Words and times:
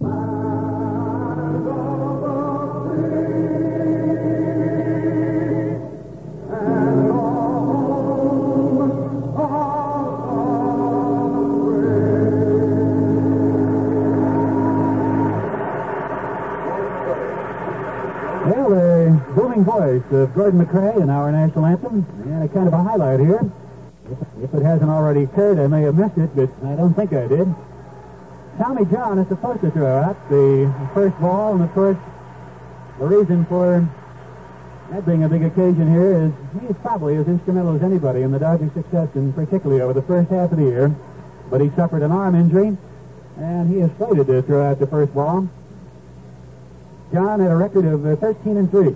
Well, 0.00 0.16
the 18.70 19.22
booming 19.36 19.64
voice 19.64 20.02
of 20.12 20.34
Gordon 20.34 20.60
MacRae 20.60 20.96
in 20.96 21.10
our 21.10 21.30
national 21.30 21.66
anthem, 21.66 22.06
and 22.24 22.42
a 22.42 22.48
kind 22.48 22.66
of 22.66 22.72
a 22.72 22.82
highlight 22.82 23.20
here. 23.20 23.52
If, 24.10 24.44
if 24.44 24.54
it 24.54 24.62
hasn't 24.62 24.90
already 24.90 25.24
occurred, 25.24 25.58
I 25.58 25.66
may 25.66 25.82
have 25.82 25.94
missed 25.94 26.16
it, 26.16 26.34
but 26.34 26.48
I 26.64 26.74
don't 26.74 26.94
think 26.94 27.12
I 27.12 27.26
did. 27.26 27.54
Tommy 28.60 28.84
John 28.84 29.18
is 29.18 29.26
supposed 29.28 29.62
to 29.62 29.70
throw 29.70 29.86
out 29.86 30.28
the 30.28 30.70
first 30.92 31.18
ball, 31.18 31.54
and 31.54 31.62
of 31.62 31.72
course, 31.72 31.96
the 32.98 33.06
reason 33.06 33.46
for 33.46 33.88
that 34.90 35.06
being 35.06 35.24
a 35.24 35.30
big 35.30 35.44
occasion 35.44 35.90
here 35.90 36.26
is 36.26 36.60
he's 36.60 36.76
probably 36.82 37.16
as 37.16 37.26
instrumental 37.26 37.74
as 37.74 37.82
anybody 37.82 38.20
in 38.20 38.30
the 38.30 38.38
Dodgers' 38.38 38.70
success, 38.74 39.08
and 39.14 39.34
particularly 39.34 39.80
over 39.80 39.94
the 39.94 40.02
first 40.02 40.28
half 40.28 40.52
of 40.52 40.58
the 40.58 40.64
year. 40.64 40.94
But 41.48 41.62
he 41.62 41.70
suffered 41.74 42.02
an 42.02 42.12
arm 42.12 42.34
injury, 42.34 42.76
and 43.38 43.72
he 43.72 43.80
is 43.80 43.90
slated 43.96 44.26
to 44.26 44.42
throw 44.42 44.70
out 44.70 44.78
the 44.78 44.86
first 44.86 45.14
ball. 45.14 45.48
John 47.14 47.40
had 47.40 47.50
a 47.50 47.56
record 47.56 47.86
of 47.86 48.04
uh, 48.04 48.16
13 48.16 48.58
and 48.58 48.70
3 48.70 48.94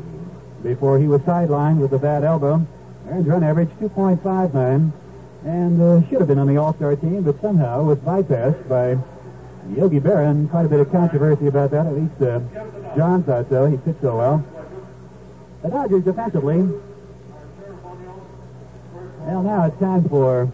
before 0.63 0.99
he 0.99 1.09
was 1.09 1.23
sidelined 1.23 1.79
with 1.79 1.95
a 1.95 1.99
bad 1.99 2.23
elbow. 2.23 2.67
Earned 3.09 3.27
run 3.27 3.43
average 3.43 3.71
2.59 3.81 4.93
and 5.47 5.81
uh, 5.81 6.07
should 6.11 6.19
have 6.19 6.29
been 6.29 6.39
on 6.39 6.49
the 6.49 6.59
All-Star 6.59 6.97
team, 6.97 7.23
but 7.23 7.41
somehow 7.41 7.83
was 7.83 7.99
bypassed 8.01 8.69
by 8.69 8.99
Yogi 9.73 9.99
Berra, 9.99 10.47
quite 10.51 10.67
a 10.67 10.69
bit 10.69 10.81
of 10.81 10.93
controversy 10.93 11.47
about 11.47 11.71
that. 11.71 11.87
At 11.87 11.95
least 11.95 12.21
uh, 12.21 12.41
John 12.97 13.23
thought 13.23 13.49
so. 13.49 13.65
He 13.67 13.79
pitched 13.79 14.03
so 14.03 14.19
well. 14.19 14.45
The 15.63 15.71
Dodgers 15.71 16.05
defensively. 16.05 16.69
Well, 19.25 19.43
now 19.43 19.65
it's 19.65 19.79
time 19.81 20.07
for 20.09 20.53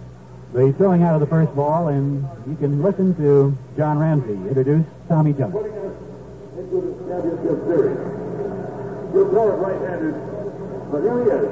the 0.54 0.72
throwing 0.74 1.02
out 1.02 1.14
of 1.14 1.20
the 1.20 1.26
first 1.26 1.52
ball, 1.56 1.88
and 1.88 2.24
you 2.46 2.54
can 2.56 2.80
listen 2.82 3.16
to 3.16 3.56
John 3.76 3.98
Ramsey 3.98 4.34
introduce 4.48 4.86
Tommy 5.08 5.32
John. 5.32 5.50
championship 5.50 7.58
series. 7.66 7.98
You 9.12 9.26
throw 9.30 9.48
it 9.50 9.56
right-handed, 9.58 10.14
but 10.92 11.02
here 11.02 11.18
he 11.18 11.24
is, 11.34 11.48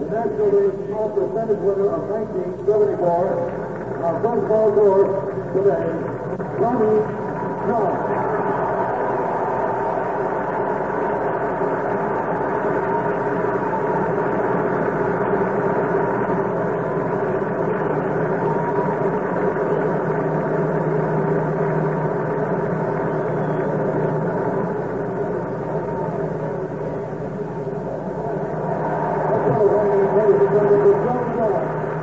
the 0.00 0.06
National 0.10 0.48
League 0.50 0.74
small 0.90 1.08
percentage 1.10 1.58
winner 1.62 1.94
of 1.94 2.02
1974, 2.66 4.02
our 4.02 4.18
first 4.22 4.48
ball 4.50 4.74
today, 5.54 5.86
John. 6.60 6.90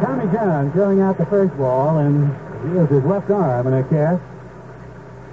Tommy 0.01 0.33
John 0.33 0.71
throwing 0.71 1.01
out 1.01 1.19
the 1.19 1.25
first 1.27 1.55
ball, 1.57 1.99
and 1.99 2.35
he 2.71 2.77
has 2.77 2.89
his 2.89 3.03
left 3.03 3.29
arm 3.29 3.67
in 3.67 3.73
a 3.75 3.83
cast. 3.83 4.36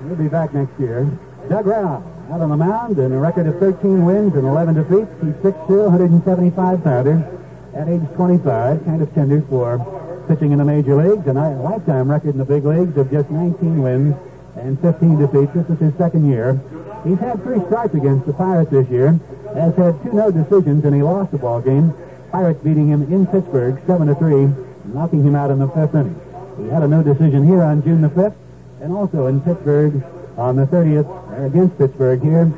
He'll 0.06 0.16
be 0.16 0.28
back 0.28 0.52
next 0.52 0.78
year. 0.78 1.08
Doug 1.48 1.66
Rau 1.66 2.02
out 2.30 2.40
on 2.40 2.50
the 2.50 2.56
mound 2.56 2.98
and 2.98 3.14
a 3.14 3.18
record 3.18 3.46
of 3.46 3.58
13 3.58 4.04
wins 4.04 4.34
and 4.34 4.46
11 4.46 4.74
defeats. 4.74 5.10
He's 5.22 5.32
6'2", 5.40 5.88
175 5.88 6.84
pounder 6.84 7.24
at 7.74 7.88
age 7.88 8.02
25, 8.14 8.84
kind 8.84 9.00
of 9.00 9.14
tender 9.14 9.40
for 9.48 10.24
pitching 10.28 10.52
in 10.52 10.58
the 10.58 10.64
major 10.64 10.94
leagues, 10.94 11.26
and 11.26 11.38
a 11.38 11.50
lifetime 11.56 12.10
record 12.10 12.30
in 12.30 12.38
the 12.38 12.44
big 12.44 12.64
leagues 12.64 12.96
of 12.98 13.10
just 13.10 13.30
19 13.30 13.82
wins 13.82 14.14
and 14.56 14.78
15 14.80 15.18
defeats. 15.18 15.52
This 15.54 15.68
is 15.70 15.78
his 15.78 15.94
second 15.96 16.28
year. 16.28 16.60
He's 17.04 17.18
had 17.18 17.42
three 17.42 17.60
starts 17.66 17.94
against 17.94 18.26
the 18.26 18.34
Pirates 18.34 18.70
this 18.70 18.88
year, 18.88 19.18
has 19.54 19.74
had 19.76 20.02
two 20.02 20.12
no 20.12 20.30
decisions, 20.30 20.84
and 20.84 20.94
he 20.94 21.02
lost 21.02 21.32
the 21.32 21.38
ball 21.38 21.60
game. 21.60 21.94
Pirates 22.30 22.62
beating 22.62 22.88
him 22.88 23.02
in 23.12 23.26
Pittsburgh 23.26 23.80
7 23.86 24.06
to 24.08 24.14
3, 24.14 24.48
knocking 24.92 25.24
him 25.24 25.34
out 25.34 25.50
in 25.50 25.58
the 25.58 25.68
fifth 25.68 25.94
inning. 25.94 26.20
He 26.58 26.68
had 26.68 26.82
a 26.82 26.88
no 26.88 27.02
decision 27.02 27.46
here 27.46 27.62
on 27.62 27.82
June 27.82 28.02
the 28.02 28.08
5th, 28.08 28.34
and 28.84 28.92
also 28.92 29.26
in 29.28 29.40
Pittsburgh 29.40 30.04
on 30.36 30.56
the 30.56 30.66
30th, 30.66 31.08
against 31.46 31.78
Pittsburgh 31.78 32.22
here 32.22 32.52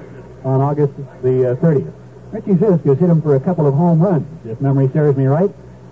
on 0.45 0.61
August 0.61 0.93
the 1.23 1.53
uh, 1.53 1.57
30th. 1.57 1.93
Richie 2.33 2.55
Zisk 2.55 2.85
has 2.85 2.99
hit 2.99 3.09
him 3.09 3.23
for 3.23 3.37
a 3.37 3.41
couple 3.41 3.65
of 3.67 3.75
home 3.75 4.03
runs, 4.03 4.27
if 4.45 4.61
memory 4.61 4.91
serves 4.93 5.17
me 5.17 5.27
right. 5.27 5.51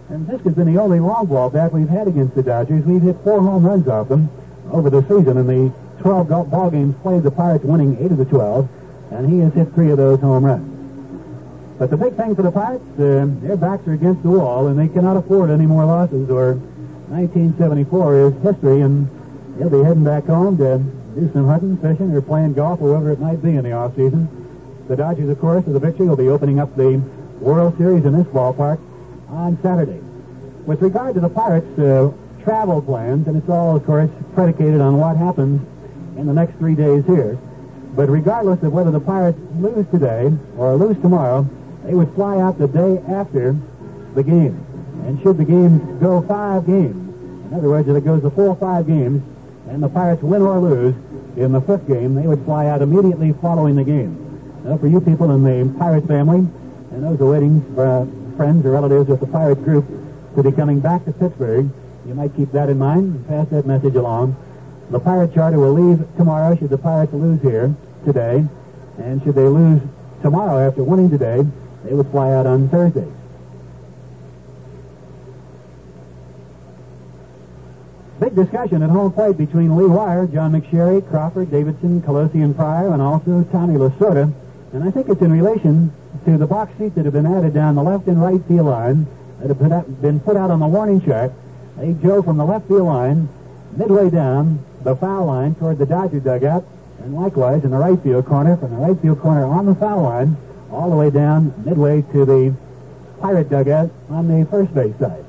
And 0.08 0.26
Zisk 0.26 0.42
has 0.42 0.54
been 0.54 0.74
the 0.74 0.80
only 0.80 0.98
long 0.98 1.26
ball 1.26 1.50
bat 1.50 1.72
we've 1.72 1.88
had 1.88 2.08
against 2.08 2.34
the 2.34 2.42
Dodgers. 2.42 2.84
We've 2.84 3.00
hit 3.00 3.16
four 3.22 3.40
home 3.40 3.64
runs 3.64 3.86
off 3.86 4.08
them 4.08 4.28
over 4.72 4.90
the 4.90 5.02
season 5.02 5.38
in 5.38 5.46
the 5.46 5.72
12 6.00 6.28
ball 6.50 6.68
games 6.68 6.96
played, 7.02 7.22
the 7.22 7.30
Pirates 7.30 7.64
winning 7.64 7.96
8 8.04 8.10
of 8.10 8.18
the 8.18 8.24
12, 8.24 8.68
and 9.12 9.30
he 9.30 9.38
has 9.38 9.54
hit 9.54 9.72
three 9.72 9.90
of 9.92 9.98
those 9.98 10.20
home 10.20 10.44
runs. 10.44 11.78
But 11.78 11.90
the 11.90 11.96
big 11.96 12.16
thing 12.16 12.34
for 12.34 12.42
the 12.42 12.50
Pirates, 12.50 12.84
uh, 12.98 13.26
their 13.40 13.56
backs 13.56 13.86
are 13.86 13.92
against 13.92 14.24
the 14.24 14.30
wall, 14.30 14.66
and 14.66 14.78
they 14.78 14.88
cannot 14.88 15.16
afford 15.16 15.50
any 15.50 15.66
more 15.66 15.84
losses, 15.84 16.28
or 16.28 16.54
1974 17.08 18.18
is 18.18 18.42
history, 18.42 18.80
and 18.80 19.08
they'll 19.58 19.70
be 19.70 19.82
heading 19.82 20.04
back 20.04 20.26
home 20.26 20.56
to 20.58 20.78
do 21.14 21.30
some 21.32 21.46
hunting, 21.46 21.76
fishing, 21.78 22.12
or 22.12 22.20
playing 22.20 22.54
golf, 22.54 22.80
or 22.80 22.90
wherever 22.90 23.12
it 23.12 23.20
might 23.20 23.42
be 23.42 23.50
in 23.56 23.64
the 23.64 23.72
off 23.72 23.94
season. 23.96 24.28
The 24.88 24.96
Dodgers, 24.96 25.28
of 25.30 25.40
course, 25.40 25.64
with 25.64 25.74
the 25.74 25.80
victory, 25.80 26.06
will 26.06 26.16
be 26.16 26.28
opening 26.28 26.58
up 26.58 26.76
the 26.76 27.00
World 27.40 27.76
Series 27.78 28.04
in 28.04 28.12
this 28.12 28.26
ballpark 28.26 28.80
on 29.28 29.58
Saturday. 29.62 30.00
With 30.66 30.82
regard 30.82 31.14
to 31.14 31.20
the 31.20 31.28
Pirates' 31.28 31.78
uh, 31.78 32.12
travel 32.42 32.82
plans, 32.82 33.26
and 33.26 33.36
it's 33.36 33.48
all, 33.48 33.76
of 33.76 33.84
course, 33.86 34.10
predicated 34.34 34.80
on 34.80 34.98
what 34.98 35.16
happens 35.16 35.60
in 36.16 36.26
the 36.26 36.32
next 36.32 36.56
three 36.58 36.74
days 36.74 37.04
here. 37.06 37.38
But 37.96 38.08
regardless 38.10 38.62
of 38.62 38.72
whether 38.72 38.90
the 38.90 39.00
Pirates 39.00 39.38
lose 39.58 39.86
today 39.90 40.32
or 40.58 40.74
lose 40.74 40.96
tomorrow, 41.00 41.48
they 41.84 41.94
would 41.94 42.12
fly 42.14 42.38
out 42.38 42.58
the 42.58 42.68
day 42.68 42.98
after 43.08 43.56
the 44.14 44.22
game. 44.22 44.60
And 45.06 45.20
should 45.22 45.38
the 45.38 45.44
game 45.44 45.98
go 46.00 46.22
five 46.22 46.66
games, 46.66 46.96
in 47.46 47.54
other 47.54 47.68
words, 47.68 47.88
if 47.88 47.96
it 47.96 48.04
goes 48.04 48.22
the 48.22 48.30
full 48.30 48.54
five 48.56 48.86
games, 48.86 49.22
and 49.68 49.82
the 49.82 49.88
Pirates 49.88 50.22
win 50.22 50.42
or 50.42 50.58
lose 50.60 50.94
in 51.36 51.52
the 51.52 51.60
fifth 51.60 51.86
game, 51.88 52.14
they 52.14 52.26
would 52.26 52.44
fly 52.44 52.66
out 52.66 52.82
immediately 52.82 53.32
following 53.40 53.76
the 53.76 53.84
game. 53.84 54.20
Now, 54.64 54.78
for 54.78 54.86
you 54.86 55.00
people 55.00 55.30
in 55.32 55.42
the 55.42 55.78
Pirate 55.78 56.06
family, 56.06 56.46
and 56.92 57.02
those 57.02 57.20
awaiting 57.20 57.60
uh, 57.78 58.06
friends 58.36 58.64
or 58.64 58.70
relatives 58.70 59.08
with 59.08 59.20
the 59.20 59.26
Pirate 59.26 59.62
group 59.64 59.84
to 60.36 60.42
be 60.42 60.52
coming 60.52 60.80
back 60.80 61.04
to 61.04 61.12
Pittsburgh, 61.12 61.68
you 62.06 62.14
might 62.14 62.34
keep 62.36 62.52
that 62.52 62.68
in 62.68 62.78
mind 62.78 63.14
and 63.14 63.28
pass 63.28 63.48
that 63.48 63.66
message 63.66 63.94
along. 63.94 64.36
The 64.90 65.00
Pirate 65.00 65.34
charter 65.34 65.58
will 65.58 65.72
leave 65.72 66.04
tomorrow 66.16 66.56
should 66.56 66.70
the 66.70 66.78
Pirates 66.78 67.12
lose 67.12 67.40
here 67.42 67.74
today, 68.04 68.44
and 68.98 69.22
should 69.22 69.34
they 69.34 69.48
lose 69.48 69.80
tomorrow 70.22 70.66
after 70.66 70.84
winning 70.84 71.10
today, 71.10 71.44
they 71.84 71.94
would 71.94 72.10
fly 72.10 72.32
out 72.32 72.46
on 72.46 72.68
Thursday. 72.68 73.06
Big 78.20 78.36
discussion 78.36 78.82
at 78.82 78.90
home 78.90 79.12
plate 79.12 79.36
between 79.36 79.76
Lee 79.76 79.86
Weyer, 79.86 80.28
John 80.28 80.52
McSherry, 80.52 81.06
Crawford, 81.10 81.50
Davidson, 81.50 82.00
Colosi, 82.00 82.44
and 82.44 82.54
Pryor, 82.54 82.92
and 82.92 83.02
also 83.02 83.42
Tommy 83.50 83.74
Lasorda. 83.74 84.32
And 84.72 84.84
I 84.84 84.90
think 84.92 85.08
it's 85.08 85.20
in 85.20 85.32
relation 85.32 85.92
to 86.24 86.38
the 86.38 86.46
box 86.46 86.72
seats 86.78 86.94
that 86.94 87.06
have 87.06 87.14
been 87.14 87.26
added 87.26 87.54
down 87.54 87.74
the 87.74 87.82
left 87.82 88.06
and 88.06 88.22
right 88.22 88.40
field 88.46 88.66
line 88.66 89.08
that 89.40 89.48
have 89.48 90.00
been 90.00 90.20
put 90.20 90.36
out 90.36 90.52
on 90.52 90.60
the 90.60 90.66
warning 90.66 91.00
track. 91.00 91.32
They 91.76 91.92
go 91.92 92.22
from 92.22 92.36
the 92.36 92.44
left 92.44 92.68
field 92.68 92.86
line 92.86 93.28
midway 93.76 94.10
down 94.10 94.64
the 94.84 94.94
foul 94.94 95.26
line 95.26 95.56
toward 95.56 95.78
the 95.78 95.86
Dodger 95.86 96.20
dugout, 96.20 96.64
and 97.00 97.16
likewise 97.16 97.64
in 97.64 97.72
the 97.72 97.78
right 97.78 98.00
field 98.00 98.26
corner, 98.26 98.56
from 98.56 98.70
the 98.70 98.76
right 98.76 98.98
field 99.00 99.20
corner 99.20 99.44
on 99.44 99.66
the 99.66 99.74
foul 99.74 100.02
line, 100.02 100.36
all 100.70 100.88
the 100.88 100.96
way 100.96 101.10
down 101.10 101.52
midway 101.64 102.02
to 102.12 102.24
the 102.24 102.54
Pirate 103.20 103.48
dugout 103.48 103.90
on 104.08 104.28
the 104.28 104.46
first 104.46 104.72
base 104.72 104.96
side. 104.98 105.23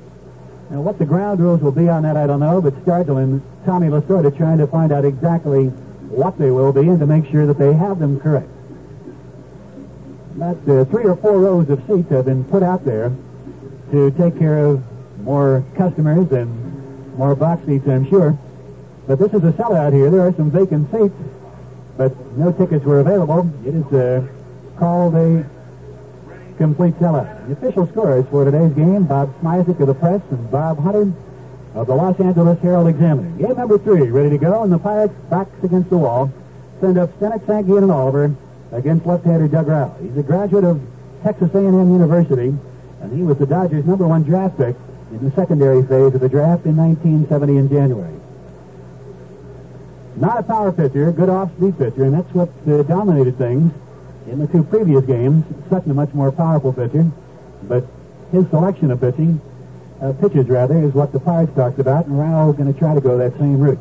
Now, 0.69 0.81
what 0.81 0.97
the 0.97 1.05
ground 1.05 1.39
rules 1.39 1.61
will 1.61 1.71
be 1.71 1.89
on 1.89 2.03
that, 2.03 2.17
I 2.17 2.25
don't 2.25 2.39
know, 2.39 2.59
but 2.59 2.73
Stargell 2.83 3.21
and 3.21 3.41
Tommy 3.65 3.87
Lasorda 3.87 4.25
are 4.25 4.37
trying 4.37 4.57
to 4.57 4.67
find 4.67 4.91
out 4.91 5.05
exactly 5.05 5.67
what 6.09 6.39
they 6.39 6.49
will 6.49 6.73
be 6.73 6.81
and 6.81 6.99
to 6.99 7.05
make 7.05 7.29
sure 7.29 7.45
that 7.45 7.59
they 7.59 7.73
have 7.73 7.99
them 7.99 8.19
correct. 8.19 8.49
About 10.35 10.57
uh, 10.67 10.85
three 10.85 11.05
or 11.05 11.15
four 11.15 11.39
rows 11.39 11.69
of 11.69 11.79
seats 11.87 12.09
have 12.09 12.25
been 12.25 12.43
put 12.45 12.63
out 12.63 12.83
there 12.83 13.11
to 13.91 14.11
take 14.11 14.37
care 14.39 14.65
of 14.65 14.83
more 15.21 15.63
customers 15.75 16.31
and 16.31 17.15
more 17.17 17.35
box 17.35 17.65
seats, 17.65 17.87
I'm 17.87 18.09
sure. 18.09 18.37
But 19.07 19.19
this 19.19 19.33
is 19.33 19.43
a 19.43 19.51
sellout 19.51 19.93
here. 19.93 20.09
There 20.09 20.21
are 20.21 20.33
some 20.33 20.49
vacant 20.49 20.91
seats, 20.91 21.13
but 21.95 22.11
no 22.37 22.51
tickets 22.51 22.83
were 22.83 22.99
available. 23.01 23.49
It 23.63 23.75
is 23.75 23.85
uh, 23.93 24.27
called 24.77 25.13
a 25.15 25.45
complete 26.57 26.93
sellout. 26.95 27.47
The 27.47 27.53
official 27.53 27.87
scores 27.87 28.25
for 28.29 28.45
today's 28.45 28.73
game, 28.73 29.05
Bob 29.05 29.33
Smizek 29.41 29.79
of 29.79 29.87
the 29.87 29.93
Press 29.93 30.21
and 30.31 30.51
Bob 30.51 30.79
Hunter 30.79 31.11
of 31.73 31.87
the 31.87 31.95
Los 31.95 32.19
Angeles 32.19 32.59
Herald 32.61 32.87
Examiner. 32.87 33.29
Game 33.37 33.57
number 33.57 33.77
three, 33.77 34.09
ready 34.09 34.29
to 34.29 34.37
go, 34.37 34.63
and 34.63 34.71
the 34.71 34.79
Pirates 34.79 35.13
backs 35.29 35.63
against 35.63 35.89
the 35.89 35.97
wall. 35.97 36.31
send 36.79 36.97
up 36.97 37.09
Sanguine, 37.19 37.83
and 37.83 37.91
Oliver 37.91 38.33
against 38.71 39.05
left-hander 39.05 39.47
Doug 39.47 39.67
Rau. 39.67 39.93
He's 40.01 40.17
a 40.17 40.23
graduate 40.23 40.63
of 40.63 40.81
Texas 41.23 41.53
A&M 41.53 41.91
University, 41.91 42.55
and 43.01 43.15
he 43.15 43.23
was 43.23 43.37
the 43.37 43.45
Dodgers' 43.45 43.85
number 43.85 44.07
one 44.07 44.23
draft 44.23 44.57
pick 44.57 44.75
in 45.11 45.23
the 45.23 45.35
secondary 45.35 45.81
phase 45.83 46.13
of 46.13 46.21
the 46.21 46.29
draft 46.29 46.65
in 46.65 46.77
1970 46.77 47.57
in 47.57 47.69
January. 47.69 48.15
Not 50.15 50.39
a 50.39 50.43
power 50.43 50.71
pitcher, 50.71 51.11
good 51.11 51.29
off-speed 51.29 51.77
pitcher, 51.77 52.03
and 52.05 52.13
that's 52.13 52.33
what 52.33 52.49
uh, 52.67 52.83
dominated 52.83 53.37
things 53.37 53.73
in 54.27 54.39
the 54.39 54.47
two 54.47 54.63
previous 54.63 55.05
games. 55.05 55.45
Sutton, 55.69 55.91
a 55.91 55.93
much 55.93 56.13
more 56.13 56.31
powerful 56.31 56.73
pitcher, 56.73 57.09
but 57.63 57.85
his 58.31 58.47
selection 58.49 58.91
of 58.91 58.99
pitching, 58.99 59.39
uh, 60.01 60.13
pitches 60.13 60.47
rather, 60.47 60.77
is 60.77 60.93
what 60.93 61.11
the 61.11 61.19
Pirates 61.19 61.55
talked 61.55 61.79
about, 61.79 62.05
and 62.05 62.19
Rau 62.19 62.51
going 62.51 62.71
to 62.71 62.77
try 62.77 62.93
to 62.93 63.01
go 63.01 63.17
that 63.17 63.37
same 63.37 63.59
route. 63.59 63.79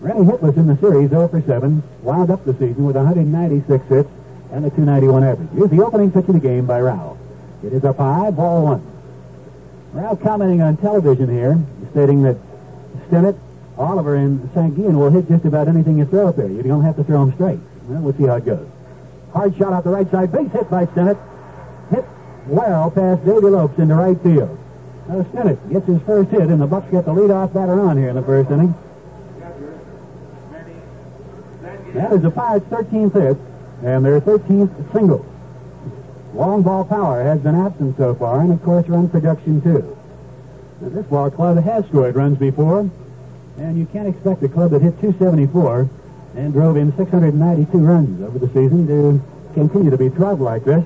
Rennie 0.00 0.24
hitless 0.24 0.56
in 0.56 0.68
the 0.68 0.76
series, 0.76 1.10
0 1.10 1.28
for 1.28 1.42
7, 1.42 1.82
wound 2.02 2.30
up 2.30 2.44
the 2.44 2.52
season 2.52 2.84
with 2.84 2.96
196 2.96 3.84
hits 3.88 4.08
and 4.52 4.64
a 4.64 4.70
291 4.70 5.24
average. 5.24 5.48
Here's 5.54 5.70
the 5.70 5.84
opening 5.84 6.12
pitch 6.12 6.26
of 6.28 6.34
the 6.34 6.40
game 6.40 6.66
by 6.66 6.80
Rau. 6.80 7.16
It 7.64 7.72
is 7.72 7.84
up 7.84 7.96
high, 7.96 8.30
ball 8.30 8.62
one. 8.62 8.86
Rauch 9.92 10.20
commenting 10.22 10.62
on 10.62 10.76
television 10.76 11.28
here, 11.28 11.58
stating 11.90 12.22
that 12.22 12.36
Stennett, 13.08 13.36
Oliver, 13.76 14.14
and 14.14 14.48
Sanguine 14.54 14.98
will 14.98 15.10
hit 15.10 15.28
just 15.28 15.44
about 15.44 15.66
anything 15.66 15.98
you 15.98 16.04
throw 16.04 16.28
up 16.28 16.36
there. 16.36 16.48
You 16.48 16.62
don't 16.62 16.84
have 16.84 16.96
to 16.96 17.04
throw 17.04 17.24
them 17.24 17.34
straight. 17.34 17.58
Well, 17.88 18.02
we'll 18.02 18.14
see 18.14 18.24
how 18.24 18.36
it 18.36 18.44
goes. 18.44 18.68
Hard 19.32 19.56
shot 19.56 19.72
out 19.72 19.84
the 19.84 19.90
right 19.90 20.10
side, 20.10 20.32
base 20.32 20.50
hit 20.52 20.70
by 20.70 20.86
Stennett. 20.86 21.18
Hit 21.90 22.04
well 22.46 22.90
past 22.90 23.24
Davy 23.24 23.46
Lopes 23.46 23.78
into 23.78 23.94
right 23.94 24.20
field. 24.22 24.58
Now 25.08 25.22
Stennett 25.22 25.70
gets 25.70 25.86
his 25.86 26.00
first 26.02 26.30
hit, 26.30 26.42
and 26.42 26.60
the 26.60 26.66
Bucks 26.66 26.90
get 26.90 27.04
the 27.04 27.12
leadoff 27.12 27.52
batter 27.52 27.80
on 27.80 27.96
here 27.96 28.08
in 28.08 28.16
the 28.16 28.22
first 28.22 28.50
inning. 28.50 28.74
That 31.94 32.12
is 32.12 32.22
the 32.22 32.30
Pirates' 32.30 32.66
13th 32.66 33.12
hit 33.14 33.36
and 33.82 34.04
their 34.04 34.20
13th 34.20 34.92
single. 34.92 35.24
Long 36.34 36.62
ball 36.62 36.84
power 36.84 37.22
has 37.22 37.40
been 37.40 37.54
absent 37.54 37.96
so 37.96 38.14
far, 38.14 38.40
and 38.40 38.52
of 38.52 38.62
course 38.62 38.86
run 38.88 39.08
production 39.08 39.62
too. 39.62 39.96
Now, 40.80 40.88
this 40.90 41.06
ball 41.06 41.30
club 41.30 41.62
has 41.64 41.86
scored 41.86 42.14
runs 42.14 42.38
before, 42.38 42.90
and 43.56 43.78
you 43.78 43.86
can't 43.86 44.08
expect 44.08 44.42
a 44.42 44.48
club 44.48 44.72
that 44.72 44.82
hit 44.82 45.00
274 45.00 45.88
and 46.38 46.52
drove 46.52 46.76
in 46.76 46.96
692 46.96 47.78
runs 47.78 48.22
over 48.22 48.38
the 48.38 48.46
season 48.48 48.86
to 48.86 49.20
continue 49.54 49.90
to 49.90 49.98
be 49.98 50.08
throttled 50.08 50.40
like 50.40 50.64
this. 50.64 50.84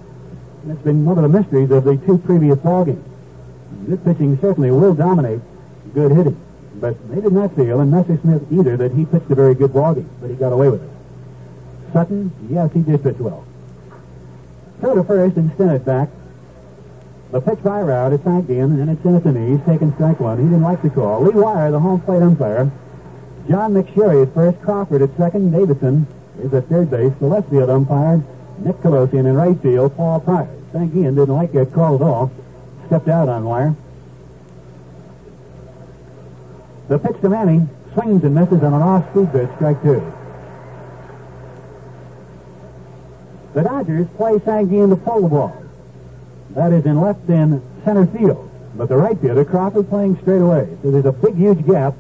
And 0.63 0.73
it's 0.73 0.83
been 0.83 1.05
one 1.05 1.19
of 1.19 1.31
the 1.31 1.39
mysteries 1.39 1.71
of 1.71 1.85
the 1.85 1.97
two 1.99 2.17
previous 2.19 2.59
ball 2.59 2.87
games. 2.87 3.05
Good 3.87 4.03
pitching 4.05 4.39
certainly 4.41 4.71
will 4.71 4.95
dominate 4.95 5.41
good 5.93 6.13
hitting, 6.13 6.41
but 6.77 6.97
they 7.11 7.21
did 7.21 7.33
not 7.33 7.55
feel, 7.55 7.81
and 7.81 7.93
Messersmith 7.93 8.51
either, 8.51 8.79
that 8.79 8.93
he 8.93 9.05
pitched 9.05 9.31
a 9.31 9.35
very 9.35 9.55
good 9.55 9.75
ball 9.75 9.95
game, 9.95 10.09
but 10.21 10.31
he 10.31 10.37
got 10.37 10.53
away 10.53 10.71
with 10.71 10.83
it. 10.83 10.91
Sutton, 11.93 12.33
yes, 12.49 12.73
he 12.73 12.81
did 12.81 13.03
pitch 13.03 13.19
well. 13.19 13.45
Throw 14.81 14.95
to 14.95 15.05
first 15.05 15.37
and 15.37 15.51
Stennett 15.53 15.85
back. 15.85 16.09
The 17.31 17.41
pitch 17.41 17.63
by 17.63 17.83
Rau 17.83 18.11
is 18.11 18.23
sacked 18.23 18.49
in, 18.49 18.61
and 18.61 18.79
then 18.79 18.89
it's 18.89 19.05
at 19.05 19.25
the 19.25 19.33
knees, 19.33 19.61
taking 19.67 19.93
strike 19.95 20.21
one. 20.21 20.39
He 20.39 20.45
didn't 20.45 20.63
like 20.63 20.81
the 20.81 20.91
call. 20.91 21.23
Lee 21.23 21.33
Weyer, 21.33 21.71
the 21.71 21.81
home 21.81 22.01
plate 22.01 22.23
umpire. 22.23 22.71
John 23.49 23.75
McSherry 23.75 24.27
at 24.27 24.35
first, 24.35 24.61
Crawford 24.63 25.03
at 25.03 25.17
second, 25.17 25.51
Davidson 25.51 26.07
is 26.41 26.55
at 26.55 26.69
third 26.69 26.91
base. 26.91 27.13
The 27.19 27.27
left 27.27 27.51
field 27.51 27.71
umpire, 27.71 28.23
Nick 28.59 28.77
Kolosian 28.77 29.27
in 29.27 29.35
right 29.35 29.61
field, 29.61 29.97
Paul 29.97 30.21
Pryor. 30.21 30.49
Sanguine 30.73 31.15
didn't 31.15 31.35
like 31.35 31.53
that 31.53 31.73
call 31.73 31.97
at 31.97 32.03
all. 32.03 32.31
Stepped 32.87 33.09
out 33.09 33.29
on 33.29 33.45
Weyer. 33.45 33.75
The 36.89 36.99
pitch 36.99 37.21
to 37.23 37.29
Manning 37.29 37.69
swings 37.95 38.25
and 38.25 38.35
misses 38.35 38.63
on 38.63 38.75
an 38.75 38.83
off-speed 38.83 39.33
pitch, 39.33 39.51
strike 39.57 39.83
two. 39.83 40.13
The 43.55 43.63
Dodgers 43.63 44.07
play 44.17 44.39
to 44.39 44.97
pull 44.97 45.23
the 45.23 45.29
ball. 45.29 45.63
That 46.51 46.73
is 46.73 46.87
in 46.87 47.01
left 47.01 47.29
in 47.29 47.63
center 47.85 48.07
field. 48.07 48.51
But 48.75 48.89
the 48.89 48.97
right 48.97 49.19
fielder, 49.19 49.45
Crawford, 49.45 49.89
playing 49.91 50.19
straight 50.23 50.41
away. 50.41 50.69
So 50.83 50.91
there's 50.91 51.05
a 51.05 51.13
big, 51.13 51.37
huge 51.37 51.67
gap 51.67 51.95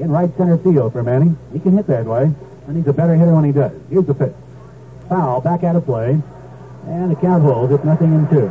in 0.00 0.10
right 0.10 0.30
center 0.36 0.58
field 0.58 0.92
for 0.92 1.02
Manning. 1.02 1.36
He 1.52 1.58
can 1.58 1.76
hit 1.76 1.86
that 1.88 2.06
way, 2.06 2.32
and 2.66 2.76
he's 2.76 2.86
a 2.86 2.92
better 2.92 3.14
hitter 3.14 3.34
when 3.34 3.44
he 3.44 3.52
does. 3.52 3.72
Here's 3.90 4.06
the 4.06 4.14
pitch. 4.14 4.34
Foul, 5.08 5.40
back 5.40 5.64
out 5.64 5.76
of 5.76 5.84
play, 5.84 6.20
and 6.86 7.10
the 7.10 7.16
count 7.16 7.42
holds. 7.42 7.72
It's 7.72 7.84
nothing 7.84 8.14
in 8.14 8.28
two. 8.28 8.50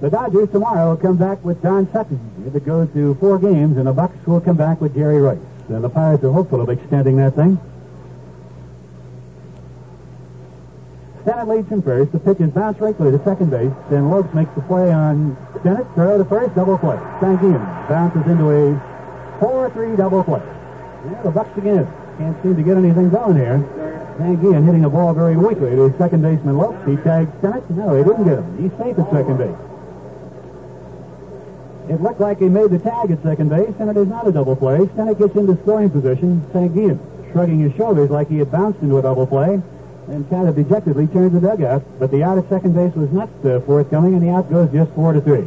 The 0.00 0.10
Dodgers 0.10 0.50
tomorrow 0.50 0.96
come 0.96 1.16
back 1.16 1.42
with 1.42 1.62
Don 1.62 1.90
Sutton. 1.90 2.20
If 2.46 2.54
it 2.54 2.66
goes 2.66 2.92
to 2.92 3.14
four 3.14 3.38
games, 3.38 3.78
and 3.78 3.86
the 3.86 3.92
Bucks 3.92 4.26
will 4.26 4.40
come 4.40 4.56
back 4.56 4.80
with 4.80 4.94
Jerry 4.94 5.16
Reuss. 5.16 5.40
And 5.68 5.82
the 5.82 5.88
Pirates 5.88 6.22
are 6.24 6.32
hopeful 6.32 6.60
of 6.60 6.68
extending 6.68 7.16
that 7.16 7.34
thing. 7.34 7.58
Stennett 11.24 11.48
leads 11.48 11.68
him 11.68 11.80
first. 11.80 12.12
The 12.12 12.18
pitch 12.18 12.40
is 12.40 12.50
bounced 12.50 12.80
right 12.80 12.96
to 12.98 13.24
second 13.24 13.50
base. 13.50 13.72
Then 13.88 14.10
Lopes 14.10 14.32
makes 14.34 14.52
the 14.54 14.60
play 14.60 14.92
on 14.92 15.36
Stennett. 15.60 15.94
Throw 15.94 16.18
to 16.18 16.24
first, 16.24 16.54
double 16.54 16.76
play. 16.76 16.98
Sanguine 17.18 17.64
bounces 17.88 18.26
into 18.30 18.50
a 18.50 18.76
4-3 19.40 19.96
double 19.96 20.22
play. 20.22 20.42
Yeah, 20.44 21.22
the 21.22 21.30
Bucks 21.30 21.56
again. 21.56 21.88
Can't 22.18 22.36
seem 22.42 22.56
to 22.56 22.62
get 22.62 22.76
anything 22.76 23.08
going 23.08 23.36
here. 23.36 23.56
Sanguine 24.18 24.64
hitting 24.64 24.82
the 24.82 24.90
ball 24.90 25.14
very 25.14 25.36
weakly 25.36 25.70
to 25.70 25.94
second 25.96 26.20
baseman 26.20 26.58
Lopes. 26.58 26.86
He 26.86 26.96
tags 26.96 27.30
Stennett. 27.40 27.70
No, 27.70 27.96
he 27.96 28.04
didn't 28.04 28.24
get 28.24 28.38
him. 28.38 28.58
He's 28.60 28.72
safe 28.76 28.98
at 28.98 29.10
second 29.10 29.38
base. 29.38 29.56
It 31.88 32.02
looked 32.02 32.20
like 32.20 32.38
he 32.38 32.48
made 32.48 32.70
the 32.70 32.78
tag 32.78 33.10
at 33.10 33.22
second 33.22 33.48
base, 33.48 33.74
and 33.78 33.88
it 33.88 33.96
is 33.96 34.08
not 34.08 34.28
a 34.28 34.32
double 34.32 34.56
play. 34.56 34.78
Stennett 34.92 35.18
gets 35.18 35.34
into 35.36 35.56
scoring 35.62 35.88
position. 35.88 36.44
Sanguine 36.52 37.00
shrugging 37.32 37.60
his 37.60 37.74
shoulders 37.76 38.10
like 38.10 38.28
he 38.28 38.38
had 38.38 38.52
bounced 38.52 38.80
into 38.82 38.98
a 38.98 39.02
double 39.02 39.26
play 39.26 39.62
and 40.08 40.28
kind 40.30 40.48
of 40.48 40.56
dejectedly 40.56 41.06
turns 41.06 41.32
the 41.32 41.40
dugout. 41.40 41.82
But 41.98 42.10
the 42.10 42.22
out 42.22 42.38
at 42.38 42.48
second 42.48 42.74
base 42.74 42.94
was 42.94 43.10
not 43.10 43.28
uh, 43.44 43.60
forthcoming, 43.60 44.14
and 44.14 44.22
the 44.22 44.30
out 44.30 44.50
goes 44.50 44.70
just 44.70 44.92
four 44.92 45.12
to 45.12 45.20
three. 45.20 45.46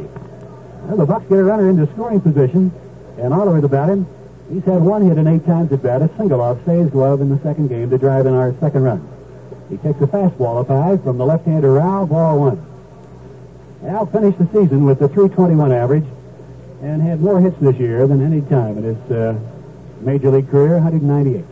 Well, 0.86 0.96
the 0.96 1.06
Bucks 1.06 1.26
get 1.28 1.38
a 1.38 1.44
runner 1.44 1.68
into 1.68 1.86
scoring 1.92 2.20
position, 2.20 2.72
and 3.18 3.34
Oliver 3.34 3.60
the 3.60 3.68
batter. 3.68 4.04
He's 4.50 4.64
had 4.64 4.80
one 4.80 5.06
hit 5.06 5.18
and 5.18 5.28
eight 5.28 5.44
times 5.44 5.70
at 5.72 5.82
bat, 5.82 6.00
a 6.00 6.10
single 6.16 6.40
off 6.40 6.58
Cey's 6.64 6.88
glove 6.90 7.20
in 7.20 7.28
the 7.28 7.38
second 7.42 7.68
game 7.68 7.90
to 7.90 7.98
drive 7.98 8.24
in 8.24 8.34
our 8.34 8.54
second 8.60 8.82
run. 8.82 9.06
He 9.68 9.76
takes 9.76 10.00
a 10.00 10.06
fastball 10.06 10.60
up 10.60 10.68
high 10.68 10.96
from 10.96 11.18
the 11.18 11.26
left-hander 11.26 11.74
Rau, 11.74 12.06
ball 12.06 12.40
one. 12.40 12.64
Al 13.86 14.06
finished 14.06 14.38
the 14.38 14.46
season 14.46 14.86
with 14.86 15.02
a 15.02 15.08
321 15.08 15.70
average 15.70 16.06
and 16.82 17.02
had 17.02 17.20
more 17.20 17.40
hits 17.40 17.56
this 17.60 17.76
year 17.76 18.06
than 18.06 18.24
any 18.24 18.40
time 18.40 18.78
in 18.78 18.84
his 18.84 19.10
uh, 19.10 19.38
major 20.00 20.30
league 20.30 20.50
career, 20.50 20.74
198. 20.74 21.44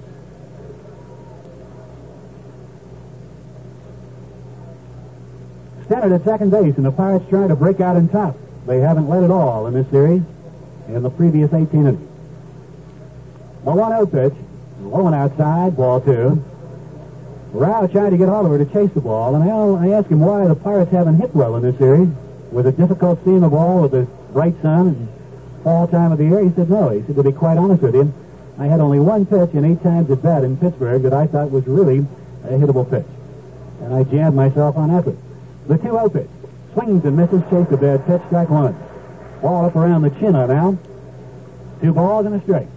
Stennett 5.89 6.15
at 6.15 6.25
second 6.25 6.51
base, 6.51 6.77
and 6.77 6.85
the 6.85 6.93
Pirates 6.93 7.29
trying 7.29 7.49
to 7.49 7.57
break 7.57 7.81
out 7.81 7.97
in 7.97 8.09
top. 8.09 8.37
They 8.67 8.81
haven't 8.81 9.09
led 9.09 9.23
at 9.23 9.31
all 9.31 9.67
in 9.69 9.75
this 9.75 9.89
series 9.91 10.23
in 10.89 11.03
the 11.03 11.11
previous 11.11 11.53
18 11.53 11.81
innings. 11.81 12.09
A 13.65 13.69
1-0 13.69 14.11
pitch, 14.11 14.35
low 14.81 15.03
one 15.03 15.15
outside, 15.15 15.77
ball 15.77 16.01
two. 16.01 16.43
Rau 17.53 17.87
trying 17.87 18.11
to 18.11 18.17
get 18.17 18.29
Oliver 18.29 18.59
to 18.59 18.67
chase 18.67 18.91
the 18.95 19.01
ball, 19.01 19.35
and 19.35 19.45
I, 19.45 19.97
asked 19.97 20.09
him 20.09 20.21
why 20.21 20.47
the 20.47 20.55
Pirates 20.55 20.91
haven't 20.91 21.17
hit 21.21 21.35
well 21.35 21.57
in 21.57 21.63
this 21.63 21.79
series. 21.79 22.09
Was 22.51 22.67
it 22.67 22.77
difficult 22.77 23.25
seeing 23.25 23.41
the 23.41 23.49
ball 23.49 23.83
with 23.83 23.93
the 23.93 24.03
bright 24.33 24.61
sun 24.63 24.89
and 24.89 25.09
fall 25.65 25.87
time 25.89 26.13
of 26.13 26.19
the 26.19 26.25
year? 26.25 26.45
He 26.45 26.51
said 26.55 26.69
no. 26.69 26.91
He 26.91 27.03
said, 27.07 27.17
to 27.17 27.23
be 27.23 27.33
quite 27.33 27.59
honest 27.59 27.83
with 27.83 27.95
you, 27.95 28.13
I 28.59 28.67
had 28.67 28.81
only 28.81 29.01
one 29.01 29.27
pitch 29.27 29.51
and 29.55 29.65
eight 29.65 29.83
times 29.83 30.11
at 30.11 30.23
bat 30.23 30.45
in 30.45 30.57
Pittsburgh 30.57 31.03
that 31.03 31.13
I 31.13 31.27
thought 31.27 31.51
was 31.51 31.67
really 31.67 32.07
a 32.45 32.49
hittable 32.49 32.89
pitch. 32.89 33.07
And 33.83 33.95
I 33.95 34.05
jammed 34.05 34.35
myself 34.35 34.77
on 34.77 34.91
effort. 34.91 35.17
The 35.69 35.79
2 35.79 36.11
pitch. 36.11 36.29
Swings 36.75 37.05
and 37.05 37.17
misses, 37.17 37.43
chase 37.51 37.67
a 37.71 37.77
bad 37.77 38.07
pitch, 38.07 38.23
strike 38.27 38.51
one. 38.51 38.77
Ball 39.43 39.67
up 39.67 39.77
around 39.77 40.03
the 40.03 40.11
chin 40.11 40.33
now. 40.33 40.79
Two 41.81 41.93
balls 41.93 42.27
and 42.27 42.35
a 42.35 42.41
strike. 42.43 42.69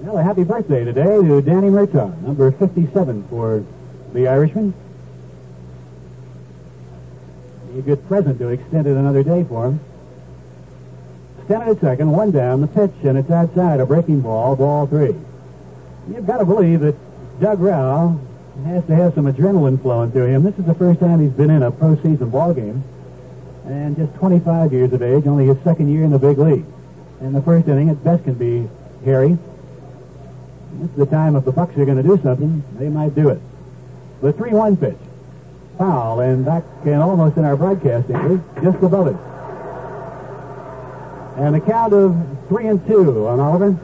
Well, 0.00 0.18
a 0.18 0.22
happy 0.22 0.44
birthday 0.44 0.84
today 0.84 1.16
to 1.16 1.42
Danny 1.42 1.68
Murtaugh, 1.68 2.20
number 2.22 2.50
57 2.52 3.28
for 3.28 3.64
the 4.12 4.28
Irishman. 4.28 4.74
A 7.76 7.80
good 7.80 8.06
present 8.06 8.38
to 8.38 8.48
extend 8.48 8.86
it 8.86 8.96
another 8.96 9.22
day 9.22 9.44
for 9.44 9.66
him. 9.66 9.80
Stand 11.46 11.62
at 11.70 11.80
second, 11.80 12.10
one 12.10 12.30
down, 12.30 12.60
the 12.60 12.66
pitch, 12.66 12.92
and 13.04 13.16
it's 13.16 13.30
outside, 13.30 13.80
a 13.80 13.86
breaking 13.86 14.20
ball, 14.20 14.54
ball 14.54 14.86
three. 14.86 15.14
You've 16.08 16.26
got 16.26 16.38
to 16.38 16.44
believe 16.44 16.80
that 16.80 16.94
Doug 17.42 17.58
Rau 17.58 18.20
has 18.66 18.86
to 18.86 18.94
have 18.94 19.14
some 19.14 19.24
adrenaline 19.24 19.82
flowing 19.82 20.12
through 20.12 20.26
him. 20.26 20.44
This 20.44 20.56
is 20.60 20.64
the 20.64 20.76
first 20.76 21.00
time 21.00 21.20
he's 21.20 21.32
been 21.32 21.50
in 21.50 21.64
a 21.64 21.72
postseason 21.72 22.30
ball 22.30 22.54
game, 22.54 22.84
and 23.66 23.96
just 23.96 24.14
25 24.14 24.72
years 24.72 24.92
of 24.92 25.02
age, 25.02 25.26
only 25.26 25.46
his 25.46 25.58
second 25.64 25.92
year 25.92 26.04
in 26.04 26.12
the 26.12 26.20
big 26.20 26.38
league. 26.38 26.64
And 27.20 27.34
the 27.34 27.42
first 27.42 27.66
inning 27.66 27.88
at 27.88 28.04
best 28.04 28.22
can 28.22 28.34
be 28.34 28.68
hairy. 29.04 29.36
This 30.74 30.90
is 30.90 30.96
the 30.96 31.06
time 31.06 31.34
if 31.34 31.44
the 31.44 31.50
Bucks 31.50 31.76
are 31.76 31.84
going 31.84 31.96
to 31.96 32.04
do 32.04 32.16
something, 32.22 32.62
they 32.78 32.88
might 32.88 33.16
do 33.16 33.30
it. 33.30 33.40
The 34.20 34.32
3-1 34.32 34.78
pitch. 34.78 34.96
foul, 35.78 36.20
and 36.20 36.44
back 36.44 36.62
in 36.84 36.94
almost 36.94 37.36
in 37.38 37.44
our 37.44 37.56
broadcasting 37.56 38.22
booth, 38.22 38.40
just 38.62 38.80
above 38.84 39.08
it. 39.08 39.16
And 41.42 41.56
a 41.56 41.60
count 41.60 41.92
of 41.92 42.16
three 42.46 42.68
and 42.68 42.86
two 42.86 43.26
on 43.26 43.40
Oliver. 43.40 43.76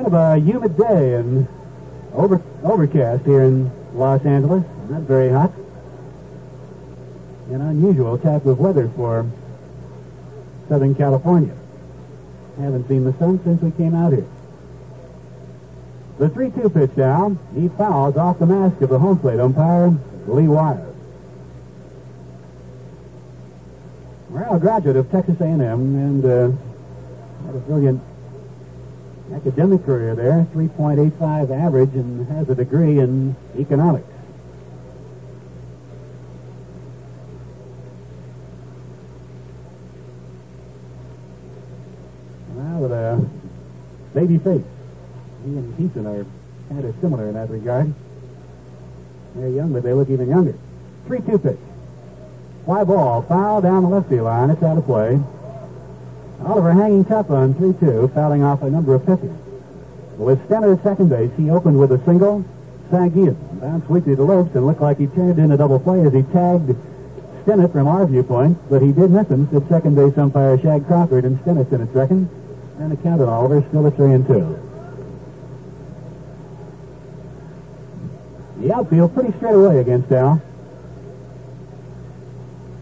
Kind 0.00 0.14
of 0.14 0.18
a 0.18 0.38
humid 0.38 0.78
day 0.78 1.16
and 1.16 1.46
over, 2.14 2.40
overcast 2.62 3.22
here 3.26 3.42
in 3.42 3.70
Los 3.92 4.24
Angeles. 4.24 4.64
Not 4.88 5.02
very 5.02 5.28
hot. 5.28 5.52
An 7.50 7.60
unusual 7.60 8.16
type 8.16 8.46
of 8.46 8.58
weather 8.58 8.88
for 8.96 9.30
Southern 10.70 10.94
California. 10.94 11.54
Haven't 12.58 12.88
seen 12.88 13.04
the 13.04 13.12
sun 13.18 13.44
since 13.44 13.60
we 13.60 13.72
came 13.72 13.94
out 13.94 14.14
here. 14.14 14.26
The 16.18 16.30
3-2 16.30 16.72
pitch 16.72 16.96
down. 16.96 17.38
He 17.54 17.68
fouls 17.68 18.16
off 18.16 18.38
the 18.38 18.46
mask 18.46 18.80
of 18.80 18.88
the 18.88 18.98
home 18.98 19.18
plate 19.18 19.38
umpire, 19.38 19.90
Lee 20.26 20.48
Weyer. 20.48 20.94
Well, 24.30 24.54
a 24.54 24.58
graduate 24.58 24.96
of 24.96 25.10
Texas 25.10 25.38
A&M 25.42 25.60
and 25.60 26.24
uh, 26.24 26.56
had 27.44 27.54
a 27.54 27.58
brilliant 27.58 28.00
academic 29.34 29.84
career 29.84 30.14
there, 30.14 30.46
3.85 30.54 31.50
average, 31.50 31.94
and 31.94 32.26
has 32.28 32.48
a 32.48 32.54
degree 32.54 32.98
in 32.98 33.36
economics. 33.58 34.06
Well, 42.54 42.80
with 42.80 42.92
a 42.92 43.28
baby 44.14 44.38
face. 44.38 44.62
He 45.44 45.50
and 45.50 45.78
Heaton 45.78 46.06
are 46.06 46.26
kind 46.68 46.84
of 46.84 46.94
similar 47.00 47.28
in 47.28 47.34
that 47.34 47.48
regard. 47.50 47.94
They're 49.34 49.48
young, 49.48 49.72
but 49.72 49.82
they 49.82 49.92
look 49.92 50.10
even 50.10 50.28
younger. 50.28 50.54
3-2 51.06 51.42
pitch. 51.42 51.58
Fly 52.64 52.84
ball, 52.84 53.22
foul 53.22 53.62
down 53.62 53.84
the 53.84 53.88
left 53.88 54.08
field 54.08 54.24
line. 54.24 54.50
It's 54.50 54.62
out 54.62 54.76
of 54.76 54.84
play. 54.84 55.20
Oliver 56.44 56.72
hanging 56.72 57.04
tough 57.04 57.30
on 57.30 57.54
3-2, 57.54 58.14
fouling 58.14 58.42
off 58.42 58.62
a 58.62 58.70
number 58.70 58.94
of 58.94 59.04
pitches. 59.04 59.32
With 60.16 60.46
Stennett 60.48 60.78
at 60.78 60.82
second 60.82 61.08
base, 61.08 61.30
he 61.36 61.50
opened 61.50 61.78
with 61.78 61.92
a 61.92 62.04
single, 62.04 62.44
sagged 62.90 63.16
in, 63.16 63.34
bounced 63.60 63.88
weakly 63.88 64.16
to 64.16 64.22
Lopes, 64.22 64.54
and 64.54 64.66
looked 64.66 64.80
like 64.80 64.98
he 64.98 65.06
turned 65.06 65.38
in 65.38 65.52
a 65.52 65.56
double 65.56 65.78
play 65.78 66.00
as 66.00 66.12
he 66.12 66.22
tagged 66.22 66.76
Stennett 67.44 67.72
from 67.72 67.88
our 67.88 68.06
viewpoint, 68.06 68.58
but 68.68 68.82
he 68.82 68.92
did 68.92 69.10
miss 69.10 69.28
him, 69.28 69.48
said 69.50 69.68
second 69.68 69.94
base 69.94 70.16
umpire 70.18 70.58
Shag 70.58 70.86
Crawford, 70.86 71.24
and 71.24 71.38
Stennett's 71.40 71.72
in 71.72 71.80
at 71.82 71.92
second, 71.92 72.28
and 72.78 72.92
the 72.92 72.96
count 72.96 73.20
at 73.20 73.28
Oliver 73.28 73.64
still 73.68 73.86
at 73.86 73.96
3 73.96 74.12
and 74.12 74.26
2. 74.26 74.58
The 78.60 78.74
outfield 78.74 79.14
pretty 79.14 79.32
straight 79.38 79.54
away 79.54 79.78
against 79.78 80.12
Al. 80.12 80.42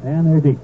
And 0.03 0.27
they're 0.27 0.41
deep. 0.41 0.59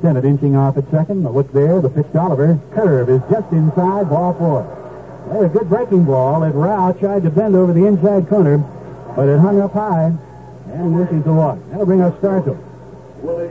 Stennett 0.00 0.24
inching 0.24 0.56
off 0.56 0.76
at 0.76 0.90
second. 0.90 1.22
But 1.22 1.34
what's 1.34 1.52
there? 1.52 1.80
The 1.80 1.88
pitch 1.88 2.06
to 2.12 2.20
Oliver. 2.20 2.58
Curve 2.72 3.08
is 3.10 3.22
just 3.30 3.52
inside. 3.52 4.08
Ball 4.08 4.34
four. 4.34 4.74
They 5.32 5.44
a 5.44 5.48
good 5.48 5.68
breaking 5.68 6.04
ball 6.04 6.40
that 6.40 6.54
Rau 6.54 6.92
tried 6.92 7.22
to 7.24 7.30
bend 7.30 7.54
over 7.54 7.72
the 7.72 7.84
inside 7.84 8.28
corner, 8.28 8.58
but 9.14 9.28
it 9.28 9.38
hung 9.38 9.60
up 9.60 9.72
high. 9.72 10.12
And 10.72 10.82
he 10.82 11.00
misses 11.00 11.24
the 11.24 11.32
walk. 11.32 11.58
That'll 11.70 11.86
bring 11.86 12.00
up 12.00 12.18
Stargell. 12.20 12.56
Willie 13.22 13.50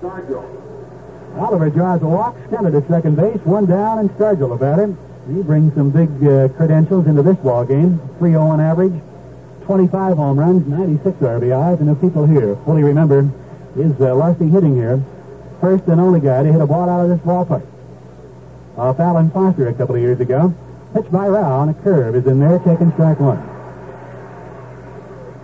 Stargell. 0.00 0.44
Oliver 1.38 1.70
draws 1.70 2.02
a 2.02 2.06
walk. 2.06 2.36
Stennett 2.48 2.76
at 2.76 2.88
second 2.88 3.16
base. 3.16 3.38
One 3.44 3.66
down, 3.66 3.98
and 3.98 4.10
Stargell 4.10 4.54
about 4.54 4.78
him. 4.78 4.98
He 5.32 5.42
brings 5.42 5.74
some 5.74 5.90
big 5.90 6.10
uh, 6.26 6.48
credentials 6.48 7.06
into 7.06 7.22
this 7.22 7.36
ball 7.38 7.64
game. 7.64 8.00
3-0 8.18 8.40
on 8.40 8.60
average. 8.60 9.00
25 9.64 10.16
home 10.16 10.38
runs, 10.38 10.66
96 10.66 11.16
RBIs, 11.18 11.78
and 11.78 11.88
if 11.88 12.00
people 12.00 12.26
here 12.26 12.56
fully 12.64 12.82
remember 12.82 13.22
his 13.76 13.92
uh, 14.00 14.12
lusty 14.16 14.48
hitting 14.48 14.74
here, 14.74 15.00
first 15.60 15.86
and 15.86 16.00
only 16.00 16.20
guy 16.20 16.42
to 16.42 16.52
hit 16.52 16.60
a 16.60 16.66
ball 16.66 16.88
out 16.88 17.04
of 17.04 17.08
this 17.10 17.20
ballpark. 17.20 17.66
Off 18.76 18.98
Alan 18.98 19.30
Foster 19.30 19.68
a 19.68 19.74
couple 19.74 19.94
of 19.94 20.00
years 20.00 20.20
ago. 20.20 20.54
Pitched 20.94 21.12
by 21.12 21.28
Rau 21.28 21.60
on 21.60 21.68
a 21.68 21.74
curve 21.74 22.16
is 22.16 22.26
in 22.26 22.40
there, 22.40 22.58
taking 22.60 22.90
strike 22.92 23.20
one. 23.20 23.38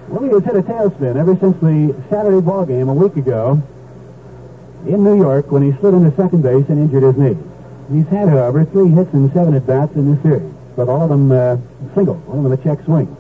Willie 0.08 0.30
has 0.30 0.44
hit 0.44 0.56
a 0.56 0.62
tailspin 0.62 1.16
ever 1.16 1.36
since 1.36 1.56
the 1.60 1.94
Saturday 2.08 2.40
ball 2.40 2.64
game 2.64 2.88
a 2.88 2.94
week 2.94 3.16
ago 3.16 3.62
in 4.86 5.04
New 5.04 5.16
York 5.16 5.50
when 5.50 5.62
he 5.62 5.78
slid 5.78 5.94
into 5.94 6.14
second 6.16 6.42
base 6.42 6.64
and 6.68 6.78
injured 6.78 7.02
his 7.02 7.16
knee. 7.16 7.36
He's 7.92 8.06
had, 8.08 8.28
however, 8.28 8.64
three 8.64 8.88
hits 8.88 9.12
and 9.12 9.32
seven 9.32 9.54
at 9.54 9.66
bats 9.66 9.94
in 9.94 10.12
this 10.12 10.22
series, 10.22 10.52
but 10.74 10.88
all 10.88 11.02
of 11.02 11.10
them 11.10 11.30
uh, 11.30 11.56
single, 11.94 12.22
all 12.28 12.38
of 12.38 12.42
them 12.42 12.52
a 12.52 12.56
check 12.56 12.84
swing. 12.84 13.14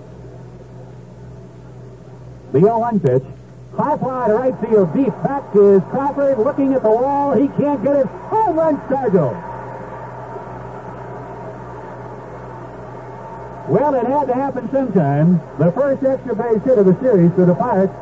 The 2.52 2.58
0-1 2.58 3.02
pitch. 3.02 3.24
High 3.76 3.98
fly 3.98 4.28
to 4.28 4.34
right 4.34 4.54
field. 4.60 4.94
Deep 4.94 5.12
back 5.22 5.44
is 5.54 5.82
Crawford 5.90 6.38
looking 6.38 6.72
at 6.72 6.82
the 6.82 6.90
wall. 6.90 7.34
He 7.34 7.48
can't 7.48 7.82
get 7.84 7.96
it. 7.96 8.06
Home 8.06 8.56
run 8.56 8.76
Stargell. 8.88 9.34
Well, 13.68 13.94
it 13.94 14.06
had 14.06 14.26
to 14.28 14.34
happen 14.34 14.70
sometime. 14.70 15.40
The 15.58 15.72
first 15.72 16.04
extra 16.04 16.34
base 16.34 16.62
hit 16.62 16.78
of 16.78 16.86
the 16.86 16.98
series 17.00 17.32
for 17.32 17.44
the 17.44 17.54
Pirates. 17.54 17.92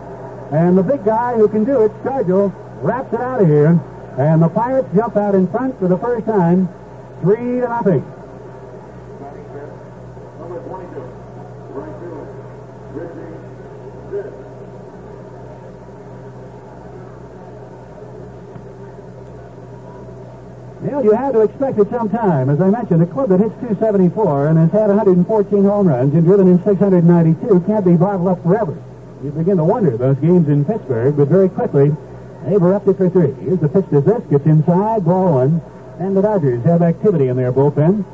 And 0.52 0.78
the 0.78 0.82
big 0.82 1.04
guy 1.04 1.36
who 1.36 1.48
can 1.48 1.64
do 1.64 1.82
it, 1.82 1.90
Stargell, 2.04 2.52
wraps 2.82 3.12
it 3.12 3.20
out 3.20 3.40
of 3.40 3.48
here. 3.48 3.80
And 4.18 4.42
the 4.42 4.48
Pirates 4.48 4.88
jump 4.94 5.16
out 5.16 5.34
in 5.34 5.48
front 5.48 5.78
for 5.80 5.88
the 5.88 5.98
first 5.98 6.26
time. 6.26 6.68
Three 7.22 7.60
to 7.60 7.68
nothing. 7.68 8.04
Number 10.38 10.60
22. 10.68 11.00
Right 11.72 11.94
field. 12.00 12.28
Richie 12.92 13.34
Zisk. 14.12 14.44
Well, 20.84 21.02
you 21.02 21.12
had 21.12 21.32
to 21.32 21.40
expect 21.40 21.78
it 21.78 21.88
sometime. 21.88 22.50
As 22.50 22.60
I 22.60 22.68
mentioned, 22.68 23.02
a 23.02 23.06
club 23.06 23.30
that 23.30 23.40
hits 23.40 23.54
274 23.54 24.48
and 24.48 24.58
has 24.58 24.70
had 24.70 24.88
114 24.88 25.64
home 25.64 25.88
runs 25.88 26.12
and 26.12 26.24
driven 26.24 26.46
in 26.46 26.62
692 26.62 27.60
can't 27.66 27.84
be 27.86 27.96
bottled 27.96 28.28
up 28.28 28.42
forever. 28.42 28.76
You 29.22 29.30
begin 29.30 29.56
to 29.56 29.64
wonder 29.64 29.96
those 29.96 30.18
games 30.18 30.46
in 30.50 30.62
Pittsburgh, 30.66 31.16
but 31.16 31.28
very 31.28 31.48
quickly 31.48 31.90
they've 32.44 32.60
erupted 32.60 32.98
for 32.98 33.08
three. 33.08 33.32
Here's 33.32 33.60
the 33.60 33.68
pitch 33.70 33.88
to 33.90 34.02
this, 34.02 34.22
gets 34.24 34.44
inside, 34.44 35.06
ball 35.06 35.32
one, 35.32 35.62
and 35.98 36.14
the 36.14 36.20
Dodgers 36.20 36.62
have 36.64 36.82
activity 36.82 37.28
in 37.28 37.36
their 37.38 37.50
bullpen. 37.50 38.04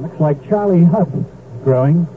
Looks 0.00 0.20
like 0.20 0.48
Charlie 0.48 0.84
Hough 0.84 1.12
growing. 1.64 2.08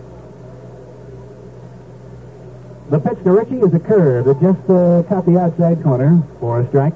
The 2.92 3.00
pitch 3.00 3.24
to 3.24 3.32
Ritchie 3.32 3.62
is 3.62 3.74
a 3.74 3.80
curve 3.80 4.26
that 4.26 4.42
just 4.42 4.70
uh, 4.70 5.04
caught 5.08 5.26
the 5.26 5.40
outside 5.40 5.82
corner 5.82 6.22
for 6.42 6.60
a 6.60 6.68
strike. 6.68 6.94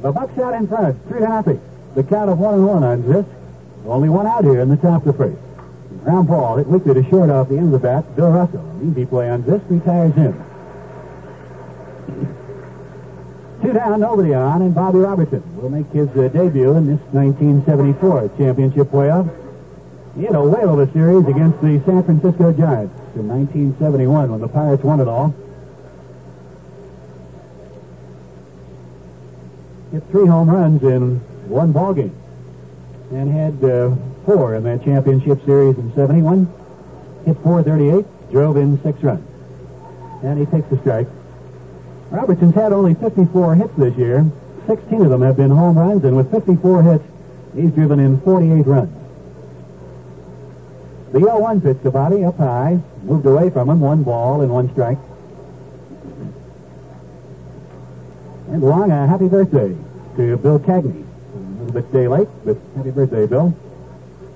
The 0.00 0.10
Bucks 0.10 0.38
out 0.38 0.54
in 0.54 0.68
front, 0.68 1.06
three 1.06 1.20
to 1.20 1.28
nothing. 1.28 1.60
The 1.94 2.02
count 2.02 2.30
of 2.30 2.38
one 2.38 2.54
and 2.54 2.66
one 2.66 2.82
on 2.82 3.06
this. 3.06 3.26
Only 3.84 4.08
one 4.08 4.26
out 4.26 4.44
here 4.44 4.60
in 4.60 4.70
the 4.70 4.78
top 4.78 5.04
of 5.04 5.12
the 5.12 5.12
first. 5.12 5.36
Ground 6.02 6.28
ball 6.28 6.56
hit 6.56 6.66
weakly 6.66 6.94
to 6.94 7.10
short 7.10 7.28
off 7.28 7.50
the 7.50 7.58
end 7.58 7.66
of 7.66 7.72
the 7.72 7.86
bat. 7.86 8.16
Bill 8.16 8.30
Russell, 8.30 8.64
easy 8.82 9.04
play 9.04 9.28
on 9.28 9.42
this, 9.44 9.60
retires 9.68 10.16
in. 10.16 10.32
Two 13.62 13.72
down, 13.72 14.00
nobody 14.00 14.34
on, 14.34 14.62
and 14.62 14.74
Bobby 14.74 14.98
Robertson 14.98 15.42
will 15.56 15.68
make 15.68 15.86
his 15.90 16.08
uh, 16.10 16.28
debut 16.28 16.76
in 16.76 16.86
this 16.86 17.00
1974 17.10 18.30
championship 18.38 18.86
playoff. 18.88 19.28
He 20.16 20.24
had 20.24 20.36
a 20.36 20.42
whale 20.42 20.80
of 20.80 20.88
a 20.88 20.92
series 20.92 21.26
against 21.26 21.60
the 21.60 21.82
San 21.84 22.04
Francisco 22.04 22.52
Giants 22.52 22.94
in 23.16 23.26
1971 23.26 24.30
when 24.30 24.40
the 24.40 24.48
Pirates 24.48 24.84
won 24.84 25.00
it 25.00 25.08
all. 25.08 25.34
Hit 29.90 30.04
three 30.10 30.26
home 30.26 30.48
runs 30.48 30.82
in 30.82 31.18
one 31.48 31.72
ball 31.72 31.94
game 31.94 32.14
and 33.10 33.30
had 33.30 33.64
uh, 33.64 33.94
four 34.24 34.54
in 34.54 34.62
that 34.64 34.84
championship 34.84 35.44
series 35.44 35.76
in 35.78 35.92
71. 35.94 36.46
Hit 37.26 37.36
438, 37.42 38.30
drove 38.30 38.56
in 38.56 38.80
six 38.82 39.02
runs. 39.02 39.26
And 40.22 40.38
he 40.38 40.46
takes 40.46 40.68
the 40.68 40.78
strike. 40.78 41.08
Robertson's 42.10 42.54
had 42.54 42.72
only 42.72 42.94
54 42.94 43.54
hits 43.56 43.74
this 43.76 43.94
year. 43.96 44.24
16 44.66 45.02
of 45.02 45.10
them 45.10 45.22
have 45.22 45.36
been 45.36 45.50
home 45.50 45.78
runs, 45.78 46.04
and 46.04 46.16
with 46.16 46.30
54 46.30 46.82
hits, 46.82 47.04
he's 47.54 47.70
driven 47.72 48.00
in 48.00 48.20
48 48.20 48.66
runs. 48.66 48.94
The 51.12 51.20
0-1 51.20 51.62
pitch 51.62 51.82
to 51.82 51.90
Bobby 51.90 52.24
up 52.24 52.36
high, 52.36 52.80
moved 53.02 53.24
away 53.24 53.48
from 53.50 53.70
him, 53.70 53.80
one 53.80 54.02
ball 54.02 54.42
and 54.42 54.52
one 54.52 54.70
strike. 54.72 54.98
And 58.50 58.62
along 58.62 58.90
a 58.90 59.06
happy 59.06 59.28
birthday 59.28 59.76
to 60.16 60.36
Bill 60.36 60.58
Cagney. 60.58 61.04
A 61.04 61.64
little 61.64 61.72
bit 61.72 61.92
day 61.92 62.08
late, 62.08 62.28
but 62.44 62.56
happy 62.76 62.90
birthday, 62.90 63.26
Bill. 63.26 63.54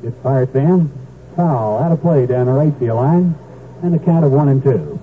Good 0.01 0.23
Pirate 0.23 0.53
fan. 0.53 0.91
Foul 1.37 1.79
out 1.79 1.93
of 1.93 2.01
play 2.01 2.27
down 2.27 2.47
the 2.47 2.53
right 2.53 2.75
field 2.79 2.97
line, 2.97 3.35
and 3.83 3.95
a 3.95 3.99
count 3.99 4.25
of 4.25 4.33
one 4.33 4.49
and 4.49 4.63
two. 4.63 5.01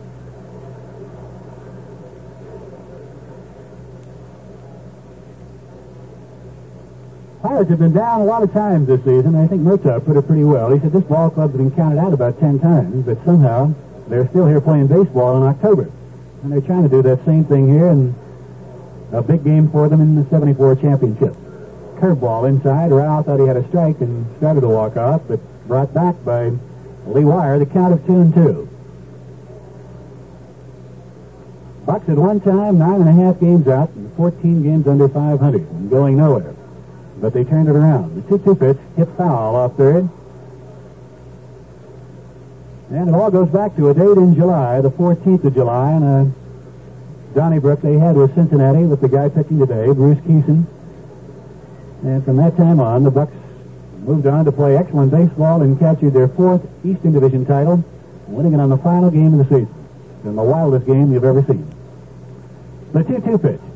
Pirates 7.49 7.71
have 7.71 7.79
been 7.79 7.93
down 7.93 8.21
a 8.21 8.25
lot 8.25 8.43
of 8.43 8.53
times 8.53 8.85
this 8.85 8.99
season. 8.99 9.33
I 9.33 9.47
think 9.47 9.63
Murtaugh 9.63 10.05
put 10.05 10.15
it 10.15 10.21
pretty 10.27 10.43
well. 10.43 10.71
He 10.71 10.79
said 10.79 10.93
this 10.93 11.03
ball 11.05 11.31
club's 11.31 11.57
been 11.57 11.71
counted 11.71 11.97
out 11.97 12.13
about 12.13 12.39
ten 12.39 12.59
times, 12.59 13.07
but 13.07 13.17
somehow 13.25 13.73
they're 14.07 14.27
still 14.27 14.45
here 14.45 14.61
playing 14.61 14.85
baseball 14.85 15.35
in 15.37 15.41
October. 15.41 15.89
And 16.43 16.51
they're 16.51 16.61
trying 16.61 16.83
to 16.83 16.89
do 16.89 17.01
that 17.01 17.25
same 17.25 17.43
thing 17.43 17.67
here 17.67 17.87
in 17.87 18.13
a 19.11 19.23
big 19.23 19.43
game 19.43 19.67
for 19.71 19.89
them 19.89 19.99
in 19.99 20.13
the 20.13 20.29
74 20.29 20.75
championship. 20.75 21.33
Curveball 21.97 22.47
inside. 22.47 22.91
Rau 22.91 23.23
thought 23.23 23.39
he 23.39 23.47
had 23.47 23.57
a 23.57 23.67
strike 23.69 23.99
and 23.99 24.27
started 24.37 24.61
to 24.61 24.69
walk 24.69 24.95
off, 24.95 25.23
but 25.27 25.39
brought 25.67 25.91
back 25.91 26.23
by 26.23 26.51
Lee 27.07 27.25
Weyer, 27.25 27.57
the 27.57 27.65
count 27.65 27.93
of 27.93 28.05
two 28.05 28.21
and 28.21 28.31
two. 28.31 28.69
Bucks 31.87 32.07
at 32.09 32.15
one 32.15 32.41
time, 32.41 32.77
nine 32.77 33.01
and 33.01 33.09
a 33.09 33.23
half 33.23 33.39
games 33.39 33.67
out, 33.67 33.89
and 33.95 34.13
14 34.13 34.61
games 34.61 34.87
under 34.87 35.09
500, 35.09 35.61
and 35.61 35.89
going 35.89 36.15
nowhere 36.15 36.53
but 37.21 37.33
they 37.33 37.43
turned 37.43 37.67
it 37.67 37.75
around. 37.75 38.15
The 38.15 38.37
2-2 38.37 38.59
pitch 38.59 38.77
hit 38.95 39.07
foul 39.17 39.55
off 39.55 39.75
third. 39.75 40.09
And 42.89 43.09
it 43.09 43.13
all 43.13 43.29
goes 43.29 43.49
back 43.49 43.75
to 43.75 43.89
a 43.89 43.93
date 43.93 44.17
in 44.17 44.35
July, 44.35 44.81
the 44.81 44.89
14th 44.89 45.43
of 45.43 45.53
July, 45.53 45.91
and 45.91 46.03
a 46.03 46.31
Donnybrook 47.35 47.81
they 47.81 47.99
had 47.99 48.15
with 48.15 48.33
Cincinnati 48.33 48.85
with 48.85 49.01
the 49.01 49.09
guy 49.09 49.29
pitching 49.29 49.59
today, 49.59 49.85
Bruce 49.93 50.17
Kison. 50.19 50.65
And 52.01 52.25
from 52.25 52.37
that 52.37 52.57
time 52.57 52.79
on, 52.79 53.03
the 53.03 53.11
Bucks 53.11 53.33
moved 53.99 54.25
on 54.25 54.45
to 54.45 54.51
play 54.51 54.75
excellent 54.77 55.11
baseball 55.11 55.61
and 55.61 55.77
captured 55.77 56.11
their 56.11 56.29
fourth 56.29 56.65
Eastern 56.83 57.11
Division 57.11 57.45
title, 57.45 57.83
winning 58.27 58.53
it 58.53 58.59
on 58.59 58.69
the 58.69 58.77
final 58.77 59.11
game 59.11 59.39
of 59.39 59.47
the 59.47 59.55
season. 59.55 59.75
In 60.23 60.35
the 60.35 60.43
wildest 60.43 60.87
game 60.87 61.13
you've 61.13 61.23
ever 61.23 61.43
seen. 61.43 61.69
The 62.93 63.03
2-2 63.03 63.41
pitch. 63.41 63.68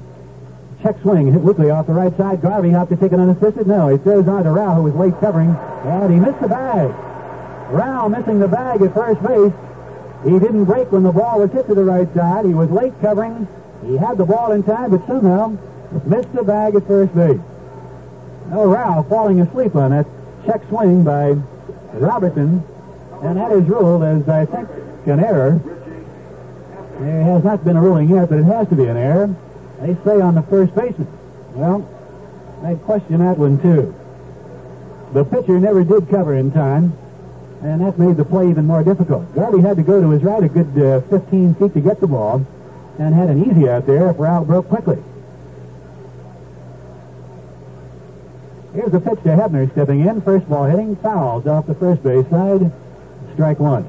Check 0.83 0.99
swing, 1.01 1.31
hit 1.31 1.41
Woodley 1.41 1.69
off 1.69 1.87
the 1.87 1.93
right 1.93 2.15
side. 2.17 2.41
Garvey 2.41 2.71
hopped 2.71 2.91
to 2.91 2.97
take 2.97 3.13
it 3.13 3.19
unassisted. 3.19 3.67
No, 3.67 3.87
he 3.87 3.97
throws 3.97 4.27
on 4.27 4.43
to 4.43 4.51
Rau, 4.51 4.75
who 4.75 4.83
was 4.83 4.93
late 4.95 5.17
covering, 5.21 5.55
and 5.85 6.13
he 6.13 6.19
missed 6.19 6.41
the 6.41 6.49
bag. 6.49 6.93
Rau 7.71 8.09
missing 8.09 8.39
the 8.39 8.49
bag 8.49 8.81
at 8.81 8.93
first 8.93 9.23
base. 9.23 9.53
He 10.25 10.37
didn't 10.39 10.65
break 10.65 10.91
when 10.91 11.03
the 11.03 11.11
ball 11.13 11.39
was 11.39 11.51
hit 11.51 11.67
to 11.67 11.73
the 11.73 11.85
right 11.85 12.13
side. 12.13 12.43
He 12.43 12.53
was 12.53 12.69
late 12.69 12.91
covering. 12.99 13.47
He 13.85 13.95
had 13.95 14.17
the 14.17 14.25
ball 14.25 14.51
in 14.51 14.61
time, 14.63 14.91
but 14.91 15.07
somehow 15.07 15.57
missed 16.05 16.33
the 16.33 16.43
bag 16.43 16.75
at 16.75 16.85
first 16.85 17.15
base. 17.15 17.39
Oh, 18.51 18.69
Rau 18.69 19.03
falling 19.03 19.39
asleep 19.39 19.77
on 19.77 19.91
that 19.91 20.05
check 20.45 20.67
swing 20.67 21.05
by 21.05 21.37
Robertson, 21.93 22.61
and 23.21 23.37
that 23.37 23.53
is 23.53 23.63
ruled 23.69 24.03
as, 24.03 24.27
I 24.27 24.45
think, 24.45 24.67
an 25.05 25.21
error. 25.21 25.61
There 26.99 27.23
has 27.23 27.43
not 27.45 27.63
been 27.63 27.77
a 27.77 27.81
ruling 27.81 28.09
yet, 28.09 28.27
but 28.29 28.39
it 28.39 28.43
has 28.43 28.67
to 28.67 28.75
be 28.75 28.85
an 28.85 28.97
error. 28.97 29.33
They 29.83 29.97
say 30.05 30.21
on 30.21 30.35
the 30.35 30.43
first 30.43 30.73
baseman. 30.73 31.09
Well, 31.55 31.83
I 32.63 32.75
question 32.75 33.19
that 33.19 33.37
one 33.37 33.61
too. 33.61 33.93
The 35.11 35.25
pitcher 35.25 35.59
never 35.59 35.83
did 35.83 36.09
cover 36.09 36.35
in 36.35 36.53
time, 36.53 36.93
and 37.61 37.81
that 37.81 37.99
made 37.99 38.15
the 38.15 38.23
play 38.23 38.49
even 38.49 38.65
more 38.65 38.81
difficult. 38.81 39.35
Garvey 39.35 39.59
had 39.59 39.75
to 39.75 39.83
go 39.83 39.99
to 39.99 40.09
his 40.11 40.23
right 40.23 40.41
a 40.41 40.47
good 40.47 40.79
uh, 40.79 41.01
15 41.09 41.55
feet 41.55 41.73
to 41.73 41.81
get 41.81 41.99
the 41.99 42.07
ball, 42.07 42.47
and 42.97 43.13
had 43.13 43.29
an 43.29 43.43
easy 43.43 43.67
out 43.67 43.85
there 43.85 44.09
if 44.09 44.17
Rau 44.17 44.45
broke 44.45 44.69
quickly. 44.69 45.03
Here's 48.73 48.91
the 48.91 49.01
pitch 49.01 49.21
to 49.23 49.35
Hebner 49.35 49.69
stepping 49.73 49.99
in. 49.99 50.21
First 50.21 50.47
ball 50.47 50.63
hitting, 50.63 50.95
fouls 50.95 51.45
off 51.45 51.67
the 51.67 51.75
first 51.75 52.01
base 52.03 52.27
side. 52.29 52.71
Strike 53.33 53.59
one. 53.59 53.85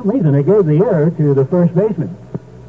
Reason 0.00 0.32
they 0.32 0.42
gave 0.42 0.66
the 0.66 0.78
error 0.78 1.10
to 1.10 1.34
the 1.34 1.44
first 1.44 1.74
baseman. 1.74 2.16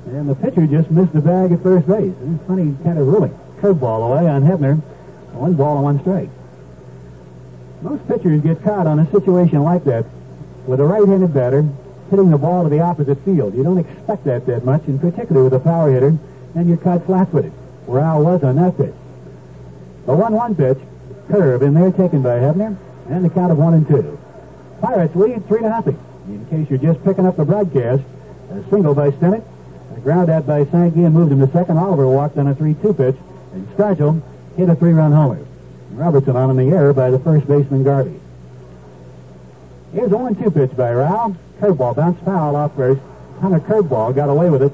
And 0.07 0.29
the 0.29 0.35
pitcher 0.35 0.67
just 0.67 0.91
missed 0.91 1.13
the 1.13 1.21
bag 1.21 1.51
at 1.51 1.63
first 1.63 1.87
base. 1.87 2.13
It's 2.13 2.47
funny 2.47 2.75
kind 2.83 2.99
of 2.99 3.07
ruling. 3.07 3.37
Curveball 3.61 4.11
away 4.11 4.29
on 4.29 4.43
Hebner. 4.43 4.81
One 5.33 5.53
ball 5.53 5.75
and 5.75 5.83
one 5.83 5.99
strike. 6.01 6.29
Most 7.81 8.07
pitchers 8.07 8.41
get 8.41 8.63
caught 8.63 8.87
on 8.87 8.99
a 8.99 9.09
situation 9.11 9.63
like 9.63 9.83
that 9.85 10.05
with 10.67 10.79
a 10.79 10.85
right-handed 10.85 11.33
batter 11.33 11.67
hitting 12.09 12.29
the 12.29 12.37
ball 12.37 12.63
to 12.63 12.69
the 12.69 12.79
opposite 12.79 13.19
field. 13.25 13.55
You 13.55 13.63
don't 13.63 13.79
expect 13.79 14.25
that 14.25 14.45
that 14.45 14.63
much, 14.63 14.85
in 14.85 14.99
particular 14.99 15.43
with 15.43 15.53
a 15.53 15.59
power 15.59 15.91
hitter, 15.91 16.17
and 16.55 16.67
you're 16.67 16.77
caught 16.77 17.05
flat-footed, 17.05 17.51
where 17.87 18.01
Al 18.01 18.23
was 18.23 18.43
on 18.43 18.55
that 18.57 18.77
pitch. 18.77 18.93
The 20.05 20.11
1-1 20.11 20.55
pitch, 20.55 20.77
curve 21.29 21.63
in 21.63 21.73
there 21.73 21.91
taken 21.91 22.21
by 22.21 22.37
Hebner, 22.37 22.77
and 23.09 23.25
the 23.25 23.29
count 23.29 23.51
of 23.51 23.57
one 23.57 23.73
and 23.73 23.87
two. 23.87 24.19
Pirates 24.81 25.15
lead 25.15 25.47
three 25.47 25.61
to 25.61 25.69
nothing. 25.69 25.99
In 26.27 26.45
case 26.49 26.69
you're 26.69 26.79
just 26.79 27.03
picking 27.03 27.25
up 27.25 27.35
the 27.35 27.45
broadcast, 27.45 28.01
a 28.51 28.63
single 28.69 28.93
by 28.93 29.11
Stennett, 29.11 29.43
a 29.95 29.99
ground 29.99 30.29
out 30.29 30.47
by 30.47 30.65
Sankey 30.65 31.03
and 31.03 31.13
moved 31.13 31.31
him 31.31 31.39
to 31.39 31.51
second. 31.51 31.77
Oliver 31.77 32.07
walked 32.07 32.37
on 32.37 32.47
a 32.47 32.55
3-2 32.55 32.95
pitch, 32.95 33.15
and 33.53 33.67
Stargell 33.75 34.21
hit 34.55 34.69
a 34.69 34.75
three-run 34.75 35.11
homer. 35.11 35.45
Robertson 35.91 36.35
on 36.35 36.49
in 36.49 36.57
the 36.57 36.75
air 36.75 36.93
by 36.93 37.11
the 37.11 37.19
first 37.19 37.47
baseman 37.47 37.83
Garvey. 37.83 38.19
Here's 39.93 40.11
a 40.11 40.15
1-2 40.15 40.53
pitch 40.53 40.77
by 40.77 40.93
Rau. 40.93 41.35
Curveball 41.59 41.95
bounced 41.95 42.23
foul 42.23 42.55
off 42.55 42.75
first. 42.75 43.01
A 43.41 43.59
curveball, 43.59 44.15
got 44.15 44.29
away 44.29 44.49
with 44.49 44.63
it. 44.63 44.71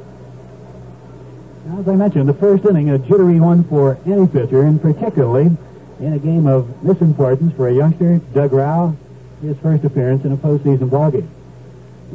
As 1.79 1.88
I 1.88 1.95
mentioned, 1.95 2.29
the 2.29 2.35
first 2.35 2.63
inning, 2.65 2.91
a 2.91 2.99
jittery 2.99 3.39
one 3.39 3.63
for 3.63 3.97
any 4.05 4.27
pitcher, 4.27 4.62
and 4.62 4.79
particularly 4.79 5.57
in 5.99 6.13
a 6.13 6.19
game 6.19 6.45
of 6.45 6.67
this 6.83 7.01
importance 7.01 7.53
for 7.55 7.67
a 7.67 7.73
youngster, 7.73 8.19
Doug 8.33 8.53
Rau, 8.53 8.95
his 9.41 9.57
first 9.57 9.83
appearance 9.83 10.23
in 10.23 10.31
a 10.31 10.38
postseason 10.38 10.89
ballgame. 10.89 11.27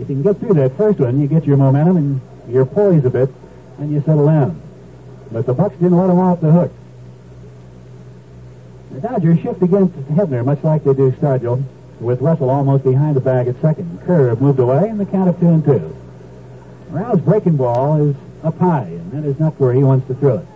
If 0.00 0.08
you 0.08 0.16
can 0.16 0.22
get 0.22 0.38
through 0.38 0.54
that 0.54 0.76
first 0.76 0.98
one, 0.98 1.20
you 1.20 1.28
get 1.28 1.44
your 1.44 1.56
momentum 1.56 1.96
and 1.96 2.20
your 2.48 2.66
poise 2.66 3.04
a 3.04 3.10
bit, 3.10 3.30
and 3.78 3.92
you 3.92 4.00
settle 4.00 4.26
down. 4.26 4.60
But 5.30 5.46
the 5.46 5.54
Bucks 5.54 5.76
didn't 5.76 5.96
let 5.96 6.10
him 6.10 6.18
off 6.18 6.40
the 6.40 6.50
hook. 6.50 6.72
The 8.92 9.00
Dodgers 9.00 9.40
shift 9.40 9.62
against 9.62 9.94
Hebner, 10.10 10.44
much 10.44 10.62
like 10.62 10.84
they 10.84 10.94
do 10.94 11.10
Stargell, 11.12 11.64
with 12.00 12.20
Russell 12.20 12.50
almost 12.50 12.84
behind 12.84 13.16
the 13.16 13.20
bag 13.20 13.48
at 13.48 13.60
second. 13.60 14.00
Curve 14.04 14.40
moved 14.40 14.58
away, 14.58 14.88
and 14.88 14.98
the 14.98 15.06
count 15.06 15.28
of 15.28 15.38
two 15.40 15.48
and 15.48 15.64
two. 15.64 15.96
Rau's 16.90 17.20
breaking 17.20 17.56
ball 17.56 18.08
is 18.08 18.16
up 18.42 18.58
high, 18.58 18.84
and 18.84 19.12
that 19.12 19.24
is 19.28 19.40
not 19.40 19.58
where 19.58 19.72
he 19.72 19.82
wants 19.82 20.06
to 20.08 20.14
throw 20.14 20.38
it. 20.38 20.46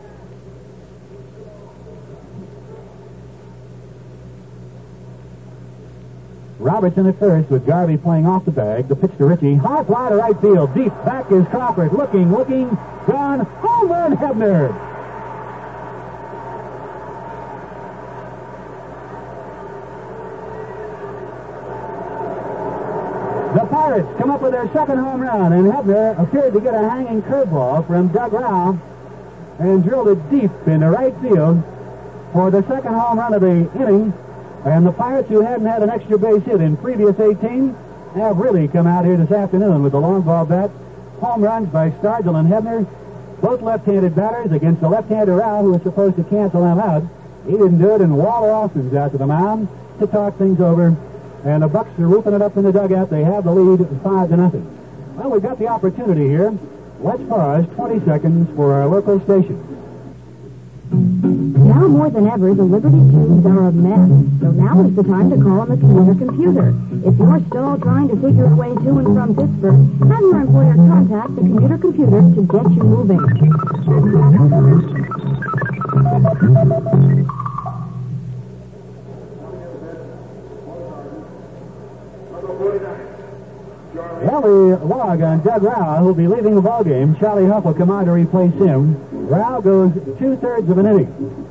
Robertson 6.58 7.06
at 7.06 7.18
first 7.20 7.50
with 7.50 7.66
Garvey 7.66 7.96
playing 7.96 8.26
off 8.26 8.44
the 8.44 8.50
bag. 8.50 8.88
The 8.88 8.96
pitch 8.96 9.16
to 9.18 9.26
Ritchie. 9.26 9.54
High 9.54 9.84
fly 9.84 10.08
to 10.08 10.16
right 10.16 10.40
field. 10.40 10.74
Deep 10.74 10.92
back 11.04 11.30
is 11.30 11.46
Crawford. 11.48 11.92
Looking, 11.92 12.32
looking. 12.32 12.68
Gone. 13.06 13.40
Home 13.40 13.88
run, 13.88 14.16
Hebner. 14.16 14.74
The 23.54 23.64
Pirates 23.66 24.08
come 24.18 24.30
up 24.30 24.42
with 24.42 24.52
their 24.52 24.70
second 24.72 24.98
home 24.98 25.20
run, 25.20 25.52
and 25.52 25.72
Hebner 25.72 26.20
appeared 26.20 26.52
to 26.54 26.60
get 26.60 26.74
a 26.74 26.88
hanging 26.88 27.22
curveball 27.22 27.86
from 27.86 28.08
Doug 28.08 28.32
Rau 28.32 28.78
and 29.58 29.82
drilled 29.82 30.08
it 30.08 30.30
deep 30.30 30.50
into 30.66 30.90
right 30.90 31.14
field 31.20 31.62
for 32.32 32.50
the 32.50 32.62
second 32.68 32.94
home 32.94 33.18
run 33.18 33.32
of 33.32 33.40
the 33.40 33.70
inning 33.80 34.12
and 34.64 34.86
the 34.86 34.92
Pirates, 34.92 35.28
who 35.28 35.40
hadn't 35.40 35.66
had 35.66 35.82
an 35.82 35.90
extra 35.90 36.18
base 36.18 36.42
hit 36.44 36.60
in 36.60 36.76
previous 36.76 37.18
18, 37.18 37.74
have 38.14 38.36
really 38.38 38.68
come 38.68 38.86
out 38.86 39.04
here 39.04 39.16
this 39.16 39.30
afternoon 39.30 39.82
with 39.82 39.92
the 39.92 40.00
long 40.00 40.22
ball 40.22 40.44
bat. 40.44 40.70
Home 41.20 41.42
runs 41.42 41.68
by 41.68 41.90
Stargell 41.90 42.38
and 42.38 42.48
Hebner, 42.48 42.86
both 43.40 43.62
left-handed 43.62 44.14
batters 44.14 44.52
against 44.52 44.80
the 44.80 44.88
left-hander 44.88 45.36
Rau, 45.36 45.62
who 45.62 45.72
was 45.72 45.82
supposed 45.82 46.16
to 46.16 46.24
cancel 46.24 46.62
them 46.62 46.78
out. 46.78 47.04
He 47.46 47.52
didn't 47.52 47.78
do 47.78 47.94
it, 47.94 48.00
and 48.00 48.16
Walter 48.16 48.50
Alston's 48.50 48.94
out 48.94 49.12
to 49.12 49.18
the 49.18 49.26
mound 49.26 49.68
to 50.00 50.06
talk 50.06 50.36
things 50.38 50.60
over. 50.60 50.96
And 51.44 51.62
the 51.62 51.68
Bucks 51.68 51.98
are 51.98 52.08
whooping 52.08 52.34
it 52.34 52.42
up 52.42 52.56
in 52.56 52.64
the 52.64 52.72
dugout. 52.72 53.10
They 53.10 53.22
have 53.22 53.44
the 53.44 53.52
lead 53.52 53.86
five 54.02 54.28
to 54.30 54.36
nothing. 54.36 54.66
Well, 55.16 55.30
we've 55.30 55.42
got 55.42 55.58
the 55.58 55.68
opportunity 55.68 56.28
here. 56.28 56.56
Let's 57.00 57.22
pause 57.24 57.64
20 57.74 58.04
seconds 58.04 58.54
for 58.56 58.74
our 58.74 58.86
local 58.86 59.20
station. 59.20 59.64
Now 61.68 61.87
more 61.87 62.09
than 62.09 62.26
ever, 62.26 62.54
the 62.54 62.64
Liberty 62.64 62.96
Tubes 62.96 63.44
are 63.44 63.68
a 63.68 63.72
mess. 63.72 64.09
So 64.40 64.50
now 64.52 64.81
is 64.87 64.96
the 64.96 65.02
time 65.02 65.28
to 65.28 65.37
call 65.37 65.61
on 65.61 65.68
the 65.68 65.76
commuter 65.76 66.14
computer. 66.16 66.74
If 67.04 67.18
you're 67.18 67.44
still 67.44 67.78
trying 67.78 68.09
to 68.09 68.16
figure 68.16 68.48
your 68.48 68.57
way 68.57 68.72
to 68.72 68.98
and 68.98 69.12
from 69.12 69.37
Pittsburgh, 69.37 69.85
have 70.09 70.20
your 70.20 70.40
employer 70.40 70.74
contact 70.74 71.37
the 71.37 71.42
commuter 71.42 71.76
computer 71.76 72.24
to 72.24 72.40
get 72.48 72.72
you 72.72 72.83
moving. 72.88 73.20
Number 82.33 82.54
49, 82.57 83.18
George 84.24 84.81
log 84.83 85.20
on 85.22 85.40
Doug 85.44 85.62
Rau, 85.62 85.96
who'll 85.98 86.14
be 86.14 86.26
leaving 86.26 86.54
the 86.54 86.62
ball 86.62 86.83
game. 86.83 87.14
Charlie 87.16 87.44
Hough 87.44 87.64
will 87.64 87.74
come 87.74 87.90
on 87.90 88.07
to 88.07 88.12
replace 88.12 88.54
him. 88.54 88.96
Rau 89.28 89.61
goes 89.61 89.92
two-thirds 90.18 90.70
of 90.70 90.78
an 90.78 90.87
inning. 90.87 91.44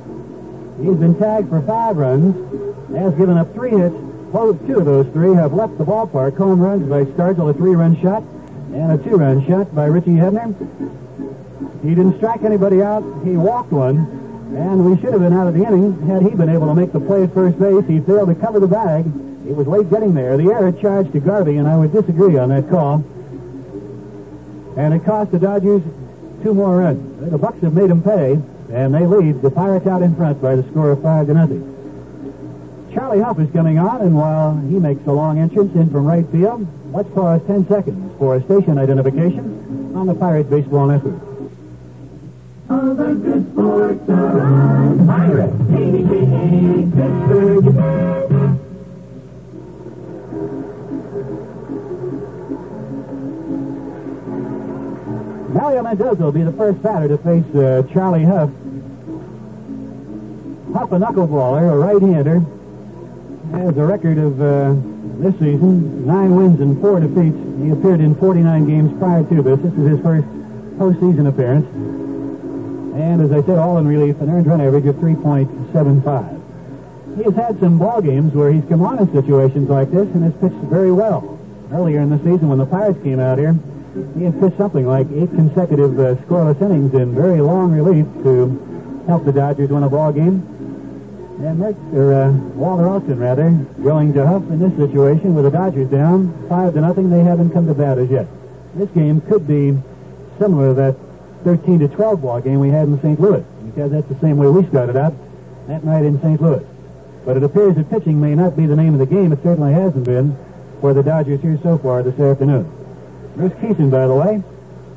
He's 0.81 0.95
been 0.95 1.17
tagged 1.17 1.49
for 1.49 1.61
five 1.61 1.97
runs, 1.97 2.35
has 2.95 3.13
given 3.15 3.37
up 3.37 3.53
three 3.53 3.71
hits. 3.71 3.95
Both 4.31 4.65
two 4.67 4.79
of 4.79 4.85
those 4.85 5.07
three 5.07 5.33
have 5.33 5.53
left 5.53 5.77
the 5.77 5.85
ballpark. 5.85 6.37
Home 6.37 6.59
runs 6.59 6.87
by 6.89 7.05
Stargell, 7.05 7.49
a 7.49 7.53
three-run 7.53 7.99
shot, 8.01 8.23
and 8.73 8.91
a 8.91 8.97
two-run 9.03 9.47
shot 9.47 9.73
by 9.73 9.85
Richie 9.85 10.11
Hebner. 10.11 10.53
He 11.81 11.89
didn't 11.89 12.17
strike 12.17 12.43
anybody 12.43 12.81
out. 12.81 13.03
He 13.23 13.37
walked 13.37 13.71
one, 13.71 13.97
and 14.55 14.85
we 14.85 15.01
should 15.01 15.13
have 15.13 15.21
been 15.21 15.33
out 15.33 15.47
of 15.47 15.53
the 15.53 15.63
inning 15.63 16.01
had 16.07 16.21
he 16.21 16.29
been 16.29 16.49
able 16.49 16.67
to 16.67 16.75
make 16.75 16.91
the 16.91 16.99
play 16.99 17.23
at 17.23 17.33
first 17.33 17.57
base. 17.57 17.85
He 17.87 17.99
failed 18.01 18.29
to 18.29 18.35
cover 18.35 18.59
the 18.59 18.67
bag. 18.67 19.05
He 19.45 19.53
was 19.53 19.65
late 19.65 19.89
getting 19.89 20.13
there. 20.13 20.35
The 20.37 20.51
error 20.51 20.71
charged 20.73 21.13
to 21.13 21.19
Garvey, 21.19 21.57
and 21.57 21.67
I 21.67 21.77
would 21.77 21.93
disagree 21.93 22.37
on 22.37 22.49
that 22.49 22.69
call. 22.69 23.03
And 24.75 24.93
it 24.93 25.05
cost 25.05 25.31
the 25.31 25.39
Dodgers 25.39 25.81
two 26.43 26.53
more 26.53 26.77
runs. 26.77 27.31
The 27.31 27.37
Bucks 27.37 27.61
have 27.61 27.73
made 27.73 27.89
them 27.89 28.03
pay, 28.03 28.39
and 28.71 28.93
they 28.93 29.05
lead 29.05 29.41
the 29.41 29.51
Pirates 29.51 29.87
out 29.87 30.01
in 30.01 30.15
front 30.15 30.41
by 30.41 30.55
the 30.55 30.63
score 30.71 30.91
of 30.91 31.01
five 31.01 31.27
to 31.27 31.33
nothing. 31.33 31.73
Charlie 32.93 33.19
Hough 33.19 33.39
is 33.39 33.51
coming 33.51 33.77
on, 33.77 34.01
and 34.01 34.15
while 34.15 34.57
he 34.57 34.79
makes 34.79 35.05
a 35.05 35.11
long 35.11 35.39
entrance 35.39 35.75
in 35.75 35.89
from 35.89 36.05
right 36.05 36.25
field, 36.29 36.67
let's 36.91 37.09
pause 37.11 37.41
10 37.47 37.67
seconds 37.67 38.17
for 38.17 38.35
a 38.35 38.43
station 38.43 38.77
identification 38.77 39.93
on 39.95 40.07
the 40.07 40.15
Pirates 40.15 40.49
Baseball 40.49 40.87
Network. 40.87 41.21
All 42.69 42.95
the 42.95 43.13
good 43.15 43.51
sports 43.51 44.09
are 44.09 44.41
on 44.41 45.07
Pirates, 45.07 45.53
KDKA, 45.53 46.91
Pittsburgh. 46.95 48.66
Mario 55.49 55.81
Mendoza 55.81 56.23
will 56.23 56.31
be 56.31 56.43
the 56.43 56.51
first 56.51 56.81
batter 56.83 57.07
to 57.07 57.17
face 57.19 57.45
uh, 57.55 57.83
Charlie 57.93 58.25
Hough. 58.25 58.49
Hough, 60.73 60.91
a 60.91 60.99
knuckleballer, 60.99 61.71
a 61.71 61.77
right-hander, 61.77 62.41
has 63.51 63.77
a 63.77 63.85
record 63.85 64.17
of 64.17 64.41
uh, 64.41 64.73
this 65.21 65.33
season 65.39 66.05
nine 66.05 66.35
wins 66.35 66.59
and 66.59 66.79
four 66.81 66.99
defeats. 66.99 67.37
He 67.63 67.69
appeared 67.69 68.01
in 68.01 68.13
49 68.15 68.67
games 68.67 68.99
prior 68.99 69.23
to 69.23 69.41
this. 69.41 69.57
This 69.61 69.71
is 69.73 69.87
his 69.91 70.01
first 70.01 70.27
postseason 70.77 71.29
appearance. 71.29 71.65
And 72.97 73.21
as 73.21 73.31
I 73.31 73.41
said, 73.45 73.57
all 73.57 73.77
in 73.77 73.87
relief, 73.87 74.19
an 74.19 74.29
earned 74.29 74.47
run 74.47 74.59
average 74.59 74.85
of 74.85 74.97
3.75. 74.97 77.15
He 77.15 77.23
has 77.23 77.35
had 77.35 77.57
some 77.61 77.79
ball 77.79 78.01
games 78.01 78.33
where 78.33 78.51
he's 78.51 78.65
come 78.65 78.81
on 78.81 78.99
in 78.99 79.09
situations 79.13 79.69
like 79.69 79.91
this 79.91 80.09
and 80.09 80.25
has 80.25 80.33
pitched 80.41 80.61
very 80.69 80.91
well. 80.91 81.39
Earlier 81.71 82.01
in 82.01 82.09
the 82.09 82.17
season, 82.17 82.49
when 82.49 82.57
the 82.57 82.65
Pirates 82.65 83.01
came 83.01 83.19
out 83.19 83.37
here, 83.37 83.55
he 84.17 84.23
had 84.23 84.39
pitched 84.39 84.57
something 84.57 84.85
like 84.85 85.07
eight 85.11 85.29
consecutive 85.31 85.99
uh, 85.99 86.15
scoreless 86.23 86.61
innings 86.61 86.93
in 86.93 87.15
very 87.15 87.41
long 87.41 87.71
relief 87.71 88.05
to 88.23 89.03
help 89.07 89.25
the 89.25 89.31
Dodgers 89.31 89.69
win 89.69 89.83
a 89.83 89.89
ball 89.89 90.11
game. 90.11 90.43
And 91.39 91.61
Merck, 91.61 91.93
or, 91.93 92.13
uh, 92.13 92.31
Walter 92.55 92.87
Alston, 92.87 93.19
rather, 93.19 93.51
going 93.83 94.13
to 94.13 94.25
Hough 94.25 94.49
in 94.49 94.59
this 94.59 94.75
situation 94.75 95.35
with 95.35 95.45
the 95.45 95.51
Dodgers 95.51 95.89
down 95.89 96.33
five 96.49 96.73
to 96.73 96.81
nothing. 96.81 97.09
They 97.09 97.23
haven't 97.23 97.51
come 97.51 97.67
to 97.67 97.73
bat 97.73 97.97
as 97.97 98.09
yet. 98.09 98.27
This 98.75 98.89
game 98.89 99.21
could 99.21 99.47
be 99.47 99.77
similar 100.39 100.69
to 100.69 100.73
that 100.75 100.95
13 101.43 101.79
to 101.79 101.87
12 101.87 102.21
ball 102.21 102.41
game 102.41 102.59
we 102.59 102.69
had 102.69 102.87
in 102.87 102.99
St. 103.01 103.19
Louis, 103.19 103.43
because 103.65 103.91
that's 103.91 104.07
the 104.07 104.19
same 104.19 104.37
way 104.37 104.47
we 104.47 104.67
started 104.67 104.95
out 104.95 105.13
that 105.67 105.83
night 105.83 106.05
in 106.05 106.19
St. 106.21 106.41
Louis. 106.41 106.65
But 107.25 107.37
it 107.37 107.43
appears 107.43 107.75
that 107.75 107.89
pitching 107.89 108.19
may 108.19 108.35
not 108.35 108.57
be 108.57 108.65
the 108.65 108.75
name 108.75 108.93
of 108.93 108.99
the 108.99 109.05
game. 109.05 109.31
It 109.31 109.43
certainly 109.43 109.73
hasn't 109.73 110.05
been 110.05 110.37
for 110.81 110.93
the 110.93 111.03
Dodgers 111.03 111.41
here 111.41 111.59
so 111.61 111.77
far 111.77 112.03
this 112.03 112.19
afternoon. 112.19 112.71
Bruce 113.37 113.53
Kison, 113.53 113.91
by 113.91 114.07
the 114.07 114.15
way, 114.15 114.41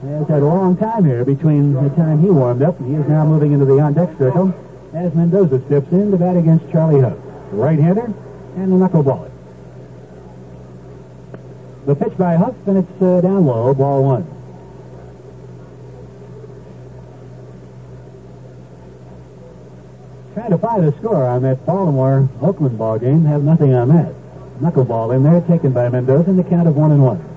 has 0.02 0.26
had 0.28 0.42
a 0.42 0.46
long 0.46 0.74
time 0.74 1.04
here 1.04 1.26
between 1.26 1.74
the 1.74 1.90
time 1.90 2.22
he 2.22 2.30
warmed 2.30 2.62
up. 2.62 2.80
And 2.80 2.88
he 2.88 2.94
is 2.94 3.06
now 3.06 3.26
moving 3.26 3.52
into 3.52 3.66
the 3.66 3.78
on-deck 3.78 4.16
circle 4.16 4.54
as 4.94 5.14
Mendoza 5.14 5.62
steps 5.66 5.92
in 5.92 6.10
to 6.10 6.16
bat 6.16 6.38
against 6.38 6.70
Charlie 6.72 7.02
Hough, 7.02 7.18
right-hander 7.52 8.06
and 8.56 8.72
the 8.72 8.76
knuckleballer. 8.76 9.30
The 11.84 11.94
pitch 11.94 12.16
by 12.16 12.36
Hough, 12.36 12.56
and 12.66 12.78
it's 12.78 13.02
uh, 13.02 13.20
down 13.20 13.44
low, 13.44 13.74
ball 13.74 14.04
one. 14.04 14.26
Trying 20.32 20.50
to 20.50 20.58
find 20.58 20.84
a 20.86 20.96
score 20.98 21.26
on 21.26 21.42
that 21.42 21.66
Baltimore 21.66 22.26
Oakland 22.40 22.78
ball 22.78 22.98
game. 22.98 23.26
Have 23.26 23.42
nothing 23.42 23.74
on 23.74 23.88
that. 23.88 24.14
Knuckleball 24.62 25.14
in 25.14 25.24
there, 25.24 25.42
taken 25.42 25.72
by 25.72 25.90
Mendoza 25.90 26.30
in 26.30 26.38
the 26.38 26.44
count 26.44 26.66
of 26.66 26.76
one 26.76 26.92
and 26.92 27.02
one. 27.02 27.29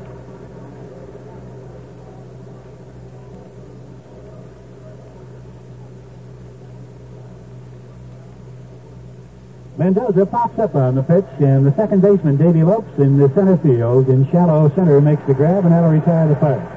Mendoza 9.84 10.26
pops 10.26 10.58
up 10.60 10.76
on 10.76 10.96
the 10.96 11.04
pitch, 11.04 11.26
and 11.42 11.66
the 11.66 11.76
second 11.76 12.02
baseman, 12.02 12.38
Davy 12.38 12.64
Lopes, 12.64 12.98
in 13.00 13.18
the 13.18 13.28
center 13.36 13.58
field, 13.58 14.08
in 14.08 14.26
shallow 14.32 14.72
center, 14.76 15.02
makes 15.02 15.22
the 15.28 15.34
grab, 15.34 15.66
and 15.66 15.74
that'll 15.74 15.90
retire 15.90 16.26
the 16.26 16.36
Pirates. 16.36 16.72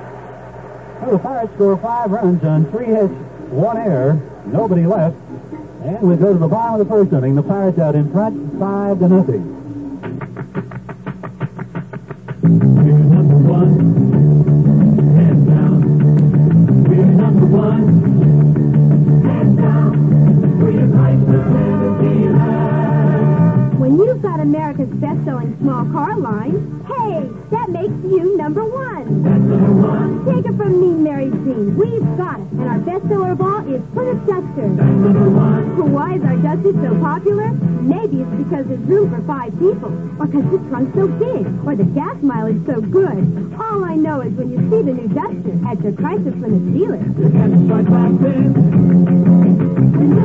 Well, 1.01 1.13
the 1.13 1.19
Pirates 1.21 1.55
score 1.55 1.77
five 1.77 2.11
runs 2.11 2.43
on 2.43 2.69
three 2.73 2.87
hits, 2.87 3.15
one 3.53 3.77
error, 3.77 4.21
nobody 4.47 4.87
left, 4.87 5.15
and 5.85 6.01
we 6.03 6.17
go 6.17 6.33
to 6.33 6.39
the 6.39 6.49
bottom 6.49 6.81
of 6.81 6.89
the 6.89 6.93
first 6.93 7.13
inning. 7.13 7.37
The 7.37 7.45
Pirates 7.45 7.79
out 7.79 7.95
in 7.95 8.11
front, 8.11 8.59
five 8.59 8.99
to 8.99 9.09
nothing. 9.09 9.53
We're 12.43 12.99
number 12.99 13.37
one. 13.37 13.79
Hands 15.15 15.47
down. 15.47 15.81
We're 16.83 17.05
number 17.05 17.47
one. 17.47 17.87
Hands 19.23 19.59
down. 19.61 20.59
We're. 20.59 20.97
When 23.87 23.99
you've 24.01 24.21
got 24.21 24.41
America's 24.41 24.91
best-selling 24.99 25.57
small 25.61 25.85
car 25.93 26.19
line, 26.19 26.83
hey, 26.91 27.23
that 27.55 27.71
makes 27.71 27.95
you 28.03 28.37
number 28.37 28.65
one. 28.65 29.23
Number 29.23 29.73
one. 29.79 30.25
Take 30.27 30.45
it 30.45 30.57
from 30.57 30.81
me, 30.81 30.91
Mary 30.91 31.31
Jean. 31.31 31.77
We've 31.77 32.03
got 32.19 32.41
it, 32.41 32.51
and 32.51 32.67
our 32.67 32.81
bestseller 32.81 33.31
of 33.31 33.41
all 33.41 33.63
is 33.73 33.81
Plymouth 33.95 34.27
Duster. 34.27 34.75
Why 35.87 36.15
is 36.15 36.25
our 36.25 36.35
Duster 36.35 36.73
so 36.83 36.99
popular? 36.99 37.53
Maybe 37.53 38.23
it's 38.23 38.35
because 38.43 38.67
there's 38.67 38.81
room 38.81 39.09
for 39.09 39.23
five 39.23 39.57
people, 39.57 39.95
or 40.19 40.27
because 40.27 40.51
the 40.51 40.59
trunk's 40.67 40.93
so 40.99 41.07
big, 41.07 41.47
or 41.65 41.77
the 41.77 41.87
gas 41.95 42.21
mileage 42.23 42.67
so 42.67 42.81
good. 42.81 43.55
All 43.55 43.85
I 43.85 43.95
know 43.95 44.21
is 44.21 44.33
when 44.33 44.51
you 44.51 44.59
see 44.69 44.83
the 44.83 44.95
new 44.99 45.07
Duster 45.15 45.55
at 45.63 45.81
your 45.87 45.93
Chrysler 45.93 46.35
Plymouth 46.35 46.75
dealer. 46.75 46.99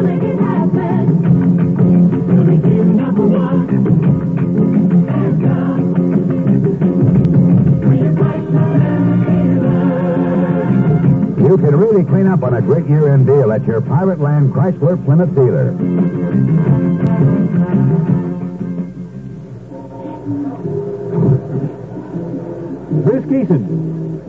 Make 0.02 0.24
it 0.24 0.40
happen. 0.40 1.22
We'll 2.32 2.72
you 2.72 2.84
number 2.86 3.28
one. 3.28 3.51
You 3.52 3.58
can 11.58 11.76
really 11.76 12.06
clean 12.06 12.28
up 12.28 12.44
on 12.44 12.54
a 12.54 12.62
great 12.62 12.88
year-end 12.88 13.26
deal 13.26 13.52
at 13.52 13.66
your 13.66 13.82
Pirate 13.82 14.22
Land 14.22 14.54
Chrysler 14.54 15.04
Plymouth 15.04 15.36
dealer. 15.36 15.74
Bruce 23.04 23.26
Kison, 23.26 23.68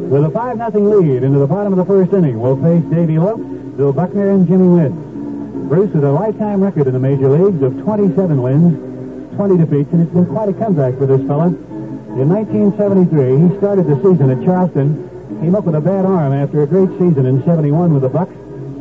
with 0.09 0.25
a 0.25 0.31
5 0.31 0.57
nothing 0.57 0.91
lead 0.91 1.23
into 1.23 1.39
the 1.39 1.47
bottom 1.47 1.73
of 1.73 1.77
the 1.77 1.85
first 1.85 2.13
inning, 2.13 2.41
will 2.41 2.57
face 2.61 2.83
Davy 2.91 3.21
Lopes, 3.21 3.45
Bill 3.77 3.93
Buckner, 3.93 4.31
and 4.31 4.49
Jimmy 4.49 4.67
Wynn. 4.67 5.69
Bruce 5.69 5.93
with 5.95 6.03
a 6.03 6.11
lifetime 6.11 6.61
record 6.61 6.89
in 6.89 6.93
the 6.93 6.99
major 6.99 7.29
leagues 7.29 7.63
of 7.63 7.81
27 7.85 8.43
wins, 8.43 8.92
20 9.37 9.59
defeats, 9.59 9.93
and 9.93 10.03
it's 10.03 10.13
been 10.13 10.27
quite 10.27 10.49
a 10.49 10.53
comeback 10.53 10.97
for 10.99 11.07
this 11.07 11.21
fella. 11.27 11.49
In 11.49 12.29
1973, 12.29 13.49
he 13.49 13.59
started 13.59 13.87
the 13.87 13.97
season 13.97 14.31
at 14.31 14.45
Charleston, 14.45 15.09
came 15.41 15.55
up 15.55 15.65
with 15.65 15.75
a 15.75 15.81
bad 15.81 16.05
arm 16.05 16.33
after 16.33 16.63
a 16.63 16.67
great 16.67 16.91
season 17.01 17.25
in 17.25 17.43
71 17.45 17.95
with 17.95 18.03
the 18.03 18.09
Bucks, 18.09 18.35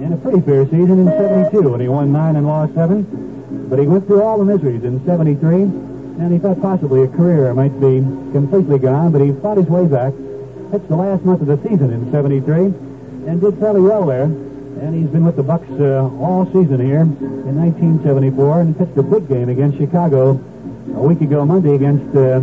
and 0.04 0.14
a 0.14 0.18
pretty 0.18 0.42
fair 0.42 0.66
season 0.66 1.00
in 1.00 1.08
72 1.08 1.70
when 1.70 1.80
he 1.80 1.88
won 1.88 2.12
9 2.12 2.36
and 2.36 2.46
lost 2.46 2.74
7. 2.74 3.68
But 3.70 3.80
he 3.80 3.88
went 3.88 4.06
through 4.06 4.22
all 4.22 4.38
the 4.38 4.46
miseries 4.46 4.84
in 4.84 5.04
73, 5.06 5.64
and 5.64 6.32
he 6.32 6.40
thought 6.40 6.62
possibly 6.62 7.04
a 7.04 7.08
career 7.08 7.54
might 7.54 7.80
be 7.80 8.04
completely 8.36 8.80
gone, 8.80 9.12
but 9.12 9.22
he 9.22 9.32
fought 9.32 9.58
his 9.58 9.68
way 9.68 9.88
back, 9.88 10.14
pitched 10.72 10.90
the 10.90 10.96
last 10.96 11.24
month 11.24 11.42
of 11.42 11.48
the 11.48 11.58
season 11.68 11.92
in 11.92 12.12
73, 12.12 12.66
and 13.32 13.40
did 13.40 13.58
fairly 13.58 13.82
well 13.82 14.06
there. 14.06 14.28
And 14.80 14.96
he's 14.96 15.10
been 15.10 15.26
with 15.26 15.36
the 15.36 15.44
Bucks 15.44 15.70
uh, 15.80 16.10
all 16.20 16.46
season 16.48 16.80
here 16.80 17.02
in 17.02 17.56
1974, 17.60 18.62
and 18.62 18.78
pitched 18.78 18.98
a 18.98 19.04
big 19.04 19.28
game 19.28 19.50
against 19.50 19.78
Chicago 19.78 20.40
a 20.96 21.02
week 21.02 21.22
ago 21.22 21.46
Monday 21.46 21.76
against 21.76 22.16
uh, 22.16 22.40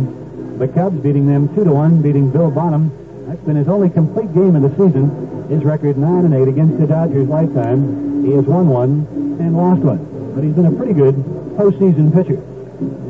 the 0.57 0.67
Cubs, 0.67 0.99
beating 1.01 1.25
them 1.27 1.53
two 1.55 1.63
to 1.63 1.71
one, 1.71 2.01
beating 2.01 2.31
Bill 2.31 2.51
Bonham. 2.51 2.91
That's 3.27 3.41
been 3.41 3.55
his 3.55 3.67
only 3.67 3.89
complete 3.89 4.33
game 4.33 4.55
of 4.55 4.61
the 4.61 4.69
season. 4.71 5.47
His 5.49 5.63
record 5.63 5.97
nine 5.97 6.25
and 6.25 6.33
eight 6.33 6.47
against 6.47 6.79
the 6.79 6.87
Dodgers 6.87 7.27
lifetime. 7.27 8.23
He 8.25 8.31
has 8.33 8.45
won 8.45 8.67
one 8.67 9.07
and 9.39 9.57
lost 9.57 9.81
one, 9.81 10.33
but 10.35 10.43
he's 10.43 10.53
been 10.53 10.67
a 10.67 10.71
pretty 10.71 10.93
good 10.93 11.15
postseason 11.57 12.13
pitcher. 12.13 12.39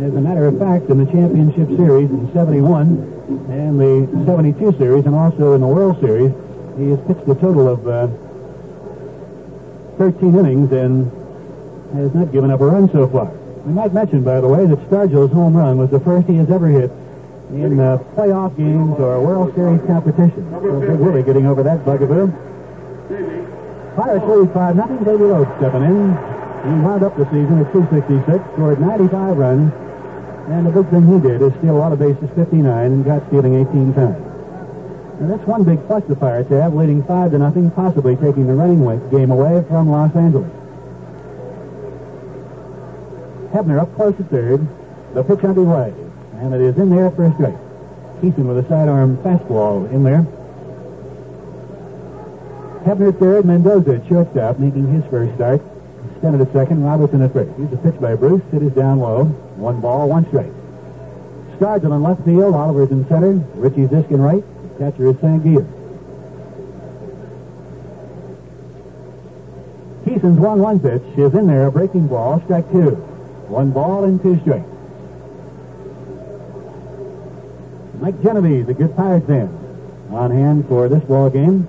As 0.01 0.15
a 0.15 0.21
matter 0.21 0.47
of 0.47 0.57
fact, 0.57 0.89
in 0.89 0.97
the 0.97 1.11
championship 1.11 1.67
series 1.77 2.09
in 2.09 2.31
71 2.33 3.45
and 3.49 3.79
the 3.79 4.25
72 4.25 4.77
series 4.77 5.05
and 5.05 5.13
also 5.13 5.53
in 5.53 5.61
the 5.61 5.67
World 5.67 5.99
Series, 5.99 6.31
he 6.77 6.89
has 6.89 6.99
pitched 7.05 7.27
a 7.27 7.35
total 7.35 7.67
of 7.67 7.87
uh, 7.87 8.07
13 9.99 10.33
innings 10.33 10.71
and 10.71 11.11
has 11.93 12.15
not 12.15 12.31
given 12.31 12.49
up 12.49 12.61
a 12.61 12.65
run 12.65 12.89
so 12.89 13.05
far. 13.09 13.25
We 13.65 13.73
might 13.73 13.91
mention, 13.93 14.23
by 14.23 14.39
the 14.39 14.47
way, 14.47 14.65
that 14.65 14.79
Stargell's 14.89 15.33
home 15.33 15.57
run 15.57 15.77
was 15.77 15.89
the 15.91 15.99
first 15.99 16.25
he 16.25 16.35
has 16.37 16.49
ever 16.49 16.67
hit 16.67 16.89
in 17.51 17.77
uh, 17.77 17.97
playoff 18.15 18.55
games 18.55 18.97
or 18.97 19.19
World 19.19 19.53
Series 19.55 19.81
competition. 19.85 20.47
So 20.51 21.11
Big 21.11 21.25
getting 21.25 21.47
over 21.47 21.63
that 21.63 21.83
bugaboo. 21.83 22.31
Pirates 23.97 24.25
lead 24.25 24.53
5 24.53 24.75
nothing. 24.77 25.03
Baby 25.03 25.23
Loeb 25.27 25.51
stepping 25.57 25.83
in. 25.83 26.15
He 26.63 26.79
wound 26.79 27.03
up 27.03 27.17
the 27.17 27.25
season 27.25 27.59
at 27.59 27.71
266, 27.73 28.53
scored 28.53 28.79
95 28.79 29.37
runs, 29.37 29.73
and 30.47 30.65
the 30.65 30.71
big 30.71 30.87
thing 30.91 31.07
he 31.07 31.19
did 31.19 31.41
is 31.41 31.51
steal 31.59 31.75
a 31.75 31.79
lot 31.79 31.91
of 31.91 31.99
bases, 31.99 32.29
59, 32.35 32.63
and 32.63 33.03
got 33.03 33.27
stealing 33.27 33.55
18 33.67 33.93
times. 33.93 34.28
Now 35.19 35.35
that's 35.35 35.47
one 35.47 35.63
big 35.63 35.85
plus 35.85 36.03
the 36.05 36.15
Pirates 36.15 36.49
have, 36.49 36.73
leading 36.73 37.03
5 37.03 37.31
to 37.31 37.39
nothing, 37.39 37.71
possibly 37.71 38.15
taking 38.15 38.47
the 38.47 38.53
running 38.53 38.79
game 39.09 39.31
away 39.31 39.63
from 39.67 39.89
Los 39.89 40.15
Angeles. 40.15 40.49
Hebner 43.51 43.81
up 43.81 43.93
close 43.95 44.17
at 44.19 44.29
third. 44.29 44.65
The 45.13 45.23
pitch 45.23 45.43
underway. 45.43 45.93
And 46.35 46.53
it 46.53 46.61
is 46.61 46.77
in 46.77 46.89
there 46.89 47.11
for 47.11 47.25
a 47.25 47.33
strike. 47.33 47.57
Kison 48.21 48.45
with 48.45 48.63
a 48.63 48.69
sidearm 48.69 49.17
fastball 49.17 49.91
in 49.91 50.03
there. 50.03 50.25
Hebner 52.85 53.17
third, 53.17 53.45
Mendoza 53.45 53.95
at 53.95 54.07
shortstop, 54.07 54.59
making 54.59 54.87
his 54.93 55.03
first 55.09 55.35
start. 55.35 55.61
Stennett 56.19 56.41
at 56.41 56.53
second, 56.53 56.83
Robertson 56.83 57.21
at 57.21 57.33
first. 57.33 57.51
Here's 57.57 57.73
a 57.73 57.77
pitch 57.77 57.99
by 57.99 58.15
Bruce. 58.15 58.43
It 58.53 58.61
is 58.61 58.71
down 58.71 58.99
low. 58.99 59.25
One 59.25 59.81
ball, 59.81 60.07
one 60.07 60.27
strike. 60.27 60.51
Stargell 61.57 61.95
in 61.95 62.03
left 62.03 62.23
field. 62.23 62.55
Oliver's 62.55 62.91
in 62.91 63.07
center. 63.09 63.33
Richie 63.55 63.87
Zisk 63.87 64.11
in 64.11 64.21
right. 64.21 64.43
The 64.79 64.91
catcher 64.91 65.09
is 65.09 65.15
Sangier. 65.17 65.67
Kison's 70.05 70.39
1-1 70.39 70.81
pitch 70.81 71.17
is 71.19 71.33
in 71.33 71.47
there, 71.47 71.67
a 71.67 71.71
breaking 71.71 72.07
ball, 72.07 72.41
strike 72.45 72.71
two. 72.71 72.91
One 73.51 73.71
ball 73.71 74.05
and 74.05 74.21
two 74.21 74.39
strikes. 74.39 74.69
Mike 77.99 78.23
Genovese, 78.23 78.69
a 78.69 78.73
good 78.73 78.95
Pirates 78.95 79.27
fan, 79.27 79.49
on 80.11 80.31
hand 80.31 80.65
for 80.69 80.87
this 80.87 81.03
ball 81.03 81.29
game. 81.29 81.67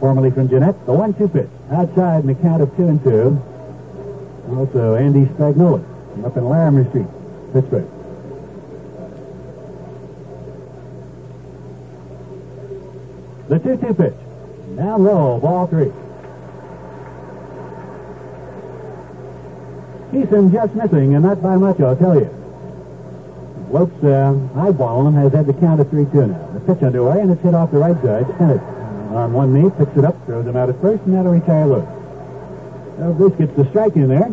Formerly 0.00 0.30
from 0.30 0.48
Jeannette, 0.48 0.86
the 0.86 0.92
one-two 0.94 1.28
pitch 1.28 1.50
outside 1.70 2.20
in 2.20 2.28
the 2.28 2.34
count 2.34 2.62
of 2.62 2.74
two 2.76 2.88
and 2.88 3.02
two. 3.04 3.38
Also 4.56 4.94
Andy 4.94 5.26
Spagnola 5.26 5.84
up 6.24 6.36
in 6.36 6.48
Larimer 6.48 6.88
Street, 6.88 7.06
Pittsburgh. 7.52 8.01
The 13.52 13.58
two-two 13.58 13.92
pitch, 13.92 14.14
down 14.78 15.04
low, 15.04 15.38
ball 15.38 15.66
three. 15.66 15.92
Kison 20.10 20.50
just 20.50 20.74
missing, 20.74 21.14
and 21.14 21.22
not 21.22 21.42
by 21.42 21.56
much, 21.56 21.78
I'll 21.78 21.94
tell 21.94 22.14
you. 22.14 22.30
Lopes 23.70 23.92
uh, 24.02 24.32
eyeballing 24.56 25.08
him 25.08 25.14
has 25.16 25.32
had 25.34 25.44
the 25.44 25.52
count 25.52 25.82
of 25.82 25.88
3-2 25.88 26.30
now. 26.30 26.58
The 26.58 26.60
pitch 26.60 26.82
underway, 26.82 27.20
and 27.20 27.30
it's 27.30 27.42
hit 27.42 27.52
off 27.52 27.70
the 27.72 27.76
right 27.76 27.94
side. 28.02 28.26
Bennett 28.38 28.62
on 29.12 29.34
one 29.34 29.52
knee, 29.52 29.68
picks 29.76 29.98
it 29.98 30.04
up, 30.06 30.16
throws 30.24 30.46
him 30.46 30.56
out 30.56 30.70
at 30.70 30.80
first, 30.80 31.02
and 31.02 31.12
that'll 31.12 31.32
retire 31.32 31.66
Lewis. 31.66 31.84
Well, 32.96 33.12
Bruce 33.12 33.36
gets 33.36 33.54
the 33.54 33.68
strike 33.68 33.96
in 33.96 34.08
there. 34.08 34.32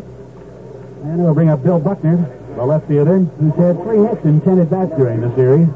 And 1.03 1.19
it'll 1.19 1.33
bring 1.33 1.49
up 1.49 1.61
Bill 1.61 1.81
Buckner, 1.81 2.15
the 2.55 2.65
left 2.65 2.87
fielder, 2.87 3.19
who's 3.19 3.55
had 3.55 3.83
three 3.83 3.99
hits 3.99 4.23
and 4.23 4.41
10 4.41 4.59
at 4.59 4.69
bats 4.69 4.95
during 4.95 5.19
the 5.19 5.35
series. 5.35 5.67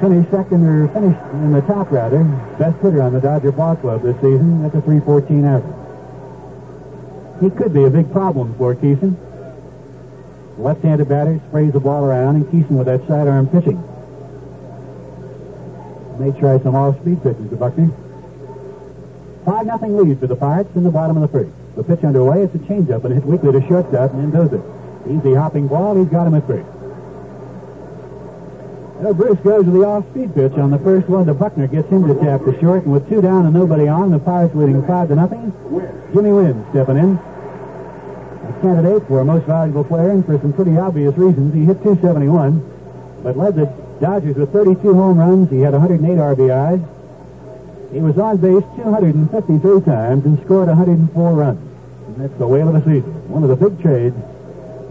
Finished 0.00 0.30
second, 0.30 0.64
or 0.66 0.88
finished 0.88 1.20
in 1.34 1.52
the 1.52 1.60
top, 1.62 1.90
rather. 1.90 2.24
Best 2.58 2.80
hitter 2.80 3.02
on 3.02 3.12
the 3.12 3.20
Dodger 3.20 3.52
ball 3.52 3.76
club 3.76 4.02
this 4.02 4.16
season 4.16 4.64
at 4.64 4.72
the 4.72 4.80
314 4.80 5.44
average. 5.44 5.76
He 7.40 7.50
could 7.50 7.74
be 7.74 7.84
a 7.84 7.90
big 7.90 8.10
problem 8.10 8.54
for 8.56 8.74
Kison. 8.74 9.16
Left-handed 10.58 11.08
batter 11.08 11.40
sprays 11.48 11.72
the 11.72 11.80
ball 11.80 12.04
around, 12.04 12.36
and 12.36 12.46
Kison 12.46 12.78
with 12.78 12.86
that 12.86 13.06
sidearm 13.06 13.46
pitching. 13.48 13.82
May 16.18 16.38
try 16.38 16.58
some 16.60 16.74
off-speed 16.74 17.22
pitches 17.22 17.48
to 17.50 17.56
Buckner. 17.56 17.90
5 19.44 19.66
nothing 19.66 19.96
lead 19.96 20.18
for 20.20 20.26
the 20.26 20.36
Pirates 20.36 20.74
in 20.76 20.82
the 20.82 20.90
bottom 20.90 21.16
of 21.16 21.22
the 21.22 21.28
first. 21.28 21.50
The 21.76 21.84
pitch 21.84 22.04
underway, 22.04 22.42
it's 22.42 22.54
a 22.54 22.58
changeup 22.58 23.04
and 23.04 23.14
hit 23.14 23.24
weakly 23.24 23.52
to 23.52 23.66
shortstop, 23.66 24.12
and 24.12 24.30
Mendoza. 24.32 24.62
Easy 25.08 25.34
hopping 25.34 25.66
ball, 25.66 25.96
he's 25.96 26.08
got 26.08 26.26
him 26.26 26.34
at 26.34 26.46
first. 26.46 26.68
Well, 29.00 29.14
Bruce 29.14 29.38
goes 29.38 29.64
to 29.64 29.70
the 29.70 29.82
off-speed 29.82 30.34
pitch 30.34 30.52
on 30.60 30.70
the 30.70 30.78
first 30.78 31.08
one 31.08 31.24
to 31.24 31.32
Buckner, 31.32 31.66
gets 31.66 31.88
him 31.88 32.06
to 32.06 32.14
tap 32.20 32.44
the 32.44 32.52
short, 32.60 32.84
and 32.84 32.92
with 32.92 33.08
two 33.08 33.22
down 33.22 33.46
and 33.46 33.54
nobody 33.54 33.88
on, 33.88 34.10
the 34.10 34.18
Pirates 34.18 34.54
leading 34.54 34.86
5 34.86 35.08
to 35.08 35.14
nothing. 35.16 35.54
Jimmy 36.12 36.32
Wynn 36.32 36.66
stepping 36.68 36.98
in. 36.98 37.16
A 37.16 38.58
candidate 38.60 39.08
for 39.08 39.24
most 39.24 39.46
valuable 39.46 39.84
player, 39.84 40.10
and 40.10 40.26
for 40.26 40.38
some 40.38 40.52
pretty 40.52 40.76
obvious 40.76 41.16
reasons, 41.16 41.54
he 41.54 41.64
hit 41.64 41.82
271, 41.82 42.60
but 43.22 43.38
led 43.38 43.56
the 43.56 43.64
Dodgers 44.04 44.36
with 44.36 44.52
32 44.52 44.92
home 44.92 45.16
runs. 45.16 45.48
He 45.48 45.60
had 45.60 45.72
108 45.72 46.18
RBIs. 46.18 46.84
He 47.94 48.00
was 48.00 48.18
on 48.18 48.36
base 48.36 48.64
253 48.76 49.80
times 49.80 50.26
and 50.26 50.38
scored 50.44 50.68
104 50.68 51.32
runs. 51.32 51.58
And 52.06 52.16
that's 52.20 52.38
the 52.38 52.46
whale 52.46 52.68
of 52.68 52.74
the 52.74 52.80
season. 52.80 53.30
One 53.32 53.44
of 53.44 53.48
the 53.48 53.56
big 53.56 53.80
trades 53.80 54.16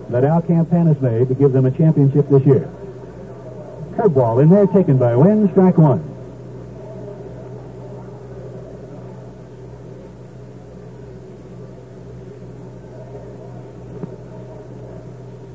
that 0.09 0.23
Al 0.23 0.41
Campanis 0.41 0.99
made 0.99 1.27
to 1.27 1.35
give 1.35 1.51
them 1.53 1.67
a 1.67 1.71
championship 1.71 2.27
this 2.27 2.43
year. 2.43 2.67
Curveball 3.99 4.41
in 4.41 4.49
there, 4.49 4.65
taken 4.67 4.97
by 4.97 5.13
Wynn, 5.13 5.51
strike 5.51 5.77
one. 5.77 5.99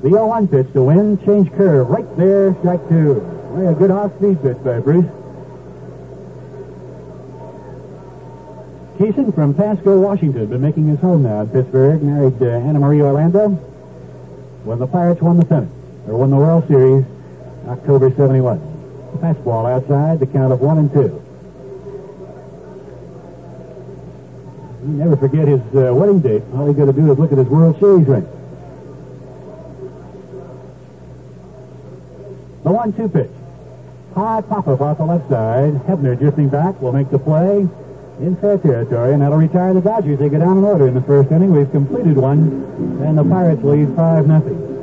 The 0.02 0.10
0-1 0.10 0.50
pitch 0.50 0.72
to 0.74 0.82
Wynn, 0.82 1.16
change 1.24 1.50
curve 1.52 1.88
right 1.88 2.04
there, 2.18 2.54
strike 2.56 2.86
two. 2.90 3.14
Well, 3.54 3.72
a 3.72 3.74
good 3.74 3.90
off-speed 3.90 4.42
pitch 4.42 4.62
by 4.62 4.78
Bruce. 4.80 5.06
Kison 8.98 9.34
from 9.34 9.54
Pasco, 9.54 9.98
Washington, 9.98 10.46
been 10.46 10.60
making 10.60 10.86
his 10.86 11.00
home 11.00 11.22
now 11.22 11.40
in 11.40 11.48
Pittsburgh, 11.48 12.02
married 12.02 12.38
to 12.40 12.52
Anna 12.52 12.78
Marie 12.78 13.00
Orlando. 13.00 13.48
When 14.64 14.78
the 14.78 14.86
Pirates 14.86 15.22
won 15.22 15.38
the 15.38 15.46
pennant, 15.46 15.72
or 16.06 16.18
won 16.18 16.28
the 16.28 16.36
World 16.36 16.68
Series, 16.68 17.06
October 17.68 18.10
71. 18.10 18.60
Fastball 19.20 19.70
outside, 19.70 20.20
the 20.20 20.26
count 20.26 20.52
of 20.52 20.60
one 20.60 20.78
and 20.78 20.92
two. 20.92 21.20
You 24.84 24.92
never 24.92 25.16
forget 25.16 25.48
his 25.48 25.60
uh, 25.74 25.94
wedding 25.94 26.20
date. 26.20 26.42
All 26.54 26.66
he's 26.66 26.76
got 26.76 26.86
to 26.86 26.92
do 26.92 27.10
is 27.10 27.18
look 27.18 27.32
at 27.32 27.38
his 27.38 27.46
World 27.46 27.80
Series 27.80 28.06
ring. 28.06 28.26
The 32.64 32.72
one-two 32.72 33.08
pitch. 33.08 33.30
High 34.14 34.42
pop-up 34.42 34.80
off 34.80 34.98
the 34.98 35.04
left 35.04 35.28
side. 35.30 35.74
Hebner 35.86 36.18
drifting 36.18 36.48
back 36.48 36.80
will 36.80 36.92
make 36.92 37.10
the 37.10 37.18
play 37.18 37.68
in 38.20 38.36
fair 38.36 38.58
territory, 38.58 39.12
and 39.12 39.22
that'll 39.22 39.38
retire 39.38 39.74
the 39.74 39.80
Dodgers. 39.80 40.18
They 40.18 40.28
go 40.28 40.38
down 40.38 40.58
in 40.58 40.64
order 40.64 40.86
in 40.86 40.94
the 40.94 41.02
first 41.02 41.30
inning. 41.30 41.52
We've 41.52 41.70
completed 41.70 42.16
one, 42.16 43.00
and 43.02 43.18
the 43.18 43.24
Pirates 43.24 43.62
lead 43.62 43.94
5 43.96 44.26
nothing. 44.26 44.73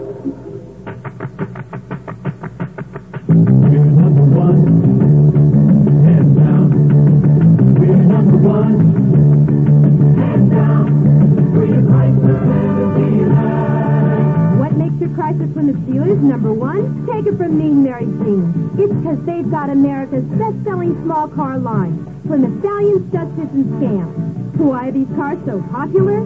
Got 19.52 19.70
America's 19.70 20.24
best-selling 20.24 20.96
small 21.04 21.28
car 21.28 21.60
line. 21.60 22.08
Plymouth 22.26 22.58
Stallions, 22.62 23.12
Dusters, 23.12 23.52
and 23.52 23.68
Scamps. 23.78 24.58
Why 24.58 24.88
are 24.88 24.92
these 24.94 25.10
cars 25.10 25.40
so 25.46 25.62
popular? 25.72 26.22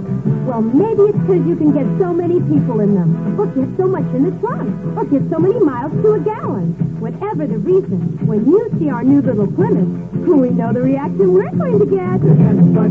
Well, 0.46 0.62
maybe 0.62 1.10
it's 1.10 1.18
because 1.18 1.48
you 1.48 1.56
can 1.56 1.74
get 1.74 1.88
so 1.98 2.14
many 2.14 2.40
people 2.42 2.82
in 2.82 2.94
them, 2.94 3.40
or 3.40 3.48
get 3.48 3.76
so 3.78 3.88
much 3.88 4.06
in 4.14 4.30
the 4.30 4.40
trunk, 4.40 4.96
or 4.96 5.06
get 5.06 5.28
so 5.32 5.40
many 5.40 5.60
miles 5.60 5.92
to 6.04 6.14
a 6.14 6.20
gallon. 6.20 6.74
Whatever 7.00 7.48
the 7.48 7.58
reason, 7.58 8.28
when 8.28 8.46
you 8.46 8.70
see 8.78 8.92
our 8.92 9.04
new 9.04 9.22
little 9.24 9.48
Plymouth, 9.52 10.14
we 10.14 10.52
know 10.52 10.72
the 10.72 10.82
reaction 10.82 11.34
we're 11.34 11.50
going 11.50 11.80
to 11.80 11.86
get. 11.88 12.22
And 12.22 12.76
we'll 12.76 12.86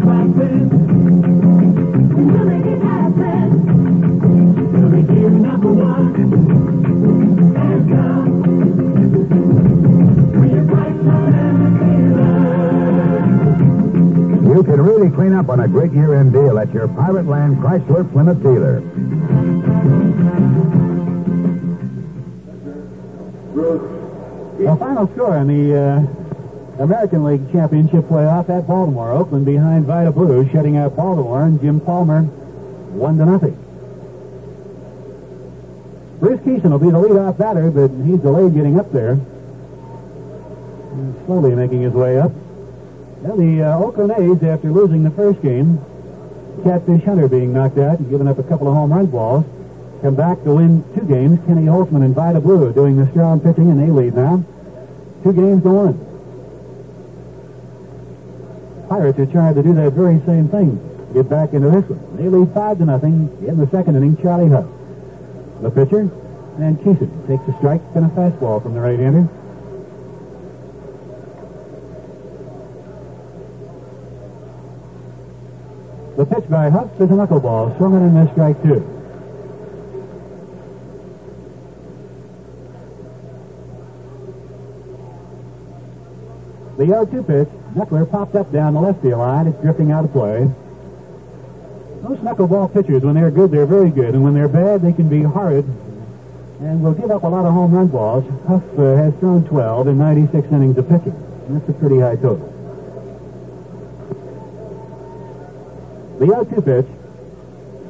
You 14.54 14.62
can 14.62 14.80
really 14.80 15.10
clean 15.10 15.32
up 15.32 15.48
on 15.48 15.58
a 15.58 15.66
great 15.66 15.90
year-end 15.90 16.32
deal 16.32 16.60
at 16.60 16.72
your 16.72 16.86
Pirate 16.86 17.26
Land 17.26 17.56
Chrysler 17.56 18.08
Plymouth 18.12 18.40
dealer. 18.40 18.78
The 24.58 24.76
final 24.78 25.08
score 25.08 25.38
in 25.38 25.48
the 25.48 25.76
uh, 25.76 26.06
American 26.84 27.24
League 27.24 27.50
Championship 27.50 28.04
playoff 28.04 28.48
at 28.48 28.68
Baltimore. 28.68 29.10
Oakland 29.10 29.44
behind 29.44 29.86
Vida 29.86 30.12
Blue, 30.12 30.48
shutting 30.50 30.76
out 30.76 30.94
Baltimore, 30.94 31.42
and 31.42 31.60
Jim 31.60 31.80
Palmer 31.80 32.22
one 32.22 33.18
to 33.18 33.26
nothing. 33.26 33.58
Bruce 36.20 36.38
Kison 36.42 36.70
will 36.70 36.78
be 36.78 36.90
the 36.90 36.92
leadoff 36.92 37.38
batter, 37.38 37.72
but 37.72 37.90
he's 38.06 38.20
delayed 38.20 38.54
getting 38.54 38.78
up 38.78 38.92
there. 38.92 39.16
He's 39.16 39.24
slowly 41.26 41.56
making 41.56 41.82
his 41.82 41.92
way 41.92 42.20
up. 42.20 42.30
The 43.24 43.62
uh, 43.62 43.78
Oakland 43.78 44.12
A's, 44.18 44.42
after 44.42 44.70
losing 44.70 45.02
the 45.02 45.10
first 45.10 45.40
game, 45.40 45.80
Catfish 46.62 47.04
Hunter 47.04 47.26
being 47.26 47.54
knocked 47.54 47.78
out 47.78 47.98
and 47.98 48.10
giving 48.10 48.28
up 48.28 48.38
a 48.38 48.42
couple 48.42 48.68
of 48.68 48.74
home 48.74 48.92
run 48.92 49.06
balls, 49.06 49.46
come 50.02 50.14
back 50.14 50.44
to 50.44 50.54
win 50.54 50.84
two 50.94 51.06
games. 51.06 51.40
Kenny 51.46 51.64
Holtzman 51.64 52.04
and 52.04 52.14
Vida 52.14 52.38
Blue 52.38 52.70
doing 52.74 52.96
the 52.98 53.10
strong 53.12 53.40
pitching, 53.40 53.70
and 53.70 53.80
they 53.80 53.90
lead 53.90 54.14
now. 54.14 54.44
Two 55.22 55.32
games 55.32 55.62
to 55.62 55.70
one. 55.72 55.98
Pirates 58.90 59.18
are 59.18 59.26
trying 59.26 59.54
to 59.54 59.62
do 59.62 59.72
that 59.72 59.94
very 59.94 60.20
same 60.26 60.48
thing. 60.48 60.78
Get 61.14 61.30
back 61.30 61.54
into 61.54 61.70
this 61.70 61.88
one. 61.88 62.16
They 62.18 62.28
lead 62.28 62.52
five 62.52 62.76
to 62.76 62.84
nothing 62.84 63.34
in 63.48 63.56
the 63.56 63.66
second 63.70 63.96
inning. 63.96 64.18
Charlie 64.18 64.50
Hough, 64.50 64.68
the 65.62 65.70
pitcher, 65.70 66.10
and 66.60 66.78
Kison 66.78 67.26
takes 67.26 67.48
a 67.48 67.56
strike 67.56 67.80
and 67.94 68.04
a 68.04 68.08
fastball 68.08 68.62
from 68.62 68.74
the 68.74 68.80
right-hander. 68.80 69.26
The 76.16 76.24
pitch 76.24 76.48
by 76.48 76.70
Hough 76.70 76.94
is 77.00 77.10
a 77.10 77.14
knuckleball, 77.14 77.76
swung 77.76 77.94
and 77.96 78.14
missed 78.14 78.32
strike 78.32 78.62
two. 78.62 78.80
The 86.76 86.84
0-2 86.84 87.26
pitch, 87.26 87.48
Knuckler 87.74 88.08
popped 88.08 88.36
up 88.36 88.52
down 88.52 88.74
the 88.74 88.80
left 88.80 89.02
field 89.02 89.18
line. 89.18 89.48
It's 89.48 89.60
drifting 89.60 89.90
out 89.90 90.04
of 90.04 90.12
play. 90.12 90.48
Those 92.02 92.18
knuckleball 92.18 92.72
pitchers, 92.72 93.02
when 93.02 93.16
they're 93.16 93.30
good, 93.30 93.50
they're 93.50 93.66
very 93.66 93.90
good. 93.90 94.14
And 94.14 94.22
when 94.22 94.34
they're 94.34 94.48
bad, 94.48 94.82
they 94.82 94.92
can 94.92 95.08
be 95.08 95.22
horrid 95.22 95.64
and 96.60 96.82
will 96.82 96.94
give 96.94 97.10
up 97.10 97.24
a 97.24 97.26
lot 97.26 97.44
of 97.44 97.52
home 97.52 97.72
run 97.72 97.88
balls. 97.88 98.24
Hough 98.46 98.78
uh, 98.78 98.96
has 98.96 99.14
thrown 99.16 99.44
12 99.44 99.88
in 99.88 99.98
96 99.98 100.46
innings 100.52 100.78
of 100.78 100.88
pitching. 100.88 101.14
That's 101.48 101.68
a 101.68 101.72
pretty 101.72 101.98
high 101.98 102.16
total. 102.16 102.53
The 106.24 106.30
0-2 106.30 106.64
pitch, 106.64 106.86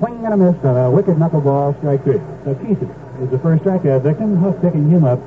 swing 0.00 0.24
and 0.24 0.34
a 0.34 0.36
miss 0.36 0.64
on 0.64 0.76
a 0.76 0.90
wicked 0.90 1.14
knuckleball, 1.18 1.78
strike 1.78 2.02
three. 2.02 2.18
So 2.42 2.56
Kison 2.56 3.22
is 3.22 3.30
the 3.30 3.38
first 3.38 3.62
strikeout 3.62 4.02
victim. 4.02 4.36
Hough 4.38 4.60
picking 4.60 4.90
him 4.90 5.04
up 5.04 5.20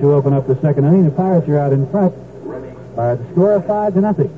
to 0.00 0.12
open 0.12 0.34
up 0.34 0.46
the 0.46 0.60
second 0.60 0.84
inning. 0.84 1.06
The 1.06 1.12
Pirates 1.12 1.48
are 1.48 1.58
out 1.58 1.72
in 1.72 1.88
front 1.88 2.14
by 2.94 3.14
the 3.14 3.24
score 3.32 3.54
of 3.54 3.66
five 3.66 3.94
to 3.94 4.02
nothing. 4.02 4.28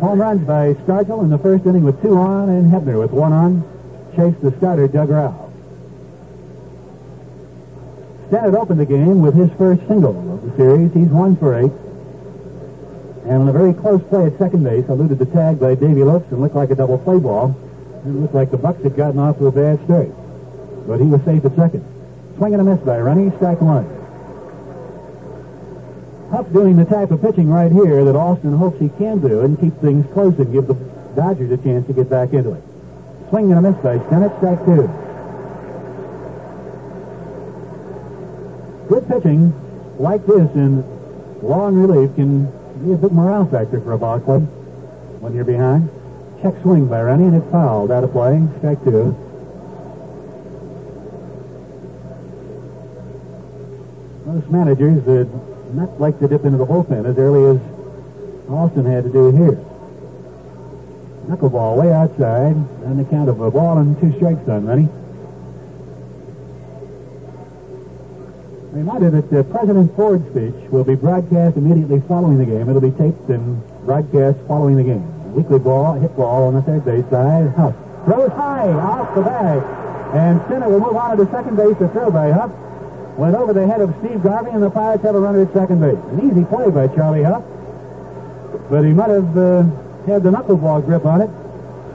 Home 0.00 0.20
runs 0.20 0.44
by 0.44 0.74
Stargell 0.82 1.22
in 1.22 1.30
the 1.30 1.38
first 1.38 1.64
inning 1.66 1.84
with 1.84 2.02
two 2.02 2.16
on, 2.16 2.48
and 2.48 2.72
Hebner 2.72 2.98
with 2.98 3.12
one 3.12 3.32
on. 3.32 3.62
Chased 4.16 4.42
the 4.42 4.50
starter, 4.56 4.88
Doug 4.88 5.10
Rau. 5.10 5.48
Stennett 8.28 8.56
opened 8.56 8.80
the 8.80 8.86
game 8.86 9.20
with 9.22 9.36
his 9.36 9.52
first 9.56 9.86
single 9.86 10.34
of 10.34 10.42
the 10.42 10.56
series. 10.56 10.92
He's 10.92 11.10
one 11.10 11.36
for 11.36 11.54
eight. 11.54 11.70
And 13.26 13.42
on 13.42 13.48
a 13.48 13.52
very 13.52 13.74
close 13.74 14.00
play 14.04 14.26
at 14.26 14.38
second 14.38 14.62
base, 14.62 14.88
eluded 14.88 15.18
the 15.18 15.26
tag 15.26 15.58
by 15.58 15.74
Davy 15.74 16.04
Lopes 16.04 16.30
and 16.30 16.40
looked 16.40 16.54
like 16.54 16.70
a 16.70 16.76
double 16.76 16.96
play 16.96 17.18
ball. 17.18 17.56
It 18.04 18.10
looked 18.10 18.34
like 18.34 18.52
the 18.52 18.56
Bucks 18.56 18.80
had 18.84 18.94
gotten 18.96 19.18
off 19.18 19.38
to 19.38 19.48
a 19.48 19.52
bad 19.52 19.82
start. 19.84 20.10
But 20.86 21.00
he 21.00 21.06
was 21.06 21.20
safe 21.24 21.44
at 21.44 21.56
second. 21.56 21.84
Swing 22.36 22.54
and 22.54 22.62
a 22.62 22.64
miss 22.64 22.78
by 22.86 22.98
Rennie, 22.98 23.34
strike 23.34 23.60
one. 23.60 23.84
Hough 26.30 26.52
doing 26.52 26.76
the 26.76 26.84
type 26.84 27.10
of 27.10 27.20
pitching 27.20 27.48
right 27.50 27.72
here 27.72 28.04
that 28.04 28.14
Alston 28.14 28.56
hopes 28.56 28.78
he 28.78 28.90
can 28.90 29.18
do 29.18 29.40
and 29.40 29.58
keep 29.58 29.74
things 29.80 30.06
close 30.12 30.38
and 30.38 30.52
give 30.52 30.68
the 30.68 30.74
Dodgers 31.16 31.50
a 31.50 31.56
chance 31.56 31.84
to 31.88 31.92
get 31.92 32.08
back 32.08 32.32
into 32.32 32.52
it. 32.52 32.62
Swing 33.30 33.50
and 33.50 33.58
a 33.58 33.70
miss 33.72 33.82
by 33.82 33.98
Stennett, 33.98 34.36
strike 34.36 34.64
two. 34.64 34.86
Good 38.88 39.08
pitching 39.08 39.52
like 39.98 40.24
this 40.26 40.48
in 40.54 40.84
long 41.42 41.74
relief 41.74 42.14
can 42.14 42.52
be 42.84 42.92
a 42.92 42.96
big 42.96 43.12
morale 43.12 43.46
factor 43.46 43.80
for 43.80 43.92
a 43.92 43.98
ball 43.98 44.20
club 44.20 44.42
when 45.20 45.34
you're 45.34 45.44
behind. 45.44 45.88
Check 46.42 46.54
swing 46.62 46.86
by 46.86 47.00
Rennie, 47.00 47.24
and 47.24 47.36
it's 47.36 47.50
fouled 47.50 47.90
out 47.90 48.04
of 48.04 48.12
play. 48.12 48.42
Strike 48.58 48.84
two. 48.84 49.16
Most 54.26 54.50
managers 54.50 55.02
would 55.04 55.74
not 55.74 56.00
like 56.00 56.18
to 56.20 56.28
dip 56.28 56.44
into 56.44 56.58
the 56.58 56.66
bullpen 56.66 57.06
as 57.06 57.16
early 57.16 57.56
as 57.56 58.50
Alston 58.50 58.84
had 58.84 59.04
to 59.04 59.10
do 59.10 59.32
here. 59.32 59.58
Knuckleball 61.26 61.76
way 61.76 61.92
outside, 61.92 62.54
on 62.84 62.96
the 62.98 63.04
count 63.04 63.28
of 63.28 63.40
a 63.40 63.50
ball 63.50 63.78
and 63.78 63.98
two 64.00 64.12
strikes 64.16 64.48
on 64.48 64.66
Rennie. 64.66 64.88
Reminder 68.76 69.08
that 69.08 69.32
uh, 69.32 69.42
President 69.44 69.96
Ford's 69.96 70.28
speech 70.28 70.52
will 70.68 70.84
be 70.84 70.96
broadcast 70.96 71.56
immediately 71.56 71.98
following 72.06 72.36
the 72.36 72.44
game. 72.44 72.68
It'll 72.68 72.82
be 72.84 72.90
taped 72.90 73.26
and 73.30 73.56
broadcast 73.86 74.36
following 74.46 74.76
the 74.76 74.84
game. 74.84 75.32
Weekly 75.32 75.58
ball, 75.58 75.94
hit 75.94 76.14
ball 76.14 76.48
on 76.48 76.54
the 76.54 76.60
third 76.60 76.84
base 76.84 77.08
side. 77.08 77.48
Hough 77.56 77.74
throws 78.04 78.28
high 78.32 78.68
off 78.68 79.14
the 79.14 79.22
bag, 79.22 79.64
and 80.12 80.42
Sinner 80.46 80.68
will 80.68 80.80
move 80.80 80.94
on 80.94 81.16
to 81.16 81.24
the 81.24 81.30
second 81.30 81.56
base. 81.56 81.74
The 81.78 81.88
throw 81.88 82.10
by 82.10 82.30
Hough 82.30 82.52
went 83.16 83.34
over 83.34 83.54
the 83.54 83.66
head 83.66 83.80
of 83.80 83.94
Steve 84.04 84.22
Garvey, 84.22 84.50
and 84.50 84.62
the 84.62 84.68
Pirates 84.68 85.02
have 85.04 85.14
a 85.14 85.20
runner 85.20 85.40
at 85.40 85.54
second 85.54 85.80
base. 85.80 85.96
An 86.12 86.30
easy 86.30 86.44
play 86.44 86.70
by 86.70 86.86
Charlie 86.88 87.22
Hough, 87.22 87.44
but 88.68 88.84
he 88.84 88.92
might 88.92 89.08
have 89.08 89.38
uh, 89.38 89.62
had 90.04 90.22
the 90.22 90.28
knuckleball 90.28 90.84
grip 90.84 91.06
on 91.06 91.22
it, 91.22 91.30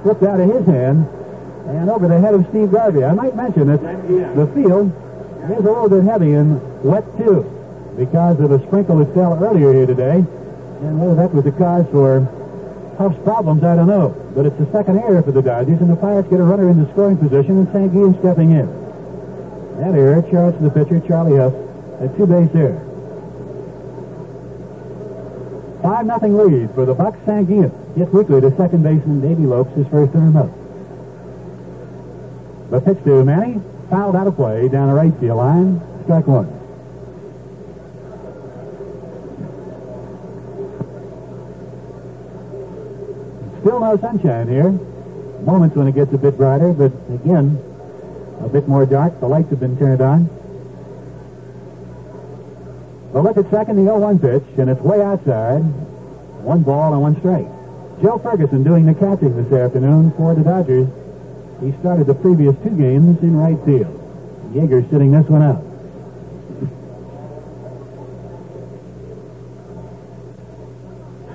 slipped 0.02 0.24
out 0.24 0.40
of 0.40 0.50
his 0.50 0.66
hand, 0.66 1.06
and 1.68 1.92
over 1.92 2.08
the 2.08 2.20
head 2.20 2.34
of 2.34 2.48
Steve 2.50 2.72
Garvey. 2.72 3.04
I 3.04 3.14
might 3.14 3.36
mention 3.36 3.68
that 3.68 3.82
the 4.36 4.48
field 4.56 4.92
is 5.50 5.66
a 5.66 5.70
little 5.70 5.90
bit 5.90 6.04
heavy 6.04 6.34
and 6.34 6.62
wet 6.84 7.06
too 7.18 7.44
because 7.98 8.40
of 8.40 8.52
a 8.52 8.60
sprinkle 8.68 8.98
that 8.98 9.14
fell 9.14 9.44
earlier 9.44 9.74
here 9.74 9.86
today. 9.86 10.18
And 10.82 11.00
whether 11.00 11.16
that 11.16 11.34
was 11.34 11.44
the 11.44 11.52
cause 11.52 11.86
for 11.92 12.22
Hough's 12.98 13.18
problems, 13.24 13.64
I 13.64 13.76
don't 13.76 13.88
know. 13.88 14.16
But 14.36 14.46
it's 14.46 14.58
the 14.58 14.72
second 14.72 15.00
error 15.00 15.22
for 15.24 15.32
the 15.32 15.42
Dodgers, 15.42 15.82
and 15.82 15.90
the 15.90 15.96
Pirates 15.96 16.30
get 16.30 16.40
a 16.40 16.44
runner 16.44 16.70
in 16.70 16.84
the 16.84 16.92
scoring 16.92 17.18
position, 17.18 17.58
and 17.58 17.68
Sanguillen 17.70 18.20
stepping 18.20 18.52
in. 18.52 18.68
That 19.80 19.96
error 19.96 20.22
charged 20.30 20.58
to 20.60 20.64
the 20.64 20.70
pitcher, 20.70 21.00
Charlie 21.08 21.38
Hough, 21.38 21.54
a 22.00 22.08
two-base 22.18 22.54
error. 22.54 22.88
Five 25.82 26.06
nothing 26.06 26.38
lead 26.38 26.70
for 26.76 26.86
the 26.86 26.94
Bucks. 26.94 27.18
Sanguillen 27.26 27.72
gets 27.98 28.12
weekly 28.14 28.42
to 28.42 28.56
second 28.56 28.84
baseman 28.84 29.22
Davy 29.22 29.46
Lopes, 29.46 29.76
his 29.76 29.88
first 29.88 30.14
term 30.14 30.38
up. 30.38 30.50
The 32.70 32.82
pitch 32.82 33.04
to 33.04 33.24
Manny, 33.24 33.60
fouled 33.92 34.16
out 34.16 34.26
of 34.26 34.36
play 34.38 34.70
down 34.70 34.88
the 34.88 34.94
right 34.94 35.14
field 35.20 35.38
line. 35.38 35.82
Strike 36.06 36.26
one. 36.26 36.48
Still 43.62 43.80
no 43.82 43.98
sunshine 43.98 44.48
here. 44.48 44.72
Moments 45.42 45.76
when 45.76 45.88
it 45.88 45.94
gets 45.94 46.14
a 46.14 46.18
bit 46.18 46.38
brighter, 46.38 46.72
but 46.72 46.94
again, 47.14 47.62
a 48.40 48.48
bit 48.48 48.68
more 48.68 48.86
dark. 48.86 49.20
The 49.20 49.28
lights 49.28 49.50
have 49.50 49.60
been 49.60 49.78
turned 49.78 50.02
on. 50.02 50.30
Well, 53.12 53.24
look 53.24 53.38
at 53.38 53.52
second, 53.52 53.76
the 53.76 53.92
0-1 53.92 54.22
pitch, 54.22 54.58
and 54.58 54.70
it's 54.70 54.80
way 54.82 55.02
outside. 55.02 55.60
One 55.60 56.64
ball 56.64 56.94
and 56.94 57.02
one 57.02 57.20
strike. 57.20 57.48
Joe 58.02 58.18
Ferguson 58.18 58.64
doing 58.64 58.86
the 58.86 58.94
catching 58.94 59.36
this 59.36 59.52
afternoon 59.52 60.12
for 60.14 60.34
the 60.34 60.44
Dodgers. 60.44 60.88
He 61.62 61.72
started 61.80 62.08
the 62.08 62.16
previous 62.16 62.56
two 62.64 62.72
games 62.72 63.22
in 63.22 63.38
right 63.38 63.58
field. 63.64 63.98
Yeager 64.52 64.90
sitting 64.90 65.12
this 65.12 65.28
one 65.30 65.44
out. 65.44 65.64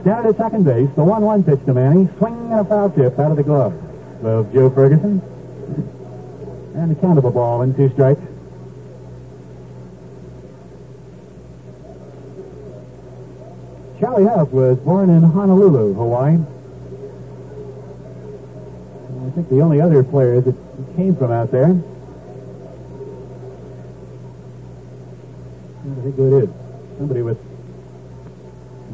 Down 0.05 0.27
at 0.27 0.37
second 0.37 0.65
base, 0.65 0.89
the 0.97 1.03
1-1 1.03 1.47
pitch 1.47 1.65
to 1.67 1.75
Manny. 1.75 2.09
swinging 2.19 2.53
a 2.53 2.65
foul 2.65 2.91
tip 2.91 3.19
out 3.19 3.31
of 3.31 3.37
the 3.37 3.43
glove 3.45 3.75
of 4.25 4.53
Joe 4.53 4.69
Ferguson. 4.71 5.23
And 6.75 6.93
a 6.93 6.95
count 6.97 7.19
of 7.19 7.25
a 7.25 7.31
ball 7.31 7.63
and 7.63 7.75
two 7.77 7.89
strikes. 7.91 8.21
Charlie 14.01 14.25
Hough 14.25 14.51
was 14.51 14.79
born 14.79 15.09
in 15.09 15.23
Honolulu, 15.23 15.95
Hawaii. 15.95 16.39
I 19.37 19.39
think 19.41 19.51
the 19.51 19.61
only 19.61 19.83
other 19.83 20.03
player 20.03 20.41
that 20.41 20.55
came 20.97 21.15
from 21.15 21.31
out 21.31 21.51
there. 21.53 21.77
I 25.85 26.01
think 26.01 26.19
it 26.19 26.33
is. 26.41 26.49
Somebody 26.97 27.21
with 27.21 27.37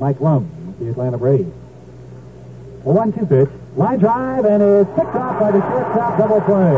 Mike 0.01 0.21
Lum, 0.21 0.51
the 0.81 0.91
Atlanta 0.91 1.17
Braves. 1.17 1.47
A 1.47 2.91
one-two 2.91 3.25
pitch, 3.27 3.51
line 3.77 4.01
drive, 4.01 4.45
and 4.45 4.61
is 4.61 4.89
picked 4.99 5.15
off 5.15 5.39
by 5.39 5.53
the 5.53 5.61
shortstop 5.63 6.19
double 6.19 6.41
play. 6.41 6.75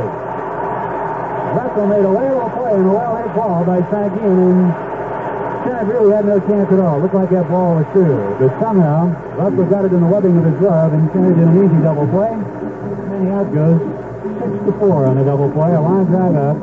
Russell 1.57 1.87
made 1.87 2.05
a 2.05 2.13
whale 2.13 2.51
play 2.51 2.75
and 2.75 2.85
a 2.85 2.93
well-hit 2.93 3.35
ball 3.35 3.65
by 3.65 3.81
Sanguillen, 3.89 4.61
and 4.61 5.65
Kenneth 5.65 5.89
really 5.89 6.13
had 6.13 6.27
no 6.27 6.39
chance 6.39 6.71
at 6.71 6.79
all. 6.81 7.01
Looked 7.01 7.15
like 7.15 7.31
that 7.31 7.49
ball 7.49 7.77
was 7.77 7.87
through. 7.95 8.37
But 8.39 8.61
somehow, 8.61 9.09
Russell 9.41 9.65
got 9.65 9.87
it 9.87 9.95
in 9.95 10.03
the 10.03 10.07
webbing 10.07 10.37
of 10.37 10.45
his 10.45 10.59
glove, 10.61 10.93
and 10.93 11.11
Kenneth 11.15 11.39
did 11.39 11.49
an 11.49 11.65
easy 11.65 11.83
double 11.83 12.07
play. 12.09 12.37
The 13.25 13.33
out 13.33 13.55
goes 13.55 13.81
six 14.37 14.53
to 14.67 14.73
four 14.79 15.07
on 15.07 15.17
a 15.17 15.25
double 15.25 15.51
play. 15.51 15.73
A 15.73 15.81
line 15.81 16.05
drive 16.05 16.37
out. 16.37 16.61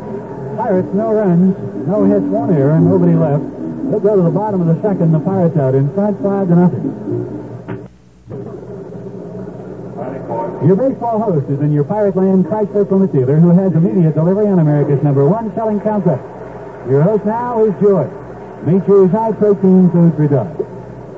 Pirates, 0.57 0.93
no 0.93 1.11
runs, 1.11 1.57
no 1.87 2.05
hits, 2.05 2.25
one 2.25 2.53
error, 2.53 2.77
and 2.77 2.85
nobody 2.85 3.13
left. 3.13 3.41
They'll 3.89 3.99
go 3.99 4.15
to 4.15 4.21
the 4.21 4.29
bottom 4.29 4.61
of 4.61 4.67
the 4.69 4.79
second. 4.83 5.11
The 5.11 5.19
Pirates 5.19 5.57
out 5.57 5.73
in 5.73 5.91
front, 5.95 6.21
five 6.21 6.47
to 6.49 6.55
nothing. 6.55 6.85
Your 10.67 10.75
baseball 10.75 11.17
host 11.19 11.49
is 11.49 11.59
in 11.61 11.73
your 11.73 11.83
Pirate 11.83 12.15
Land 12.15 12.45
Chrysler 12.45 12.87
Plymouth 12.87 13.11
dealer 13.11 13.39
who 13.39 13.49
has 13.49 13.73
immediate 13.73 14.13
delivery 14.13 14.45
on 14.45 14.59
America's 14.59 15.01
number 15.01 15.27
one 15.27 15.51
selling 15.55 15.81
complex. 15.81 16.21
Your 16.87 17.01
host 17.01 17.25
now 17.25 17.65
is 17.65 17.73
Joy. 17.81 18.05
Nature's 18.67 19.09
high 19.09 19.31
protein 19.31 19.89
food 19.89 20.13
for 20.13 20.27
dogs. 20.27 20.63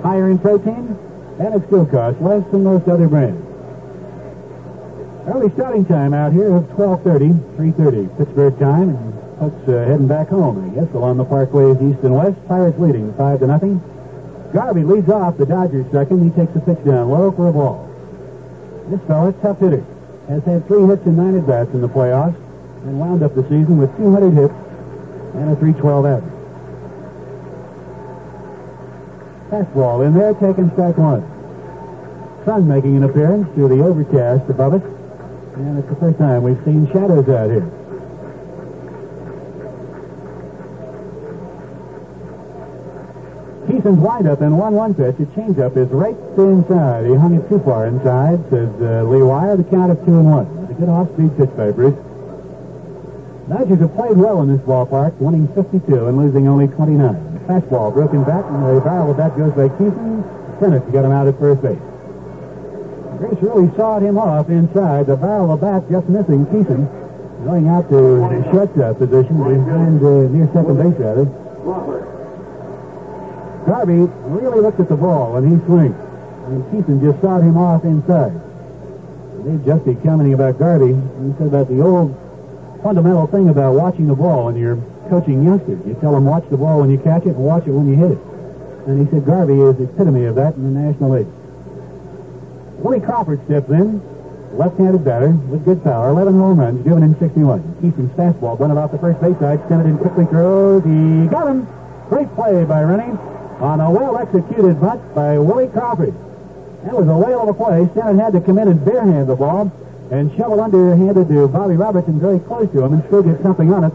Higher 0.02 0.30
in 0.30 0.40
protein, 0.40 0.98
and 1.38 1.54
it 1.54 1.68
still 1.68 1.86
costs 1.86 2.22
less 2.22 2.50
than 2.52 2.64
most 2.64 2.88
other 2.88 3.10
brands. 3.10 3.43
Early 5.26 5.50
starting 5.54 5.86
time 5.86 6.14
out 6.14 6.34
here 6.34 6.54
of 6.54 6.66
12.30, 6.76 7.56
3.30 7.56 8.18
Pittsburgh 8.18 8.60
time, 8.60 8.92
folks 9.40 9.70
uh, 9.70 9.88
heading 9.88 10.08
back 10.08 10.28
home, 10.28 10.60
I 10.60 10.76
guess, 10.76 10.94
along 10.94 11.16
the 11.16 11.24
parkways 11.24 11.80
east 11.80 12.04
and 12.04 12.14
west. 12.14 12.36
Pirates 12.46 12.78
leading 12.78 13.14
5 13.14 13.40
to 13.40 13.48
nothing. 13.48 13.80
Garvey 14.52 14.84
leads 14.84 15.08
off 15.08 15.38
the 15.38 15.46
Dodgers 15.46 15.90
second. 15.94 16.30
He 16.30 16.30
takes 16.36 16.54
a 16.58 16.60
pitch 16.60 16.84
down 16.84 17.10
low 17.10 17.32
for 17.32 17.48
a 17.48 17.54
ball. 17.54 17.88
This 18.90 19.00
fella, 19.08 19.32
tough 19.42 19.60
hitter, 19.60 19.86
has 20.28 20.44
had 20.44 20.68
three 20.68 20.86
hits 20.88 21.06
and 21.06 21.16
nine 21.16 21.38
at-bats 21.38 21.72
in 21.74 21.80
the 21.80 21.88
playoffs 21.88 22.36
and 22.84 23.00
wound 23.00 23.24
up 23.24 23.34
the 23.34 23.44
season 23.44 23.78
with 23.78 23.96
200 23.96 24.32
hits 24.32 24.54
and 25.40 25.52
a 25.52 25.56
312 25.56 26.06
average. 26.06 26.34
Fastball 29.50 30.06
in 30.06 30.14
there, 30.16 30.34
taking 30.34 30.70
strike 30.72 30.98
one. 30.98 31.24
Sun 32.44 32.68
making 32.68 32.98
an 32.98 33.04
appearance 33.04 33.48
through 33.56 33.70
the 33.70 33.82
overcast 33.82 34.50
above 34.50 34.74
us, 34.74 34.93
and 35.56 35.80
it's 35.80 35.90
the 35.90 35.96
first 35.96 36.18
time 36.18 36.44
we've 36.44 36.64
seen 36.66 36.88
shadows 36.88 37.30
out 37.30 37.50
here. 37.50 37.70
Kison's 43.68 44.00
windup 44.00 44.42
in 44.42 44.52
1-1 44.52 44.98
pitch, 44.98 45.16
a 45.20 45.32
changeup 45.32 45.78
is 45.78 45.88
right 45.90 46.18
inside. 46.38 47.06
He 47.06 47.16
hung 47.16 47.36
it 47.36 47.48
too 47.50 47.60
far 47.60 47.88
inside, 47.88 48.40
says 48.50 48.70
uh, 48.82 49.04
Lee 49.04 49.22
Weyer. 49.22 49.56
The 49.56 49.64
count 49.64 49.92
of 49.92 50.04
2 50.06 50.12
and 50.12 50.32
1. 50.32 50.68
It's 50.70 50.72
a 50.72 50.76
good 50.76 50.90
off-speed 50.90 51.38
pitch 51.38 51.56
by 51.56 51.72
Bruce. 51.72 51.96
Dodgers 53.48 53.80
have 53.80 53.94
played 53.96 54.18
well 54.18 54.42
in 54.42 54.50
this 54.50 54.62
ballpark, 54.66 55.16
winning 55.20 55.48
52 55.54 56.08
and 56.08 56.18
losing 56.18 56.48
only 56.48 56.68
29. 56.68 57.44
Fastball 57.48 57.94
broken 57.94 58.24
back, 58.24 58.46
and 58.46 58.64
the 58.64 58.82
barrel 58.82 59.12
of 59.12 59.18
that 59.18 59.38
goes 59.38 59.54
by 59.54 59.68
Kison. 59.76 60.24
Stennett 60.58 60.92
got 60.92 61.06
him 61.06 61.12
out 61.12 61.28
at 61.28 61.38
first 61.40 61.62
base. 61.62 61.93
Grace 63.24 63.42
really 63.42 63.74
sawed 63.78 64.04
him 64.04 64.18
off 64.18 64.50
inside. 64.50 65.08
The 65.08 65.16
barrel 65.16 65.54
of 65.54 65.62
the 65.62 65.66
bat 65.66 65.88
just 65.90 66.10
missing 66.10 66.46
Kison. 66.48 66.84
Going 67.46 67.70
out 67.70 67.88
to 67.88 68.20
the 68.20 68.44
shortstop 68.52 68.98
position 69.00 69.38
behind 69.40 70.04
uh, 70.04 70.28
near 70.28 70.48
second 70.52 70.76
base 70.76 71.00
rather. 71.00 71.24
Garvey 73.64 74.12
really 74.28 74.60
looked 74.60 74.82
at 74.82 74.90
the 74.90 74.98
ball 74.98 75.40
when 75.40 75.48
he 75.48 75.56
swings. 75.64 75.96
And 76.52 76.68
Kison 76.68 77.00
just 77.00 77.22
sawed 77.24 77.44
him 77.44 77.56
off 77.56 77.86
inside. 77.86 78.36
They've 79.48 79.64
just 79.64 79.88
Justy 79.88 80.04
commenting 80.04 80.34
about 80.34 80.60
Garvey, 80.60 80.92
he 80.92 81.32
said 81.38 81.48
about 81.48 81.70
the 81.70 81.80
old 81.80 82.12
fundamental 82.84 83.28
thing 83.28 83.48
about 83.48 83.72
watching 83.72 84.08
the 84.08 84.16
ball 84.16 84.52
when 84.52 84.58
you're 84.58 84.84
coaching 85.08 85.46
youngsters. 85.46 85.80
You 85.88 85.96
tell 86.02 86.12
them 86.12 86.26
watch 86.26 86.44
the 86.50 86.58
ball 86.58 86.82
when 86.82 86.90
you 86.90 86.98
catch 86.98 87.24
it 87.24 87.40
and 87.40 87.46
watch 87.46 87.68
it 87.68 87.72
when 87.72 87.88
you 87.88 87.96
hit 87.96 88.12
it. 88.12 88.20
And 88.88 89.00
he 89.00 89.08
said 89.08 89.26
Garvey 89.26 89.62
is 89.62 89.78
the 89.78 89.84
epitome 89.86 90.26
of 90.26 90.36
that 90.36 90.56
in 90.56 90.74
the 90.74 90.76
National 90.76 91.12
League. 91.12 91.28
Willie 92.84 93.00
Crawford 93.00 93.40
steps 93.46 93.70
in, 93.70 94.04
left-handed 94.58 95.06
batter 95.06 95.30
with 95.30 95.64
good 95.64 95.82
power, 95.86 96.10
11 96.10 96.34
home 96.34 96.60
runs, 96.60 96.84
driven 96.84 97.02
in 97.04 97.18
61. 97.18 97.64
Kison's 97.80 98.12
fastball 98.12 98.60
went 98.60 98.74
about 98.74 98.92
the 98.92 99.00
first 99.00 99.22
base 99.22 99.40
side, 99.40 99.60
extended 99.60 99.88
and 99.88 99.98
quickly 99.98 100.26
throws. 100.26 100.84
He 100.84 101.28
got 101.32 101.48
him. 101.48 101.66
Great 102.10 102.28
play 102.36 102.66
by 102.66 102.84
Rennie 102.84 103.18
on 103.64 103.80
a 103.80 103.90
well-executed 103.90 104.82
bunt 104.82 105.00
by 105.16 105.40
Willie 105.40 105.70
Crawford. 105.70 106.14
That 106.84 106.94
was 106.94 107.08
a 107.08 107.16
whale 107.16 107.48
of 107.48 107.48
a 107.48 107.54
play. 107.54 107.88
Stennett 107.96 108.20
had 108.20 108.34
to 108.34 108.42
come 108.42 108.60
in 108.60 108.68
and 108.68 108.82
barehand 108.82 109.28
the 109.28 109.36
ball 109.38 109.72
and 110.12 110.30
shovel 110.36 110.60
underhanded 110.60 111.30
to 111.30 111.48
Bobby 111.48 111.76
Robertson 111.76 112.20
very 112.20 112.40
close 112.40 112.70
to 112.74 112.84
him 112.84 112.94
and 112.94 113.04
still 113.06 113.24
get 113.24 113.42
something 113.42 113.72
on 113.72 113.86
it. 113.86 113.94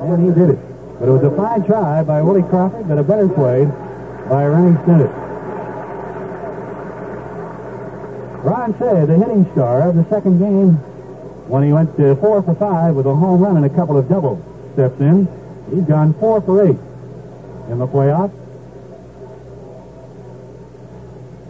And 0.00 0.24
he 0.24 0.32
did 0.32 0.56
it. 0.56 0.58
But 0.98 1.08
it 1.10 1.12
was 1.12 1.22
a 1.24 1.36
fine 1.36 1.64
try 1.66 2.02
by 2.02 2.22
Willie 2.22 2.48
Crawford, 2.48 2.88
but 2.88 2.96
a 2.96 3.02
better 3.02 3.28
play 3.28 3.66
by 4.26 4.46
Rennie 4.46 4.78
Stennett. 4.88 5.31
Ron 8.42 8.72
Cey, 8.78 9.06
the 9.06 9.16
hitting 9.16 9.50
star 9.52 9.88
of 9.88 9.94
the 9.94 10.04
second 10.10 10.38
game, 10.38 10.74
when 11.48 11.62
he 11.62 11.72
went 11.72 11.96
to 11.96 12.16
four 12.16 12.42
for 12.42 12.54
five 12.56 12.94
with 12.94 13.06
a 13.06 13.14
home 13.14 13.40
run 13.40 13.56
and 13.56 13.66
a 13.66 13.70
couple 13.70 13.96
of 13.96 14.08
doubles, 14.08 14.42
steps 14.74 15.00
in. 15.00 15.28
He's 15.70 15.84
gone 15.84 16.14
four 16.14 16.40
for 16.40 16.66
eight 16.66 16.78
in 17.70 17.78
the 17.78 17.86
playoffs. 17.86 18.32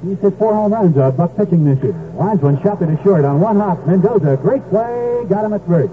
He's 0.04 0.18
hit 0.18 0.36
four 0.36 0.52
home 0.52 0.72
runs 0.72 0.96
on 0.98 1.16
Buck 1.16 1.36
pitching 1.36 1.64
this 1.64 1.82
year. 1.82 1.94
Linesman 2.14 2.60
shot 2.62 2.82
it 2.82 2.86
to 2.86 3.02
short 3.02 3.24
on 3.24 3.40
one 3.40 3.58
hop. 3.58 3.86
Mendoza, 3.86 4.36
great 4.36 4.68
play, 4.68 5.24
got 5.28 5.44
him 5.44 5.52
at 5.54 5.66
first. 5.66 5.92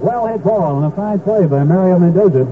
Well 0.00 0.26
hit 0.26 0.44
ball 0.44 0.76
and 0.82 0.92
a 0.92 0.96
fine 0.96 1.20
play 1.20 1.46
by 1.46 1.64
Mario 1.64 1.98
Mendoza. 1.98 2.44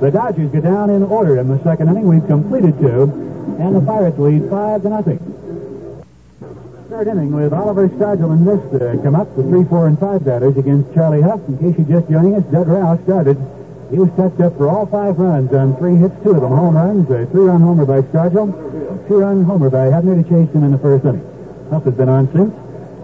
The 0.00 0.10
Dodgers 0.10 0.50
get 0.50 0.64
down 0.64 0.90
in 0.90 1.02
order 1.04 1.38
in 1.38 1.48
the 1.48 1.62
second 1.62 1.88
inning. 1.88 2.08
We've 2.08 2.26
completed 2.26 2.78
two, 2.80 3.04
and 3.60 3.76
the 3.76 3.80
Pirates 3.80 4.18
lead 4.18 4.50
five 4.50 4.82
to 4.82 4.90
nothing. 4.90 5.20
Third 6.92 7.08
inning 7.08 7.32
with 7.32 7.54
Oliver 7.54 7.88
Stargell 7.88 8.36
and 8.36 8.44
Mist 8.44 8.68
uh, 8.76 9.02
come 9.02 9.16
up, 9.16 9.34
the 9.34 9.42
three, 9.44 9.64
four, 9.64 9.88
and 9.88 9.98
five 9.98 10.26
batters 10.26 10.58
against 10.58 10.92
Charlie 10.92 11.22
Hough. 11.22 11.40
In 11.48 11.56
case 11.56 11.72
you're 11.80 12.00
just 12.00 12.12
joining 12.12 12.34
us, 12.34 12.44
Doug 12.52 12.68
Rouse 12.68 13.00
started. 13.04 13.40
He 13.88 13.96
was 13.96 14.12
touched 14.12 14.38
up 14.44 14.60
for 14.60 14.68
all 14.68 14.84
five 14.84 15.16
runs 15.16 15.48
on 15.54 15.74
three 15.80 15.96
hits, 15.96 16.12
two 16.22 16.36
of 16.36 16.42
them 16.42 16.52
home 16.52 16.76
runs, 16.76 17.08
a 17.08 17.24
three-run 17.32 17.62
homer 17.62 17.86
by 17.86 18.02
Stargell, 18.12 18.52
two-run 19.08 19.42
homer 19.42 19.70
by 19.70 19.88
Hebner 19.88 20.20
to 20.20 20.28
chase 20.28 20.52
him 20.52 20.64
in 20.64 20.72
the 20.72 20.76
first 20.76 21.06
inning. 21.06 21.24
Hough 21.70 21.82
has 21.82 21.94
been 21.94 22.10
on 22.10 22.28
since, 22.28 22.52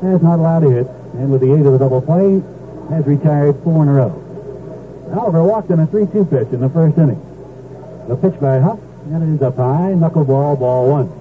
has 0.05 0.21
not 0.21 0.37
allowed 0.37 0.65
a 0.65 0.71
hit, 0.71 0.87
and 1.17 1.33
with 1.33 1.41
the 1.41 1.51
aid 1.51 1.65
of 1.65 1.73
the 1.73 1.79
double 1.81 2.05
play, 2.05 2.45
has 2.93 3.07
retired 3.07 3.57
four 3.65 3.83
in 3.85 3.89
a 3.89 3.93
row. 4.05 4.13
Oliver 5.17 5.43
walked 5.43 5.71
in 5.71 5.81
a 5.81 5.87
3-2 5.87 6.29
pitch 6.29 6.53
in 6.53 6.61
the 6.61 6.69
first 6.69 6.99
inning. 6.99 7.25
The 8.07 8.17
pitch 8.21 8.39
by 8.39 8.61
Hough, 8.61 8.81
and 9.09 9.25
it 9.25 9.35
is 9.37 9.41
up 9.41 9.57
high, 9.57 9.97
knuckleball, 9.97 10.61
ball 10.61 10.91
one. 10.91 11.18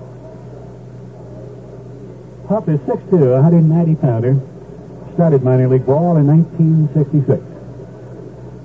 Hough 2.50 2.70
is 2.70 2.80
6'2", 2.82 3.12
190 3.12 3.96
pounder. 3.96 4.40
Started 5.16 5.44
minor 5.44 5.68
league 5.68 5.86
ball 5.86 6.16
in 6.16 6.28
1966. 6.28 7.44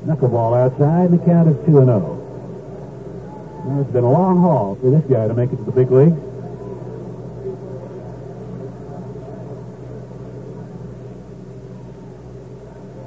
Knuckleball 0.06 0.56
outside 0.56 1.10
and 1.10 1.18
the 1.18 1.24
count 1.24 1.48
is 1.48 1.56
2 1.66 1.78
and 1.78 1.86
0. 1.88 2.18
Now, 3.66 3.80
it's 3.80 3.90
been 3.90 4.04
a 4.04 4.10
long 4.10 4.40
haul 4.40 4.76
for 4.80 4.90
this 4.90 5.02
guy 5.10 5.26
to 5.26 5.34
make 5.34 5.52
it 5.52 5.56
to 5.56 5.64
the 5.64 5.72
big 5.72 5.90
leagues. 5.90 6.18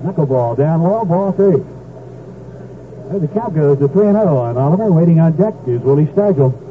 Knuckleball 0.03 0.57
down 0.57 0.83
low, 0.83 1.05
ball 1.05 1.31
three. 1.31 1.63
There 3.09 3.19
the 3.19 3.27
count 3.29 3.55
goes 3.55 3.79
to 3.79 3.87
3 3.87 4.07
and 4.07 4.17
0 4.17 4.37
on 4.37 4.57
Oliver. 4.57 4.91
Waiting 4.91 5.21
on 5.21 5.37
deck 5.37 5.53
is 5.67 5.79
Willie 5.81 6.07
Stargell. 6.07 6.64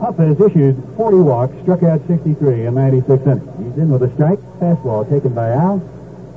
Hough 0.00 0.16
has 0.16 0.40
issued 0.40 0.82
40 0.96 1.16
walks, 1.18 1.54
struck 1.62 1.82
out 1.82 2.00
63 2.06 2.66
in 2.66 2.74
96 2.74 3.22
innings. 3.26 3.42
He's 3.58 3.76
in 3.82 3.90
with 3.90 4.02
a 4.02 4.12
strike, 4.14 4.38
fastball 4.58 5.08
taken 5.08 5.34
by 5.34 5.50
Al, 5.50 5.82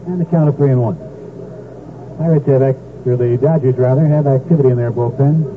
and 0.05 0.19
the 0.19 0.25
count 0.25 0.49
of 0.49 0.57
3 0.57 0.71
and 0.71 0.81
1. 0.81 2.17
Pirates 2.17 2.45
have, 2.47 2.61
act- 2.61 2.79
or 3.07 3.15
the 3.15 3.37
Dodgers 3.37 3.75
rather, 3.75 4.05
have 4.05 4.27
activity 4.27 4.69
in 4.69 4.77
their 4.77 4.91
bullpen. 4.91 5.47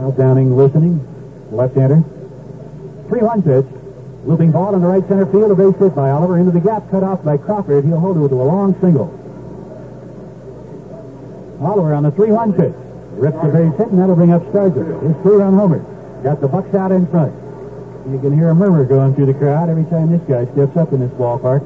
Al 0.00 0.12
Downing 0.12 0.56
listening, 0.56 1.04
left-hander. 1.52 2.02
3-1 3.08 3.44
pitch. 3.44 3.66
Looping 4.24 4.50
ball 4.50 4.74
in 4.74 4.80
the 4.80 4.86
right 4.86 5.06
center 5.06 5.26
field, 5.26 5.50
a 5.50 5.54
base 5.54 5.76
hit 5.78 5.94
by 5.94 6.10
Oliver 6.10 6.38
into 6.38 6.50
the 6.52 6.60
gap, 6.60 6.90
cut 6.90 7.02
off 7.02 7.22
by 7.24 7.36
Crawford. 7.36 7.84
He'll 7.84 8.00
hold 8.00 8.16
it 8.16 8.28
to 8.28 8.34
a 8.34 8.44
long 8.44 8.78
single. 8.80 9.08
Oliver 11.60 11.92
on 11.92 12.04
the 12.04 12.12
3-1 12.12 12.56
pitch. 12.56 12.74
Rips 13.20 13.36
the 13.42 13.48
base 13.48 13.76
hit, 13.76 13.88
and 13.88 13.98
that'll 13.98 14.16
bring 14.16 14.32
up 14.32 14.42
Stargell. 14.44 15.02
His 15.02 15.16
three-run 15.22 15.54
homer. 15.54 15.84
Got 16.22 16.40
the 16.40 16.48
Bucks 16.48 16.74
out 16.74 16.92
in 16.92 17.06
front. 17.06 17.32
You 18.10 18.18
can 18.20 18.36
hear 18.36 18.50
a 18.50 18.54
murmur 18.54 18.84
going 18.84 19.14
through 19.14 19.26
the 19.26 19.34
crowd 19.34 19.68
every 19.68 19.84
time 19.84 20.10
this 20.10 20.20
guy 20.28 20.44
steps 20.52 20.76
up 20.76 20.92
in 20.92 21.00
this 21.00 21.10
ballpark. 21.12 21.64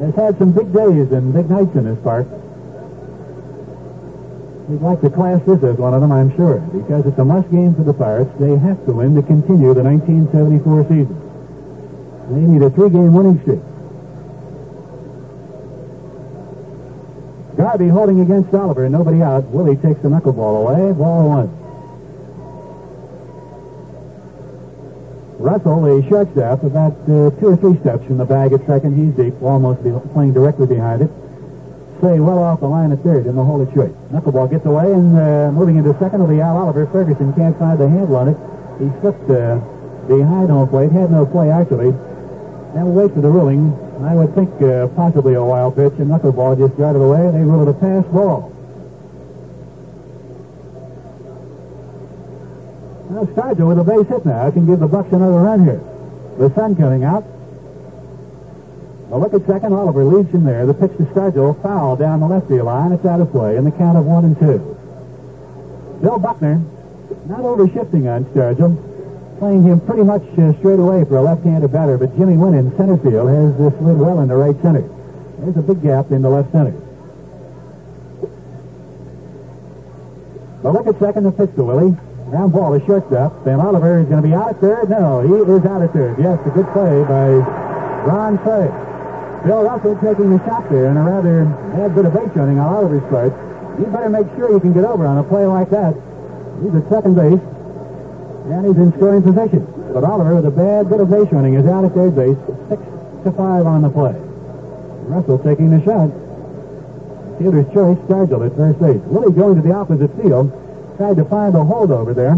Has 0.00 0.14
had 0.14 0.38
some 0.38 0.52
big 0.52 0.72
days 0.72 1.12
and 1.12 1.32
big 1.32 1.50
nights 1.50 1.74
in 1.74 1.84
this 1.84 1.98
park. 2.02 2.26
He'd 4.68 4.80
like 4.80 5.00
to 5.02 5.10
class 5.10 5.40
this 5.46 5.62
as 5.62 5.76
one 5.76 5.94
of 5.94 6.00
them, 6.00 6.12
I'm 6.12 6.34
sure, 6.34 6.58
because 6.58 7.06
it's 7.06 7.18
a 7.18 7.24
must 7.24 7.50
game 7.50 7.74
for 7.74 7.84
the 7.84 7.94
Pirates. 7.94 8.30
They 8.40 8.56
have 8.56 8.84
to 8.86 8.92
win 8.92 9.14
to 9.14 9.22
continue 9.22 9.72
the 9.72 9.82
1974 9.82 10.82
season. 10.84 11.16
They 12.30 12.40
need 12.40 12.62
a 12.62 12.70
three-game 12.70 13.12
winning 13.12 13.40
streak. 13.42 13.60
Garvey 17.56 17.88
holding 17.88 18.20
against 18.20 18.52
Oliver, 18.52 18.88
nobody 18.88 19.22
out. 19.22 19.44
Willie 19.44 19.76
takes 19.76 20.00
the 20.00 20.08
knuckleball 20.08 20.60
away, 20.60 20.92
ball 20.92 21.28
one. 21.28 21.65
Russell, 25.38 25.82
the 25.82 26.08
shortstop, 26.08 26.62
about 26.62 26.96
uh, 27.04 27.30
two 27.38 27.48
or 27.48 27.56
three 27.56 27.76
steps 27.80 28.06
from 28.06 28.16
the 28.16 28.24
bag 28.24 28.52
at 28.52 28.66
second. 28.66 28.96
He's 28.96 29.12
deep, 29.14 29.40
almost 29.42 29.84
be- 29.84 29.92
playing 30.14 30.32
directly 30.32 30.66
behind 30.66 31.02
it. 31.02 31.10
Say 32.00 32.20
well 32.20 32.38
off 32.38 32.60
the 32.60 32.66
line 32.68 32.92
at 32.92 33.00
third 33.02 33.26
in 33.26 33.36
the 33.36 33.44
hole 33.44 33.60
of 33.60 33.72
choice. 33.74 33.92
Knuckleball 34.12 34.50
gets 34.50 34.64
away 34.64 34.92
and 34.92 35.16
uh, 35.16 35.52
moving 35.52 35.76
into 35.76 35.92
second 35.98 36.20
will 36.20 36.28
be 36.28 36.40
Al 36.40 36.56
Oliver. 36.56 36.86
Ferguson 36.86 37.32
can't 37.34 37.58
find 37.58 37.78
the 37.78 37.88
handle 37.88 38.16
on 38.16 38.28
it. 38.28 38.36
He 38.80 38.88
slipped 39.00 39.28
uh, 39.30 39.56
behind 40.08 40.50
home 40.50 40.68
plate, 40.68 40.92
had 40.92 41.10
no 41.10 41.24
play 41.26 41.50
actually. 41.50 41.92
Now 42.72 42.84
we'll 42.84 43.04
wait 43.04 43.14
for 43.14 43.20
the 43.20 43.28
ruling. 43.28 43.72
I 44.04 44.14
would 44.14 44.34
think 44.34 44.50
uh, 44.60 44.88
possibly 44.88 45.34
a 45.34 45.44
wild 45.44 45.76
pitch, 45.76 45.94
and 45.98 46.08
knuckleball 46.10 46.58
just 46.58 46.76
darted 46.76 47.00
away. 47.00 47.30
They 47.32 47.44
rule 47.44 47.66
it 47.66 47.70
a 47.70 47.74
pass 47.74 48.04
ball. 48.12 48.52
Now 53.10 53.24
Stargell 53.24 53.68
with 53.68 53.78
a 53.78 53.84
base 53.84 54.08
hit 54.08 54.26
now 54.26 54.50
can 54.50 54.66
give 54.66 54.80
the 54.80 54.88
Bucks 54.88 55.12
another 55.12 55.38
run 55.38 55.64
here. 55.64 55.80
The 56.38 56.52
sun 56.54 56.74
coming 56.76 57.04
out. 57.04 57.24
A 59.12 59.18
look 59.18 59.32
at 59.32 59.46
second. 59.46 59.72
Oliver 59.72 60.04
leads 60.04 60.30
him 60.30 60.44
there. 60.44 60.66
The 60.66 60.74
pitch 60.74 60.90
to 60.98 61.04
Stargell, 61.14 61.62
foul 61.62 61.94
down 61.96 62.20
the 62.20 62.26
left 62.26 62.48
field 62.48 62.66
line. 62.66 62.90
It's 62.92 63.04
out 63.04 63.20
of 63.20 63.30
play 63.30 63.56
in 63.56 63.64
the 63.64 63.70
count 63.70 63.96
of 63.96 64.04
one 64.04 64.24
and 64.24 64.38
two. 64.38 64.58
Bill 66.02 66.18
Buckner, 66.18 66.60
not 67.26 67.40
over 67.40 67.68
shifting 67.68 68.08
on 68.08 68.24
Stargell, 68.26 68.76
playing 69.38 69.62
him 69.62 69.80
pretty 69.80 70.02
much 70.02 70.22
uh, 70.36 70.52
straight 70.58 70.80
away 70.80 71.04
for 71.04 71.16
a 71.16 71.22
left-handed 71.22 71.70
batter, 71.72 71.96
but 71.96 72.16
Jimmy 72.18 72.36
Wynn 72.36 72.54
in 72.54 72.76
center 72.76 72.96
field 72.98 73.28
has 73.30 73.54
uh, 73.60 73.78
slid 73.78 73.96
well 73.96 74.20
into 74.20 74.34
right 74.34 74.60
center. 74.60 74.82
There's 75.38 75.56
a 75.56 75.62
big 75.62 75.82
gap 75.82 76.10
into 76.10 76.28
left 76.28 76.50
center. 76.50 76.74
A 80.64 80.70
look 80.72 80.86
at 80.88 80.98
second. 80.98 81.22
The 81.22 81.32
pitch 81.32 81.54
to 81.54 81.62
Willie. 81.62 81.96
Ground 82.30 82.52
ball 82.52 82.78
to 82.78 82.84
shortstop. 82.84 83.44
Then 83.44 83.60
Oliver 83.60 84.00
is 84.00 84.06
going 84.06 84.20
to 84.20 84.26
be 84.26 84.34
out 84.34 84.50
at 84.50 84.60
third. 84.60 84.90
No, 84.90 85.22
he 85.22 85.30
is 85.30 85.64
out 85.64 85.82
at 85.82 85.92
third. 85.92 86.18
Yes, 86.18 86.38
a 86.44 86.50
good 86.50 86.66
play 86.74 87.04
by 87.06 87.38
Ron 88.02 88.38
Cey. 88.42 88.66
Bill 89.46 89.62
Russell 89.62 89.94
taking 90.02 90.34
the 90.34 90.42
shot 90.42 90.68
there 90.68 90.86
and 90.90 90.98
a 90.98 91.02
rather 91.02 91.44
bad 91.70 91.94
bit 91.94 92.04
of 92.04 92.12
base 92.12 92.34
running 92.34 92.58
on 92.58 92.66
Oliver's 92.66 93.06
part. 93.10 93.30
You 93.78 93.86
better 93.86 94.10
make 94.10 94.26
sure 94.34 94.50
you 94.50 94.58
can 94.58 94.72
get 94.72 94.82
over 94.82 95.06
on 95.06 95.18
a 95.18 95.22
play 95.22 95.46
like 95.46 95.70
that. 95.70 95.94
He's 96.62 96.74
at 96.74 96.88
second 96.90 97.14
base, 97.14 97.38
and 97.38 98.66
he's 98.66 98.74
in 98.74 98.90
scoring 98.98 99.22
position. 99.22 99.62
But 99.94 100.02
Oliver, 100.02 100.34
with 100.34 100.46
a 100.46 100.50
bad 100.50 100.90
bit 100.90 100.98
of 100.98 101.08
base 101.10 101.30
running, 101.30 101.54
is 101.54 101.66
out 101.66 101.84
at 101.84 101.94
third 101.94 102.16
base, 102.16 102.38
six 102.66 102.82
to 103.22 103.30
five 103.38 103.70
on 103.70 103.82
the 103.82 103.90
play. 103.90 104.18
Russell 105.06 105.38
taking 105.38 105.70
the 105.70 105.78
shot. 105.86 106.10
Fielder's 107.38 107.70
choice, 107.70 107.98
Stargell 108.10 108.42
at 108.42 108.56
first 108.56 108.80
base. 108.80 108.98
Willie 109.06 109.30
going 109.30 109.54
to 109.54 109.62
the 109.62 109.72
opposite 109.72 110.10
field, 110.18 110.50
tried 110.96 111.16
to 111.16 111.24
find 111.24 111.54
a 111.54 111.64
hold 111.64 111.90
over 111.90 112.14
there, 112.14 112.36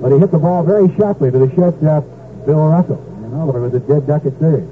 but 0.00 0.12
he 0.12 0.18
hit 0.18 0.30
the 0.30 0.38
ball 0.38 0.62
very 0.62 0.94
sharply 0.96 1.30
to 1.30 1.38
the 1.38 1.54
shortstop, 1.54 2.04
Bill 2.44 2.68
Russell. 2.68 3.02
And 3.24 3.34
Oliver 3.34 3.60
was 3.62 3.74
a 3.74 3.80
dead 3.80 4.06
duck 4.06 4.24
at 4.26 4.34
third. 4.34 4.68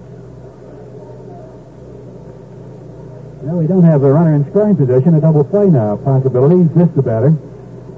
Well, 3.45 3.59
we 3.59 3.67
don't 3.67 3.85
have 3.85 4.03
a 4.03 4.13
runner 4.13 4.35
in 4.35 4.49
scoring 4.51 4.77
position. 4.77 5.15
A 5.15 5.21
double 5.21 5.45
play 5.45 5.69
now. 5.69 5.97
Possibility. 5.97 6.65
Missed 6.75 6.97
the 6.97 7.03
batter. 7.03 7.29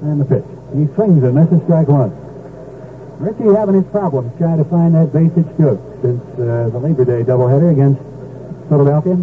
And 0.01 0.19
the 0.19 0.25
pitch. 0.25 0.43
He 0.75 0.91
swings 0.95 1.23
and 1.23 1.35
misses 1.35 1.63
strike 1.63 1.87
one. 1.87 2.11
Richie 3.19 3.55
having 3.55 3.75
his 3.75 3.85
problems 3.91 4.35
trying 4.37 4.57
to 4.57 4.65
find 4.65 4.93
that 4.93 5.13
base 5.13 5.31
hit 5.33 5.47
stroke 5.55 5.79
since 6.01 6.21
uh, 6.35 6.69
the 6.69 6.79
Labor 6.79 7.05
Day 7.05 7.23
doubleheader 7.23 7.71
against 7.71 8.01
Philadelphia. 8.67 9.15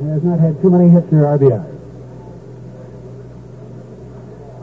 He 0.00 0.06
has 0.08 0.22
not 0.22 0.38
had 0.38 0.62
too 0.62 0.70
many 0.70 0.88
hits 0.88 1.12
or 1.12 1.26
RBI. 1.36 1.79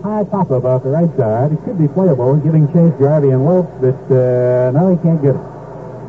High 0.04 0.24
pop-up 0.24 0.64
off 0.64 0.84
the 0.84 0.90
right 0.90 1.10
side. 1.18 1.52
It 1.52 1.64
could 1.66 1.78
be 1.78 1.88
playable, 1.88 2.38
giving 2.38 2.68
chase 2.72 2.94
Garvey 3.00 3.32
and 3.32 3.44
Wolf, 3.44 3.68
but 3.82 3.98
uh, 4.14 4.72
no, 4.72 4.96
he 4.96 5.02
can't 5.02 5.22
get 5.22 5.36
it. 5.36 5.44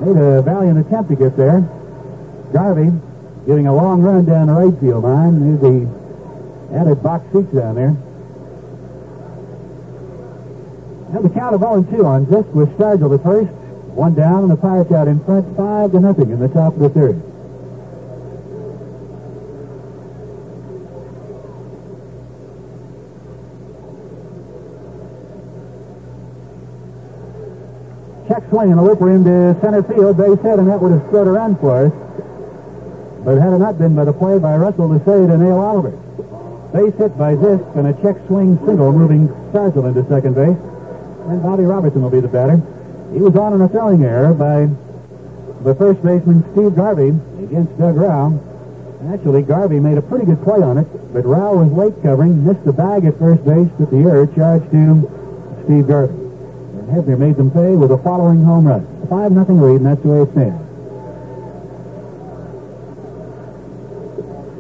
Made 0.05 0.17
a 0.17 0.43
valiant 0.43 0.79
attempt 0.79 1.11
to 1.11 1.17
get 1.17 1.37
there. 1.37 1.61
Garvey 2.53 2.93
giving 3.47 3.67
a 3.67 3.75
long 3.75 4.03
run 4.03 4.25
down 4.25 4.49
the 4.49 4.53
right 4.53 4.79
field 4.79 5.05
line. 5.05 5.41
There's 5.41 5.61
the 5.61 6.77
added 6.77 7.03
box 7.03 7.25
seats 7.33 7.53
down 7.53 7.75
there. 7.75 7.97
And 11.17 11.25
the 11.25 11.31
count 11.31 11.55
of 11.55 11.63
0-2 11.63 12.05
on 12.05 12.27
Zisk 12.27 12.53
with 12.53 12.69
Stargell 12.77 13.15
at 13.17 13.23
first. 13.23 13.51
One 13.97 14.15
down 14.15 14.43
and 14.43 14.51
the 14.51 14.57
Pirates 14.57 14.93
out 14.93 15.09
in 15.09 15.25
front, 15.25 15.57
five 15.57 15.93
to 15.93 16.01
nothing 16.01 16.31
in 16.31 16.39
the 16.39 16.49
top 16.49 16.75
of 16.75 16.81
the 16.81 16.91
third. 16.91 17.23
Check 28.39 28.51
swing 28.51 28.71
and 28.71 28.79
a 28.79 28.83
looper 28.85 29.11
into 29.11 29.59
center 29.61 29.83
field, 29.83 30.17
base 30.17 30.39
hit, 30.47 30.61
and 30.61 30.69
that 30.69 30.79
would 30.81 30.93
have 30.93 31.03
scored 31.09 31.27
a 31.27 31.33
run 31.33 31.57
for 31.57 31.87
us. 31.87 31.93
But 33.25 33.35
had 33.35 33.53
it 33.53 33.59
not 33.59 33.79
been 33.79 33.97
by 33.97 34.05
the 34.05 34.13
play 34.13 34.39
by 34.39 34.55
Russell 34.57 34.97
to 34.97 35.05
say 35.05 35.27
to 35.27 35.37
nail 35.37 35.59
Oliver. 35.59 35.91
Base 36.71 36.95
hit 36.95 37.19
by 37.19 37.35
Zisk 37.35 37.67
and 37.75 37.89
a 37.89 37.95
check 37.99 38.15
swing 38.29 38.57
single 38.65 38.93
moving 38.93 39.27
Stargell 39.51 39.89
into 39.89 40.09
second 40.09 40.35
base. 40.39 40.55
And 41.27 41.43
Bobby 41.43 41.65
Robertson 41.65 42.01
will 42.01 42.15
be 42.15 42.21
the 42.21 42.29
batter. 42.29 42.63
He 43.13 43.19
was 43.19 43.35
on 43.35 43.61
a 43.61 43.69
throwing 43.69 44.05
error 44.05 44.33
by 44.33 44.71
the 45.65 45.75
first 45.75 46.01
baseman 46.05 46.47
Steve 46.53 46.77
Garvey 46.77 47.09
against 47.43 47.77
Doug 47.77 47.97
Rau. 47.97 48.39
Actually, 49.13 49.43
Garvey 49.43 49.81
made 49.81 49.99
a 49.99 50.03
pretty 50.03 50.27
good 50.27 50.41
play 50.45 50.63
on 50.63 50.79
it, 50.79 50.87
but 51.13 51.27
Rau 51.27 51.57
was 51.57 51.73
late 51.73 52.01
covering, 52.05 52.47
missed 52.47 52.65
the 52.65 52.73
bag 52.73 53.05
at 53.05 53.19
first 53.19 53.45
base, 53.45 53.69
but 53.81 53.91
the 53.91 53.99
error 53.99 54.29
charged 54.29 54.71
to 54.71 55.11
Steve 55.65 55.89
Garvey. 55.89 56.28
Hebner 56.89 57.19
made 57.19 57.37
them 57.37 57.51
pay 57.51 57.77
with 57.77 57.91
a 57.93 57.99
following 57.99 58.43
home 58.45 58.67
run. 58.67 58.87
5 59.09 59.33
nothing 59.33 59.61
lead, 59.61 59.77
and 59.77 59.87
that's 59.87 60.03
the 60.03 60.09
way 60.09 60.23
it 60.23 60.33
stands. 60.33 60.65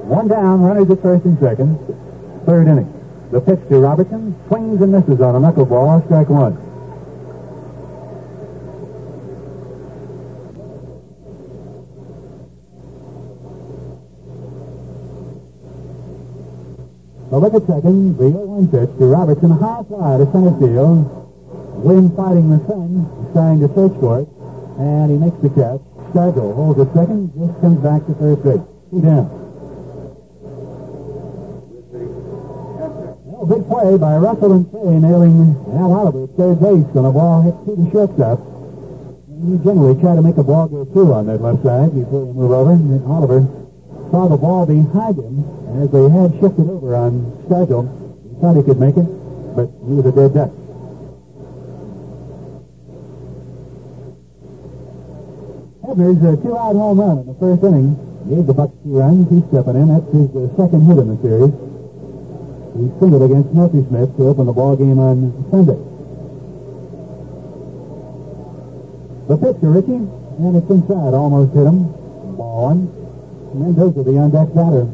One 0.09 0.29
down, 0.29 0.63
runners 0.63 0.91
at 0.91 1.03
first 1.03 1.25
and 1.27 1.39
second. 1.39 1.79
Third 2.47 2.67
inning. 2.67 2.95
The 3.31 3.43
pitch 3.43 3.61
to 3.69 3.79
Robertson. 3.79 4.35
Swings 4.49 4.81
and 4.81 4.93
misses 4.93 5.21
on 5.21 5.35
a 5.37 5.39
knuckleball. 5.39 6.07
Strike 6.07 6.31
one. 6.31 6.57
The 17.31 17.39
look 17.39 17.53
at 17.53 17.67
second. 17.67 18.17
The 18.17 18.25
0-1 18.25 18.71
pitch 18.71 18.99
to 18.99 19.05
Robertson. 19.05 19.51
High 19.51 19.83
fly 19.87 20.17
to 20.17 20.25
center 20.33 20.59
field. 20.59 21.28
Wind 21.79 22.17
fighting 22.17 22.51
the 22.51 22.59
sun. 22.67 23.07
Trying 23.33 23.61
to 23.61 23.69
search 23.75 23.95
for 24.01 24.21
it. 24.21 24.29
And 24.79 25.11
he 25.11 25.17
makes 25.17 25.39
the 25.43 25.51
catch. 25.51 25.83
Stargell 26.11 26.55
holds 26.55 26.81
at 26.81 26.93
second. 26.95 27.31
Just 27.39 27.61
comes 27.61 27.79
back 27.79 28.05
to 28.07 28.15
third 28.15 28.43
base. 28.43 28.65
Two 28.91 29.03
down. 29.03 29.31
Well, 33.29 33.47
big 33.47 33.69
play 33.69 33.97
by 33.97 34.17
Russell 34.17 34.53
and 34.59 34.67
Cey 34.73 34.99
nailing 34.99 35.55
Al 35.79 35.93
Oliver 35.93 36.25
at 36.25 36.35
third 36.35 36.59
base 36.59 36.91
on 36.97 37.05
a 37.05 37.13
ball 37.13 37.43
hit 37.47 37.55
to 37.67 37.77
the 37.79 37.87
shortstop. 37.95 38.43
You 39.39 39.59
generally 39.63 39.95
try 40.03 40.17
to 40.17 40.23
make 40.23 40.37
a 40.39 40.43
ball 40.43 40.67
go 40.67 40.85
through 40.87 41.13
on 41.15 41.27
that 41.27 41.41
left 41.41 41.63
side 41.63 41.95
before 41.95 42.27
you 42.27 42.35
move 42.35 42.51
over. 42.51 42.73
And 42.75 43.07
Oliver 43.07 43.47
saw 44.11 44.27
the 44.27 44.37
ball 44.37 44.67
behind 44.67 45.15
him 45.15 45.47
as 45.79 45.91
they 45.95 46.09
had 46.11 46.35
shifted 46.41 46.67
over 46.67 46.97
on 46.97 47.23
Stargell. 47.47 47.87
He 48.27 48.41
thought 48.41 48.57
he 48.57 48.65
could 48.65 48.81
make 48.81 48.97
it, 48.97 49.07
but 49.55 49.71
he 49.87 49.95
was 49.95 50.07
a 50.07 50.13
dead 50.13 50.35
duck. 50.35 50.51
Hebner's 55.89 56.21
a 56.21 56.37
two-out 56.43 56.77
home 56.77 57.01
run 57.01 57.19
in 57.25 57.27
the 57.27 57.35
first 57.41 57.65
inning 57.65 57.97
gave 58.29 58.45
the 58.47 58.53
Bucks 58.53 58.77
two 58.85 59.01
runs. 59.01 59.25
He's 59.33 59.41
stepping 59.49 59.77
in. 59.81 59.89
That's 59.89 60.05
his 60.13 60.29
uh, 60.37 60.53
second 60.53 60.85
hit 60.85 61.01
in 61.01 61.09
the 61.09 61.19
series. 61.25 61.55
He 62.77 62.93
singled 63.01 63.25
against 63.25 63.49
Messersmith 63.57 64.13
to 64.19 64.29
open 64.29 64.45
the 64.45 64.53
ball 64.53 64.77
game 64.77 64.99
on 65.01 65.33
Sunday. 65.49 65.81
The 69.33 69.37
pitch 69.41 69.61
to 69.65 69.69
Richie, 69.73 70.05
and 70.05 70.57
it's 70.61 70.69
inside. 70.69 71.17
Almost 71.17 71.57
hit 71.57 71.65
him. 71.65 71.89
Ball 72.37 72.69
one. 72.69 72.93
Mendoza, 73.57 74.05
the 74.05 74.13
on-deck 74.21 74.53
batter. 74.53 74.85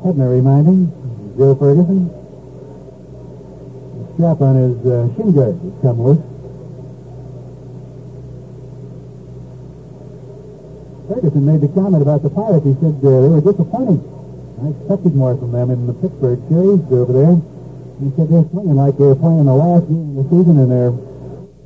Hebner 0.00 0.32
reminding 0.32 0.88
Joe 1.36 1.54
Ferguson. 1.60 2.08
The 4.00 4.14
strap 4.16 4.40
on 4.40 4.56
his 4.56 4.80
uh, 4.88 5.12
shin 5.12 5.36
guard 5.36 5.60
has 5.60 5.76
come 5.84 6.00
loose. 6.00 6.37
Ferguson 11.08 11.44
made 11.46 11.60
the 11.64 11.68
comment 11.72 12.02
about 12.02 12.22
the 12.22 12.28
Pirates. 12.28 12.68
He 12.68 12.76
said 12.84 13.00
uh, 13.00 13.08
they 13.24 13.32
were 13.32 13.40
disappointing. 13.40 14.04
I 14.60 14.76
expected 14.76 15.16
more 15.16 15.32
from 15.40 15.52
them 15.52 15.70
in 15.70 15.86
the 15.86 15.96
Pittsburgh 15.96 16.36
series 16.52 16.84
over 16.92 17.12
there. 17.16 17.34
He 17.98 18.12
said 18.14 18.28
they're 18.28 18.44
swinging 18.52 18.76
like 18.76 19.00
they're 19.00 19.16
playing 19.16 19.48
the 19.48 19.56
last 19.56 19.88
game 19.88 20.12
of 20.12 20.20
the 20.20 20.26
season 20.28 20.60
and 20.60 20.68
they're 20.68 20.92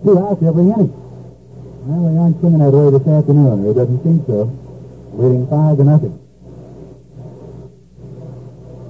two 0.06 0.14
outs 0.22 0.40
every 0.46 0.70
inning. 0.70 0.94
Well, 1.82 2.06
they 2.06 2.16
aren't 2.16 2.38
swinging 2.38 2.62
that 2.62 2.70
way 2.70 2.94
this 2.94 3.02
afternoon, 3.02 3.66
it 3.66 3.74
doesn't 3.74 4.00
seem 4.06 4.22
so. 4.30 4.46
leading 5.18 5.50
five 5.50 5.76
to 5.76 5.84
nothing. 5.84 6.14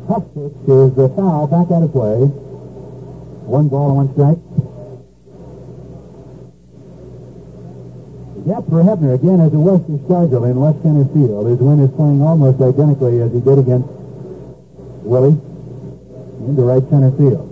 Tough 0.06 0.26
pitch 0.36 0.68
is 0.68 0.92
the 1.00 1.08
foul 1.16 1.48
back 1.48 1.72
out 1.72 1.82
of 1.82 1.92
play. 1.96 2.28
One 3.48 3.68
ball 3.72 3.96
and 3.96 3.96
one 4.04 4.12
strike. 4.12 4.38
The 8.42 8.54
gap 8.54 8.64
for 8.66 8.82
Hebner 8.82 9.14
again 9.14 9.38
as 9.38 9.54
a 9.54 9.58
was 9.58 9.78
for 9.86 10.50
in 10.50 10.58
left 10.58 10.82
center 10.82 11.06
field. 11.14 11.46
His 11.46 11.62
win 11.62 11.78
is 11.78 11.94
playing 11.94 12.22
almost 12.22 12.58
identically 12.58 13.22
as 13.22 13.30
he 13.30 13.38
did 13.38 13.54
against 13.54 13.86
Willie 15.06 15.38
into 16.50 16.62
right 16.66 16.82
center 16.90 17.14
field. 17.14 17.46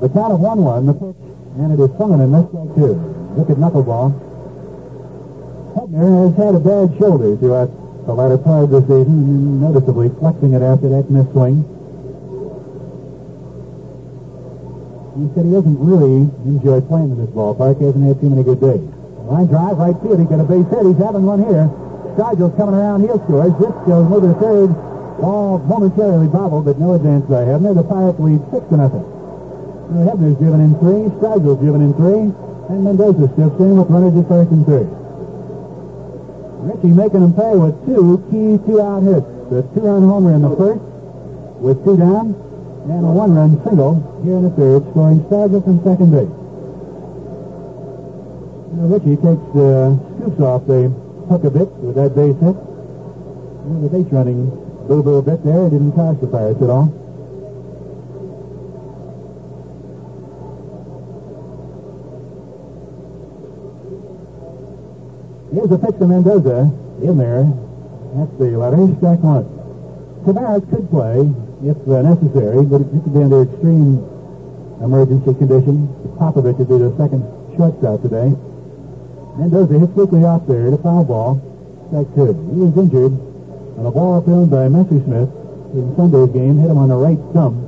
The 0.00 0.08
count 0.08 0.32
of 0.32 0.40
1-1, 0.40 0.86
the 0.88 0.96
pitch, 0.96 1.20
and 1.60 1.76
it 1.76 1.80
is 1.84 1.92
swung 2.00 2.16
and 2.16 2.32
missed 2.32 2.48
strike 2.56 2.72
two. 2.72 2.96
Look 3.36 3.52
at 3.52 3.60
knuckleball. 3.60 4.16
Hebner 5.76 6.24
has 6.24 6.32
had 6.40 6.54
a 6.56 6.60
bad 6.64 6.96
shoulder 6.96 7.36
throughout 7.36 7.68
the 8.06 8.14
latter 8.14 8.38
part 8.38 8.64
of 8.64 8.70
the 8.70 8.80
season, 8.80 9.60
noticeably 9.60 10.08
flexing 10.08 10.54
it 10.54 10.62
after 10.62 10.88
that 10.88 11.10
missed 11.10 11.32
swing. 11.32 11.68
He 15.14 15.30
said 15.34 15.46
he 15.46 15.52
doesn't 15.54 15.78
really 15.78 16.26
enjoy 16.42 16.82
playing 16.90 17.14
in 17.14 17.18
this 17.22 17.30
ballpark. 17.30 17.78
He 17.78 17.86
hasn't 17.86 18.02
had 18.02 18.18
too 18.18 18.30
many 18.30 18.42
good 18.42 18.58
days. 18.58 18.82
Line 19.30 19.46
drive, 19.46 19.78
right 19.78 19.94
field. 20.02 20.18
He 20.18 20.26
got 20.26 20.42
a 20.42 20.44
base 20.44 20.66
hit. 20.68 20.82
He's 20.84 20.98
having 20.98 21.22
one 21.22 21.38
here. 21.38 21.70
Stargell's 22.18 22.52
coming 22.58 22.74
around. 22.74 23.06
He'll 23.06 23.22
score. 23.22 23.46
This 23.46 23.74
goes 23.86 24.10
over 24.10 24.26
to 24.26 24.36
third. 24.42 24.70
Ball 25.22 25.62
momentarily 25.70 26.26
bobbled, 26.26 26.66
but 26.66 26.82
no 26.82 26.98
advance 26.98 27.24
by 27.30 27.46
Hebner. 27.46 27.78
The 27.78 27.86
Pirates 27.86 28.18
lead 28.18 28.42
six 28.50 28.66
to 28.68 28.76
nothing. 28.76 29.06
Now, 29.94 30.02
Hebner's 30.10 30.36
driven 30.42 30.60
in 30.60 30.74
three. 30.82 31.06
Stargell's 31.22 31.62
driven 31.62 31.80
in 31.80 31.94
three. 31.94 32.34
And 32.74 32.82
Mendoza 32.82 33.30
steps 33.38 33.54
in 33.62 33.78
with 33.78 33.88
runners 33.88 34.18
at 34.18 34.26
first 34.26 34.50
and 34.50 34.66
third. 34.66 34.90
Richie 36.64 36.90
making 36.90 37.22
them 37.22 37.34
pay 37.38 37.54
with 37.54 37.78
two 37.86 38.18
key 38.34 38.58
two-out 38.66 39.06
hits. 39.06 39.30
The 39.52 39.62
two-run 39.78 40.02
homer 40.02 40.34
in 40.34 40.42
the 40.42 40.56
first 40.56 40.82
with 41.62 41.84
two 41.84 41.96
down, 41.96 42.34
and 42.84 43.04
a 43.04 43.08
one-run 43.08 43.56
single 43.64 43.96
here 44.24 44.36
in 44.36 44.44
the 44.44 44.50
third, 44.50 44.84
scoring 44.92 45.20
Stargell 45.24 45.64
from 45.64 45.80
second 45.80 46.12
base. 46.12 46.28
Now, 48.76 48.92
Richie 48.92 49.16
takes 49.16 49.48
uh, 49.56 49.96
scoops 50.20 50.40
off 50.44 50.66
the 50.68 50.92
hook 51.32 51.44
a 51.44 51.50
bit 51.50 51.68
with 51.80 51.96
that 51.96 52.12
base 52.12 52.36
hit. 52.44 52.56
And 53.64 53.80
the 53.80 53.88
base 53.88 54.12
running 54.12 54.50
boo-boo 54.84 55.16
a 55.16 55.22
bit 55.22 55.40
there. 55.44 55.64
It 55.64 55.70
didn't 55.70 55.92
cost 55.96 56.20
the 56.20 56.28
at 56.28 56.68
all. 56.68 56.92
Here's 65.54 65.70
a 65.72 65.78
pitch 65.78 65.96
to 66.00 66.06
Mendoza 66.06 66.68
in 67.00 67.16
there. 67.16 67.48
That's 68.12 68.36
the 68.36 68.58
letter. 68.60 68.92
Strike 68.98 69.24
one. 69.24 69.48
Taveras 70.26 70.68
could 70.68 70.90
play 70.90 71.32
if 71.64 71.76
uh, 71.88 72.02
necessary, 72.02 72.64
but 72.64 72.84
it 72.84 72.88
could 72.92 73.14
be 73.14 73.22
under 73.24 73.42
extreme 73.42 74.04
emergency 74.84 75.32
conditions. 75.34 75.88
Popovich 76.20 76.58
would 76.58 76.68
be 76.68 76.78
the 76.78 76.92
second 77.00 77.24
shortstop 77.56 78.02
today. 78.02 78.36
Mendoza 79.40 79.78
hit 79.78 79.90
quickly 79.94 80.24
off 80.24 80.46
there 80.46 80.70
to 80.70 80.78
foul 80.78 81.04
ball. 81.04 81.40
Strike 81.88 82.14
two. 82.14 82.36
He 82.52 82.60
was 82.68 82.76
injured 82.76 83.12
on 83.80 83.86
a 83.86 83.90
ball 83.90 84.20
thrown 84.22 84.48
by 84.48 84.68
Messersmith 84.68 85.32
in 85.74 85.96
Sunday's 85.96 86.30
game. 86.30 86.58
Hit 86.58 86.70
him 86.70 86.78
on 86.78 86.88
the 86.88 87.00
right 87.00 87.18
thumb 87.32 87.64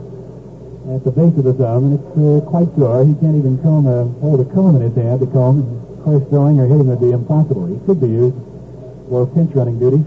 at 0.95 1.03
the 1.03 1.11
base 1.11 1.35
of 1.35 1.43
the 1.43 1.55
thumb, 1.55 1.91
and 1.91 1.93
it's 1.99 2.13
uh, 2.15 2.47
quite 2.47 2.71
sore. 2.79 3.03
He 3.03 3.15
can't 3.19 3.35
even 3.35 3.59
comb 3.59 3.87
a, 3.89 4.07
hold 4.23 4.39
a 4.39 4.47
comb 4.55 4.77
in 4.77 4.83
his 4.83 4.95
hand 4.95 5.19
to 5.21 5.27
comb. 5.27 5.67
Of 5.99 6.05
course, 6.05 6.23
throwing 6.31 6.61
or 6.61 6.67
hitting 6.69 6.87
would 6.87 7.01
be 7.01 7.11
impossible. 7.11 7.67
He 7.67 7.81
could 7.87 8.01
be 8.01 8.07
used 8.07 8.37
for 9.09 9.27
pinch 9.27 9.51
running 9.57 9.81
duties. 9.81 10.07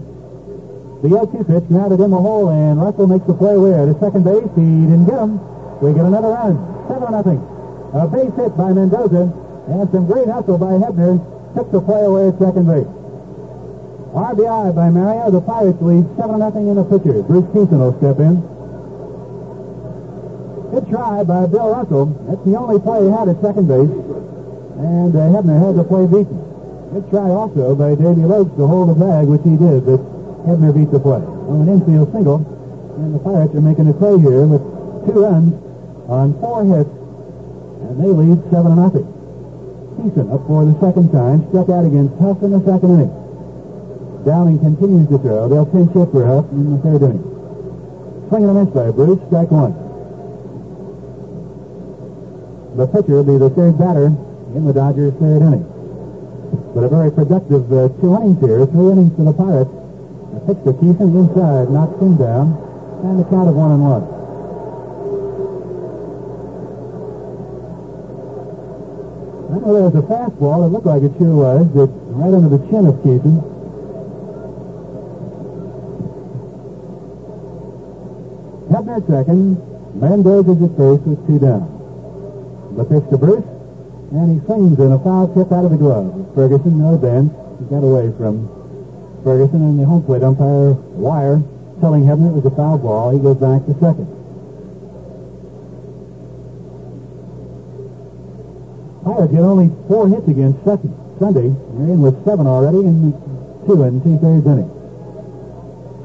The 1.00 1.08
0-2 1.08 1.48
pitch 1.48 1.64
in 1.72 2.10
the 2.12 2.20
hole, 2.20 2.52
and 2.52 2.76
Russell 2.76 3.06
makes 3.08 3.24
the 3.24 3.32
play 3.32 3.56
where? 3.56 3.88
To 3.88 3.96
second 4.04 4.20
base. 4.20 4.44
He 4.52 4.84
didn't 4.84 5.08
get 5.08 5.16
him. 5.16 5.40
We 5.80 5.96
get 5.96 6.04
another 6.04 6.28
run. 6.28 6.60
7 6.92 7.08
nothing. 7.08 7.40
A 7.96 8.04
base 8.04 8.28
hit 8.36 8.52
by 8.52 8.76
Mendoza, 8.76 9.32
and 9.72 9.88
some 9.96 10.04
great 10.04 10.28
hustle 10.28 10.60
by 10.60 10.76
Hebner 10.76 11.16
took 11.56 11.72
the 11.72 11.80
play 11.80 12.04
away 12.04 12.28
at 12.28 12.36
second 12.36 12.68
base. 12.68 12.84
RBI 14.12 14.76
by 14.76 14.90
Mario. 14.92 15.32
The 15.32 15.40
Pirates 15.40 15.80
lead 15.80 16.04
7 16.20 16.36
nothing 16.36 16.68
in 16.68 16.76
the 16.76 16.84
pitcher. 16.84 17.24
Bruce 17.24 17.48
Kison 17.56 17.80
will 17.80 17.96
step 17.96 18.20
in. 18.20 18.44
Good 20.68 20.84
try 20.92 21.24
by 21.24 21.48
Bill 21.48 21.80
Russell. 21.80 22.12
That's 22.28 22.44
the 22.44 22.60
only 22.60 22.76
play 22.76 23.08
he 23.08 23.10
had 23.10 23.24
at 23.32 23.40
second 23.40 23.72
base. 23.72 23.88
And 23.88 25.16
uh, 25.16 25.32
Hebner 25.32 25.56
had 25.56 25.80
the 25.80 25.84
play 25.88 26.04
beaten. 26.04 26.44
Good 26.92 27.08
try 27.08 27.32
also 27.32 27.72
by 27.74 27.96
Davy 27.96 28.28
Lopes 28.28 28.52
to 28.60 28.68
hold 28.68 28.92
the 28.92 29.00
bag, 29.00 29.32
which 29.32 29.48
he 29.48 29.56
did, 29.56 29.88
but 29.88 30.19
Hebner 30.46 30.72
beat 30.74 30.90
the 30.90 31.00
play. 31.00 31.20
On 31.20 31.62
an 31.62 31.68
infield 31.68 32.12
single, 32.12 32.40
and 32.96 33.14
the 33.14 33.18
Pirates 33.18 33.54
are 33.54 33.60
making 33.60 33.88
a 33.88 33.94
play 33.94 34.18
here 34.18 34.46
with 34.46 34.62
two 35.06 35.20
runs 35.20 35.54
on 36.08 36.34
four 36.40 36.64
hits, 36.64 36.90
and 36.90 37.96
they 38.00 38.10
lead 38.10 38.38
7 38.50 38.76
nothing. 38.76 39.06
Kison 40.00 40.32
up 40.32 40.46
for 40.46 40.64
the 40.64 40.74
second 40.80 41.12
time, 41.12 41.46
struck 41.48 41.68
out 41.68 41.84
against 41.84 42.16
Hough 42.18 42.42
in 42.42 42.52
the 42.52 42.62
second 42.64 42.90
inning. 42.98 43.14
Downing 44.24 44.58
continues 44.58 45.08
to 45.08 45.18
throw. 45.18 45.48
They'll 45.48 45.66
pinch 45.66 45.92
hit 45.92 46.10
for 46.12 46.24
Hough 46.26 46.50
in 46.52 46.72
the 46.72 46.78
third 46.82 47.02
inning. 47.02 47.24
Swing 48.28 48.44
and 48.44 48.50
a 48.50 48.64
miss 48.64 48.74
by 48.74 48.90
Bruce, 48.90 49.20
strike 49.26 49.50
one. 49.50 49.74
The 52.76 52.86
pitcher 52.86 53.18
will 53.18 53.24
be 53.24 53.38
the 53.38 53.50
third 53.50 53.78
batter 53.78 54.06
in 54.06 54.64
the 54.64 54.72
Dodgers' 54.72 55.14
third 55.14 55.42
inning. 55.42 55.66
But 56.74 56.84
a 56.84 56.88
very 56.88 57.10
productive 57.10 57.66
uh, 57.72 57.88
two 58.00 58.14
innings 58.14 58.40
here, 58.40 58.66
three 58.66 58.90
innings 58.94 59.14
for 59.16 59.24
the 59.24 59.34
Pirates. 59.34 59.70
A 60.36 60.40
pitch 60.46 60.62
to 60.64 60.70
inside, 60.70 61.70
knocks 61.70 62.00
him 62.00 62.16
down, 62.16 62.56
and 63.04 63.20
a 63.20 63.24
count 63.24 63.48
of 63.48 63.54
one 63.56 63.72
and 63.72 63.82
one. 63.82 64.20
Know 69.60 69.74
there 69.74 69.82
was 69.82 69.94
a 69.94 70.06
fastball. 70.06 70.66
It 70.66 70.72
looked 70.72 70.86
like 70.86 71.02
it 71.02 71.12
sure 71.18 71.36
was. 71.36 71.66
It's 71.68 71.92
right 72.16 72.32
under 72.32 72.48
the 72.48 72.64
chin 72.70 72.86
of 72.86 72.94
Kison. 73.04 73.44
Hebner 78.70 78.96
at 78.96 79.06
second. 79.06 79.58
Mendoza's 80.00 80.62
at 80.62 80.76
first 80.76 81.02
with 81.02 81.26
two 81.26 81.38
down. 81.38 81.66
The 82.76 82.84
pitch 82.84 83.10
to 83.10 83.18
Bruce, 83.18 83.44
and 84.12 84.40
he 84.40 84.46
swings 84.46 84.78
in 84.78 84.92
a 84.92 84.98
foul 84.98 85.28
tip 85.34 85.52
out 85.52 85.64
of 85.64 85.72
the 85.72 85.76
glove. 85.76 86.34
Ferguson, 86.34 86.78
no 86.78 86.96
bench. 86.96 87.32
He 87.58 87.64
got 87.66 87.84
away 87.84 88.12
from 88.16 88.59
Ferguson, 89.22 89.62
and 89.62 89.78
the 89.78 89.84
home 89.84 90.02
plate 90.02 90.22
umpire 90.22 90.72
Weyer 90.96 91.42
telling 91.80 92.04
Hebner 92.04 92.28
it 92.28 92.42
was 92.42 92.46
a 92.46 92.54
foul 92.56 92.78
ball. 92.78 93.10
He 93.10 93.18
goes 93.18 93.36
back 93.36 93.64
to 93.66 93.72
second. 93.80 94.08
Pirates 99.04 99.32
get 99.32 99.40
only 99.40 99.72
four 99.88 100.08
hits 100.08 100.28
against 100.28 100.64
second 100.64 100.92
Sunday. 101.18 101.48
They're 101.48 101.92
in 101.92 102.00
with 102.00 102.22
seven 102.24 102.46
already 102.46 102.80
in 102.80 103.12
two 103.66 103.82
and 103.82 104.02
two-thirds 104.04 104.46
innings. 104.46 104.72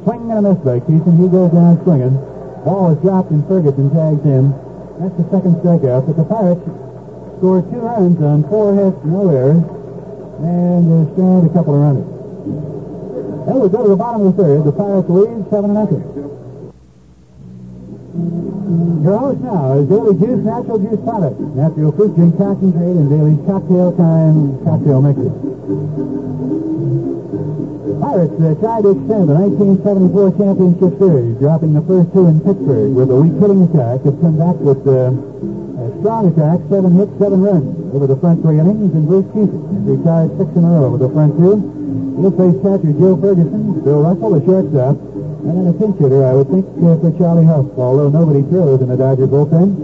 Swing 0.04 0.32
and 0.32 0.46
a 0.46 0.54
miss 0.54 0.60
by. 0.64 0.80
He 0.80 1.00
goes 1.28 1.52
down 1.52 1.82
swinging. 1.84 2.16
Ball 2.64 2.92
is 2.96 3.00
dropped 3.02 3.32
and 3.32 3.46
Ferguson 3.48 3.92
tags 3.92 4.24
him. 4.24 4.52
That's 5.00 5.16
the 5.18 5.28
second 5.30 5.56
strikeout. 5.60 6.08
But 6.08 6.16
the 6.16 6.24
Pirates 6.24 6.64
score 7.38 7.62
two 7.62 7.84
runs 7.84 8.22
on 8.22 8.48
four 8.48 8.76
hits, 8.76 8.98
no 9.04 9.30
errors, 9.30 9.64
and 10.40 10.88
they 10.88 11.14
stranded 11.14 11.52
a 11.52 11.54
couple 11.54 11.76
of 11.76 11.82
runners. 11.84 12.75
We 13.56 13.70
go 13.70 13.84
to 13.84 13.90
the 13.90 13.96
bottom 13.96 14.28
of 14.28 14.36
the 14.36 14.44
third. 14.44 14.66
The 14.68 14.76
Pirates 14.76 15.08
lead 15.08 15.48
seven 15.50 15.74
nothing. 15.74 16.04
Host 19.06 19.40
now 19.48 19.80
is 19.80 19.88
Daily 19.88 20.14
Juice 20.20 20.44
Natural 20.44 20.76
Juice 20.76 21.00
Product. 21.08 21.40
Natural 21.56 21.92
fruit 21.96 22.16
drink 22.20 22.36
concentrate 22.36 23.00
and 23.00 23.08
daily 23.08 23.40
cocktail 23.48 23.96
time 23.96 24.60
cocktail 24.68 25.00
mixes. 25.00 25.32
Pirates 27.96 28.36
uh, 28.44 28.60
tried 28.60 28.84
to 28.84 28.92
extend 28.92 29.24
the 29.32 29.36
1974 29.40 30.36
championship 30.36 30.92
series, 31.00 31.34
dropping 31.40 31.72
the 31.80 31.84
first 31.88 32.12
two 32.12 32.28
in 32.28 32.44
Pittsburgh 32.44 32.92
with 32.92 33.08
a 33.08 33.16
weak 33.16 33.40
hitting 33.40 33.64
attack. 33.72 34.04
Have 34.04 34.20
come 34.20 34.36
back 34.36 34.60
with 34.60 34.84
uh, 34.84 35.16
a 35.16 35.86
strong 36.04 36.28
attack, 36.28 36.60
seven 36.68 36.92
hits, 36.92 37.16
seven 37.24 37.40
runs 37.40 37.72
over 37.96 38.04
the 38.04 38.20
front 38.20 38.44
three 38.44 38.60
innings, 38.60 38.92
and 38.92 39.08
Bruce 39.08 39.32
Kison 39.32 39.64
retired 39.88 40.36
six 40.36 40.52
in 40.60 40.68
a 40.68 40.70
row 40.76 40.92
with 40.92 41.08
the 41.08 41.10
front 41.16 41.40
two. 41.40 41.85
He'll 42.16 42.32
face 42.32 42.56
catcher 42.64 42.96
Joe 42.96 43.20
Ferguson, 43.20 43.84
Bill 43.84 44.02
Russell, 44.08 44.40
the 44.40 44.42
shortstop, 44.48 44.96
and 44.96 45.52
then 45.52 45.68
a 45.68 45.76
pinch 45.76 46.00
hitter, 46.00 46.24
I 46.24 46.34
would 46.34 46.48
think, 46.48 46.64
uh, 46.80 46.96
for 47.04 47.12
Charlie 47.20 47.44
Hough, 47.44 47.68
although 47.76 48.08
nobody 48.08 48.40
throws 48.48 48.80
in 48.80 48.88
the 48.88 48.96
Dodger 48.96 49.28
bullpen. 49.28 49.76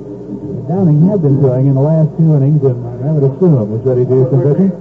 Downing 0.71 1.11
had 1.11 1.21
been 1.21 1.43
throwing 1.43 1.67
in 1.67 1.75
the 1.75 1.83
last 1.83 2.07
two 2.15 2.31
innings, 2.31 2.63
and 2.63 2.79
I 3.03 3.11
would 3.11 3.27
assume 3.27 3.67
was 3.67 3.83
ready 3.83 4.07
to 4.07 4.09
do 4.09 4.23
some 4.31 4.41
pitching. 4.47 4.71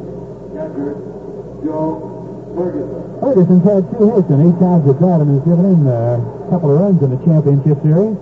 Ferguson's 3.18 3.64
had 3.66 3.82
two 3.98 4.14
hits 4.14 4.30
and 4.30 4.40
eight 4.46 4.58
times 4.62 4.86
at 4.86 4.96
bat 5.02 5.18
and 5.20 5.34
has 5.34 5.42
given 5.42 5.66
in 5.66 5.82
a 5.90 6.22
couple 6.54 6.70
of 6.70 6.78
runs 6.78 7.02
in 7.02 7.10
the 7.10 7.20
championship 7.26 7.82
series. 7.82 8.14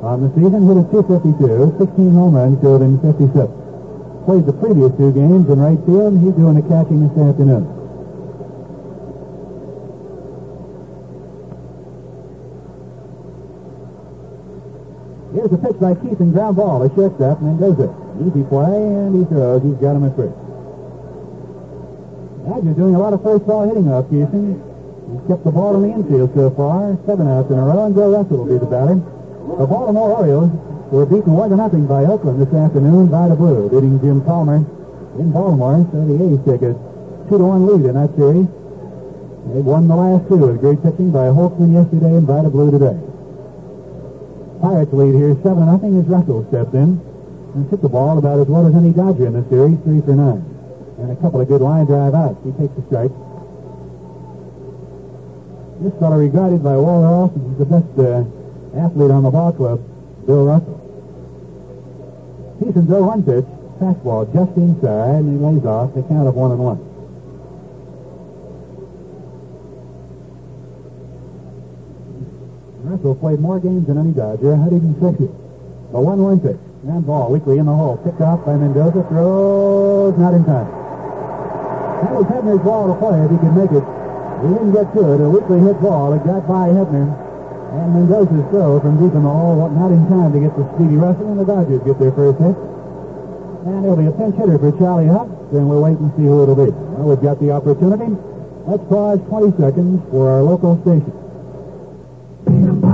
On 0.00 0.16
the 0.24 0.32
season, 0.32 0.64
hit 0.64 0.80
a 0.80 0.84
252, 0.88 1.76
16 1.76 2.14
home 2.16 2.34
runs, 2.34 2.56
drove 2.64 2.80
in 2.80 2.96
57. 3.04 3.36
Played 4.24 4.46
the 4.48 4.56
previous 4.56 4.90
two 4.96 5.12
games 5.12 5.44
in 5.44 5.60
right 5.60 5.78
field, 5.84 6.16
and 6.16 6.24
he's 6.24 6.34
doing 6.34 6.56
the 6.56 6.64
catching 6.66 7.04
this 7.04 7.14
afternoon. 7.20 7.81
Here's 15.32 15.52
a 15.52 15.56
pitch 15.56 15.80
by 15.80 15.94
Keith 15.96 16.20
and 16.20 16.32
ground 16.32 16.56
ball. 16.56 16.82
A 16.82 16.92
shortstop, 16.94 17.40
Mendoza. 17.40 17.88
Easy 18.20 18.44
play, 18.44 18.76
and 18.76 19.16
he 19.16 19.24
throws. 19.24 19.64
He's 19.64 19.80
got 19.80 19.96
him 19.96 20.04
at 20.04 20.12
first. 20.12 20.36
Dodgers 22.44 22.76
doing 22.76 22.94
a 22.94 22.98
lot 22.98 23.16
of 23.16 23.22
first 23.22 23.46
ball 23.46 23.64
hitting 23.64 23.88
off 23.88 24.04
Kison. 24.12 24.60
He's 24.60 25.24
kept 25.28 25.44
the 25.44 25.50
ball 25.50 25.80
in 25.80 25.88
the 25.88 25.94
infield 25.96 26.34
so 26.34 26.50
far. 26.52 26.98
Seven 27.06 27.28
outs 27.28 27.48
in 27.50 27.58
a 27.58 27.64
row, 27.64 27.86
and 27.86 27.94
Joe 27.94 28.12
Russell 28.12 28.44
will 28.44 28.52
be 28.52 28.58
the 28.58 28.68
batter. 28.68 29.00
The 29.56 29.66
Baltimore 29.66 30.20
Orioles 30.20 30.52
were 30.92 31.06
beaten 31.06 31.32
one 31.32 31.48
to 31.48 31.56
nothing 31.56 31.86
by 31.86 32.04
Oakland 32.04 32.36
this 32.36 32.52
afternoon 32.52 33.08
by 33.08 33.28
the 33.28 33.36
Blue, 33.36 33.70
beating 33.72 34.00
Jim 34.04 34.20
Palmer 34.20 34.60
in 35.16 35.32
Baltimore. 35.32 35.80
So 35.92 36.04
the 36.04 36.16
A's 36.20 36.44
take 36.44 36.60
a 36.60 36.76
two 37.32 37.38
to 37.40 37.44
one 37.44 37.64
lead 37.64 37.88
in 37.88 37.94
that 37.96 38.12
series. 38.20 38.48
They 39.48 39.64
won 39.64 39.88
the 39.88 39.96
last 39.96 40.28
two 40.28 40.36
with 40.36 40.60
great 40.60 40.82
pitching 40.82 41.10
by 41.10 41.32
Holtzman 41.32 41.72
yesterday 41.72 42.20
and 42.20 42.26
by 42.26 42.42
the 42.42 42.50
Blue 42.50 42.70
today. 42.70 43.11
Pirates 44.62 44.92
lead 44.92 45.16
here 45.16 45.34
seven 45.42 45.66
nothing 45.66 45.98
as 45.98 46.06
Russell 46.06 46.46
steps 46.46 46.72
in 46.72 47.02
and 47.54 47.68
hit 47.68 47.82
the 47.82 47.88
ball 47.88 48.16
about 48.16 48.38
as 48.38 48.46
well 48.46 48.64
as 48.64 48.74
any 48.78 48.92
Dodger 48.92 49.26
in 49.26 49.34
the 49.34 49.42
series, 49.50 49.76
three 49.82 50.00
for 50.00 50.14
nine. 50.14 50.38
And 51.02 51.10
a 51.10 51.16
couple 51.16 51.40
of 51.40 51.48
good 51.48 51.60
line 51.60 51.84
drive 51.86 52.14
outs. 52.14 52.38
He 52.46 52.52
takes 52.54 52.70
the 52.78 52.86
strike. 52.86 53.10
This 55.82 55.92
fellow 55.98 56.14
regarded 56.14 56.62
by 56.62 56.78
Walter 56.78 57.10
Alston 57.10 57.42
as 57.50 57.58
the 57.58 57.66
best 57.66 57.90
uh, 57.98 58.22
athlete 58.78 59.10
on 59.10 59.26
the 59.26 59.34
ball 59.34 59.52
club, 59.52 59.82
Bill 60.30 60.46
Russell. 60.46 60.78
Kison's 62.62 62.86
0 62.86 63.02
1 63.02 63.26
pitch, 63.26 63.50
fastball 63.82 64.30
just 64.30 64.54
inside, 64.54 65.26
and 65.26 65.26
he 65.26 65.44
lays 65.44 65.66
off. 65.66 65.90
They 65.92 66.06
count 66.06 66.28
of 66.28 66.36
one 66.38 66.52
and 66.52 66.60
one. 66.62 66.91
Russell 72.82 73.14
played 73.14 73.38
more 73.38 73.60
games 73.60 73.86
than 73.86 73.96
any 73.96 74.10
Dodger, 74.10 74.58
160. 74.58 74.98
The 75.22 75.98
1-1 75.98 76.42
pitch. 76.42 76.58
And 76.82 77.06
ball 77.06 77.30
weakly 77.30 77.58
in 77.58 77.66
the 77.66 77.74
hole. 77.74 77.96
Picked 78.02 78.20
off 78.20 78.44
by 78.44 78.58
Mendoza. 78.58 79.06
Throws 79.06 80.18
not 80.18 80.34
in 80.34 80.42
time. 80.42 80.66
That 82.02 82.10
was 82.10 82.26
Hebner's 82.26 82.58
ball 82.66 82.90
to 82.90 82.98
play 82.98 83.22
if 83.22 83.30
he 83.30 83.38
could 83.38 83.54
make 83.54 83.70
it. 83.70 83.86
He 84.42 84.48
didn't 84.50 84.74
get 84.74 84.90
to 84.98 85.14
it. 85.14 85.22
A 85.22 85.30
weakly 85.30 85.62
hit 85.62 85.78
ball. 85.78 86.10
It 86.18 86.26
got 86.26 86.42
by 86.50 86.74
Hebner. 86.74 87.06
And 87.06 87.94
Mendoza's 87.94 88.42
throw 88.50 88.82
from 88.82 88.98
deep 88.98 89.14
in 89.14 89.22
the 89.22 89.30
hole, 89.30 89.70
not 89.70 89.94
in 89.94 90.02
time 90.10 90.34
to 90.34 90.40
get 90.42 90.50
to 90.58 90.66
Speedy 90.74 90.98
Russell, 90.98 91.30
and 91.30 91.38
the 91.38 91.46
Dodgers 91.46 91.80
get 91.86 92.02
their 92.02 92.12
first 92.12 92.42
hit. 92.42 92.56
And 93.62 93.86
it'll 93.86 93.96
be 93.96 94.10
a 94.10 94.12
pinch 94.12 94.34
hitter 94.34 94.58
for 94.58 94.74
Charlie 94.76 95.06
Hough, 95.06 95.30
then 95.54 95.70
we'll 95.70 95.80
wait 95.80 95.96
and 95.96 96.10
see 96.18 96.26
who 96.26 96.42
it'll 96.42 96.58
be. 96.58 96.68
Well, 96.68 97.14
we've 97.14 97.22
got 97.22 97.38
the 97.38 97.54
opportunity. 97.54 98.10
Let's 98.66 98.82
pause 98.90 99.22
20 99.30 99.56
seconds 99.56 100.02
for 100.10 100.34
our 100.34 100.42
local 100.42 100.82
station. 100.82 101.21
The 102.82 102.90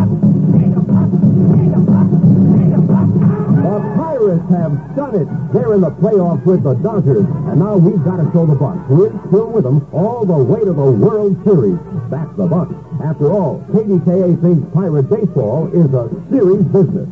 Pirates 3.96 4.48
have 4.50 4.76
done 4.94 5.14
it. 5.16 5.28
They're 5.52 5.72
in 5.74 5.80
the 5.80 5.90
playoffs 5.90 6.44
with 6.44 6.62
the 6.62 6.74
Dodgers. 6.74 7.24
And 7.24 7.58
now 7.58 7.78
we've 7.78 8.04
got 8.04 8.18
to 8.18 8.30
show 8.32 8.44
the 8.44 8.54
Bucks, 8.54 8.86
who 8.88 9.06
is 9.06 9.12
still 9.28 9.50
with 9.50 9.64
them, 9.64 9.88
all 9.92 10.26
the 10.26 10.36
way 10.36 10.60
to 10.60 10.74
the 10.74 10.90
World 10.92 11.42
Series. 11.44 11.78
That's 12.10 12.36
the 12.36 12.46
Bucks. 12.46 12.74
After 13.02 13.32
all, 13.32 13.64
KDKA 13.72 14.40
thinks 14.42 14.74
Pirate 14.74 15.08
baseball 15.08 15.68
is 15.72 15.94
a 15.94 16.10
serious 16.30 16.64
business. 16.64 17.08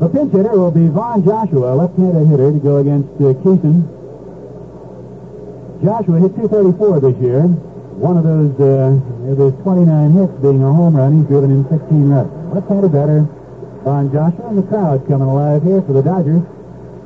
The 0.00 0.08
pinch 0.10 0.32
hitter 0.32 0.50
will 0.50 0.70
be 0.70 0.88
Von 0.88 1.24
Joshua, 1.24 1.74
left-handed 1.74 2.26
hitter, 2.28 2.52
to 2.52 2.58
go 2.58 2.76
against 2.76 3.08
uh, 3.16 3.32
Kison. 3.40 3.88
Joshua 5.82 6.20
hit 6.20 6.36
234 6.36 7.00
this 7.00 7.16
year. 7.22 7.48
One 7.96 8.20
of 8.20 8.24
those, 8.28 8.52
uh, 8.60 8.92
his 9.24 9.56
29 9.64 10.12
hits 10.12 10.32
being 10.44 10.62
a 10.62 10.68
home 10.68 10.96
run. 10.96 11.16
He's 11.16 11.26
driven 11.32 11.50
in 11.50 11.64
16 11.64 12.12
runs. 12.12 12.28
Left-handed 12.52 12.92
batter, 12.92 13.24
Von 13.88 14.12
Joshua, 14.12 14.52
and 14.52 14.58
the 14.58 14.68
crowd 14.68 15.08
coming 15.08 15.26
alive 15.26 15.62
here 15.64 15.80
for 15.80 15.96
the 15.96 16.02
Dodgers. 16.04 16.44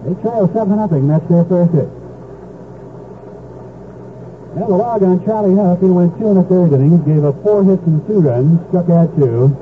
They 0.03 0.18
trail 0.18 0.51
7 0.51 0.66
nothing. 0.74 1.07
That's 1.07 1.22
their 1.30 1.45
first 1.47 1.70
hit. 1.78 1.88
Now 4.59 4.66
the 4.66 4.74
log 4.74 5.03
on 5.05 5.24
Charlie 5.24 5.55
Hough, 5.55 5.78
he 5.78 5.86
went 5.86 6.18
two 6.18 6.26
and 6.26 6.38
a 6.38 6.43
third 6.43 6.74
innings, 6.74 7.07
gave 7.07 7.22
up 7.24 7.41
four 7.47 7.62
hits 7.62 7.86
and 7.86 8.05
two 8.11 8.18
runs, 8.18 8.59
struck 8.68 8.91
out 8.91 9.14
two. 9.14 9.55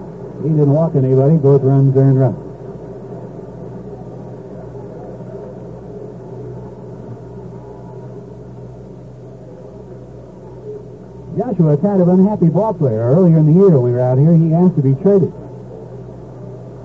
He 0.42 0.48
didn't 0.48 0.72
walk 0.72 0.96
anybody, 0.96 1.36
both 1.36 1.60
runs 1.60 1.94
earned 1.94 2.18
runs. 2.18 2.47
Joshua, 11.58 11.74
a 11.74 11.76
kind 11.78 12.00
of 12.00 12.08
unhappy 12.08 12.48
ball 12.48 12.72
player. 12.72 13.02
Earlier 13.10 13.38
in 13.38 13.46
the 13.46 13.52
year 13.52 13.70
when 13.70 13.82
we 13.82 13.92
were 13.92 14.00
out 14.00 14.18
here, 14.18 14.32
he 14.32 14.54
asked 14.54 14.76
to 14.76 14.82
be 14.82 14.94
traded. 15.02 15.34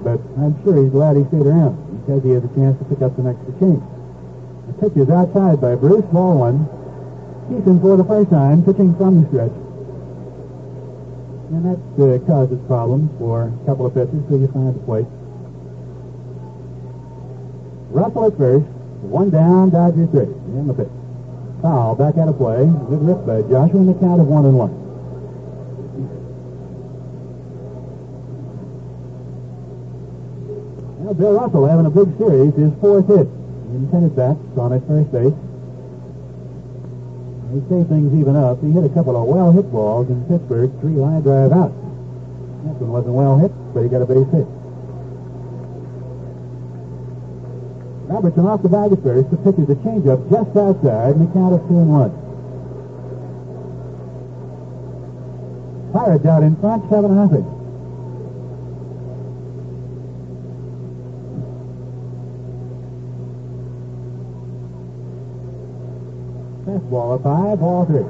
But 0.01 0.19
I'm 0.41 0.57
sure 0.63 0.82
he's 0.82 0.89
glad 0.89 1.15
he 1.15 1.24
stayed 1.30 1.45
around 1.45 1.78
because 2.01 2.24
he 2.24 2.32
has 2.32 2.43
a 2.43 2.51
chance 2.57 2.78
to 2.82 2.86
pick 2.89 3.01
up 3.05 3.15
some 3.15 3.30
extra 3.30 3.53
change. 3.61 3.84
The 4.67 4.74
pitch 4.82 4.97
is 4.97 5.09
outside 5.09 5.61
by 5.61 5.76
Bruce, 5.76 6.05
ball 6.09 6.39
one. 6.41 6.65
Kison 7.53 7.82
for 7.82 7.97
the 7.97 8.03
first 8.03 8.32
time, 8.32 8.63
pitching 8.65 8.95
from 8.95 9.21
the 9.21 9.30
stretch. 9.30 9.53
And 11.53 11.63
that 11.69 11.80
uh, 12.01 12.17
causes 12.26 12.59
problems 12.65 13.11
for 13.19 13.53
a 13.53 13.65
couple 13.65 13.86
of 13.86 13.93
pitches 13.93 14.26
till 14.28 14.41
you 14.41 14.49
find 14.49 14.74
the 14.74 14.82
plate. 14.89 15.05
Russell 17.93 18.26
at 18.26 18.38
first, 18.38 18.65
one 19.05 19.30
down, 19.30 19.69
Dodgers 19.69 20.09
three. 20.09 20.34
And 20.57 20.69
the 20.69 20.74
pitch. 20.74 21.03
Foul, 21.64 21.95
back 21.95 22.18
out 22.18 22.28
of 22.28 22.36
play. 22.36 22.68
Good 22.68 23.07
rip 23.07 23.26
by 23.26 23.39
Joshua 23.47 23.80
in 23.80 23.88
the 23.88 23.93
count 23.95 24.20
of 24.20 24.28
one 24.28 24.43
and 24.43 24.59
one. 24.59 24.76
Now, 31.07 31.14
Bill 31.14 31.39
Russell 31.39 31.66
having 31.66 31.86
a 31.86 31.89
big 31.89 32.18
series, 32.18 32.53
his 32.59 32.76
fourth 32.84 33.07
hit. 33.07 33.32
Intended 33.72 34.14
bats 34.14 34.43
on 34.59 34.74
at 34.76 34.84
first 34.91 35.07
base. 35.16 35.32
They 37.55 37.61
say 37.72 37.88
things 37.88 38.11
even 38.11 38.36
up. 38.36 38.59
He 38.59 38.72
hit 38.72 38.84
a 38.84 38.89
couple 38.91 39.16
of 39.16 39.24
well 39.24 39.53
hit 39.53 39.72
balls 39.72 40.09
in 40.09 40.20
Pittsburgh, 40.28 40.68
three 40.82 40.99
line 40.99 41.22
drive 41.22 41.53
out. 41.53 41.72
That 42.68 42.76
one 42.76 42.91
wasn't 42.91 43.16
well 43.16 43.39
hit, 43.39 43.55
but 43.74 43.84
he 43.84 43.89
got 43.89 44.01
a 44.01 44.05
base 44.05 44.28
hit. 44.36 44.47
Robertson 48.14 48.45
off 48.45 48.61
the 48.61 48.70
bag 48.70 48.91
at 48.91 49.01
first. 49.01 49.32
The 49.32 49.38
pitch 49.38 49.57
is 49.57 49.70
a 49.70 49.76
changeup 49.82 50.30
just 50.30 50.55
outside, 50.55 51.16
and 51.18 51.28
the 51.28 51.34
count 51.34 51.57
of 51.57 51.68
two 51.68 51.82
and 51.82 51.89
one. 51.89 52.14
Pirates 55.91 56.26
out 56.28 56.43
in 56.43 56.55
front, 56.57 56.88
seven 56.91 57.16
nothing. 57.16 57.41
Fastball 66.70 67.16
up 67.18 67.24
high, 67.24 67.55
ball 67.55 67.86
three. 67.86 68.05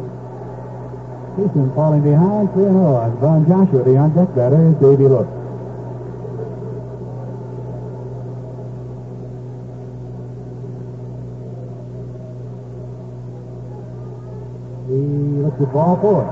Houston 1.38 1.74
falling 1.74 2.04
behind, 2.04 2.52
3 2.52 2.66
and 2.66 2.74
0 2.74 2.96
on 2.96 3.18
Von 3.18 3.48
Joshua. 3.48 3.84
The 3.84 3.98
on 3.98 4.14
deck 4.14 4.36
batter 4.36 4.68
is 4.68 4.76
Davy 4.76 5.08
Look. 5.08 5.28
He 14.94 15.00
at 15.64 15.74
ball 15.74 15.98
four. 15.98 16.24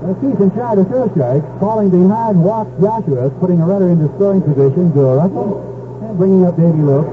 Well, 0.00 0.16
Kison 0.16 0.48
tried 0.54 0.78
a 0.78 0.84
throw 0.84 1.10
strike, 1.12 1.44
falling 1.60 1.90
behind 1.90 2.42
walks 2.42 2.72
Joshua, 2.80 3.30
putting 3.38 3.60
a 3.60 3.66
runner 3.66 3.90
into 3.90 4.08
scoring 4.16 4.40
position, 4.40 4.92
Russell, 4.96 5.60
and 6.02 6.16
bringing 6.16 6.46
up 6.46 6.56
Davy 6.56 6.80
Look. 6.80 7.06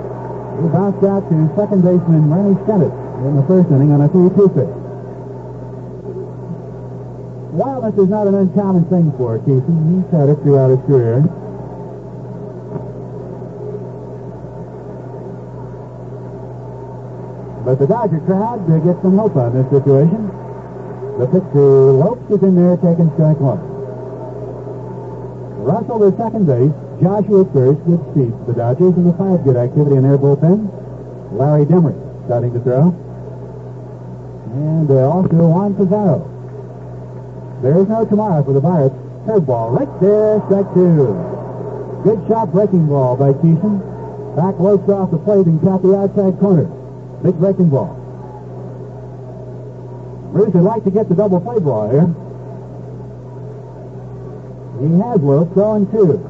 He 0.58 0.68
bounced 0.72 1.04
out 1.04 1.28
to 1.30 1.36
second 1.56 1.84
baseman 1.84 2.32
Rennie 2.32 2.56
Stennett 2.66 2.96
in 3.28 3.36
the 3.36 3.44
first 3.46 3.70
inning 3.70 3.92
on 3.92 4.02
a 4.02 4.10
3-2 4.10 4.50
pitch. 4.56 4.74
Wildness 7.54 7.98
is 7.98 8.10
not 8.10 8.28
an 8.28 8.36
uncommon 8.36 8.86
thing 8.86 9.12
for 9.18 9.38
Kison. 9.40 9.78
He's 9.92 10.12
had 10.12 10.30
it 10.30 10.42
throughout 10.42 10.70
his 10.70 10.80
career. 10.88 11.28
But 17.68 17.80
the 17.80 17.88
Dodger 17.88 18.24
crowd 18.24 18.64
uh, 18.72 18.80
gets 18.80 19.02
some 19.04 19.18
hope 19.20 19.36
on 19.36 19.52
this 19.52 19.68
situation. 19.68 20.32
The 21.20 21.28
pitch 21.28 21.44
to 21.52 21.92
Lopes 22.00 22.24
is 22.32 22.40
in 22.40 22.56
there, 22.56 22.80
taking 22.80 23.12
strike 23.20 23.44
one. 23.44 23.60
Russell 25.68 26.00
to 26.00 26.16
second 26.16 26.48
base. 26.48 26.72
Joshua 27.04 27.44
first. 27.52 27.84
Good 27.84 28.00
for 28.08 28.48
the 28.48 28.56
Dodgers, 28.56 28.96
and 28.96 29.04
the 29.04 29.12
five 29.20 29.44
good 29.44 29.60
activity 29.60 30.00
in 30.00 30.08
their 30.08 30.16
bullpen. 30.16 30.64
Larry 31.36 31.68
Demery 31.68 32.00
starting 32.24 32.56
to 32.56 32.64
throw. 32.64 32.96
And 34.56 34.88
uh, 34.88 35.12
also 35.12 35.36
Juan 35.36 35.76
Pizarro. 35.76 36.24
There 37.60 37.84
is 37.84 37.88
no 37.92 38.08
tomorrow 38.08 38.48
for 38.48 38.56
the 38.56 38.64
Pirates. 38.64 38.96
Curveball 39.28 39.76
right 39.76 39.92
there, 40.00 40.40
strike 40.48 40.72
two. 40.72 41.12
Good 42.08 42.24
shot 42.32 42.48
breaking 42.56 42.88
ball 42.88 43.18
by 43.20 43.36
Kison. 43.44 43.84
Back 44.40 44.56
Lopes 44.56 44.88
off 44.88 45.12
the 45.12 45.20
plate 45.20 45.52
and 45.52 45.60
caught 45.60 45.84
the 45.84 46.00
outside 46.00 46.40
corner. 46.40 46.77
Big 47.24 47.36
breaking 47.40 47.70
ball. 47.70 47.96
Bruce 50.32 50.54
would 50.54 50.64
like 50.64 50.84
to 50.84 50.92
get 50.92 51.10
the 51.10 51.16
double 51.16 51.40
play 51.42 51.60
ball 51.60 51.90
here. 51.90 52.08
He 54.80 54.94
has 55.02 55.22
Luke 55.22 55.54
throwing 55.54 55.90
two. 55.90 56.22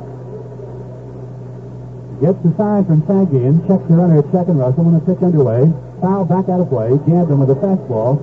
Gets 2.22 2.40
the 2.42 2.56
sign 2.58 2.86
from 2.86 3.02
Sanguillen, 3.04 3.68
checks 3.68 3.84
the 3.90 3.96
runner 3.96 4.20
at 4.20 4.32
second. 4.32 4.58
Russell 4.58 4.86
when 4.86 4.94
the 4.96 5.02
pitch 5.02 5.22
underway. 5.22 5.72
Foul 6.02 6.26
back 6.26 6.48
out 6.50 6.62
of 6.62 6.70
play, 6.70 6.90
jabbed 7.10 7.30
him 7.30 7.40
with 7.40 7.50
a 7.52 7.56
fastball, 7.60 8.18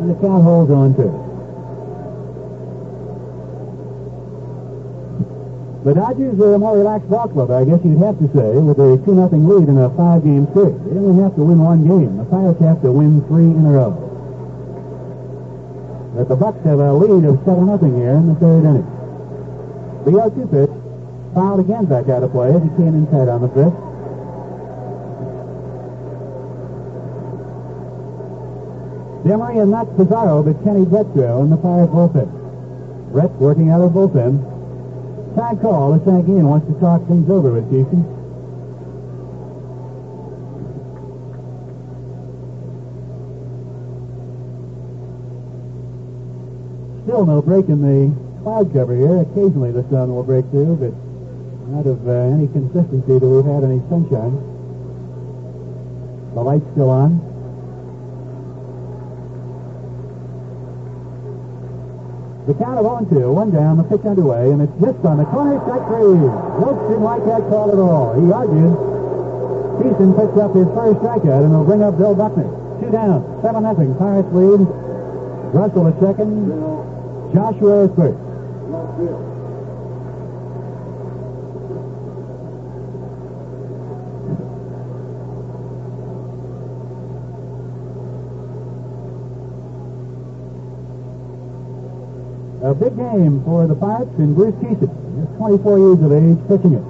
and 0.00 0.10
the 0.10 0.14
count 0.14 0.42
holds 0.42 0.70
on 0.70 0.94
two. 0.96 1.25
The 5.86 5.94
Dodgers 5.94 6.34
are 6.40 6.54
a 6.54 6.58
more 6.58 6.76
relaxed 6.76 7.08
ball 7.08 7.28
club, 7.28 7.52
I 7.52 7.64
guess 7.64 7.78
you'd 7.84 8.02
have 8.02 8.18
to 8.18 8.26
say, 8.34 8.58
with 8.58 8.74
a 8.82 8.98
2 9.06 9.14
nothing 9.14 9.46
lead 9.46 9.68
in 9.70 9.78
a 9.78 9.86
five-game 9.94 10.50
series. 10.50 10.74
They 10.82 10.98
only 10.98 11.22
have 11.22 11.38
to 11.38 11.46
win 11.46 11.62
one 11.62 11.86
game. 11.86 12.18
The 12.18 12.26
Pirates 12.26 12.58
have 12.58 12.82
to 12.82 12.90
win 12.90 13.22
three 13.30 13.46
in 13.46 13.62
a 13.62 13.70
row. 13.70 13.94
But 16.18 16.26
the 16.26 16.34
Bucks 16.34 16.58
have 16.66 16.82
a 16.82 16.90
lead 16.90 17.22
of 17.22 17.38
7 17.46 17.70
nothing 17.70 17.94
here 18.02 18.18
in 18.18 18.26
the 18.26 18.34
third 18.34 18.66
inning. 18.66 18.88
The 20.02 20.10
0-2 20.10 20.50
pitch 20.50 20.74
fouled 21.38 21.62
again 21.62 21.86
back 21.86 22.10
out 22.10 22.26
of 22.26 22.34
play 22.34 22.50
he 22.50 22.70
came 22.74 22.98
inside 23.06 23.30
on 23.30 23.46
the 23.46 23.50
fifth. 23.54 23.78
Demery 29.22 29.62
and 29.62 29.70
not 29.70 29.86
Pizarro, 29.94 30.42
but 30.42 30.58
Kenny 30.66 30.82
Brett 30.82 31.06
throw 31.14 31.46
in 31.46 31.50
the 31.50 31.56
Pirates 31.62 31.94
bullpen. 31.94 32.26
Brett 33.14 33.30
working 33.38 33.70
out 33.70 33.82
of 33.82 33.94
bullpen. 33.94 34.55
Time 35.36 35.58
call. 35.58 35.92
The 35.92 35.98
Sanguillen 36.10 36.48
wants 36.48 36.66
to 36.66 36.72
talk 36.80 37.06
things 37.08 37.28
over 37.28 37.52
with 37.52 37.68
Casey. 37.68 38.00
Still 47.04 47.26
no 47.26 47.42
break 47.42 47.68
in 47.68 47.84
the 47.84 48.16
cloud 48.42 48.72
cover 48.72 48.96
here. 48.96 49.20
Occasionally 49.20 49.72
the 49.72 49.84
sun 49.90 50.08
will 50.14 50.22
break 50.22 50.48
through, 50.48 50.76
but 50.76 50.96
not 51.68 51.84
of 51.84 52.08
uh, 52.08 52.12
any 52.32 52.48
consistency 52.48 53.18
that 53.18 53.26
we've 53.28 53.44
had 53.44 53.62
any 53.62 53.84
sunshine. 53.92 54.40
The 56.32 56.40
light's 56.40 56.64
still 56.72 56.88
on. 56.88 57.35
The 62.46 62.54
count 62.54 62.78
of 62.78 62.86
0 62.86 63.26
2, 63.26 63.32
one 63.34 63.50
down, 63.50 63.76
the 63.76 63.82
pitch 63.82 64.06
underway, 64.06 64.54
and 64.54 64.62
it's 64.62 64.78
just 64.78 65.02
on 65.02 65.18
the 65.18 65.26
corner, 65.34 65.58
strike 65.66 65.82
three. 65.90 66.14
Wilkes 66.62 66.86
didn't 66.86 67.02
like 67.02 67.26
that 67.26 67.42
call 67.50 67.74
at 67.74 67.80
all. 67.82 68.14
He 68.14 68.30
argued. 68.30 68.70
Thiessen 69.82 70.14
picks 70.14 70.38
up 70.38 70.54
his 70.54 70.70
first 70.70 71.02
strikeout, 71.02 71.42
and 71.42 71.50
he'll 71.50 71.66
bring 71.66 71.82
up 71.82 71.98
Bill 71.98 72.14
Buckner. 72.14 72.46
Two 72.78 72.94
down, 72.94 73.26
7 73.42 73.62
nothing. 73.66 73.98
Pirates 73.98 74.30
lead. 74.30 74.62
Russell 75.58 75.90
at 75.90 75.98
second. 75.98 76.54
Joshua 77.34 77.90
at 77.90 77.96
first. 77.98 78.18
A 92.66 92.74
big 92.74 92.96
game 92.98 93.46
for 93.46 93.68
the 93.70 93.76
Pirates 93.78 94.10
and 94.18 94.34
Bruce 94.34 94.58
Kison. 94.58 94.90
He's 94.90 95.30
24 95.38 95.78
years 95.78 96.02
of 96.02 96.10
age 96.10 96.34
pitching 96.50 96.74
it. 96.74 96.82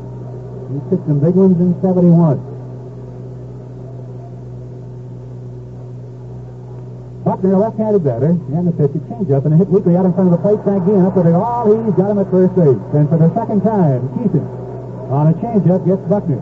He 0.72 0.80
pitched 0.88 1.04
some 1.04 1.20
big 1.20 1.36
ones 1.36 1.60
in 1.60 1.76
71. 1.84 2.40
Buckner, 7.28 7.60
left-handed 7.60 8.04
batter, 8.08 8.32
and 8.32 8.64
the 8.64 8.72
pitch, 8.72 8.96
a 8.96 9.04
changeup, 9.04 9.44
and 9.44 9.52
a 9.52 9.56
hit 9.60 9.68
weakly 9.68 10.00
out 10.00 10.06
in 10.08 10.16
front 10.16 10.32
of 10.32 10.40
the 10.40 10.40
plate. 10.40 10.64
Again, 10.64 11.04
up 11.04 11.12
with 11.12 11.28
it 11.28 11.36
all. 11.36 11.68
He's 11.68 11.92
got 11.92 12.08
him 12.08 12.24
at 12.24 12.30
first 12.32 12.56
base. 12.56 12.80
And 12.96 13.04
for 13.12 13.20
the 13.20 13.28
second 13.36 13.60
time, 13.60 14.08
Kison 14.16 14.48
on 15.12 15.28
a 15.28 15.34
changeup 15.44 15.84
gets 15.84 16.00
Buckner. 16.08 16.40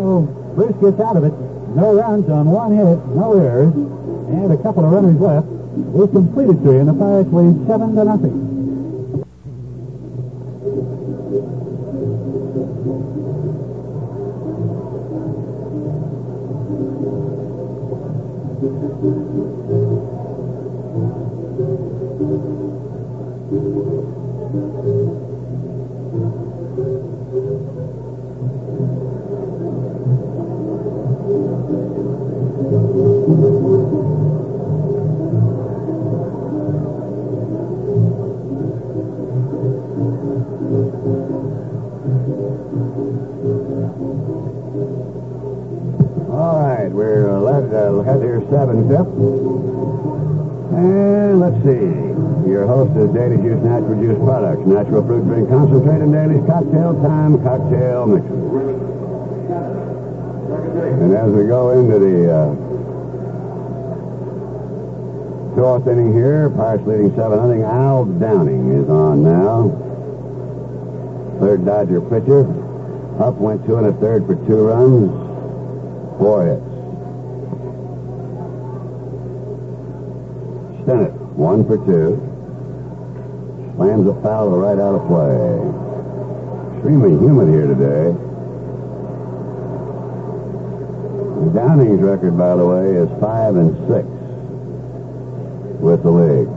Oh, 0.00 0.24
Bruce 0.56 0.80
gets 0.80 0.96
out 0.96 1.20
of 1.20 1.28
it. 1.28 1.34
No 1.76 1.92
runs 1.92 2.24
on 2.32 2.48
one 2.48 2.72
hit, 2.72 3.04
no 3.12 3.36
errors, 3.36 3.74
and 3.76 4.48
a 4.48 4.56
couple 4.64 4.80
of 4.80 4.92
runners 4.96 5.20
left. 5.20 5.44
We've 5.76 6.10
completed 6.10 6.62
three, 6.62 6.78
and 6.78 6.88
the 6.88 6.94
Pirates 6.94 7.32
lead 7.32 7.66
seven 7.66 7.96
to 7.96 8.04
nothing. 8.04 8.53
Daily 53.84 53.96
Natural 53.96 54.16
Juice 54.16 54.24
Products, 54.24 54.66
natural 54.66 55.06
fruit 55.06 55.24
drink 55.24 55.48
concentrate, 55.48 56.00
and 56.00 56.12
Daly's 56.12 56.46
cocktail 56.46 56.94
time 57.02 57.42
cocktail 57.42 58.06
mixer. 58.06 58.34
And 61.02 61.12
as 61.14 61.30
we 61.32 61.44
go 61.46 61.70
into 61.70 61.98
the 61.98 62.32
uh, 62.32 62.54
fourth 65.54 65.86
inning 65.86 66.14
here, 66.14 66.48
Pirates 66.50 66.86
leading 66.86 67.14
seven 67.14 67.38
nothing. 67.38 67.62
Al 67.62 68.04
Downing 68.06 68.72
is 68.72 68.88
on 68.88 69.22
now. 69.22 69.70
Third 71.40 71.64
Dodger 71.66 72.00
pitcher. 72.00 72.46
Up 73.20 73.34
went 73.34 73.66
two 73.66 73.76
and 73.76 73.86
a 73.86 73.92
third 73.92 74.26
for 74.26 74.34
two 74.46 74.66
runs. 74.66 75.10
Four 76.18 76.46
hits. 76.46 76.62
Stennett, 80.84 81.12
one 81.34 81.66
for 81.66 81.76
two. 81.84 82.33
Slams 83.94 84.08
a 84.08 84.22
foul 84.22 84.50
the 84.50 84.56
right 84.56 84.78
out 84.78 84.96
of 84.96 85.06
play. 85.06 85.38
Extremely 86.74 87.10
humid 87.10 87.48
here 87.48 87.68
today. 87.68 88.10
Downing's 91.54 92.00
record, 92.00 92.36
by 92.36 92.56
the 92.56 92.66
way, 92.66 92.96
is 92.96 93.08
five 93.20 93.54
and 93.54 93.70
six 93.86 94.04
with 95.78 96.02
the 96.02 96.10
league. 96.10 96.48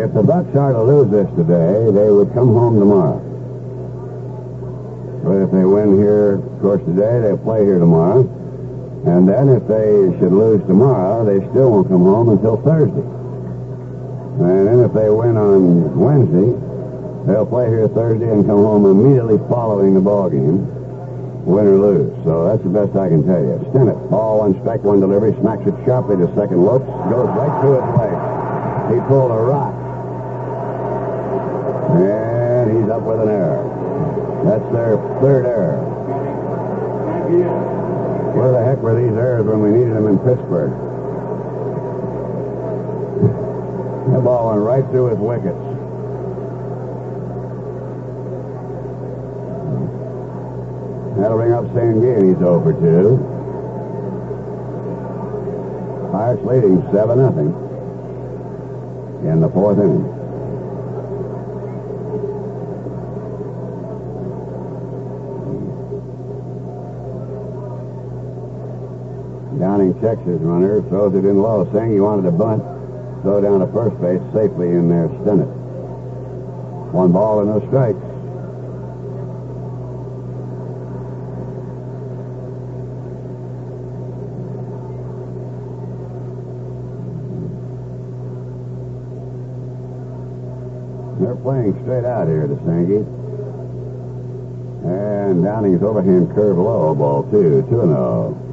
If 0.00 0.14
the 0.14 0.22
Bucks 0.22 0.54
are 0.54 0.72
to 0.74 0.82
lose 0.84 1.10
this 1.10 1.28
today, 1.34 1.90
they 1.90 2.08
would 2.08 2.32
come 2.34 2.54
home 2.54 2.78
tomorrow. 2.78 3.18
But 5.24 5.42
if 5.42 5.50
they 5.50 5.64
win 5.64 5.98
here, 5.98 6.34
of 6.34 6.60
course, 6.60 6.84
today, 6.84 7.18
they'll 7.20 7.38
play 7.38 7.64
here 7.64 7.80
tomorrow. 7.80 8.37
And 9.06 9.28
then 9.28 9.48
if 9.48 9.66
they 9.68 10.18
should 10.18 10.32
lose 10.32 10.60
tomorrow, 10.66 11.24
they 11.24 11.38
still 11.50 11.70
won't 11.70 11.88
come 11.88 12.02
home 12.02 12.28
until 12.30 12.56
Thursday. 12.58 13.06
And 14.38 14.66
then 14.66 14.80
if 14.80 14.92
they 14.92 15.10
win 15.10 15.36
on 15.36 15.98
Wednesday, 15.98 16.54
they'll 17.26 17.46
play 17.46 17.68
here 17.68 17.88
Thursday 17.88 18.30
and 18.30 18.46
come 18.46 18.62
home 18.62 18.86
immediately 18.86 19.38
following 19.48 19.94
the 19.94 20.00
ball 20.00 20.30
game, 20.30 20.66
win 21.46 21.66
or 21.66 21.78
lose. 21.78 22.24
So 22.24 22.46
that's 22.46 22.62
the 22.62 22.70
best 22.70 22.94
I 22.96 23.08
can 23.08 23.26
tell 23.26 23.40
you. 23.40 23.58
Stennett, 23.70 24.10
ball 24.10 24.40
one 24.40 24.58
strike, 24.60 24.82
one 24.82 25.00
delivery, 25.00 25.34
smacks 25.40 25.66
it 25.66 25.74
sharply 25.86 26.16
to 26.18 26.26
second 26.34 26.64
looks, 26.64 26.86
goes 27.10 27.30
right 27.34 27.54
through 27.62 27.82
his 27.82 27.90
leg. 27.98 28.14
He 28.94 29.00
pulled 29.06 29.30
a 29.30 29.42
rock. 29.42 29.74
And 31.98 32.76
he's 32.76 32.90
up 32.90 33.02
with 33.02 33.20
an 33.20 33.28
error. 33.28 33.64
That's 34.44 34.72
their 34.72 34.98
third 35.20 35.46
error. 35.46 35.82
Where 38.38 38.52
the 38.52 38.62
heck 38.62 38.78
were 38.78 38.94
these 38.94 39.10
errors 39.18 39.44
when 39.46 39.60
we 39.60 39.70
needed 39.70 39.96
them 39.96 40.06
in 40.06 40.16
Pittsburgh? 40.20 40.70
That 44.12 44.22
ball 44.22 44.50
went 44.50 44.62
right 44.62 44.86
through 44.92 45.06
his 45.06 45.18
wickets. 45.18 45.58
That'll 51.18 51.36
bring 51.36 51.52
up 51.52 51.64
Sanguillen. 51.74 52.28
He's 52.28 52.40
over 52.40 52.72
2. 52.72 53.18
Pirates 56.12 56.44
leading 56.44 56.82
7 56.92 57.18
nothing 57.18 57.52
in 59.28 59.40
the 59.40 59.48
fourth 59.48 59.78
inning. 59.78 60.17
Checks 70.00 70.24
his 70.24 70.40
runner, 70.40 70.80
throws 70.88 71.14
it 71.14 71.24
in 71.24 71.42
low, 71.42 71.68
saying 71.72 71.92
he 71.92 72.00
wanted 72.00 72.22
to 72.22 72.30
bunt, 72.30 72.62
throw 73.22 73.40
down 73.42 73.60
to 73.60 73.66
first 73.68 74.00
base 74.00 74.22
safely 74.32 74.68
in 74.68 74.88
there, 74.88 75.08
Stennett. 75.08 75.48
One 76.92 77.12
ball 77.12 77.40
and 77.40 77.50
no 77.50 77.60
strikes. 77.68 77.98
They're 91.20 91.36
playing 91.36 91.74
straight 91.82 92.04
out 92.06 92.26
here 92.28 92.46
to 92.46 92.56
Sankey. 92.64 93.04
And 94.88 95.44
Downing's 95.44 95.82
overhand 95.82 96.34
curve 96.34 96.56
low, 96.56 96.94
ball 96.94 97.24
two, 97.30 97.66
two 97.68 97.80
and 97.82 97.92
oh. 97.92 98.47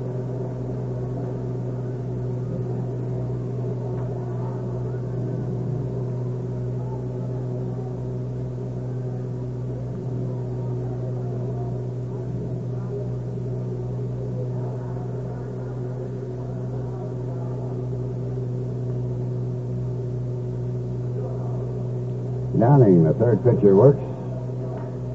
Downing, 22.86 23.04
the 23.04 23.14
third 23.14 23.44
pitcher, 23.44 23.76
works. 23.76 23.98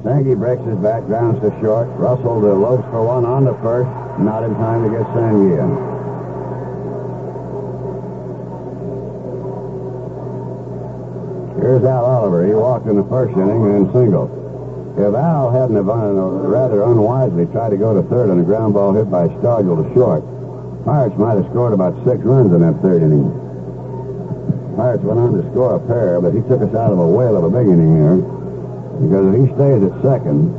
Sankey 0.03 0.35
breaks 0.35 0.61
his 0.63 0.75
back, 0.79 1.05
grounds 1.05 1.39
to 1.39 1.51
short. 1.61 1.87
Russell 1.95 2.41
to 2.41 2.53
Lopes 2.53 2.83
for 2.91 3.05
one 3.05 3.23
on 3.23 3.45
to 3.45 3.53
first. 3.63 3.87
Not 4.19 4.43
in 4.43 4.53
time 4.55 4.83
to 4.83 4.89
get 4.91 5.07
Sankey 5.15 5.55
in. 5.55 5.71
Here's 11.63 11.83
Al 11.85 12.03
Oliver. 12.03 12.45
He 12.45 12.53
walked 12.53 12.87
in 12.87 12.97
the 12.97 13.07
first 13.07 13.37
inning 13.37 13.63
and 13.63 13.87
then. 13.87 14.27
If 14.97 15.15
Al 15.15 15.51
hadn't 15.51 15.75
have 15.77 15.87
rather 15.87 16.83
unwisely 16.83 17.45
tried 17.47 17.69
to 17.69 17.77
go 17.77 17.93
to 17.93 18.03
third 18.09 18.29
on 18.29 18.39
a 18.39 18.43
ground 18.43 18.73
ball 18.73 18.91
hit 18.93 19.09
by 19.09 19.29
Stargell 19.39 19.79
to 19.79 19.93
short, 19.93 20.23
Pirates 20.83 21.17
might 21.17 21.35
have 21.35 21.45
scored 21.51 21.71
about 21.71 21.95
six 22.03 22.19
runs 22.19 22.51
in 22.51 22.59
that 22.59 22.81
third 22.81 23.01
inning. 23.01 23.40
Pirates 24.81 25.03
went 25.03 25.19
on 25.19 25.37
to 25.37 25.45
score 25.53 25.77
a 25.77 25.79
pair, 25.85 26.17
but 26.17 26.33
he 26.33 26.41
took 26.49 26.57
us 26.57 26.73
out 26.73 26.89
of 26.89 26.97
a 26.97 27.05
whale 27.05 27.37
of 27.37 27.45
a 27.45 27.53
big 27.53 27.69
inning. 27.69 28.25
Because 28.97 29.29
if 29.29 29.33
he 29.37 29.45
stays 29.53 29.77
at 29.85 29.93
second, 30.01 30.49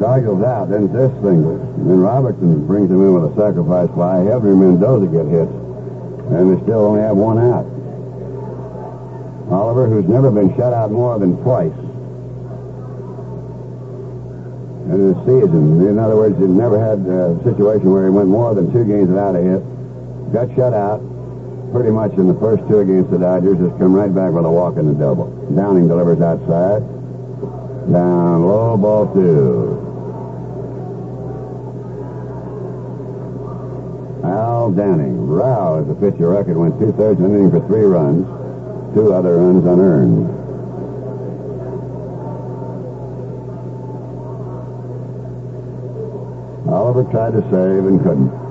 Stargell's 0.00 0.40
out, 0.40 0.72
then 0.72 0.88
this 0.88 1.12
singles. 1.20 1.60
And 1.76 1.84
then 1.84 2.00
Robertson 2.00 2.66
brings 2.66 2.88
him 2.88 3.04
in 3.04 3.12
with 3.12 3.28
a 3.28 3.34
sacrifice 3.36 3.92
fly. 3.92 4.24
And 4.24 4.40
Mendoza 4.56 5.04
get 5.04 5.28
hits. 5.28 5.52
And 6.32 6.48
they 6.48 6.56
still 6.64 6.96
only 6.96 7.04
have 7.04 7.12
one 7.12 7.36
out. 7.36 7.68
Oliver, 9.52 9.84
who's 9.84 10.08
never 10.08 10.30
been 10.30 10.48
shut 10.56 10.72
out 10.72 10.90
more 10.90 11.20
than 11.20 11.36
twice 11.44 11.76
in 14.88 15.12
a 15.12 15.14
season. 15.28 15.92
In 15.92 15.98
other 16.00 16.16
words, 16.16 16.40
he 16.40 16.48
never 16.48 16.80
had 16.80 17.04
a 17.04 17.36
situation 17.44 17.92
where 17.92 18.08
he 18.08 18.10
went 18.16 18.32
more 18.32 18.54
than 18.54 18.72
two 18.72 18.88
games 18.88 19.12
without 19.12 19.36
a 19.36 19.44
hit. 19.44 19.60
Got 20.32 20.48
shut 20.56 20.72
out 20.72 21.11
pretty 21.72 21.90
much 21.90 22.12
in 22.12 22.28
the 22.28 22.34
first 22.34 22.62
two 22.68 22.80
against 22.80 23.10
the 23.10 23.18
Dodgers. 23.18 23.58
Has 23.58 23.72
come 23.78 23.94
right 23.94 24.14
back 24.14 24.32
with 24.32 24.44
a 24.44 24.50
walk 24.50 24.76
and 24.76 24.90
a 24.90 24.94
double. 24.94 25.26
Downing 25.56 25.88
delivers 25.88 26.20
outside. 26.20 26.82
Down 27.90 28.46
low, 28.46 28.76
ball 28.76 29.12
two. 29.12 29.80
Al 34.24 34.70
Downing. 34.70 35.26
Rau 35.26 35.80
is 35.80 35.88
the 35.88 35.94
pitcher 35.94 36.28
record. 36.28 36.56
Went 36.56 36.78
two-thirds 36.78 37.18
of 37.18 37.26
an 37.26 37.34
inning 37.34 37.50
for 37.50 37.66
three 37.66 37.84
runs. 37.84 38.26
Two 38.94 39.12
other 39.12 39.38
runs 39.38 39.64
unearned. 39.64 40.28
Oliver 46.68 47.04
tried 47.10 47.32
to 47.32 47.42
save 47.50 47.86
and 47.86 48.02
couldn't. 48.02 48.42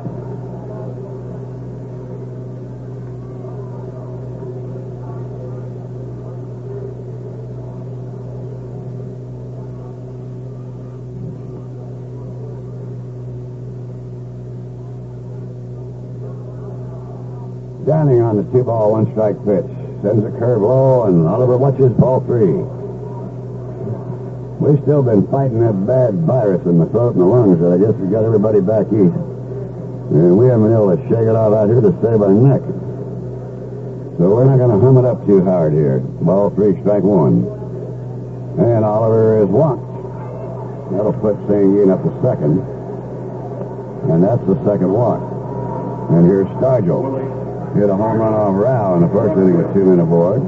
Downing 17.85 18.20
on 18.31 18.39
the 18.39 18.47
two 18.55 18.63
ball, 18.63 18.95
one 18.95 19.11
strike 19.11 19.35
pitch. 19.43 19.67
Sends 19.99 20.23
a 20.23 20.31
curve 20.39 20.63
low, 20.63 21.03
and 21.03 21.27
Oliver 21.27 21.59
watches 21.59 21.91
ball 21.99 22.23
three. 22.23 22.55
We've 24.63 24.79
still 24.87 25.03
been 25.03 25.27
fighting 25.27 25.59
that 25.59 25.75
bad 25.83 26.15
virus 26.23 26.63
in 26.63 26.79
the 26.79 26.87
throat 26.87 27.19
and 27.19 27.19
the 27.19 27.27
lungs 27.27 27.59
that 27.59 27.75
I 27.75 27.77
guess 27.77 27.91
we 27.99 28.07
got 28.07 28.23
everybody 28.23 28.63
back 28.63 28.87
east. 28.87 29.19
And 30.15 30.39
we 30.39 30.47
haven't 30.47 30.63
been 30.63 30.71
able 30.71 30.95
to 30.95 31.01
shake 31.11 31.27
it 31.27 31.35
off 31.35 31.51
out 31.51 31.67
here 31.67 31.83
to 31.83 31.91
save 31.99 32.23
our 32.23 32.31
neck. 32.31 32.63
So 34.15 34.31
we're 34.31 34.47
not 34.47 34.63
going 34.63 34.71
to 34.71 34.79
hum 34.79 34.95
it 34.95 35.03
up 35.03 35.27
too 35.27 35.43
hard 35.43 35.73
here. 35.75 35.99
Ball 35.99 36.55
three, 36.55 36.79
strike 36.87 37.03
one. 37.03 37.43
And 38.63 38.85
Oliver 38.87 39.43
is 39.43 39.51
walked. 39.51 39.83
That'll 40.95 41.19
put 41.19 41.35
St. 41.51 41.91
up 41.91 41.99
to 42.07 42.11
second. 42.23 42.63
And 44.07 44.23
that's 44.23 44.43
the 44.47 44.55
second 44.63 44.87
walk. 44.87 45.19
And 46.15 46.23
here's 46.23 46.47
Stargell. 47.71 47.79
Hit 47.79 47.89
a 47.89 47.95
home 47.95 48.19
run 48.19 48.33
off 48.33 48.55
Rau 48.55 48.95
in 48.95 49.01
the 49.01 49.09
first 49.09 49.37
inning 49.37 49.57
with 49.57 49.73
two 49.73 49.85
men 49.85 49.99
aboard. 49.99 50.41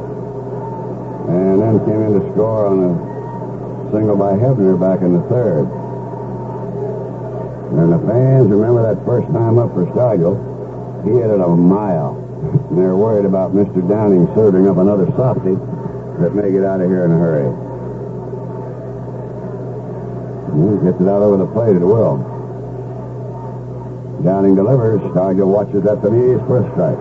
And 1.30 1.62
then 1.62 1.80
came 1.86 2.02
in 2.02 2.20
to 2.20 2.34
score 2.34 2.68
on 2.68 2.80
a 2.84 3.92
single 3.92 4.18
by 4.18 4.34
Hebner 4.34 4.80
back 4.80 5.02
in 5.02 5.14
the 5.14 5.22
third. 5.30 5.68
And 7.74 7.92
the 7.92 8.00
fans 8.08 8.50
remember 8.50 8.84
that 8.84 9.04
first 9.06 9.28
time 9.34 9.58
up 9.58 9.74
for 9.74 9.86
Stargell. 9.88 10.38
He 11.06 11.12
hit 11.12 11.30
it 11.30 11.40
a 11.40 11.48
mile. 11.48 12.20
And 12.70 12.78
they're 12.78 12.96
worried 12.96 13.26
about 13.26 13.54
Mr. 13.54 13.88
Downing 13.88 14.28
serving 14.36 14.68
up 14.68 14.78
another 14.78 15.08
softy 15.16 15.56
that 16.22 16.36
may 16.36 16.52
get 16.52 16.64
out 16.64 16.82
of 16.82 16.90
here 16.90 17.06
in 17.06 17.12
a 17.12 17.18
hurry. 17.18 17.50
He 20.54 20.86
gets 20.86 21.02
it 21.02 21.08
out 21.08 21.24
over 21.24 21.38
the 21.38 21.48
plate 21.48 21.76
at 21.76 21.82
will. 21.82 22.18
Downing 24.24 24.56
delivers. 24.56 25.02
Stargell 25.02 25.48
watches 25.48 25.86
at 25.86 26.02
the 26.02 26.12
knees 26.12 26.40
a 26.40 26.72
strike. 26.74 27.00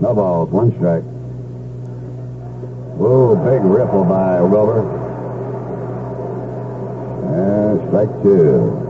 No 0.00 0.14
balls, 0.14 0.50
one 0.50 0.70
strike. 0.76 1.02
Whoa, 2.96 3.36
big 3.36 3.62
ripple 3.64 4.04
by 4.04 4.40
Wilbur. 4.42 4.82
And 7.34 7.88
strike 7.88 8.22
two. 8.22 8.80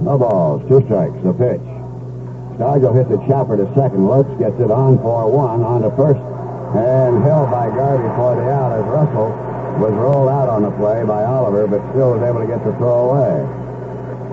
No 0.00 0.18
balls, 0.18 0.62
two 0.80 0.86
strikes, 0.86 1.14
the 1.22 1.32
pitch. 1.32 1.62
Stargell 2.58 2.94
hits 2.94 3.10
the 3.10 3.18
chopper 3.26 3.56
to 3.56 3.66
second. 3.74 4.06
Lopes 4.06 4.30
gets 4.38 4.58
it 4.58 4.70
on 4.70 4.98
for 4.98 5.30
one, 5.30 5.62
on 5.62 5.82
to 5.82 5.90
first, 5.94 6.18
and 6.74 7.22
held 7.22 7.50
by 7.50 7.70
Garvey 7.70 8.10
for 8.18 8.34
the 8.34 8.42
out 8.50 8.74
as 8.74 8.84
Russell 8.90 9.30
was 9.78 9.92
rolled 9.94 10.28
out 10.28 10.48
on 10.48 10.62
the 10.62 10.70
play 10.74 11.04
by 11.04 11.24
Oliver, 11.24 11.66
but 11.66 11.78
still 11.90 12.14
was 12.14 12.22
able 12.22 12.40
to 12.40 12.46
get 12.46 12.64
the 12.64 12.72
throw 12.78 13.10
away. 13.10 13.42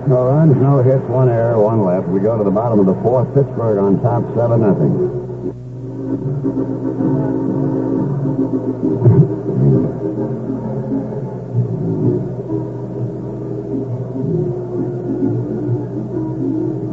No 0.06 0.26
runs, 0.26 0.56
no 0.56 0.82
hits, 0.82 1.02
one 1.06 1.28
error, 1.28 1.60
one 1.60 1.82
left. 1.84 2.08
We 2.08 2.18
go 2.18 2.38
to 2.38 2.44
the 2.44 2.50
bottom 2.50 2.80
of 2.80 2.86
the 2.86 2.98
fourth. 3.02 3.32
Pittsburgh 3.34 3.78
on 3.78 4.02
top, 4.02 4.22
seven 4.34 4.62
nothing. 4.62 5.22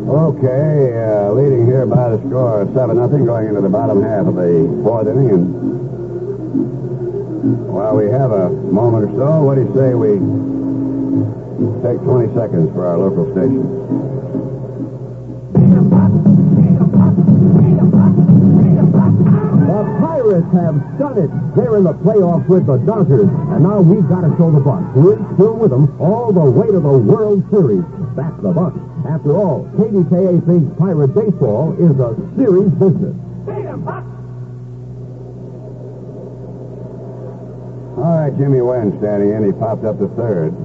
Okay, 0.09 0.97
uh, 0.97 1.31
leading 1.33 1.65
here 1.67 1.85
by 1.85 2.09
the 2.09 2.17
score 2.27 2.61
of 2.61 2.73
7 2.73 2.97
nothing, 2.97 3.25
going 3.25 3.47
into 3.47 3.61
the 3.61 3.69
bottom 3.69 4.01
half 4.01 4.25
of 4.25 4.35
the 4.35 4.81
fourth 4.83 5.07
inning. 5.07 5.29
And 5.29 5.49
while 7.69 7.95
we 7.95 8.09
have 8.09 8.31
a 8.31 8.49
moment 8.49 9.11
or 9.11 9.17
so, 9.17 9.43
what 9.43 9.55
do 9.55 9.61
you 9.61 9.73
say 9.75 9.93
we 9.93 10.17
Take 11.83 11.99
20 12.03 12.33
seconds 12.35 12.71
for 12.73 12.87
our 12.87 12.97
local 12.97 13.25
station. 13.33 13.63
The 19.67 19.83
Pirates 19.99 20.53
have 20.53 20.97
done 20.97 21.17
it. 21.17 21.29
They're 21.55 21.75
in 21.77 21.83
the 21.83 21.93
playoffs 21.93 22.47
with 22.47 22.65
the 22.65 22.77
Dodgers. 22.77 23.27
And 23.29 23.63
now 23.63 23.81
we've 23.81 24.07
got 24.07 24.21
to 24.21 24.33
show 24.37 24.51
the 24.51 24.61
Bucks. 24.61 24.87
We're 24.95 25.19
still 25.35 25.57
with 25.57 25.71
them 25.71 25.99
all 25.99 26.31
the 26.31 26.49
way 26.49 26.67
to 26.67 26.79
the 26.79 26.97
World 26.97 27.43
Series. 27.51 27.83
That's 28.15 28.41
the 28.41 28.53
Bucks. 28.53 28.88
After 29.19 29.35
all, 29.35 29.67
KDKA 29.75 30.45
thinks 30.45 30.79
Pirate 30.79 31.09
baseball 31.09 31.75
is 31.75 31.91
a 31.99 32.15
serious 32.37 32.71
business. 32.71 33.17
All 37.97 38.15
right, 38.15 38.31
Jimmy 38.37 38.61
Wynn 38.61 38.97
standing 38.99 39.31
in. 39.31 39.43
He 39.43 39.51
popped 39.51 39.83
up 39.83 39.99
to 39.99 40.07
third. 40.15 40.55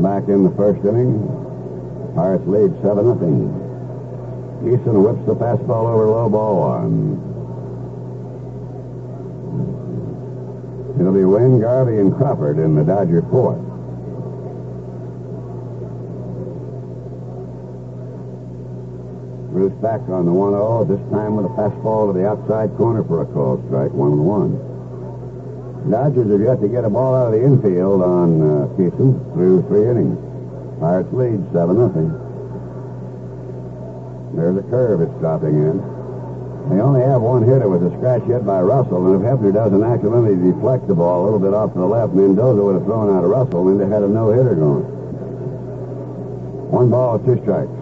Back 0.00 0.28
in 0.28 0.44
the 0.44 0.50
first 0.54 0.78
inning. 0.86 1.26
Pirates 2.14 2.46
lead 2.46 2.70
7 2.80 3.04
nothing. 3.04 3.50
Easton 4.70 5.02
whips 5.02 5.26
the 5.26 5.34
fastball 5.34 5.92
over 5.92 6.06
low 6.06 6.28
ball 6.28 6.78
one. 6.78 7.18
It'll 11.00 11.12
be 11.12 11.24
Wynn, 11.24 11.60
Garvey, 11.60 11.98
and 11.98 12.14
Crawford 12.16 12.60
in 12.60 12.76
the 12.76 12.84
Dodger 12.84 13.22
fourth. 13.22 13.65
Bruce 19.56 19.72
back 19.80 20.04
on 20.12 20.28
the 20.28 20.36
1-0, 20.36 20.84
this 20.84 21.00
time 21.08 21.32
with 21.32 21.48
a 21.48 21.54
fastball 21.56 22.12
to 22.12 22.12
the 22.12 22.28
outside 22.28 22.68
corner 22.76 23.00
for 23.08 23.24
a 23.24 23.26
call 23.32 23.56
strike, 23.64 23.88
1 23.88 24.12
1. 24.20 25.88
Dodgers 25.88 26.28
have 26.28 26.44
yet 26.44 26.60
to 26.60 26.68
get 26.68 26.84
a 26.84 26.92
ball 26.92 27.16
out 27.16 27.32
of 27.32 27.40
the 27.40 27.40
infield 27.40 28.04
on 28.04 28.36
uh, 28.36 28.68
Kison 28.76 29.16
through 29.32 29.64
three 29.64 29.88
innings. 29.88 30.20
Pirates 30.76 31.08
lead 31.08 31.40
7 31.56 31.72
nothing. 31.72 32.12
There's 34.36 34.60
a 34.60 34.66
curve 34.68 35.00
it's 35.00 35.16
dropping 35.24 35.56
in. 35.56 35.80
They 36.68 36.76
only 36.84 37.00
have 37.00 37.24
one 37.24 37.40
hitter 37.40 37.72
with 37.72 37.80
a 37.80 37.96
scratch 37.96 38.28
hit 38.28 38.44
by 38.44 38.60
Russell, 38.60 39.08
and 39.08 39.16
if 39.16 39.24
Hebner 39.24 39.56
doesn't 39.56 39.80
accidentally 39.80 40.36
deflect 40.36 40.84
the 40.84 40.92
ball 40.92 41.24
a 41.24 41.32
little 41.32 41.40
bit 41.40 41.56
off 41.56 41.72
to 41.72 41.80
the 41.80 41.88
left, 41.88 42.12
Mendoza 42.12 42.60
would 42.60 42.76
have 42.76 42.84
thrown 42.84 43.08
out 43.08 43.24
Russell, 43.24 43.72
and 43.72 43.80
they 43.80 43.88
had 43.88 44.04
a 44.04 44.08
no-hitter 44.12 44.52
going. 44.52 44.84
One 46.68 46.92
ball, 46.92 47.16
two 47.24 47.40
strikes. 47.40 47.75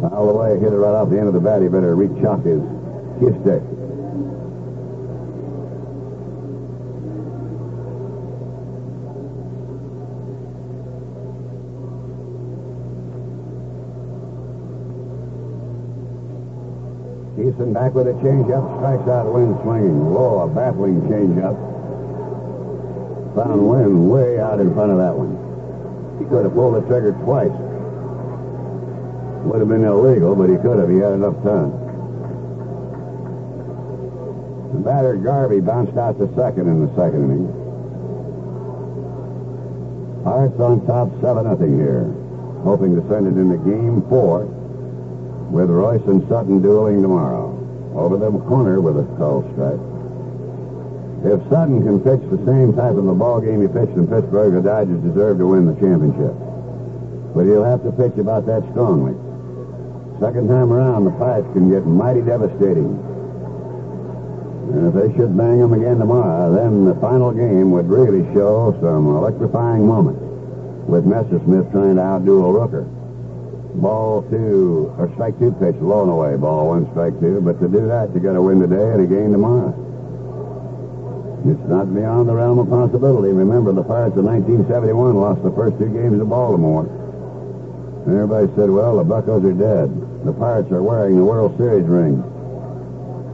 Foul 0.00 0.28
away, 0.28 0.58
hit 0.60 0.72
it 0.72 0.76
right 0.76 0.94
off 0.94 1.08
the 1.08 1.18
end 1.18 1.28
of 1.28 1.34
the 1.34 1.40
bat. 1.40 1.62
He 1.62 1.68
better 1.68 1.96
reach 1.96 2.22
off 2.24 2.44
his 2.44 2.60
his 3.20 3.32
stick. 3.40 3.62
Easton 17.40 17.72
back 17.72 17.94
with 17.94 18.06
a 18.08 18.12
changeup, 18.20 18.64
strikes 18.76 19.08
out 19.08 19.32
Wynn 19.32 19.56
swinging. 19.62 20.12
Low, 20.12 20.40
a 20.40 20.48
baffling 20.48 21.00
changeup. 21.08 21.56
Found 23.34 23.68
Wynn 23.68 24.08
way 24.08 24.38
out 24.40 24.60
in 24.60 24.74
front 24.74 24.92
of 24.92 24.98
that 24.98 25.16
one. 25.16 25.36
He 26.18 26.24
could 26.26 26.44
have 26.44 26.54
pulled 26.54 26.74
the 26.76 26.86
trigger 26.86 27.12
twice. 27.12 27.52
Would 29.46 29.60
have 29.60 29.68
been 29.68 29.84
illegal, 29.84 30.34
but 30.34 30.50
he 30.50 30.56
could 30.56 30.78
have. 30.80 30.90
He 30.90 30.98
had 30.98 31.12
enough 31.12 31.38
time. 31.46 31.70
The 34.74 34.80
batter 34.82 35.14
Garvey 35.14 35.60
bounced 35.60 35.96
out 35.96 36.18
to 36.18 36.26
second 36.34 36.66
in 36.66 36.84
the 36.84 36.90
second 36.98 37.30
inning. 37.30 37.46
Pirates 40.24 40.58
on 40.58 40.84
top, 40.84 41.08
7 41.22 41.44
nothing 41.44 41.78
here. 41.78 42.10
Hoping 42.66 42.98
to 42.98 43.08
send 43.08 43.30
it 43.30 43.38
into 43.38 43.56
game 43.62 44.02
four 44.10 44.46
with 45.54 45.70
Reuss 45.70 46.02
and 46.08 46.26
Sutton 46.28 46.60
dueling 46.60 47.00
tomorrow. 47.00 47.54
Over 47.94 48.18
the 48.18 48.32
corner 48.50 48.80
with 48.80 48.98
a 48.98 49.06
call 49.16 49.46
strike. 49.54 49.78
If 51.22 51.38
Sutton 51.48 51.86
can 51.86 52.00
pitch 52.02 52.28
the 52.28 52.44
same 52.44 52.74
type 52.74 52.96
of 52.96 53.06
the 53.06 53.14
ball 53.14 53.40
game 53.40 53.62
he 53.62 53.68
pitched 53.68 53.96
in 53.96 54.08
Pittsburgh, 54.08 54.54
the 54.54 54.60
Dodgers 54.60 55.00
deserve 55.06 55.38
to 55.38 55.46
win 55.46 55.66
the 55.66 55.78
championship. 55.78 56.34
But 57.32 57.46
he'll 57.46 57.64
have 57.64 57.84
to 57.84 57.92
pitch 57.92 58.18
about 58.18 58.44
that 58.46 58.66
strongly. 58.74 59.14
Second 60.20 60.48
time 60.48 60.72
around, 60.72 61.04
the 61.04 61.10
Pirates 61.12 61.48
can 61.52 61.70
get 61.70 61.84
mighty 61.84 62.22
devastating. 62.22 62.96
And 64.72 64.88
if 64.88 64.94
they 64.94 65.12
should 65.16 65.36
bang 65.36 65.60
them 65.60 65.74
again 65.74 65.98
tomorrow, 65.98 66.52
then 66.54 66.84
the 66.84 66.94
final 66.96 67.32
game 67.32 67.70
would 67.72 67.86
really 67.86 68.24
show 68.32 68.72
some 68.80 69.06
electrifying 69.14 69.86
moments 69.86 70.20
with 70.88 71.04
Messersmith 71.04 71.70
trying 71.70 71.96
to 71.96 72.02
outduel 72.02 72.48
Rooker. 72.48 72.88
Ball 73.80 74.22
two, 74.30 74.94
or 74.96 75.12
strike 75.14 75.38
two 75.38 75.52
pitch, 75.52 75.76
low 75.80 76.02
and 76.02 76.10
away. 76.10 76.36
Ball 76.36 76.68
one, 76.68 76.90
strike 76.92 77.20
two. 77.20 77.42
But 77.42 77.60
to 77.60 77.68
do 77.68 77.86
that, 77.86 78.14
you 78.14 78.20
got 78.20 78.32
to 78.32 78.42
win 78.42 78.60
today 78.60 78.96
and 78.96 79.04
a 79.04 79.06
game 79.06 79.32
tomorrow. 79.32 79.74
It's 81.44 81.68
not 81.68 81.94
beyond 81.94 82.28
the 82.28 82.34
realm 82.34 82.58
of 82.58 82.70
possibility. 82.70 83.32
Remember, 83.32 83.72
the 83.72 83.84
Pirates 83.84 84.16
of 84.16 84.24
1971 84.24 85.14
lost 85.14 85.42
the 85.44 85.52
first 85.52 85.78
two 85.78 85.92
games 85.92 86.18
to 86.18 86.24
Baltimore. 86.24 86.88
And 88.06 88.14
everybody 88.14 88.46
said, 88.56 88.70
well, 88.70 88.96
the 88.96 89.04
Buckos 89.04 89.44
are 89.44 89.52
dead. 89.52 90.05
The 90.26 90.32
Pirates 90.32 90.72
are 90.72 90.82
wearing 90.82 91.16
the 91.16 91.24
World 91.24 91.56
Series 91.56 91.86
ring. 91.86 92.18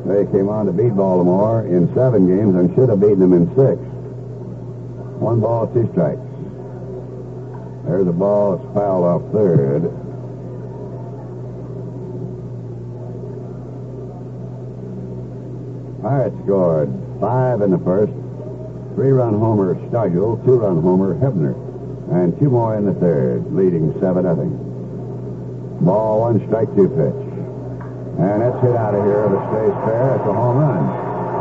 They 0.05 0.31
came 0.31 0.51
on 0.51 0.67
to 0.67 0.73
beat 0.73 0.95
Baltimore 0.95 1.65
in 1.65 1.89
seven 1.95 2.29
games 2.29 2.55
and 2.55 2.69
should 2.75 2.91
have 2.91 3.01
beaten 3.01 3.21
them 3.21 3.33
in 3.33 3.49
six. 3.57 3.81
One 5.17 5.41
ball, 5.41 5.69
two 5.73 5.89
strikes. 5.93 6.21
There's 7.89 8.07
a 8.07 8.13
ball 8.13 8.59
that's 8.59 8.75
fouled 8.75 9.05
off 9.07 9.33
third. 9.33 9.89
Pirates 16.03 16.37
scored 16.45 16.93
five 17.19 17.63
in 17.63 17.71
the 17.71 17.79
first. 17.79 18.13
Three-run 18.97 19.33
homer 19.39 19.77
Stargell, 19.89 20.45
two-run 20.45 20.83
homer 20.83 21.15
Hebner, 21.15 21.57
and 22.13 22.39
two 22.39 22.51
more 22.51 22.77
in 22.77 22.85
the 22.85 22.93
third, 22.93 23.51
leading 23.55 23.99
7 23.99 24.25
nothing. 24.25 24.62
Ball 25.83 26.21
one, 26.21 26.47
strike 26.47 26.71
two 26.77 26.89
pitch. 26.89 27.23
And 28.23 28.43
it's 28.43 28.61
hit 28.63 28.77
out 28.77 28.95
of 28.95 29.03
here 29.03 29.27
if 29.27 29.33
it 29.35 29.45
stays 29.51 29.77
fair. 29.83 30.15
It's 30.15 30.29
a 30.31 30.33
home 30.33 30.59
run. 30.63 30.87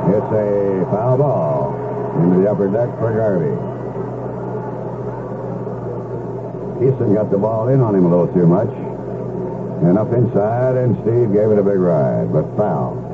It's 0.10 0.32
a 0.34 0.90
foul 0.90 1.18
ball 1.18 1.78
into 2.18 2.42
the 2.42 2.50
upper 2.50 2.68
deck 2.68 2.90
for 2.98 3.14
Garvey. 3.14 3.54
Easton 6.82 7.14
got 7.14 7.30
the 7.30 7.38
ball 7.38 7.68
in 7.68 7.82
on 7.82 7.94
him 7.94 8.06
a 8.06 8.10
little 8.10 8.34
too 8.34 8.48
much. 8.48 8.74
And 9.86 9.98
up 9.98 10.12
inside, 10.14 10.76
and 10.76 10.98
Steve 11.04 11.34
gave 11.34 11.52
it 11.52 11.60
a 11.60 11.64
big 11.64 11.78
ride, 11.78 12.34
but 12.34 12.46
foul. 12.58 13.11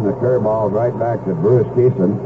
The 0.00 0.16
curveball 0.16 0.72
right 0.72 0.96
back 0.98 1.20
to 1.26 1.34
Bruce 1.34 1.68
Kison. 1.76 2.16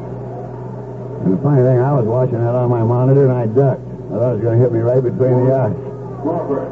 And 1.25 1.33
the 1.35 1.43
funny 1.43 1.63
thing, 1.63 1.83
I 1.83 1.91
was 1.93 2.07
watching 2.07 2.39
that 2.39 2.55
on 2.55 2.71
my 2.71 2.85
monitor 2.85 3.27
and 3.27 3.35
I 3.35 3.47
ducked. 3.51 3.83
I 3.83 4.15
thought 4.15 4.31
it 4.31 4.35
was 4.39 4.43
going 4.47 4.59
to 4.59 4.63
hit 4.63 4.71
me 4.71 4.79
right 4.79 5.03
between 5.03 5.43
the 5.43 5.51
eyes. 5.51 5.75
Crawford, 6.23 6.71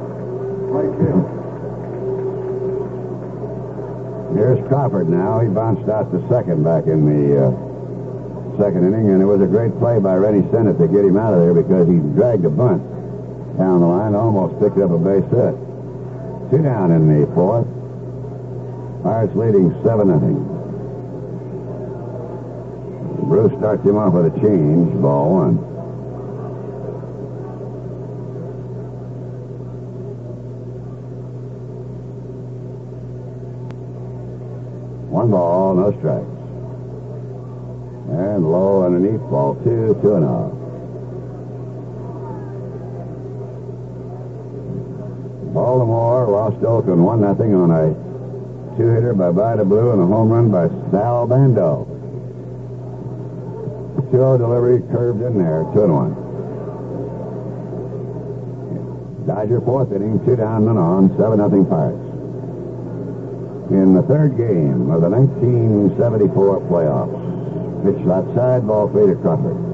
right 0.70 0.92
field. 0.94 1.26
Here's 4.38 4.62
Crawford 4.68 5.08
now. 5.10 5.40
He 5.40 5.48
bounced 5.48 5.90
out 5.90 6.12
to 6.14 6.22
second 6.30 6.62
back 6.62 6.86
in 6.86 7.02
the 7.02 7.50
uh, 7.50 7.50
second 8.62 8.86
inning, 8.86 9.10
and 9.10 9.20
it 9.20 9.26
was 9.26 9.42
a 9.42 9.50
great 9.50 9.74
play 9.82 9.98
by 9.98 10.14
Rennie 10.14 10.46
Stennett 10.54 10.78
to 10.78 10.86
get 10.86 11.02
him 11.04 11.18
out 11.18 11.34
of 11.34 11.42
there 11.42 11.52
because 11.52 11.88
he 11.88 11.98
dragged 12.14 12.44
a 12.46 12.50
bunt 12.50 12.78
down 13.58 13.80
the 13.80 13.90
line, 13.90 14.14
almost 14.14 14.54
picked 14.62 14.78
up 14.78 14.94
a 14.94 14.98
base 15.02 15.26
hit. 15.34 15.58
Two 16.54 16.62
down 16.62 16.94
in 16.94 17.10
the 17.10 17.26
fourth. 17.34 17.66
Pirates 19.02 19.34
leading 19.34 19.74
7 19.82 20.06
nothing. 20.06 20.51
Bruce 23.32 23.56
starts 23.56 23.82
him 23.82 23.96
off 23.96 24.12
with 24.12 24.26
a 24.26 24.40
change, 24.40 24.92
ball 25.00 25.32
one. 25.32 25.56
One 35.08 35.30
ball, 35.30 35.74
no 35.76 35.92
strikes. 35.92 36.26
And 38.20 38.52
low 38.52 38.84
underneath, 38.84 39.22
ball 39.30 39.54
two, 39.64 39.98
two 40.02 40.14
and 40.16 40.26
out. 40.26 40.52
Baltimore 45.54 46.28
lost 46.28 46.62
Oakland 46.62 47.02
1 47.02 47.20
nothing 47.22 47.54
on 47.54 47.70
a 47.70 47.94
two-hitter 48.76 49.14
by 49.14 49.30
Vida 49.30 49.64
Blue 49.64 49.92
and 49.92 50.02
a 50.02 50.06
home 50.06 50.28
run 50.28 50.50
by 50.50 50.68
Sal 50.90 51.26
Bando. 51.26 51.91
2 54.12 54.18
delivery 54.36 54.82
curved 54.92 55.22
in 55.22 55.38
there, 55.38 55.64
2 55.72 55.84
and 55.84 55.94
1. 55.94 56.14
Dodger 59.26 59.60
fourth 59.62 59.90
inning, 59.92 60.22
two 60.26 60.36
down, 60.36 60.66
none 60.66 60.76
on, 60.76 61.16
7 61.16 61.38
nothing 61.38 61.64
Pirates. 61.64 61.98
In 63.70 63.94
the 63.94 64.02
third 64.02 64.36
game 64.36 64.90
of 64.90 65.00
the 65.00 65.08
1974 65.08 66.60
playoffs, 66.68 67.16
pitched 67.84 68.06
outside, 68.06 68.66
ball 68.66 68.90
three 68.90 69.06
to 69.06 69.14
Crawford. 69.16 69.71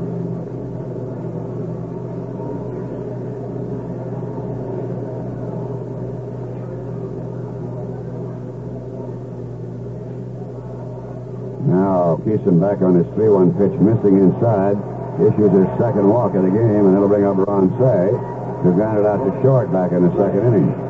Kison 12.28 12.60
back 12.60 12.82
on 12.82 12.94
his 12.94 13.06
3-1 13.16 13.56
pitch, 13.56 13.72
missing 13.80 14.20
inside. 14.20 14.76
Issues 15.16 15.50
his 15.50 15.66
second 15.80 16.06
walk 16.06 16.34
of 16.34 16.44
the 16.44 16.50
game, 16.50 16.84
and 16.84 16.94
it'll 16.94 17.08
bring 17.08 17.24
up 17.24 17.38
Ron 17.48 17.70
Cey, 17.80 18.12
who 18.62 18.74
grounded 18.74 19.06
out 19.06 19.24
to 19.24 19.32
short 19.40 19.72
back 19.72 19.92
in 19.92 20.04
the 20.04 20.12
second 20.14 20.44
inning. 20.44 20.87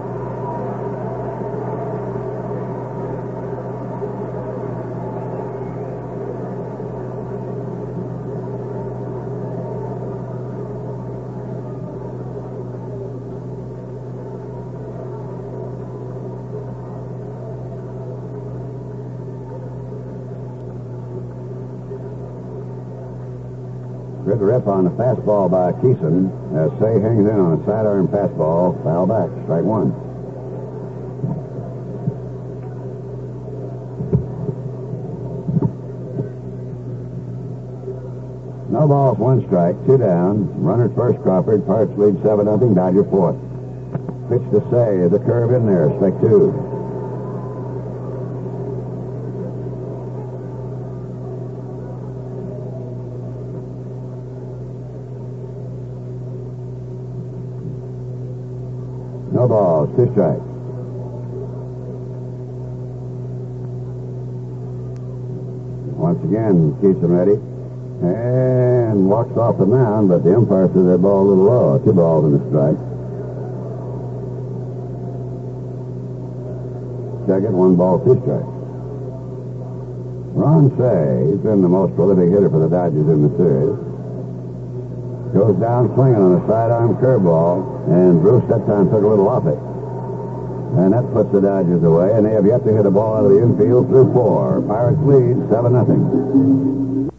Good 24.28 24.42
rip 24.42 24.66
on 24.66 24.84
the 24.84 24.90
fastball 24.90 25.50
by 25.50 25.72
Kison 25.80 26.28
as 26.52 26.68
Cey 26.78 27.00
hangs 27.00 27.24
in 27.24 27.40
on 27.40 27.58
a 27.58 27.64
sidearm 27.64 28.08
fastball, 28.08 28.76
foul 28.84 29.06
back, 29.06 29.30
strike 29.44 29.64
one. 29.64 29.88
No 38.70 38.86
balls, 38.86 39.16
one 39.16 39.46
strike, 39.46 39.82
two 39.86 39.96
down. 39.96 40.62
Runner 40.62 40.90
first, 40.90 41.22
Crawford. 41.22 41.64
Parts 41.64 41.96
lead 41.96 42.22
7 42.22 42.44
nothing. 42.44 42.74
Dodger 42.74 43.04
fourth. 43.04 43.40
Pitch 44.28 44.44
to 44.52 44.60
Cey 44.68 45.08
The 45.08 45.24
curve 45.24 45.52
in 45.52 45.64
there, 45.64 45.88
strike 45.96 46.20
two. 46.20 46.68
No 59.38 59.46
strikes. 60.06 60.46
Once 65.98 66.22
again, 66.22 66.78
keeps 66.80 67.02
him 67.02 67.10
ready. 67.10 67.34
And 68.00 69.10
walks 69.10 69.36
off 69.36 69.58
the 69.58 69.66
mound, 69.66 70.08
but 70.08 70.22
the 70.22 70.36
umpire 70.36 70.68
says 70.68 70.86
that 70.86 70.98
ball 71.02 71.26
a 71.26 71.28
little 71.28 71.44
low. 71.44 71.78
Two 71.82 71.92
balls 71.92 72.24
and 72.30 72.38
a 72.38 72.42
strike. 72.46 72.78
Second, 77.26 77.52
one 77.52 77.74
ball, 77.74 77.98
two 78.06 78.14
strikes. 78.22 78.46
Ron 80.38 80.70
Cey, 80.78 81.34
he's 81.34 81.42
been 81.42 81.60
the 81.60 81.68
most 81.68 81.96
prolific 81.96 82.30
hitter 82.30 82.48
for 82.48 82.60
the 82.60 82.70
Dodgers 82.70 83.08
in 83.10 83.26
the 83.26 83.32
series. 83.36 83.74
Goes 85.34 85.58
down 85.60 85.92
swinging 85.92 86.22
on 86.22 86.40
a 86.40 86.46
sidearm 86.46 86.94
curveball, 86.96 87.90
and 87.90 88.22
Bruce 88.22 88.46
that 88.48 88.64
time 88.64 88.88
took 88.88 89.02
a 89.02 89.06
little 89.06 89.28
off 89.28 89.44
it. 89.44 89.67
And 90.78 90.92
that 90.92 91.12
puts 91.12 91.32
the 91.32 91.40
Dodgers 91.40 91.82
away, 91.82 92.14
and 92.14 92.24
they 92.24 92.30
have 92.30 92.46
yet 92.46 92.62
to 92.62 92.70
hit 92.72 92.86
a 92.86 92.90
ball 92.90 93.16
out 93.16 93.24
of 93.26 93.32
the 93.32 93.42
infield 93.42 93.88
through 93.88 94.12
four. 94.12 94.62
Pirates 94.62 95.02
lead 95.02 95.34
7 95.50 95.72
nothing. 95.74 97.10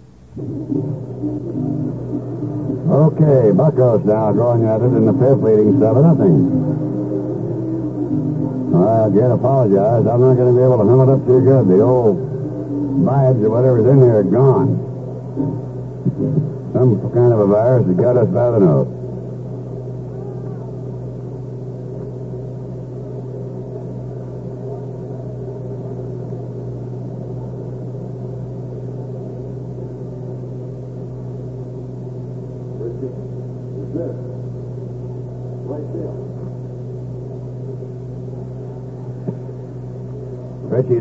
Okay, 2.87 3.51
Buckos 3.51 4.05
now 4.05 4.31
drawing 4.31 4.63
at 4.63 4.79
it 4.79 4.95
in 4.95 5.05
the 5.05 5.11
fifth, 5.11 5.43
leading 5.43 5.77
7 5.77 6.01
nothing. 6.01 6.39
I 8.79 9.07
again 9.07 9.31
apologize. 9.31 10.07
I'm 10.07 10.21
not 10.21 10.35
going 10.39 10.55
to 10.55 10.57
be 10.57 10.63
able 10.63 10.77
to 10.79 10.85
hum 10.87 11.01
it 11.03 11.11
up 11.11 11.25
too 11.27 11.41
good. 11.43 11.67
The 11.67 11.81
old 11.81 12.15
vibes 13.03 13.43
or 13.43 13.49
whatever's 13.49 13.85
in 13.85 13.99
there 13.99 14.19
are 14.19 14.23
gone. 14.23 14.79
Some 16.71 17.11
kind 17.11 17.33
of 17.33 17.39
a 17.39 17.47
virus 17.47 17.87
that 17.87 17.97
got 17.97 18.15
us 18.15 18.29
by 18.29 18.51
the 18.51 18.59
nose. 18.59 18.98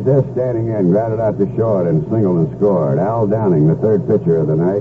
This 0.09 0.24
standing 0.32 0.72
in, 0.72 0.89
grounded 0.89 1.20
out 1.20 1.36
to 1.36 1.44
short 1.55 1.86
and 1.86 2.01
singled 2.09 2.40
and 2.40 2.56
scored. 2.56 2.98
Al 2.98 3.26
Downing, 3.26 3.68
the 3.68 3.76
third 3.76 4.09
pitcher 4.09 4.39
of 4.39 4.47
the 4.48 4.56
night. 4.56 4.80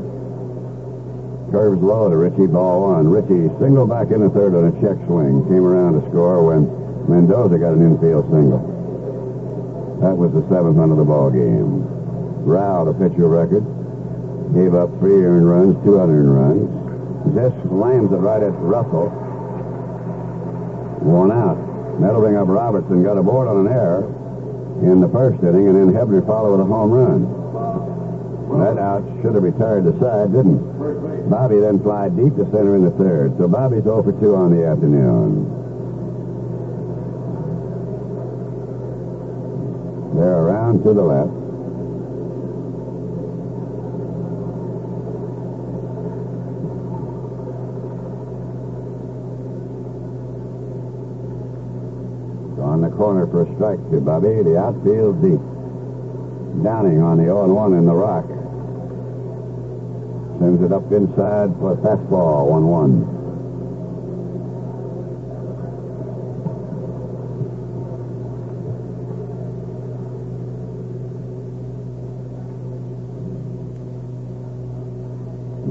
Curves 1.52 1.84
low 1.84 2.08
to 2.08 2.16
Richie, 2.16 2.48
ball 2.48 2.96
one. 2.96 3.12
Richie 3.12 3.52
singled 3.60 3.90
back 3.90 4.08
in 4.16 4.24
the 4.24 4.30
third 4.32 4.56
on 4.56 4.72
a 4.72 4.74
check 4.80 4.96
swing. 5.04 5.44
Came 5.52 5.68
around 5.68 6.00
to 6.00 6.08
score 6.08 6.48
when 6.48 6.72
Mendoza 7.12 7.60
got 7.60 7.76
an 7.76 7.84
infield 7.84 8.32
single. 8.32 10.00
That 10.00 10.16
was 10.16 10.32
the 10.32 10.48
seventh 10.48 10.80
run 10.80 10.96
of 10.96 10.98
the 10.98 11.04
ball 11.04 11.28
game. 11.28 11.84
Rau, 12.48 12.88
the 12.88 12.96
pitcher 12.96 13.28
record, 13.28 13.68
gave 14.56 14.80
up 14.80 14.88
three 15.04 15.28
earned 15.28 15.44
runs, 15.44 15.76
two 15.84 16.00
unearned 16.00 16.32
runs. 16.40 16.72
Just 17.36 17.68
slams 17.68 18.16
it 18.16 18.24
right 18.24 18.44
at 18.44 18.56
Russell. 18.64 19.12
One 21.04 21.36
out. 21.36 21.60
That'll 22.00 22.24
bring 22.24 22.38
up 22.38 22.48
Robertson. 22.48 23.04
Got 23.04 23.18
aboard 23.18 23.50
on 23.50 23.68
an 23.68 23.68
error 23.68 24.17
in 24.82 25.02
the 25.02 25.10
first 25.10 25.42
inning, 25.44 25.68
and 25.68 25.76
then 25.76 25.94
Hebner 25.94 26.26
followed 26.26 26.52
with 26.58 26.62
a 26.62 26.70
home 26.70 26.92
run. 26.92 27.38
That 28.60 28.78
out 28.78 29.04
should 29.22 29.36
have 29.36 29.44
retired 29.44 29.84
the 29.84 29.94
side, 30.00 30.32
didn't. 30.32 30.58
Base. 30.78 31.30
Bobby 31.30 31.60
then 31.60 31.80
fly 31.82 32.10
deep 32.10 32.36
to 32.38 32.46
center 32.52 32.76
in 32.76 32.84
the 32.84 32.92
third. 32.92 33.38
So 33.38 33.48
Bobby's 33.48 33.84
0 33.84 34.04
for 34.04 34.14
2 34.14 34.36
on 34.36 34.56
the 34.56 34.66
afternoon. 34.66 35.54
They're 40.16 40.40
around 40.40 40.84
to 40.84 40.94
the 40.94 41.04
left. 41.04 41.32
On 52.60 52.82
the 52.82 52.86
corner 52.98 53.28
for 53.28 53.44
a 53.44 53.56
strike 53.56 53.80
to 53.92 54.02
Bobby. 54.02 54.42
The 54.42 54.58
outfield 54.58 55.22
deep. 55.22 55.40
Downing 56.64 57.02
on 57.04 57.18
the 57.18 57.26
0 57.26 57.54
1 57.54 57.74
in 57.74 57.86
the 57.86 57.94
rock. 57.94 58.26
Sends 60.40 60.62
it 60.64 60.74
up 60.74 60.92
inside 60.92 61.54
for 61.60 61.74
a 61.74 61.78
fastball, 61.78 62.50
1 62.50 62.68
1. 62.68 63.18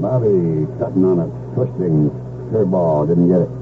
Bobby 0.01 0.67
cutting 0.79 1.03
on 1.03 1.19
a 1.19 1.27
twisting 1.53 2.09
curveball, 2.51 3.07
didn't 3.07 3.27
get 3.27 3.41
it. 3.41 3.56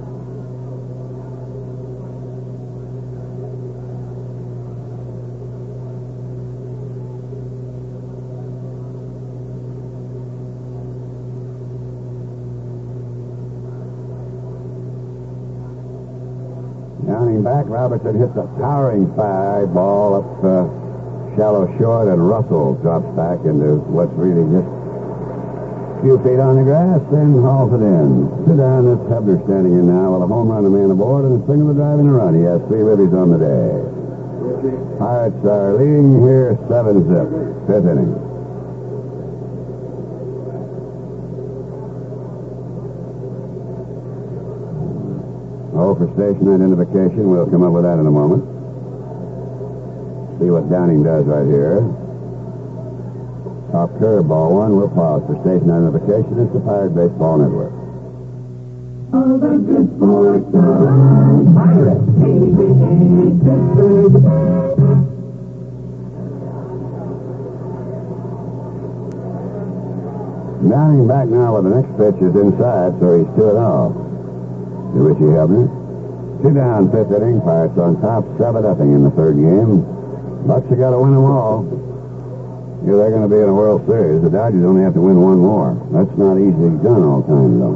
Back, 17.66 17.74
Robertson 17.74 18.20
hits 18.20 18.38
a 18.38 18.46
towering 18.62 19.12
fly 19.16 19.66
ball 19.66 20.22
up 20.22 20.38
uh, 20.46 20.70
shallow 21.36 21.66
short, 21.80 22.08
and 22.08 22.22
Russell 22.22 22.76
drops 22.76 23.10
back 23.18 23.42
into 23.42 23.82
what's 23.90 24.14
really 24.14 24.46
just 24.54 24.70
a 24.70 26.02
few 26.06 26.22
feet 26.22 26.38
on 26.38 26.62
the 26.62 26.64
grass, 26.64 27.02
then 27.10 27.34
hauls 27.42 27.74
it 27.74 27.82
in. 27.82 28.30
Sit 28.46 28.58
down, 28.62 28.86
that's 28.86 29.02
Hebner 29.10 29.42
standing 29.50 29.74
in 29.74 29.88
now 29.90 30.14
with 30.14 30.22
a 30.22 30.28
home 30.28 30.50
run, 30.50 30.66
a 30.66 30.70
man 30.70 30.92
aboard, 30.92 31.26
and 31.26 31.42
a 31.42 31.46
single 31.50 31.74
in 31.74 32.06
a 32.06 32.14
run. 32.14 32.38
He 32.38 32.46
has 32.46 32.62
three 32.70 32.86
ribbies 32.86 33.18
on 33.18 33.34
the 33.34 33.42
day. 33.42 33.82
Pirates 35.02 35.46
are 35.46 35.74
leading 35.74 36.22
here 36.22 36.54
7 36.70 37.02
zip, 37.10 37.30
fifth 37.66 37.90
inning. 37.90 38.25
Oh, 45.78 45.94
for 45.94 46.08
station 46.16 46.48
identification, 46.48 47.30
we'll 47.30 47.50
come 47.52 47.62
up 47.62 47.74
with 47.74 47.84
that 47.84 48.00
in 48.00 48.08
a 48.08 48.12
moment. 48.12 48.48
See 50.40 50.48
what 50.50 50.72
Downing 50.72 51.04
does 51.04 51.26
right 51.26 51.44
here. 51.44 51.84
Top 53.76 53.92
curve, 54.00 54.26
ball 54.26 54.56
one. 54.56 54.78
We'll 54.78 54.88
pause 54.88 55.28
for 55.28 55.36
station 55.44 55.68
identification. 55.68 56.40
It's 56.40 56.54
the 56.56 56.64
Pirate 56.64 56.96
Baseball 56.96 57.44
Network. 57.44 57.76
All 59.12 59.36
the 59.36 59.60
good 59.60 59.92
sports 60.00 60.48
are 60.56 61.44
Pirate 61.52 62.08
TV 62.24 63.36
Pittsburgh. 63.44 64.16
Downing 70.72 71.08
back 71.08 71.28
now 71.28 71.60
with 71.60 71.68
the 71.68 71.76
next 71.84 71.92
pitch 72.00 72.16
is 72.24 72.32
inside, 72.32 72.96
so 73.04 73.20
he's 73.20 73.28
two 73.36 73.50
and 73.52 73.60
off. 73.60 74.05
To 74.96 75.04
Richie 75.04 75.28
Hebner. 75.28 75.68
Two 76.42 76.54
down, 76.56 76.88
fifth 76.90 77.12
inning. 77.12 77.42
Pirates 77.42 77.78
on 77.78 78.00
top, 78.00 78.24
seven 78.40 78.64
nothing 78.64 78.96
in 78.96 79.04
the 79.04 79.12
third 79.12 79.36
game. 79.36 79.84
Bucks 80.48 80.70
have 80.70 80.80
got 80.80 80.92
to 80.92 81.00
win 81.04 81.12
them 81.12 81.28
all. 81.28 81.68
Yeah, 82.88 82.96
they're 82.96 83.12
going 83.12 83.28
to 83.28 83.28
be 83.28 83.36
in 83.36 83.50
a 83.50 83.54
World 83.54 83.86
Series. 83.88 84.24
The 84.24 84.30
Dodgers 84.30 84.64
only 84.64 84.84
have 84.84 84.94
to 84.94 85.02
win 85.02 85.20
one 85.20 85.40
more. 85.40 85.76
That's 85.92 86.16
not 86.16 86.40
easily 86.40 86.80
done 86.80 87.04
all 87.04 87.20
the 87.20 87.28
time, 87.28 87.60
though. 87.60 87.76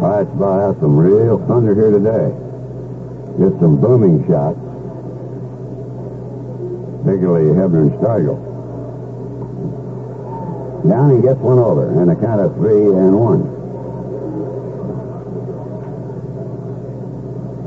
Pirates 0.00 0.32
about 0.32 0.60
have 0.64 0.80
some 0.80 0.96
real 0.96 1.44
thunder 1.44 1.74
here 1.76 1.92
today. 1.92 2.32
Just 3.36 3.60
some 3.60 3.76
booming 3.76 4.24
shots. 4.24 4.56
Particularly 7.04 7.52
Hebner 7.52 7.84
and 7.84 7.92
Stargell. 10.84 11.14
and 11.14 11.22
gets 11.22 11.40
one 11.40 11.58
over, 11.58 12.00
and 12.00 12.10
a 12.10 12.16
count 12.16 12.40
of 12.40 12.54
three 12.56 12.86
and 12.86 13.18
one. 13.18 13.60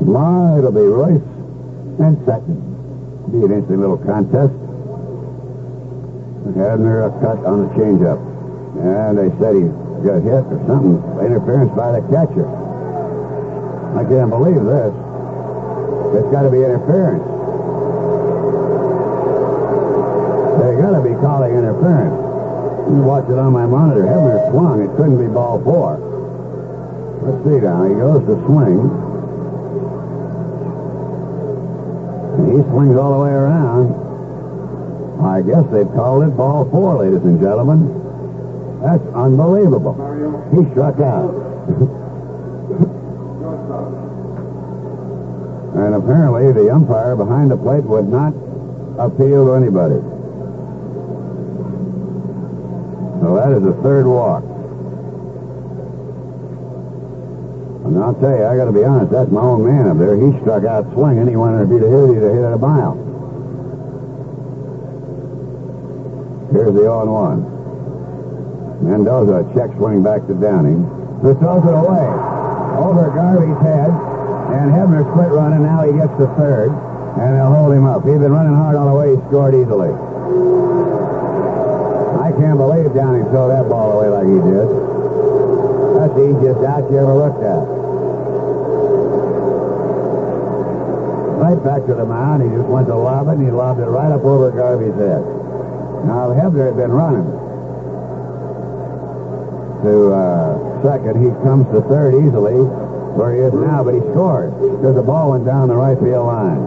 Ma, 0.04 0.58
it'll 0.58 0.72
be 0.72 0.80
Reuss 0.80 1.22
and 1.98 2.18
second. 2.26 2.60
Be 3.32 3.38
an 3.38 3.52
interesting 3.52 3.80
little 3.80 3.98
contest. 3.98 4.52
Hebner 6.54 7.08
a 7.08 7.20
cut 7.24 7.44
on 7.46 7.66
the 7.66 7.74
changeup. 7.74 8.20
And 8.78 9.18
they 9.18 9.30
said 9.40 9.56
he 9.56 9.64
got 10.04 10.20
hit 10.22 10.44
or 10.44 10.60
something. 10.66 11.00
Interference 11.24 11.72
by 11.72 11.92
the 11.92 12.02
catcher. 12.12 12.46
I 13.96 14.04
can't 14.04 14.28
believe 14.28 14.60
this. 14.60 14.92
It's 16.14 16.30
got 16.30 16.42
to 16.42 16.50
be 16.50 16.58
interference. 16.58 17.24
They 20.60 20.76
got 20.78 20.92
to 20.94 21.02
be 21.02 21.14
calling 21.18 21.56
interference. 21.56 22.33
You 22.88 23.00
watch 23.02 23.24
it 23.30 23.38
on 23.38 23.52
my 23.52 23.64
monitor. 23.64 24.02
Hebner 24.02 24.50
swung. 24.50 24.82
It 24.82 24.94
couldn't 24.96 25.16
be 25.16 25.32
ball 25.32 25.62
four. 25.64 25.96
Let's 27.24 27.40
see 27.44 27.60
now. 27.64 27.88
He 27.88 27.94
goes 27.94 28.20
to 28.28 28.36
swing. 28.44 28.78
And 32.36 32.46
he 32.52 32.60
swings 32.68 32.96
all 32.96 33.16
the 33.16 33.24
way 33.24 33.32
around. 33.32 34.04
I 35.24 35.40
guess 35.40 35.64
they've 35.72 35.88
called 35.96 36.24
it 36.24 36.36
ball 36.36 36.68
four, 36.70 37.00
ladies 37.00 37.24
and 37.24 37.40
gentlemen. 37.40 37.88
That's 38.82 39.06
unbelievable. 39.14 39.96
He 40.52 40.70
struck 40.72 41.00
out. 41.00 41.32
and 45.74 45.94
apparently 45.94 46.52
the 46.52 46.70
umpire 46.70 47.16
behind 47.16 47.50
the 47.50 47.56
plate 47.56 47.84
would 47.84 48.08
not 48.08 48.34
appeal 48.98 49.46
to 49.46 49.54
anybody. 49.54 50.13
So 53.24 53.40
that 53.40 53.56
is 53.56 53.64
a 53.64 53.72
third 53.80 54.04
walk. 54.04 54.44
And 57.88 57.96
I'll 57.96 58.12
tell 58.20 58.36
you, 58.36 58.44
I 58.44 58.52
got 58.52 58.68
to 58.68 58.76
be 58.76 58.84
honest, 58.84 59.12
that's 59.12 59.32
my 59.32 59.40
old 59.40 59.64
man 59.64 59.88
up 59.88 59.96
there. 59.96 60.12
He 60.12 60.28
struck 60.44 60.68
out 60.68 60.92
swinging. 60.92 61.32
He 61.32 61.36
wanted 61.36 61.64
to 61.64 61.68
be 61.72 61.80
the 61.80 61.88
hit, 61.88 62.20
he'd 62.20 62.20
hit 62.20 62.44
it 62.44 62.52
a 62.52 62.60
mile. 62.60 63.00
Here's 66.52 66.76
the 66.76 66.84
0 66.84 67.08
1. 67.08 68.84
Mendoza 68.92 69.48
check 69.56 69.72
swing 69.80 70.04
back 70.04 70.20
to 70.28 70.36
Downing. 70.36 70.84
Who 71.24 71.32
throws 71.40 71.64
it 71.64 71.72
away. 71.72 72.04
Over 72.76 73.08
Garvey's 73.08 73.56
head. 73.64 73.88
And 74.52 74.68
Hebner 74.68 75.00
split 75.16 75.32
running. 75.32 75.64
Now 75.64 75.80
he 75.80 75.96
gets 75.96 76.12
the 76.20 76.28
third. 76.36 76.76
And 77.16 77.40
they'll 77.40 77.56
hold 77.56 77.72
him 77.72 77.88
up. 77.88 78.04
He's 78.04 78.20
been 78.20 78.36
running 78.36 78.52
hard 78.52 78.76
all 78.76 78.92
the 78.92 78.96
way. 79.00 79.16
He 79.16 79.20
scored 79.32 79.56
easily. 79.56 79.96
Can't 82.44 82.58
believe 82.58 82.92
Downing 82.92 83.24
threw 83.32 83.48
that 83.48 83.72
ball 83.72 83.96
away 83.96 84.12
like 84.12 84.28
he 84.28 84.36
did. 84.36 84.68
That's 85.96 86.12
the 86.12 86.28
easiest 86.28 86.60
out 86.60 86.84
you 86.92 87.00
ever 87.00 87.16
looked 87.16 87.40
at. 87.40 87.64
Right 91.40 91.56
back 91.64 91.88
to 91.88 91.94
the 91.96 92.04
mound. 92.04 92.44
He 92.44 92.52
just 92.52 92.68
went 92.68 92.88
to 92.88 92.96
lob 92.96 93.28
it, 93.28 93.40
and 93.40 93.46
he 93.46 93.50
lobbed 93.50 93.80
it 93.80 93.88
right 93.88 94.12
up 94.12 94.20
over 94.28 94.52
Garvey's 94.52 94.92
head. 94.92 95.24
Now, 96.04 96.36
Hebner 96.36 96.68
had 96.68 96.76
been 96.76 96.92
running 96.92 97.24
to 99.88 100.12
uh, 100.12 100.82
second, 100.84 101.24
he 101.24 101.32
comes 101.48 101.64
to 101.72 101.80
third 101.88 102.12
easily, 102.12 102.60
where 103.16 103.32
he 103.32 103.40
is 103.40 103.54
now, 103.54 103.82
but 103.82 103.94
he 103.94 104.00
scored 104.12 104.52
because 104.60 104.96
the 104.96 105.02
ball 105.02 105.30
went 105.30 105.46
down 105.46 105.68
the 105.68 105.76
right 105.76 105.96
field 105.96 106.28
line. 106.28 106.60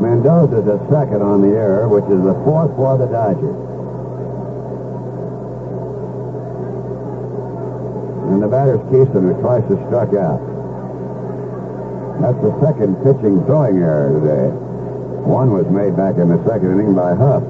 Mendoza's 0.00 0.64
at 0.64 0.80
second 0.88 1.20
on 1.20 1.42
the 1.42 1.52
error, 1.52 1.86
which 1.86 2.08
is 2.08 2.24
the 2.24 2.32
fourth 2.48 2.72
for 2.80 2.96
the 2.96 3.04
Dodgers. 3.12 3.71
The 8.42 8.48
batter's 8.48 8.80
Kison, 8.90 9.22
who 9.22 9.38
twice 9.38 9.62
has 9.70 9.78
struck 9.86 10.10
out. 10.18 10.42
That's 12.18 12.42
the 12.42 12.50
second 12.58 12.98
pitching 13.06 13.38
throwing 13.46 13.78
error 13.78 14.18
today. 14.18 14.50
One 15.22 15.54
was 15.54 15.70
made 15.70 15.94
back 15.94 16.18
in 16.18 16.26
the 16.26 16.42
second 16.42 16.74
inning 16.74 16.90
by 16.90 17.14
Hough. 17.14 17.46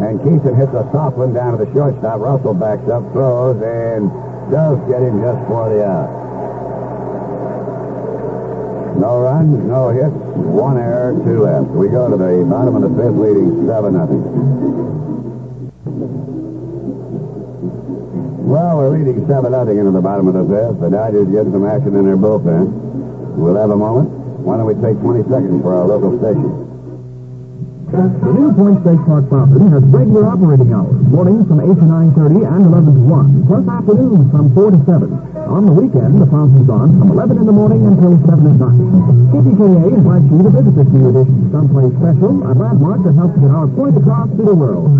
And 0.00 0.24
Kison 0.24 0.56
hits 0.56 0.72
a 0.72 0.88
soft 0.88 1.20
one 1.20 1.34
down 1.36 1.58
to 1.58 1.64
the 1.66 1.70
shortstop. 1.76 2.16
Russell 2.16 2.56
backs 2.56 2.88
up, 2.88 3.04
throws, 3.12 3.60
and 3.60 4.08
does 4.48 4.80
get 4.88 5.04
him 5.04 5.20
just 5.20 5.44
for 5.44 5.68
the 5.68 5.84
out. 5.84 6.08
No 8.96 9.20
runs, 9.20 9.52
no 9.68 9.92
hits, 9.92 10.16
one 10.48 10.78
error, 10.78 11.12
two 11.28 11.44
left. 11.44 11.68
We 11.76 11.92
go 11.92 12.08
to 12.08 12.16
the 12.16 12.40
bottom 12.48 12.80
of 12.80 12.88
the 12.88 12.92
fifth, 12.96 13.20
leading 13.20 13.68
7 13.68 13.92
nothing. 13.92 14.79
Well, 18.50 18.82
we're 18.82 18.98
leading 18.98 19.22
7 19.30 19.46
nothing 19.46 19.78
into 19.78 19.94
the 19.94 20.02
bottom 20.02 20.26
of 20.26 20.34
the 20.34 20.42
fifth. 20.42 20.82
The 20.82 20.90
Dodgers 20.90 21.30
getting 21.30 21.54
some 21.54 21.62
action 21.70 21.94
in 21.94 22.02
their 22.02 22.18
bullpen. 22.18 23.38
We'll 23.38 23.54
have 23.54 23.70
a 23.70 23.78
moment. 23.78 24.10
Why 24.42 24.58
don't 24.58 24.66
we 24.66 24.74
take 24.74 24.98
20 24.98 25.22
seconds 25.30 25.62
for 25.62 25.70
our 25.70 25.86
local 25.86 26.18
station? 26.18 26.50
Uh, 27.94 28.10
the 28.10 28.32
New 28.34 28.50
Point 28.58 28.82
State 28.82 28.98
Park 29.06 29.30
Fountain 29.30 29.70
has 29.70 29.86
regular 29.94 30.26
operating 30.26 30.74
hours, 30.74 30.98
mornings 31.14 31.46
from 31.46 31.62
8 31.62 31.78
to 31.78 31.86
9.30 32.18 32.42
and 32.42 32.62
11 32.74 32.90
to 32.90 33.02
1, 33.06 33.46
plus 33.46 33.64
afternoons 33.70 34.26
from 34.34 34.46
4 34.50 34.74
to 34.74 34.78
7. 34.82 35.14
On 35.46 35.62
the 35.70 35.74
weekend, 35.78 36.18
the 36.18 36.26
fountain's 36.26 36.66
on 36.66 36.90
from 36.98 37.14
11 37.14 37.38
in 37.38 37.46
the 37.46 37.54
morning 37.54 37.86
until 37.86 38.18
7 38.18 38.34
at 38.34 38.58
night. 38.58 38.82
KDKA 39.30 39.94
invites 39.94 40.26
you 40.26 40.42
to 40.42 40.50
visit 40.50 40.74
this 40.74 40.90
new 40.90 41.06
edition, 41.06 41.38
someplace 41.54 41.94
special, 42.02 42.34
a 42.42 42.50
landmark 42.50 43.06
that 43.06 43.14
helps 43.14 43.38
get 43.38 43.54
our 43.54 43.70
point 43.70 43.94
across 43.94 44.26
to 44.34 44.42
the 44.42 44.58
world. 44.58 44.90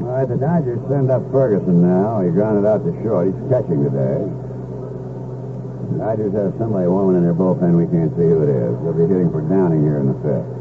All 0.00 0.14
right, 0.14 0.16
the 0.28 0.36
Dodgers 0.36 0.78
send 0.92 1.10
up 1.10 1.24
Ferguson 1.32 1.80
now. 1.80 2.20
He 2.20 2.28
grounded 2.28 2.68
out 2.68 2.84
to 2.84 2.92
short. 3.00 3.32
He's 3.32 3.40
catching 3.48 3.80
today. 3.80 4.20
The 5.88 6.04
Dodgers 6.04 6.36
have 6.36 6.52
somebody 6.60 6.84
warming 6.84 7.16
in 7.16 7.24
their 7.24 7.32
bullpen. 7.32 7.80
We 7.80 7.88
can't 7.88 8.12
see 8.12 8.28
who 8.28 8.44
it 8.44 8.52
is. 8.52 8.76
They'll 8.84 8.92
be 8.92 9.08
hitting 9.08 9.32
for 9.32 9.40
Downing 9.40 9.80
here 9.80 9.96
in 9.96 10.12
the 10.12 10.18
fifth. 10.20 10.52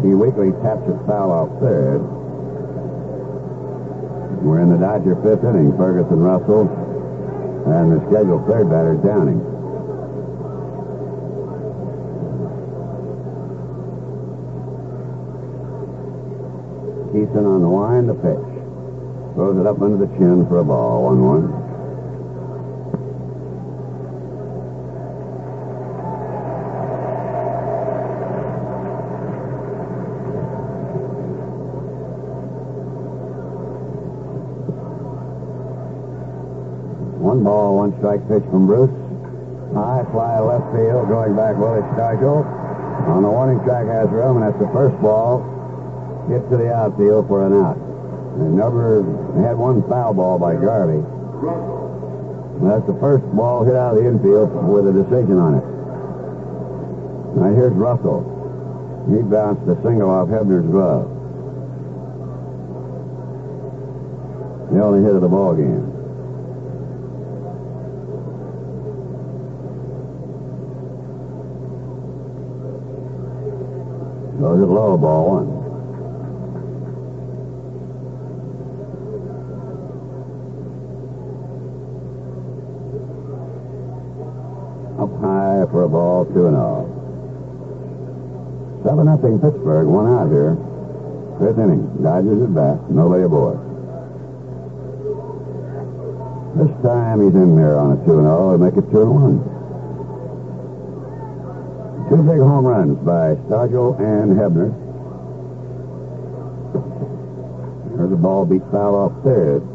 He 0.00 0.16
weakly 0.16 0.56
taps 0.64 0.88
it 0.88 0.96
foul 1.04 1.28
off 1.28 1.52
third. 1.60 2.00
We're 4.40 4.64
in 4.64 4.72
the 4.72 4.80
Dodger 4.80 5.20
fifth 5.20 5.44
inning. 5.44 5.76
Ferguson, 5.76 6.24
Russell, 6.24 6.64
and 7.68 7.92
the 7.92 8.00
scheduled 8.08 8.48
third 8.48 8.72
batter 8.72 8.96
Downing. 8.96 9.44
Kison 17.12 17.44
on 17.44 17.60
the 17.60 17.68
line, 17.68 18.06
the 18.06 18.14
pitch. 18.14 18.57
Throws 19.38 19.56
it 19.56 19.66
up 19.68 19.80
under 19.80 20.04
the 20.04 20.10
chin 20.18 20.44
for 20.48 20.58
a 20.58 20.64
ball, 20.64 21.04
1 21.04 21.22
1. 21.22 21.42
One 37.22 37.38
One 37.38 37.44
ball, 37.44 37.76
one 37.76 37.96
strike 37.98 38.26
pitch 38.26 38.42
from 38.50 38.66
Bruce. 38.66 38.90
High 39.72 40.04
fly 40.10 40.40
left 40.40 40.74
field, 40.74 41.06
going 41.06 41.36
back 41.36 41.56
Willie 41.56 41.82
Stargell. 41.94 42.44
On 43.06 43.22
the 43.22 43.30
warning 43.30 43.62
track 43.62 43.86
has 43.86 44.10
room, 44.10 44.42
and 44.42 44.46
that's 44.52 44.58
the 44.58 44.66
first 44.72 45.00
ball. 45.00 45.44
Hit 46.28 46.50
to 46.50 46.56
the 46.56 46.74
outfield 46.74 47.28
for 47.28 47.46
an 47.46 47.52
out. 47.52 47.87
They 48.38 48.44
never 48.44 49.02
had 49.42 49.58
one 49.58 49.82
foul 49.88 50.14
ball 50.14 50.38
by 50.38 50.54
Garvey. 50.54 51.02
That's 52.62 52.86
the 52.86 52.94
first 53.00 53.24
ball 53.34 53.64
hit 53.64 53.74
out 53.74 53.96
of 53.96 54.02
the 54.02 54.08
infield 54.08 54.54
with 54.66 54.86
a 54.86 54.92
decision 54.92 55.38
on 55.38 55.58
it. 55.58 55.64
Now 57.34 57.54
here's 57.54 57.72
Russell. 57.72 58.22
He 59.10 59.22
bounced 59.22 59.66
a 59.66 59.74
single 59.82 60.08
off 60.08 60.28
Hebner's 60.28 60.70
glove. 60.70 61.10
The 64.70 64.84
only 64.84 65.02
hit 65.02 65.16
of 65.16 65.22
the 65.22 65.28
ball 65.28 65.54
game. 65.56 65.90
Goes 74.38 74.62
it 74.62 74.66
low, 74.66 74.96
ball 74.96 75.42
one. 75.42 75.57
2 86.38 86.46
0. 86.54 86.86
7 88.84 89.04
nothing 89.04 89.40
Pittsburgh, 89.42 89.88
one 89.90 90.06
out 90.06 90.30
here. 90.30 90.54
Fifth 91.42 91.58
inning. 91.58 91.82
Dodgers 91.98 92.46
at 92.46 92.54
bat. 92.54 92.78
No 92.94 93.08
lay 93.08 93.26
aboard. 93.26 93.58
This 96.54 96.70
time 96.86 97.26
he's 97.26 97.34
in 97.34 97.56
there 97.56 97.76
on 97.76 97.98
a 97.98 98.04
2 98.06 98.22
0 98.22 98.54
and 98.54 98.62
make 98.62 98.78
it 98.78 98.86
2 98.86 99.02
1. 102.06 102.06
Two 102.08 102.22
big 102.22 102.38
home 102.38 102.64
runs 102.64 102.96
by 103.02 103.34
Stargell 103.50 103.98
and 103.98 104.38
Hebner. 104.38 104.70
Heard 107.98 108.10
the 108.10 108.16
ball 108.16 108.46
beat 108.46 108.62
foul 108.70 108.94
off 108.94 109.12
third. 109.24 109.66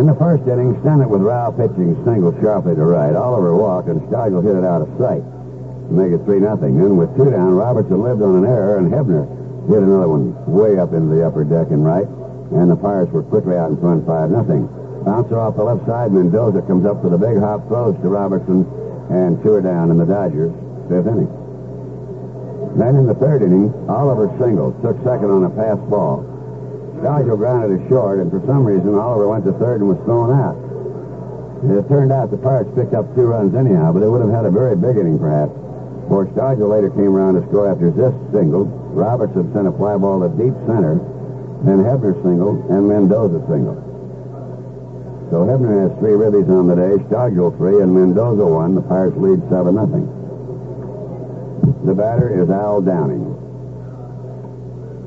In 0.00 0.06
the 0.06 0.14
first 0.14 0.48
inning, 0.48 0.80
Stennett 0.80 1.12
with 1.12 1.20
Rau 1.20 1.52
pitching 1.52 1.92
single 2.08 2.32
sharply 2.40 2.72
to 2.72 2.84
right. 2.88 3.12
Oliver 3.12 3.54
walked, 3.54 3.92
and 3.92 4.00
Stargell 4.08 4.40
hit 4.40 4.56
it 4.56 4.64
out 4.64 4.80
of 4.80 4.88
sight 4.96 5.20
to 5.20 5.92
make 5.92 6.08
it 6.08 6.24
3 6.24 6.40
nothing. 6.40 6.80
Then 6.80 6.96
with 6.96 7.14
two 7.20 7.28
down, 7.28 7.52
Robertson 7.52 8.00
lived 8.00 8.24
on 8.24 8.40
an 8.40 8.48
error, 8.48 8.78
and 8.80 8.88
Hebner 8.88 9.28
hit 9.68 9.76
another 9.76 10.08
one 10.08 10.32
way 10.48 10.80
up 10.80 10.96
into 10.96 11.12
the 11.12 11.20
upper 11.20 11.44
deck 11.44 11.68
and 11.68 11.84
right. 11.84 12.08
And 12.08 12.72
the 12.72 12.80
Pirates 12.80 13.12
were 13.12 13.28
quickly 13.28 13.60
out 13.60 13.76
in 13.76 13.76
front 13.76 14.06
5 14.06 14.30
nothing. 14.30 14.64
Bouncer 15.04 15.38
off 15.38 15.60
the 15.60 15.68
left 15.68 15.84
side, 15.84 16.16
and 16.16 16.32
Mendoza 16.32 16.64
comes 16.64 16.88
up 16.88 17.04
with 17.04 17.12
a 17.12 17.20
big 17.20 17.36
hop, 17.36 17.68
throws 17.68 17.92
to 18.00 18.08
Robertson, 18.08 18.64
and 19.12 19.36
two 19.44 19.52
are 19.52 19.60
down 19.60 19.90
in 19.90 20.00
the 20.00 20.08
Dodgers' 20.08 20.56
fifth 20.88 21.12
inning. 21.12 21.28
Then 22.72 22.96
in 22.96 23.04
the 23.04 23.20
third 23.20 23.44
inning, 23.44 23.68
Oliver 23.84 24.32
singled, 24.40 24.80
took 24.80 24.96
second 25.04 25.28
on 25.28 25.44
a 25.44 25.50
pass 25.52 25.76
ball. 25.92 26.24
Stargell 27.00 27.36
grounded 27.36 27.80
it 27.80 27.88
short, 27.88 28.20
and 28.20 28.30
for 28.30 28.44
some 28.46 28.64
reason, 28.64 28.94
Oliver 28.94 29.28
went 29.28 29.44
to 29.44 29.52
third 29.56 29.80
and 29.80 29.88
was 29.88 29.98
thrown 30.04 30.28
out. 30.28 30.56
It 31.64 31.88
turned 31.88 32.12
out 32.12 32.30
the 32.30 32.36
Pirates 32.36 32.70
picked 32.76 32.92
up 32.92 33.08
two 33.14 33.24
runs 33.28 33.54
anyhow, 33.54 33.92
but 33.92 34.00
they 34.00 34.08
would 34.08 34.20
have 34.20 34.30
had 34.30 34.44
a 34.44 34.50
very 34.50 34.76
big 34.76 34.96
inning, 34.96 35.18
perhaps. 35.18 35.52
For 36.08 36.26
Stargell 36.36 36.68
later 36.68 36.90
came 36.90 37.16
around 37.16 37.40
to 37.40 37.46
score 37.48 37.72
after 37.72 37.90
this 37.90 38.12
single. 38.32 38.64
Robertson 38.92 39.52
sent 39.52 39.68
a 39.68 39.72
fly 39.72 39.96
ball 39.96 40.20
to 40.20 40.28
deep 40.36 40.52
center. 40.68 41.00
Then 41.64 41.84
Hebner 41.84 42.16
singled, 42.22 42.68
and 42.68 42.88
Mendoza 42.88 43.40
singled. 43.48 43.80
So 45.32 45.44
Hebner 45.48 45.88
has 45.88 45.98
three 46.00 46.16
ribbies 46.18 46.48
on 46.48 46.66
the 46.66 46.76
day, 46.76 47.00
Stargell 47.08 47.56
three, 47.56 47.80
and 47.80 47.94
Mendoza 47.94 48.44
one. 48.44 48.74
The 48.74 48.82
Pirates 48.82 49.16
lead 49.16 49.40
7 49.48 49.74
nothing. 49.74 50.04
The 51.84 51.94
batter 51.94 52.28
is 52.28 52.50
Al 52.50 52.80
Downing. 52.80 53.39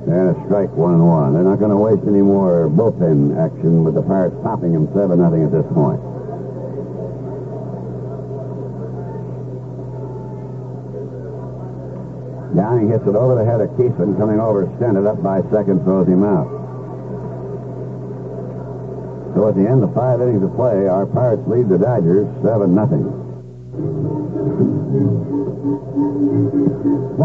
And 0.03 0.35
a 0.35 0.45
strike 0.45 0.69
one 0.75 0.95
and 0.95 1.07
one. 1.07 1.34
They're 1.34 1.43
not 1.43 1.59
going 1.59 1.71
to 1.71 1.77
waste 1.77 2.03
any 2.03 2.21
more 2.21 2.67
bullpen 2.67 3.39
action 3.39 3.85
with 3.85 3.95
the 3.95 4.01
Pirates 4.01 4.35
topping 4.43 4.73
them 4.73 4.91
7 4.93 5.15
nothing 5.17 5.45
at 5.45 5.51
this 5.51 5.65
point. 5.71 6.01
Downing 12.53 12.91
hits 12.91 13.07
it 13.07 13.15
over 13.15 13.34
the 13.34 13.45
head 13.45 13.61
of 13.61 13.69
Kison, 13.80 14.19
coming 14.19 14.39
over, 14.39 14.69
standing 14.77 15.07
up 15.07 15.23
by 15.23 15.41
second, 15.49 15.84
throws 15.84 16.07
him 16.07 16.23
out. 16.23 16.51
So 19.34 19.47
at 19.47 19.55
the 19.55 19.65
end 19.65 19.84
of 19.84 19.95
five 19.95 20.21
innings 20.21 20.43
of 20.43 20.53
play, 20.55 20.85
our 20.85 21.07
Pirates 21.07 21.41
lead 21.47 21.69
the 21.69 21.80
Dodgers 21.80 22.27
7 22.43 22.75
nothing. 22.75 24.12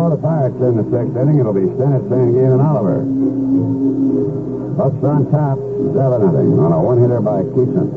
The 0.09 0.16
Pirates 0.16 0.56
in 0.59 0.74
the 0.74 0.82
sixth 0.89 1.14
inning, 1.14 1.39
it'll 1.39 1.52
be 1.52 1.68
Stennett, 1.76 2.09
Sanguillen, 2.09 2.59
and 2.59 2.62
Oliver. 2.64 3.05
Bucks 4.74 5.05
on 5.05 5.30
top, 5.30 5.60
7 5.60 5.94
nothing 5.94 6.59
on 6.59 6.72
a 6.72 6.80
one-hitter 6.80 7.20
by 7.20 7.44
Kison. 7.55 7.93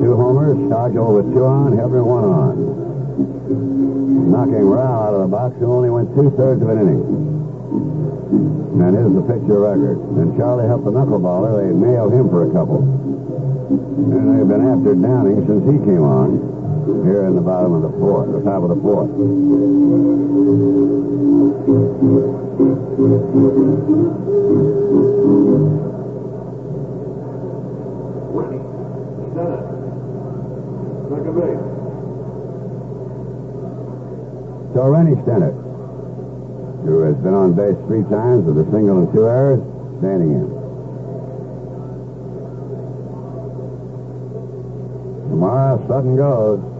Two 0.00 0.16
homers, 0.16 0.56
Stargell 0.70 1.18
with 1.18 1.34
two 1.34 1.44
on, 1.44 1.76
Hebner 1.76 2.06
one 2.06 2.24
on. 2.24 2.56
Knocking 4.30 4.64
Rau 4.64 5.02
out 5.02 5.14
of 5.14 5.20
the 5.22 5.28
box, 5.28 5.58
who 5.58 5.66
only 5.66 5.90
went 5.90 6.14
two-thirds 6.14 6.62
of 6.62 6.68
an 6.70 6.78
inning. 6.80 7.02
And 8.80 8.96
here's 8.96 9.12
the 9.12 9.26
picture 9.28 9.60
record. 9.60 9.98
And 10.16 10.38
Charlie 10.38 10.68
helped 10.70 10.86
the 10.86 10.92
knuckleballer. 10.92 11.58
They 11.58 11.74
nailed 11.74 12.14
him 12.14 12.30
for 12.30 12.48
a 12.48 12.52
couple. 12.54 12.80
And 12.80 14.24
they've 14.30 14.48
been 14.48 14.64
after 14.64 14.94
Downing 14.94 15.44
since 15.44 15.66
he 15.68 15.76
came 15.84 16.06
on 16.06 16.55
here 16.86 17.26
in 17.26 17.34
the 17.34 17.40
bottom 17.40 17.72
of 17.72 17.82
the 17.82 17.90
fourth, 17.98 18.30
the 18.30 18.40
top 18.42 18.62
of 18.62 18.68
the 18.68 18.76
fourth. 18.76 19.10
Whitney, 28.30 28.60
Stennett, 29.34 29.66
second 31.10 31.34
base. 31.34 31.62
So 34.74 34.80
Rennie 34.86 35.16
Stennett, 35.26 35.56
who 36.84 37.00
has 37.00 37.16
been 37.16 37.34
on 37.34 37.54
base 37.54 37.76
three 37.88 38.04
times 38.04 38.46
with 38.46 38.58
a 38.58 38.70
single 38.70 38.98
and 38.98 39.12
two 39.12 39.26
errors, 39.26 39.60
standing 39.98 40.30
in. 40.30 40.46
Tomorrow, 45.30 45.84
Sutton 45.88 46.16
goes 46.16 46.75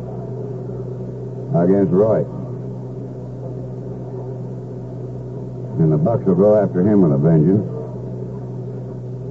against 1.64 1.92
Roy. 1.92 2.24
And 5.78 5.92
the 5.92 5.98
Bucks 5.98 6.24
will 6.24 6.34
go 6.34 6.56
after 6.56 6.80
him 6.80 7.02
with 7.02 7.12
a 7.12 7.18
vengeance 7.18 7.68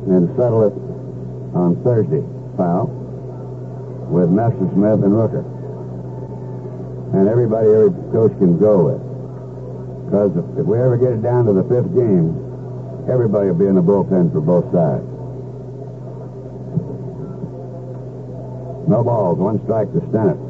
and 0.07 0.29
settle 0.37 0.67
it 0.67 0.73
on 1.57 1.81
Thursday, 1.83 2.21
foul, 2.55 2.87
with 4.11 4.29
Messersmith 4.29 5.01
and 5.01 5.13
Rooker. 5.13 5.43
And 7.17 7.27
everybody 7.27 7.67
every 7.69 7.89
coach 8.11 8.37
can 8.37 8.59
go 8.59 8.93
with. 8.93 9.01
Because 10.05 10.37
if, 10.37 10.59
if 10.59 10.65
we 10.65 10.77
ever 10.77 10.97
get 10.97 11.13
it 11.13 11.23
down 11.23 11.45
to 11.45 11.53
the 11.53 11.63
fifth 11.63 11.89
game, 11.95 12.37
everybody 13.09 13.47
will 13.49 13.57
be 13.57 13.65
in 13.65 13.73
the 13.73 13.81
bullpen 13.81 14.31
for 14.31 14.41
both 14.41 14.65
sides. 14.71 15.05
No 18.87 19.03
balls, 19.03 19.39
one 19.39 19.63
strike 19.63 19.91
to 19.93 19.99
Stennett. 20.13 20.44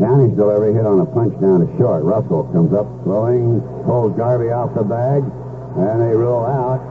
Downing's 0.00 0.36
delivery 0.36 0.74
hit 0.74 0.86
on 0.86 1.00
a 1.00 1.06
punch 1.06 1.38
down 1.40 1.66
to 1.66 1.70
short. 1.78 2.02
Russell 2.02 2.44
comes 2.52 2.72
up 2.74 2.86
throwing, 3.04 3.60
pulls 3.86 4.16
Garvey 4.16 4.50
off 4.50 4.74
the 4.74 4.82
bag, 4.82 5.22
and 5.22 6.02
they 6.02 6.14
roll 6.16 6.44
out. 6.44 6.82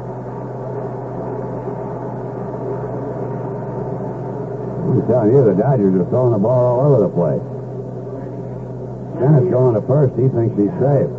I'm 4.88 5.08
telling 5.08 5.32
you, 5.36 5.44
the 5.44 5.54
Dodgers 5.56 5.96
are 5.96 6.06
throwing 6.10 6.32
the 6.32 6.40
ball 6.40 6.80
all 6.80 6.96
over 6.96 7.04
the 7.04 7.12
place. 7.12 7.44
Dennis 9.20 9.52
going 9.52 9.76
to 9.76 9.82
first. 9.88 10.16
He 10.16 10.28
thinks 10.28 10.56
he's 10.56 10.72
safe. 10.80 11.12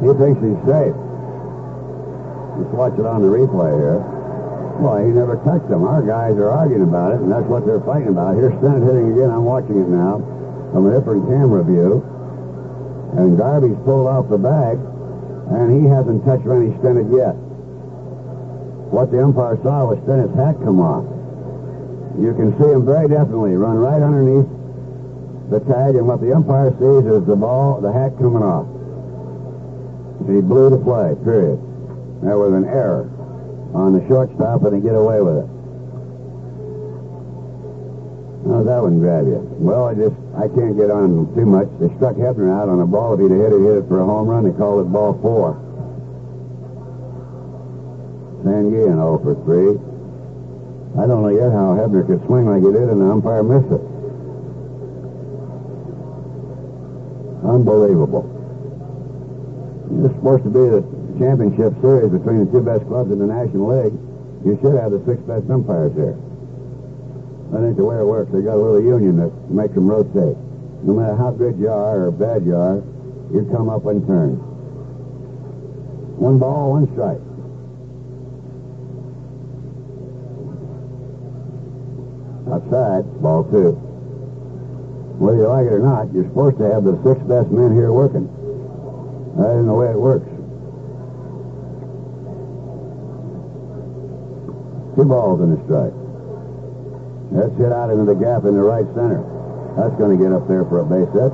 He 0.00 0.08
thinks 0.16 0.40
he's 0.40 0.60
safe. 0.64 0.96
Let's 2.56 2.72
watch 2.76 2.96
it 2.96 3.04
on 3.04 3.20
the 3.20 3.28
replay 3.28 3.76
here. 3.76 4.19
Boy, 4.80 5.04
he 5.04 5.12
never 5.12 5.36
touched 5.44 5.68
him. 5.68 5.84
Our 5.84 6.00
guys 6.00 6.40
are 6.40 6.48
arguing 6.48 6.88
about 6.88 7.12
it, 7.12 7.20
and 7.20 7.30
that's 7.30 7.44
what 7.44 7.66
they're 7.66 7.84
fighting 7.84 8.08
about. 8.08 8.32
Here's 8.34 8.56
Stennett 8.64 8.80
hitting 8.80 9.12
again. 9.12 9.28
I'm 9.28 9.44
watching 9.44 9.76
it 9.76 9.92
now 9.92 10.24
from 10.72 10.88
a 10.88 10.96
different 10.96 11.28
camera 11.28 11.60
view. 11.60 12.00
And 13.12 13.36
Garvey's 13.36 13.76
pulled 13.84 14.08
off 14.08 14.32
the 14.32 14.40
bag, 14.40 14.80
and 15.52 15.68
he 15.68 15.84
hasn't 15.84 16.24
touched 16.24 16.48
Rennie 16.48 16.72
Stennett 16.80 17.12
yet. 17.12 17.36
What 18.88 19.12
the 19.12 19.20
umpire 19.20 19.60
saw 19.60 19.92
was 19.92 20.00
Stennett's 20.08 20.32
hat 20.32 20.56
come 20.64 20.80
off. 20.80 21.04
You 22.16 22.32
can 22.32 22.56
see 22.56 22.72
him 22.72 22.86
very 22.86 23.04
definitely 23.04 23.60
run 23.60 23.76
right 23.76 24.00
underneath 24.00 24.48
the 25.52 25.60
tag, 25.60 25.92
and 25.98 26.08
what 26.08 26.24
the 26.24 26.32
umpire 26.32 26.70
sees 26.80 27.04
is 27.04 27.26
the 27.26 27.36
ball, 27.36 27.84
the 27.84 27.92
hat 27.92 28.16
coming 28.16 28.42
off. 28.42 28.64
He 30.24 30.40
blew 30.40 30.70
the 30.70 30.78
play, 30.78 31.18
period. 31.20 31.60
There 32.22 32.38
was 32.38 32.54
an 32.54 32.64
error. 32.64 33.09
On 33.74 33.92
the 33.92 34.06
shortstop 34.08 34.64
and 34.64 34.74
he 34.76 34.82
get 34.82 34.94
away 34.94 35.20
with 35.20 35.38
it. 35.38 35.48
How's 38.50 38.66
that 38.66 38.82
one 38.82 38.98
grab 38.98 39.26
you? 39.26 39.38
Well, 39.62 39.86
I 39.86 39.94
just, 39.94 40.16
I 40.34 40.48
can't 40.48 40.74
get 40.76 40.90
on 40.90 41.28
too 41.36 41.46
much. 41.46 41.68
They 41.78 41.86
struck 41.96 42.16
Hebner 42.16 42.50
out 42.50 42.68
on 42.68 42.80
a 42.80 42.86
ball. 42.86 43.14
If 43.14 43.20
he'd 43.20 43.30
hit 43.30 43.52
it, 43.52 43.60
hit 43.60 43.84
it 43.84 43.86
for 43.86 44.00
a 44.00 44.04
home 44.04 44.26
run. 44.26 44.42
They 44.42 44.56
called 44.56 44.86
it 44.86 44.90
ball 44.90 45.14
four. 45.22 45.54
Sanguillen 48.42 48.96
0 48.96 49.20
for 49.22 49.34
3. 49.44 49.76
I 50.96 51.06
don't 51.06 51.22
know 51.22 51.28
yet 51.28 51.52
how 51.52 51.76
Hebner 51.76 52.06
could 52.06 52.24
swing 52.26 52.48
like 52.48 52.64
he 52.64 52.72
did 52.72 52.88
and 52.88 53.00
the 53.00 53.06
umpire 53.06 53.44
missed 53.44 53.70
it. 53.70 53.84
Unbelievable. 57.44 58.24
Is 60.04 60.10
supposed 60.16 60.44
to 60.44 60.50
be 60.50 60.64
the 60.72 60.99
championship 61.20 61.76
series 61.84 62.08
between 62.08 62.48
the 62.48 62.48
two 62.48 62.64
best 62.64 62.88
clubs 62.88 63.12
in 63.12 63.20
the 63.20 63.28
National 63.28 63.68
League. 63.68 63.92
You 64.40 64.56
should 64.64 64.72
have 64.80 64.88
the 64.88 65.04
six 65.04 65.20
best 65.28 65.44
umpires 65.52 65.92
here. 65.92 66.16
That 67.52 67.60
ain't 67.60 67.76
the 67.76 67.84
way 67.84 68.00
it 68.00 68.08
works. 68.08 68.32
They 68.32 68.40
got 68.40 68.56
a 68.56 68.62
little 68.62 68.80
union 68.80 69.20
that 69.20 69.28
makes 69.52 69.76
them 69.76 69.84
rotate. 69.84 70.40
No 70.80 70.96
matter 70.96 71.16
how 71.20 71.36
good 71.36 71.60
you 71.60 71.68
are 71.68 72.08
or 72.08 72.10
bad 72.10 72.48
you 72.48 72.56
are, 72.56 72.80
you 73.36 73.44
come 73.52 73.68
up 73.68 73.84
and 73.84 74.00
turn. 74.08 74.40
One 76.16 76.38
ball, 76.38 76.72
one 76.72 76.88
strike. 76.96 77.20
Outside, 82.48 83.04
ball 83.20 83.44
two. 83.44 83.76
Whether 85.20 85.36
you 85.36 85.48
like 85.48 85.66
it 85.66 85.72
or 85.76 85.84
not, 85.84 86.14
you're 86.14 86.24
supposed 86.24 86.56
to 86.58 86.72
have 86.72 86.84
the 86.84 86.96
six 87.04 87.20
best 87.28 87.52
men 87.52 87.76
here 87.76 87.92
working. 87.92 88.24
That 89.36 89.52
isn't 89.52 89.66
the 89.66 89.74
way 89.74 89.90
it 89.92 90.00
works. 90.00 90.29
Two 95.00 95.08
balls 95.08 95.40
in 95.40 95.56
a 95.56 95.58
strike. 95.64 95.96
That's 97.32 97.56
hit 97.56 97.72
out 97.72 97.88
into 97.88 98.04
the 98.04 98.12
gap 98.20 98.44
in 98.44 98.52
the 98.52 98.60
right 98.60 98.84
center. 98.92 99.24
That's 99.72 99.96
going 99.96 100.12
to 100.12 100.20
get 100.20 100.28
up 100.28 100.44
there 100.44 100.60
for 100.68 100.84
a 100.84 100.84
base 100.84 101.08
hit. 101.16 101.32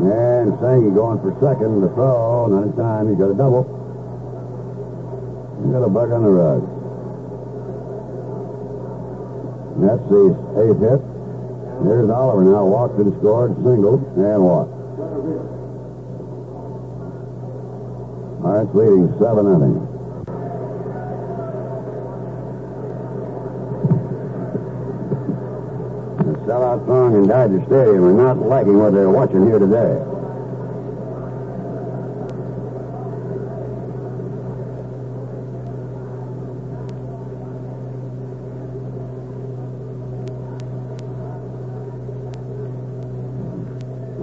And 0.00 0.56
Sangy 0.64 0.88
going 0.96 1.20
for 1.20 1.36
second. 1.36 1.84
The 1.84 1.92
throw, 1.92 2.48
not 2.48 2.64
in 2.64 2.72
time. 2.72 3.12
He's 3.12 3.20
got 3.20 3.28
a 3.28 3.36
double. 3.36 3.68
He's 5.60 5.76
got 5.76 5.84
a 5.84 5.92
bug 5.92 6.08
on 6.08 6.24
the 6.24 6.32
rug. 6.32 6.64
That's 9.76 10.04
the 10.08 10.32
eighth 10.64 10.80
hit. 10.80 11.00
There's 11.84 12.08
Oliver 12.08 12.48
now. 12.48 12.64
Walked 12.64 12.96
and 12.96 13.12
scored, 13.20 13.60
singled, 13.60 14.08
and 14.16 14.40
walked. 14.40 14.72
Pirates 18.40 18.72
leading 18.72 19.12
7 19.20 19.44
nothing. 19.44 19.85
Sellout 26.76 26.84
throng 26.84 27.14
in 27.14 27.28
Dodger 27.28 27.62
Stadium 27.66 28.04
are 28.04 28.12
not 28.12 28.38
liking 28.38 28.78
what 28.78 28.92
they're 28.92 29.10
watching 29.10 29.46
here 29.46 29.58
today. 29.58 30.02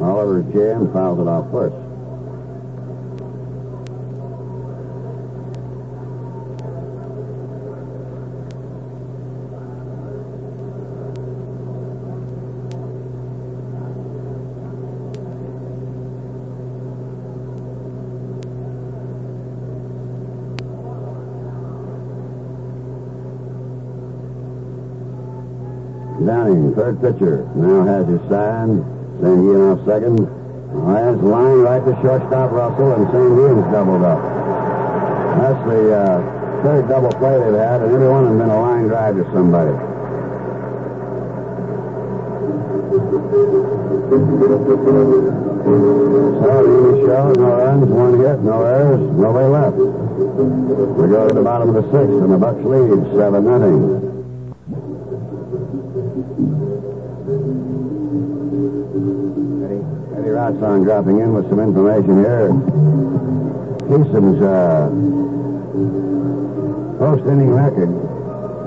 Oliver 0.02 0.44
Jam 0.52 0.92
fouls 0.92 1.20
it 1.20 1.28
off 1.28 1.50
first. 1.52 1.83
Third 26.76 27.00
pitcher, 27.02 27.46
now 27.54 27.86
has 27.86 28.08
his 28.08 28.20
sign. 28.30 28.82
Sanguillen 29.22 29.78
off 29.78 29.86
second. 29.86 30.18
Last 30.74 31.22
line 31.22 31.60
right 31.62 31.86
to 31.86 31.94
shortstop 32.02 32.50
Russell, 32.50 32.94
and 32.94 33.06
Sanguillen's 33.14 33.72
doubled 33.72 34.02
up. 34.02 34.18
That's 35.38 35.62
the 35.70 35.94
uh, 35.94 36.64
third 36.64 36.90
double 36.90 37.12
play 37.12 37.38
they've 37.38 37.54
had, 37.54 37.82
and 37.82 37.94
every 37.94 38.10
one 38.10 38.26
of 38.26 38.30
them 38.30 38.40
been 38.40 38.50
a 38.50 38.60
line 38.60 38.88
drive 38.88 39.16
to 39.16 39.24
somebody. 39.34 39.78
So, 46.44 46.58
the 46.90 47.06
show, 47.06 47.34
no 47.38 47.50
runs, 47.54 47.86
one 47.86 48.20
hit, 48.20 48.40
no 48.42 48.66
errors, 48.66 49.00
nobody 49.14 49.48
left. 49.48 49.78
We 49.78 51.08
go 51.08 51.28
to 51.28 51.34
the 51.36 51.44
bottom 51.44 51.70
of 51.70 51.76
the 51.76 51.84
sixth, 51.94 52.18
and 52.18 52.34
the 52.34 52.38
Bucks 52.38 52.64
lead 52.66 53.14
seven 53.16 53.46
nothing. 53.46 54.03
Dropping 60.82 61.20
in 61.20 61.34
with 61.34 61.48
some 61.50 61.60
information 61.60 62.18
here. 62.18 62.50
Kison's 63.88 64.42
uh, 64.42 64.90
post 66.98 67.26
inning 67.28 67.54
record, 67.54 67.90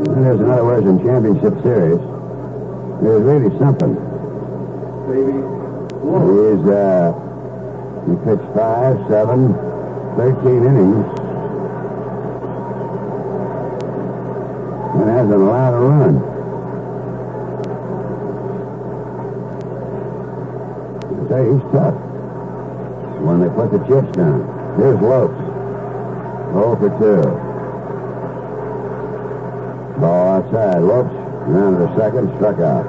that 0.07 0.35
is, 0.35 0.41
in 0.41 0.49
other 0.49 0.65
words, 0.65 0.87
in 0.87 0.99
championship 1.05 1.61
series, 1.65 1.99
is 1.99 3.23
really 3.27 3.51
something. 3.59 3.97
He's, 6.07 6.65
uh, 6.71 7.13
he 8.07 8.15
pitched 8.25 8.55
five, 8.55 8.97
seven, 9.11 9.53
13 10.17 10.65
innings, 10.65 11.07
and 14.95 15.11
hasn't 15.11 15.43
allowed 15.43 15.75
a 15.75 15.81
run. 15.81 16.37
Say, 21.29 21.43
he's 21.53 21.63
tough. 21.73 22.07
The 23.87 24.03
chips 24.03 24.17
down. 24.17 24.41
Here's 24.79 25.01
Lopes. 25.01 25.39
0 26.53 26.77
for 26.77 26.91
2. 29.95 30.01
Ball 30.01 30.29
outside. 30.29 30.79
Lopes 30.83 31.15
rounded 31.47 31.87
to 31.87 31.95
second, 31.97 32.35
struck 32.37 32.59
out. 32.59 32.85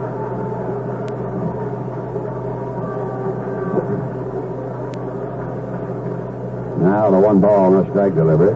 Now 6.79 7.11
the 7.11 7.19
one 7.19 7.41
ball, 7.41 7.71
no 7.71 7.83
strike 7.91 8.15
delivery. 8.15 8.55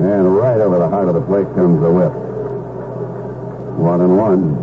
And 0.00 0.36
right 0.36 0.60
over 0.60 0.78
the 0.78 0.88
heart 0.88 1.08
of 1.08 1.14
the 1.14 1.22
plate 1.22 1.46
comes 1.54 1.80
the 1.80 1.90
whip. 1.90 2.12
One 3.78 4.00
and 4.00 4.16
one. 4.16 4.57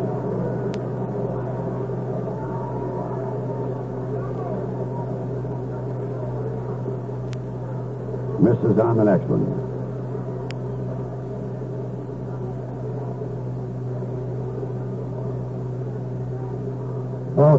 Misses 8.56 8.80
on 8.80 8.98
the 8.98 9.04
next 9.04 9.26
one. 9.26 9.66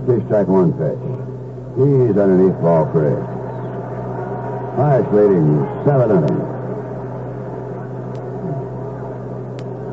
Two 0.07 0.23
strike 0.27 0.47
one 0.47 0.73
pitch. 0.75 0.99
He's 1.75 2.17
underneath 2.17 2.61
ball 2.61 2.87
three. 2.93 3.17
Pirates 4.77 5.13
leading 5.13 5.67
seven 5.85 6.09
nothing. 6.15 6.39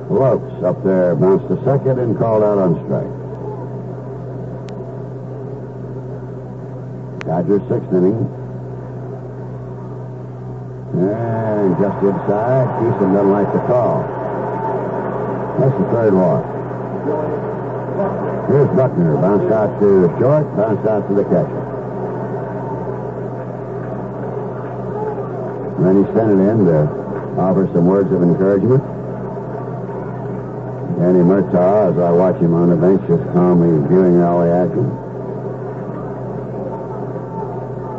Lopes 0.10 0.64
up 0.64 0.84
there 0.84 1.16
bounced 1.16 1.48
to 1.48 1.56
second 1.66 2.00
and 2.00 2.18
called 2.18 2.44
out 2.44 2.60
on 2.60 2.76
strike. 2.86 3.10
Dodgers 7.26 7.68
sixth 7.68 7.92
inning. 7.92 8.43
And 10.94 11.74
just 11.82 12.04
inside, 12.06 12.68
Kison 12.78 13.14
doesn't 13.14 13.32
like 13.32 13.52
the 13.52 13.60
call. 13.66 14.06
That's 15.58 15.74
the 15.74 15.86
third 15.90 16.14
walk. 16.14 16.46
Here's 18.48 18.70
Buckner, 18.78 19.18
bounced 19.18 19.52
out 19.52 19.80
to 19.80 20.08
short, 20.20 20.56
bounced 20.56 20.88
out 20.88 21.08
to 21.08 21.16
the 21.16 21.24
catcher. 21.24 21.64
And 25.78 25.86
then 25.86 26.06
he 26.06 26.14
sent 26.14 26.30
it 26.30 26.42
in 26.46 26.66
to 26.66 26.88
offer 27.42 27.68
some 27.74 27.88
words 27.88 28.12
of 28.12 28.22
encouragement. 28.22 28.84
Danny 31.00 31.26
Murtaugh, 31.26 31.92
as 31.92 31.98
I 31.98 32.12
watch 32.12 32.40
him 32.40 32.54
on 32.54 32.70
the 32.70 32.76
bench, 32.76 33.02
just 33.08 33.24
calmly 33.34 33.82
viewing 33.90 34.22
all 34.22 34.42
the 34.42 34.52
action. 34.54 34.92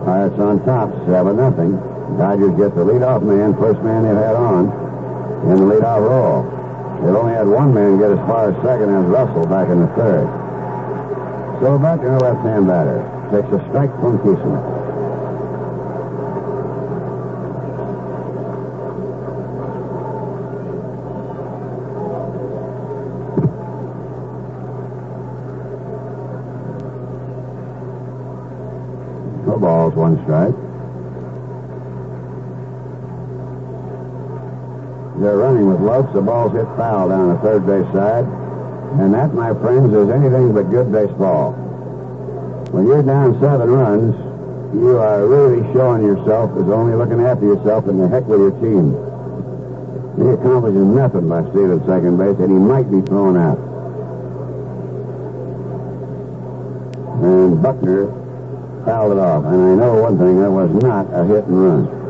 Pirates 0.04 0.38
on 0.38 0.64
top, 0.64 0.90
7 1.06 1.36
nothing. 1.36 1.93
Dodgers 2.18 2.54
get 2.56 2.74
the 2.76 2.84
leadoff 2.84 3.22
man, 3.22 3.56
first 3.56 3.80
man 3.82 4.04
they've 4.04 4.14
had 4.14 4.36
on. 4.36 4.70
in 5.50 5.56
the 5.56 5.74
leadoff 5.74 6.00
role. 6.00 6.42
They've 7.02 7.14
only 7.14 7.34
had 7.34 7.46
one 7.46 7.74
man 7.74 7.98
get 7.98 8.12
as 8.12 8.18
far 8.26 8.50
as 8.50 8.56
second 8.64 8.88
as 8.94 9.04
Russell 9.06 9.46
back 9.46 9.68
in 9.68 9.80
the 9.80 9.88
third. 9.88 10.26
So 11.60 11.78
Buckner, 11.78 12.18
left-hand 12.20 12.66
batter, 12.66 13.02
takes 13.30 13.52
a 13.52 13.60
strike 13.68 13.90
from 14.00 14.18
Kison. 14.20 14.84
No 29.46 29.58
balls, 29.58 29.94
one 29.94 30.22
strike. 30.24 30.54
They're 35.20 35.36
running 35.36 35.63
with 35.74 35.82
Lopes. 35.82 36.12
The 36.14 36.22
ball's 36.22 36.52
hit 36.52 36.66
foul 36.76 37.08
down 37.08 37.28
the 37.34 37.38
third 37.38 37.66
base 37.66 37.86
side. 37.92 38.24
And 39.00 39.12
that, 39.14 39.34
my 39.34 39.52
friends, 39.54 39.92
is 39.92 40.08
anything 40.08 40.54
but 40.54 40.70
good 40.70 40.92
baseball. 40.92 41.52
When 42.70 42.86
you're 42.86 43.02
down 43.02 43.40
seven 43.40 43.70
runs, 43.70 44.14
you 44.74 44.98
are 44.98 45.26
really 45.26 45.62
showing 45.72 46.02
yourself 46.02 46.50
as 46.56 46.68
only 46.68 46.94
looking 46.94 47.20
after 47.20 47.46
yourself 47.46 47.86
and 47.86 48.00
the 48.00 48.08
heck 48.08 48.24
with 48.26 48.40
your 48.40 48.54
team. 48.62 48.94
He 50.14 50.30
accomplishes 50.30 50.86
nothing 50.86 51.28
by 51.28 51.42
stealing 51.50 51.82
second 51.86 52.18
base, 52.18 52.38
and 52.38 52.50
he 52.50 52.58
might 52.58 52.90
be 52.90 53.00
thrown 53.02 53.36
out. 53.36 53.58
And 57.22 57.62
Buckner 57.62 58.06
fouled 58.84 59.12
it 59.12 59.18
off. 59.18 59.44
And 59.44 59.54
I 59.54 59.74
know 59.74 60.02
one 60.02 60.18
thing, 60.18 60.40
that 60.40 60.50
was 60.50 60.70
not 60.82 61.06
a 61.12 61.24
hit 61.24 61.44
and 61.46 61.62
run. 61.62 62.03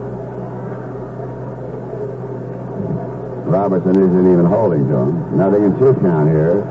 Robertson 3.55 3.95
isn't 3.95 4.33
even 4.33 4.47
holding 4.47 4.89
to 4.89 4.97
him. 4.99 5.39
Nothing 5.39 5.63
in 5.63 5.79
two 5.79 5.95
count 6.03 6.29
here. 6.29 6.67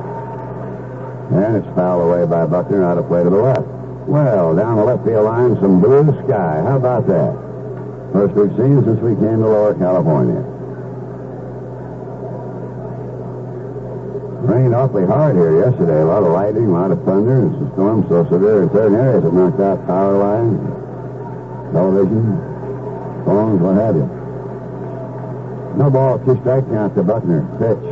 And 1.31 1.55
it's 1.55 1.75
fouled 1.79 2.03
away 2.03 2.27
by 2.27 2.45
Buckner 2.45 2.83
out 2.83 2.97
of 2.97 3.07
play 3.07 3.23
to 3.23 3.29
the 3.29 3.39
left. 3.39 3.65
Well, 4.03 4.53
down 4.53 4.75
the 4.75 4.83
left 4.83 5.05
field 5.05 5.23
line, 5.23 5.55
some 5.61 5.79
blue 5.79 6.11
sky. 6.27 6.59
How 6.59 6.75
about 6.75 7.07
that? 7.07 7.31
First 8.11 8.35
we've 8.35 8.51
seen 8.59 8.83
since 8.83 8.99
we 8.99 9.15
came 9.15 9.39
to 9.39 9.47
Lower 9.47 9.73
California. 9.79 10.43
Rained 14.43 14.75
awfully 14.75 15.07
hard 15.07 15.37
here 15.37 15.63
yesterday. 15.63 16.01
A 16.01 16.05
lot 16.05 16.23
of 16.23 16.33
lightning, 16.35 16.67
a 16.67 16.71
lot 16.75 16.91
of 16.91 17.01
thunder, 17.05 17.47
and 17.47 17.55
some 17.63 17.71
storms 17.79 18.09
so 18.09 18.27
severe 18.27 18.63
in 18.63 18.69
certain 18.75 18.99
areas 18.99 19.23
it 19.23 19.31
knocked 19.31 19.61
out 19.61 19.87
power 19.87 20.19
lines, 20.19 20.59
television, 21.71 23.23
phones, 23.23 23.61
what 23.63 23.79
have 23.79 23.95
you. 23.95 24.12
No 25.75 25.89
ball, 25.89 26.19
two 26.19 26.37
strike 26.41 26.67
count 26.69 26.95
to 26.95 27.03
Buckner. 27.03 27.41
Pitch. 27.57 27.83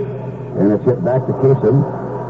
And 0.60 0.72
it's 0.72 0.86
hit 0.86 1.04
back 1.04 1.26
to 1.26 1.34
Kison. 1.34 1.82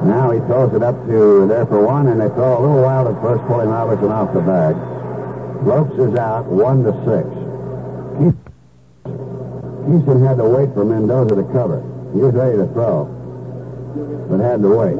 Now 0.05 0.31
he 0.31 0.39
throws 0.47 0.73
it 0.73 0.81
up 0.81 0.95
to 1.07 1.47
there 1.47 1.65
for 1.65 1.83
one, 1.85 2.07
and 2.07 2.19
they 2.21 2.29
throw 2.29 2.57
a 2.57 2.61
little 2.61 2.81
wild 2.81 3.07
at 3.13 3.21
first, 3.21 3.43
pulling 3.45 3.69
Robertson 3.69 4.11
off 4.11 4.33
the 4.33 4.41
bag. 4.41 4.75
Lopes 5.65 5.93
is 5.99 6.15
out, 6.17 6.45
one 6.47 6.83
to 6.83 6.91
six. 7.03 7.27
Kison 9.85 10.25
had 10.25 10.37
to 10.37 10.45
wait 10.45 10.73
for 10.73 10.85
Mendoza 10.85 11.35
to 11.35 11.43
cover. 11.51 11.83
He 12.13 12.19
was 12.19 12.33
ready 12.33 12.57
to 12.57 12.67
throw, 12.73 13.05
but 14.29 14.39
had 14.39 14.61
to 14.61 14.69
wait. 14.69 14.97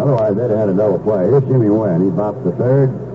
Otherwise, 0.00 0.34
they'd 0.36 0.50
have 0.50 0.58
had 0.58 0.68
a 0.68 0.74
double 0.74 0.98
play. 0.98 1.26
Here's 1.30 1.44
Jimmy 1.44 1.70
Wynn. 1.70 2.00
He 2.02 2.10
bops 2.10 2.42
the 2.44 2.52
third. 2.52 3.05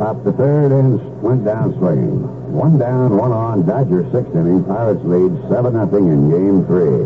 Popped 0.00 0.24
the 0.24 0.32
third 0.32 0.72
and 0.72 0.96
went 1.20 1.44
down 1.44 1.76
swinging. 1.76 2.24
One 2.56 2.78
down, 2.78 3.18
one 3.18 3.32
on. 3.32 3.66
Dodgers 3.66 4.10
sixth 4.10 4.32
inning. 4.32 4.64
Pirates 4.64 5.04
lead 5.04 5.28
seven 5.52 5.76
nothing 5.76 6.08
in 6.08 6.30
game 6.32 6.64
three. 6.64 7.04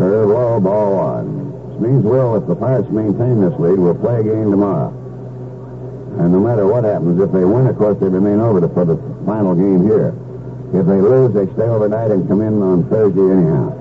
Curve 0.00 0.28
low, 0.32 0.60
ball 0.64 0.96
one. 0.96 1.28
This 1.76 1.80
means 1.84 2.02
Will, 2.08 2.40
if 2.40 2.48
the 2.48 2.56
Pirates 2.56 2.88
maintain 2.88 3.44
this 3.44 3.52
lead, 3.60 3.78
we'll 3.78 4.00
play 4.00 4.20
a 4.20 4.24
game 4.24 4.48
tomorrow. 4.50 4.88
And 6.24 6.32
no 6.32 6.40
matter 6.40 6.64
what 6.64 6.84
happens, 6.84 7.20
if 7.20 7.32
they 7.32 7.44
win, 7.44 7.66
of 7.66 7.76
course, 7.76 8.00
they 8.00 8.08
remain 8.08 8.40
over 8.40 8.64
to 8.64 8.68
for 8.72 8.86
the 8.86 8.96
final 9.28 9.54
game 9.54 9.84
here. 9.84 10.16
If 10.72 10.88
they 10.88 11.04
lose, 11.04 11.36
they 11.36 11.52
stay 11.52 11.68
overnight 11.68 12.12
and 12.12 12.26
come 12.26 12.40
in 12.40 12.62
on 12.62 12.88
Thursday 12.88 13.28
anyhow. 13.28 13.76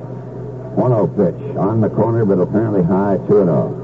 1-0 0.76 1.08
pitch 1.16 1.56
on 1.56 1.80
the 1.80 1.90
corner, 1.90 2.26
but 2.26 2.44
apparently 2.44 2.84
high, 2.84 3.16
2 3.32 3.82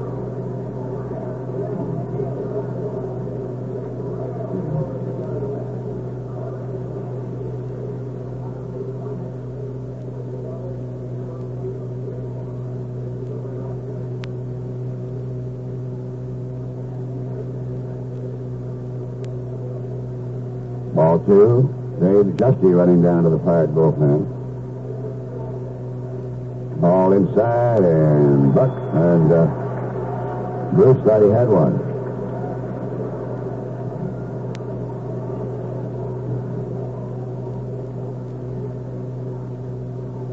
two. 21.30 21.62
Dave 22.00 22.34
Giusti 22.34 22.74
running 22.76 23.02
down 23.02 23.22
to 23.22 23.30
the 23.30 23.38
Pirate 23.38 23.72
bullpen. 23.72 24.26
Ball 26.80 27.12
inside, 27.12 27.84
and 27.84 28.52
Buck 28.52 28.72
and 28.94 29.32
uh, 29.32 29.46
Bruce 30.74 30.98
thought 31.04 31.22
he 31.22 31.30
had 31.30 31.48
one. 31.48 31.78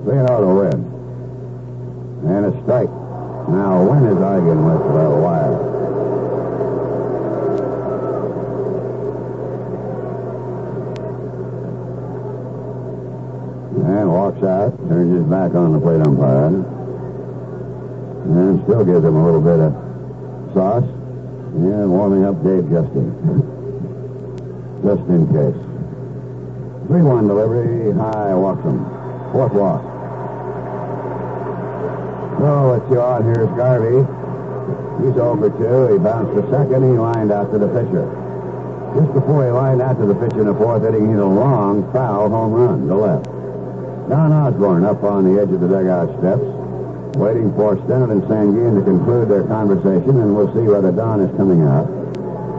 And 0.09 0.29
out 0.29 0.39
to 0.39 0.47
win. 0.47 0.79
And 2.25 2.45
a 2.45 2.51
strike. 2.63 2.89
Now, 3.49 3.83
Wynn 3.83 4.05
is 4.05 4.17
arguing 4.17 4.65
with 4.65 4.81
uh, 4.81 5.09
Weyer. 5.21 5.77
And 13.77 14.11
walks 14.11 14.43
out, 14.43 14.73
back 15.29 15.53
on 15.53 15.73
the 15.73 15.79
plate 15.79 16.01
umpire. 16.01 16.47
And 18.27 18.63
still 18.63 18.83
gives 18.83 19.05
him 19.05 19.15
a 19.15 19.25
little 19.25 19.41
bit 19.41 19.59
of 19.59 19.73
sauce. 20.53 20.83
And 20.83 21.89
warming 21.89 22.25
up 22.25 22.43
Dave 22.43 22.65
Giusti. 22.65 23.03
Just 24.83 25.03
in 25.09 25.27
case. 25.27 25.67
3-1 26.87 27.27
delivery, 27.27 27.91
high 27.93 28.31
him. 28.31 28.85
Fourth 29.31 29.53
walk. 29.53 29.83
So 32.39 32.85
you 32.91 33.01
on. 33.01 33.23
Here's 33.23 33.49
Garvey. 33.57 34.05
He's 35.03 35.17
over 35.17 35.49
two. 35.49 35.93
He 35.93 35.99
bounced 35.99 36.35
to 36.35 36.43
second. 36.51 36.83
He 36.83 36.97
lined 36.97 37.31
out 37.31 37.51
to 37.51 37.57
the 37.57 37.67
pitcher. 37.67 38.05
Just 38.95 39.13
before 39.13 39.45
he 39.45 39.51
lined 39.51 39.81
out 39.81 39.99
to 39.99 40.05
the 40.05 40.15
pitcher 40.15 40.41
in 40.41 40.47
the 40.47 40.53
fourth 40.53 40.83
inning, 40.83 41.05
he 41.05 41.11
hit 41.11 41.19
a 41.19 41.25
long 41.25 41.91
foul 41.91 42.29
home 42.29 42.53
run 42.53 42.87
to 42.87 42.95
left. 42.95 43.36
Don 44.09 44.31
Osborn 44.31 44.85
up 44.85 45.03
on 45.03 45.25
the 45.27 45.41
edge 45.41 45.51
of 45.51 45.59
the 45.59 45.67
dugout 45.67 46.07
steps, 46.19 46.47
waiting 47.19 47.51
for 47.55 47.75
Stennett 47.75 48.09
and 48.09 48.23
Sanguillen 48.23 48.79
to 48.79 48.83
conclude 48.83 49.27
their 49.27 49.43
conversation, 49.43 50.21
and 50.21 50.33
we'll 50.33 50.47
see 50.53 50.63
whether 50.63 50.93
Don 50.93 51.19
is 51.19 51.35
coming 51.35 51.63
out 51.63 51.87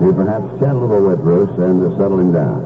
to 0.00 0.12
perhaps 0.12 0.44
chat 0.60 0.76
a 0.76 0.78
little 0.78 1.08
with 1.08 1.20
Bruce 1.20 1.56
and 1.58 1.80
to 1.80 1.90
settle 1.96 2.20
him 2.20 2.32
down. 2.32 2.60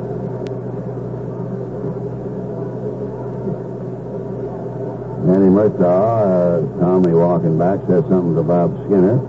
Danny 5.27 5.47
Murtaugh, 5.47 6.75
uh, 6.75 6.81
calmly 6.81 7.15
walking 7.15 7.57
back, 7.57 7.79
says 7.87 8.03
something 8.11 8.35
to 8.35 8.43
Bob 8.43 8.75
Skinner. 8.87 9.23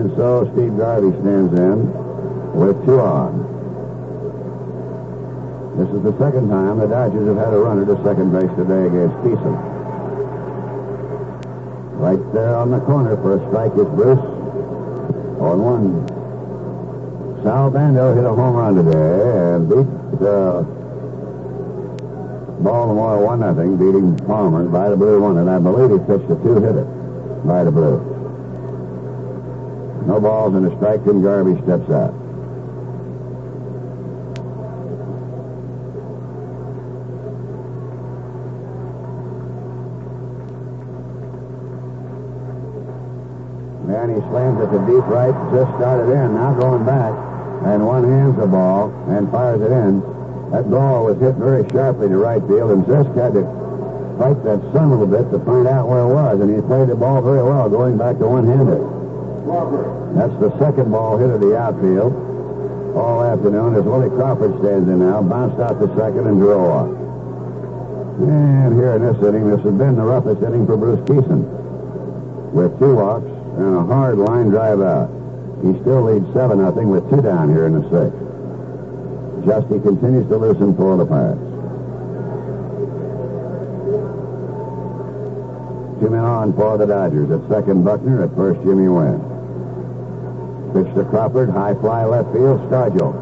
And 0.00 0.16
so 0.16 0.50
Steve 0.54 0.78
Garvey 0.78 1.12
stands 1.20 1.52
in 1.52 1.92
with 2.56 2.82
two 2.86 2.98
on. 2.98 3.55
This 5.76 5.88
is 5.90 6.02
the 6.02 6.16
second 6.18 6.48
time 6.48 6.78
the 6.78 6.86
Dodgers 6.86 7.28
have 7.28 7.36
had 7.36 7.52
a 7.52 7.58
runner 7.58 7.84
to 7.84 8.02
second 8.02 8.32
base 8.32 8.48
today 8.56 8.86
against 8.88 9.16
Kison. 9.20 9.56
Right 12.00 12.32
there 12.32 12.56
on 12.56 12.70
the 12.70 12.80
corner 12.80 13.16
for 13.16 13.36
a 13.36 13.48
strike 13.48 13.72
is 13.76 13.84
Bruce. 13.92 14.24
On 15.36 15.60
one. 15.60 16.06
Sal 17.44 17.70
Bando 17.70 18.14
hit 18.14 18.24
a 18.24 18.32
home 18.32 18.56
run 18.56 18.74
today 18.74 19.20
and 19.52 19.68
beat 19.68 19.86
uh, 20.26 20.62
Baltimore 22.62 23.22
one 23.22 23.40
nothing, 23.40 23.76
beating 23.76 24.16
Palmer 24.26 24.64
by 24.68 24.88
the 24.88 24.96
blue 24.96 25.20
one, 25.20 25.36
and 25.36 25.50
I 25.50 25.58
believe 25.58 25.90
he 25.90 25.98
pitched 26.06 26.30
a 26.30 26.36
two-hitter 26.42 26.84
by 27.44 27.64
the 27.64 27.70
blue. 27.70 28.00
No 30.06 30.20
balls 30.20 30.54
and 30.54 30.72
a 30.72 30.76
strike, 30.76 31.04
and 31.04 31.22
Garvey 31.22 31.60
steps 31.62 31.90
out. 31.90 32.14
And 43.86 44.14
he 44.14 44.20
slams 44.36 44.60
it 44.60 44.68
to 44.68 44.80
deep 44.84 45.06
right, 45.08 45.32
just 45.48 45.72
started 45.80 46.12
in, 46.12 46.36
now 46.36 46.52
going 46.52 46.84
back. 46.84 47.16
And 47.64 47.86
one 47.86 48.04
hands 48.04 48.36
the 48.36 48.46
ball 48.46 48.92
and 49.08 49.30
fires 49.32 49.64
it 49.64 49.72
in. 49.72 50.04
That 50.52 50.68
ball 50.68 51.08
was 51.08 51.16
hit 51.18 51.40
very 51.40 51.64
sharply 51.72 52.08
to 52.08 52.16
right 52.20 52.44
field, 52.44 52.70
and 52.70 52.84
Zisk 52.84 53.16
had 53.16 53.32
to 53.32 53.48
fight 54.20 54.36
that 54.44 54.60
sun 54.76 54.92
a 54.92 55.00
little 55.00 55.08
bit 55.08 55.32
to 55.32 55.40
find 55.40 55.66
out 55.66 55.88
where 55.88 56.04
it 56.04 56.12
was. 56.12 56.40
And 56.40 56.52
he 56.52 56.60
played 56.60 56.92
the 56.92 56.96
ball 56.96 57.24
very 57.24 57.42
well, 57.42 57.68
going 57.72 57.96
back 57.96 58.20
to 58.20 58.28
one-handed. 58.28 58.84
That's 60.14 60.36
the 60.36 60.52
second 60.60 60.92
ball 60.92 61.16
hit 61.16 61.30
of 61.30 61.40
the 61.40 61.56
outfield 61.56 62.12
all 62.92 63.24
afternoon 63.24 63.74
as 63.76 63.84
Willie 63.84 64.08
Crawford 64.08 64.56
stands 64.60 64.88
in 64.88 65.00
now, 65.00 65.22
bounced 65.22 65.60
out 65.60 65.80
to 65.80 65.88
second 65.96 66.26
and 66.28 66.40
drove 66.40 66.70
off. 66.70 66.88
And 68.20 68.72
here 68.74 68.96
in 68.96 69.02
this 69.04 69.16
inning, 69.20 69.48
this 69.48 69.60
has 69.60 69.74
been 69.74 69.96
the 69.96 70.04
roughest 70.04 70.42
inning 70.42 70.66
for 70.66 70.76
Bruce 70.76 71.00
Kison. 71.04 71.44
With 72.52 72.78
two 72.78 72.96
walks 72.96 73.35
and 73.56 73.76
a 73.76 73.84
hard 73.84 74.18
line 74.18 74.50
drive 74.50 74.80
out. 74.80 75.10
He 75.62 75.72
still 75.80 76.02
leads 76.02 76.30
7 76.34 76.60
nothing 76.60 76.90
with 76.90 77.08
two 77.08 77.22
down 77.22 77.48
here 77.48 77.66
in 77.66 77.72
the 77.72 77.82
sixth. 77.88 78.26
Giusti 79.46 79.82
continues 79.82 80.28
to 80.28 80.36
loosen 80.36 80.76
for 80.76 80.96
the 80.96 81.06
Pirates. 81.06 81.40
Two 86.00 86.10
men 86.10 86.24
on 86.24 86.52
for 86.52 86.76
the 86.76 86.86
Dodgers. 86.86 87.30
At 87.30 87.48
second, 87.48 87.84
Buckner. 87.84 88.24
At 88.24 88.34
first, 88.34 88.60
Jimmy 88.62 88.88
Wynn. 88.88 89.22
Pitch 90.74 90.92
to 90.94 91.04
Crawford. 91.04 91.48
High 91.48 91.74
fly 91.74 92.04
left 92.04 92.32
field. 92.32 92.60
Stargell 92.68 93.14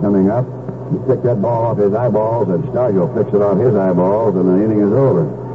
coming 0.00 0.30
up. 0.30 0.46
He 0.90 0.98
picked 1.06 1.24
that 1.24 1.42
ball 1.42 1.64
off 1.66 1.78
his 1.78 1.92
eyeballs, 1.92 2.48
and 2.48 2.64
Stargell 2.64 3.12
picks 3.14 3.34
it 3.34 3.42
off 3.42 3.58
his 3.58 3.74
eyeballs, 3.74 4.36
and 4.36 4.48
the 4.48 4.64
inning 4.64 4.80
is 4.80 4.92
over. 4.92 5.45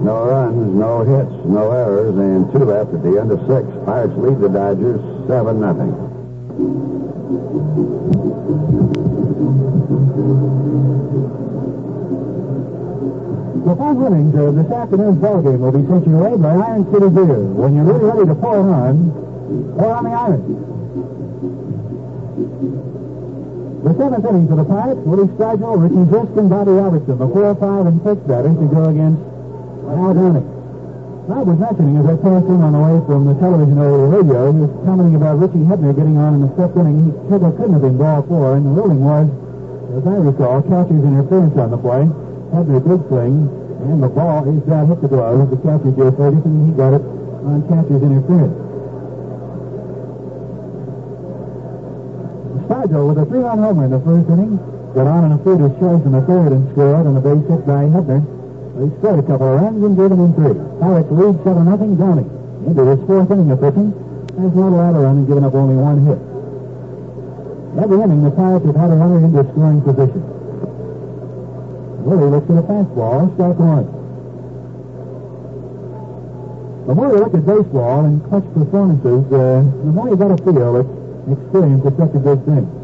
No 0.00 0.26
runs, 0.26 0.74
no 0.74 1.02
hits, 1.02 1.44
no 1.44 1.72
errors, 1.72 2.14
and 2.16 2.52
two 2.52 2.64
left 2.64 2.94
at 2.94 3.02
the 3.02 3.18
end 3.18 3.32
of 3.32 3.40
six. 3.50 3.66
Pirates 3.84 4.14
lead 4.16 4.38
the 4.38 4.48
Dodgers 4.48 5.02
7 5.26 5.58
nothing. 5.58 5.90
The 13.66 13.74
five 13.74 14.00
innings 14.00 14.34
of 14.38 14.54
this 14.54 14.70
afternoon's 14.70 15.18
ball 15.18 15.42
game 15.42 15.60
will 15.60 15.72
be 15.72 15.82
taken 15.82 16.14
away 16.14 16.36
by 16.38 16.54
Iron 16.54 16.86
City 16.94 17.08
Beer. 17.10 17.42
When 17.58 17.74
you're 17.74 17.84
really 17.84 18.04
ready 18.06 18.26
to 18.30 18.34
pour 18.36 18.54
it 18.54 18.70
on, 18.70 19.10
pour 19.76 19.92
on 19.98 20.04
the 20.04 20.10
iron. 20.14 20.40
The 23.82 23.94
seventh 23.98 24.24
inning 24.24 24.48
for 24.48 24.56
the 24.56 24.64
Pirates, 24.64 25.00
Willie 25.02 25.28
Stargell, 25.34 25.82
Richie 25.82 26.06
Zisk, 26.06 26.38
and 26.38 26.48
Bobby 26.48 26.70
Robertson, 26.70 27.18
the 27.18 27.28
four, 27.28 27.54
five, 27.56 27.86
and 27.86 28.00
six 28.06 28.16
batters 28.30 28.56
to 28.58 28.66
go 28.70 28.84
against 28.88 29.37
Al 29.88 30.12
Downing. 30.14 30.58
I 31.28 31.44
was 31.44 31.60
mentioning 31.60 31.96
as 32.00 32.06
I 32.08 32.16
passed 32.24 32.48
in 32.48 32.60
on 32.60 32.72
the 32.72 32.80
way 32.80 32.96
from 33.04 33.28
the 33.28 33.36
television 33.36 33.76
over 33.76 33.96
the 34.00 34.08
radio, 34.16 34.52
he 34.52 34.60
was 34.64 34.72
commenting 34.84 35.16
about 35.16 35.36
Richie 35.40 35.64
Hebner 35.64 35.92
getting 35.92 36.16
on 36.16 36.40
in 36.40 36.40
the 36.44 36.52
fifth 36.56 36.76
inning. 36.76 37.04
He 37.04 37.12
said 37.28 37.44
there 37.44 37.52
couldn't 37.52 37.76
have 37.76 37.84
been 37.84 38.00
ball 38.00 38.24
four, 38.24 38.56
and 38.56 38.64
the 38.64 38.72
ruling 38.72 39.04
was, 39.04 39.28
as 39.92 40.04
I 40.08 40.16
recall, 40.24 40.64
catcher's 40.64 41.04
interference 41.04 41.56
on 41.60 41.68
the 41.68 41.76
play. 41.76 42.08
Hebner 42.48 42.80
did 42.80 43.00
swing, 43.12 43.44
and 43.84 44.00
the 44.00 44.08
ball, 44.08 44.44
his 44.44 44.60
bat 44.64 44.88
hit 44.88 45.00
the 45.04 45.08
glove 45.08 45.52
the 45.52 45.60
catcher, 45.60 45.92
Joe 45.92 46.12
Ferguson, 46.16 46.64
he 46.64 46.72
got 46.72 46.96
it 46.96 47.04
on 47.44 47.60
catcher's 47.68 48.00
interference. 48.00 48.56
Stargell 52.68 53.08
with 53.08 53.18
a 53.20 53.26
three-run 53.28 53.58
homer 53.58 53.84
in 53.84 53.92
the 53.92 54.00
first 54.00 54.28
inning, 54.32 54.56
got 54.96 55.04
on 55.08 55.28
in 55.28 55.32
a 55.32 55.40
fielder's 55.44 55.76
choice 55.76 56.04
in 56.08 56.12
the 56.12 56.24
third 56.24 56.56
and 56.56 56.64
scored 56.72 57.04
on 57.04 57.16
a 57.16 57.20
base 57.20 57.44
hit 57.48 57.64
by 57.68 57.84
Hebner. 57.84 58.37
He 58.78 58.86
scored 59.02 59.18
a 59.18 59.22
couple 59.26 59.48
of 59.50 59.60
runs 59.60 59.82
and 59.82 59.96
gave 59.98 60.12
him 60.12 60.22
in 60.22 60.34
three. 60.38 60.54
Pirates 60.78 61.10
lead 61.10 61.34
7 61.42 61.64
nothing. 61.66 61.96
Downing 61.98 62.30
into 62.62 62.86
his 62.86 63.00
fourth 63.10 63.30
inning 63.30 63.50
of 63.50 63.58
pitching 63.58 63.90
has 64.38 64.54
not 64.54 64.70
allowed 64.70 64.94
a 64.94 65.00
run 65.02 65.16
and 65.18 65.26
given 65.26 65.42
up 65.42 65.54
only 65.54 65.74
one 65.74 66.06
hit. 66.06 66.20
Every 67.82 67.98
inning, 67.98 68.22
the 68.22 68.30
Pirates 68.30 68.66
have 68.66 68.76
had 68.78 68.90
a 68.90 68.94
runner 68.94 69.18
into 69.18 69.42
scoring 69.50 69.82
position. 69.82 70.22
Willie 72.06 72.30
looks 72.30 72.50
at 72.50 72.58
a 72.58 72.62
fastball, 72.70 73.34
strike 73.34 73.58
one. 73.58 73.86
The 76.86 76.94
more 76.94 77.08
you 77.10 77.18
look 77.18 77.34
at 77.34 77.44
baseball 77.44 78.04
and 78.06 78.22
clutch 78.30 78.46
performances, 78.54 79.26
uh, 79.26 79.66
the 79.66 79.90
more 79.90 80.08
you 80.08 80.16
got 80.16 80.38
to 80.38 80.38
feel 80.46 80.72
that 80.78 80.86
experience 81.34 81.84
is 81.84 81.98
such 81.98 82.14
a 82.14 82.22
good 82.22 82.46
thing. 82.46 82.77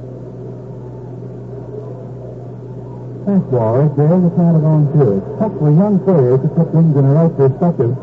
Fastball 3.24 3.80
right 3.80 3.96
there, 3.96 4.12
and 4.12 4.28
the 4.28 4.36
count 4.36 4.52
of 4.52 4.64
on 4.68 4.84
two. 4.92 5.16
It's 5.16 5.24
tough 5.40 5.56
for 5.56 5.72
young 5.72 5.96
players 6.04 6.44
to 6.44 6.48
put 6.52 6.68
things 6.76 6.92
in 6.92 7.08
the 7.08 7.14
right 7.16 7.32
perspective, 7.32 7.96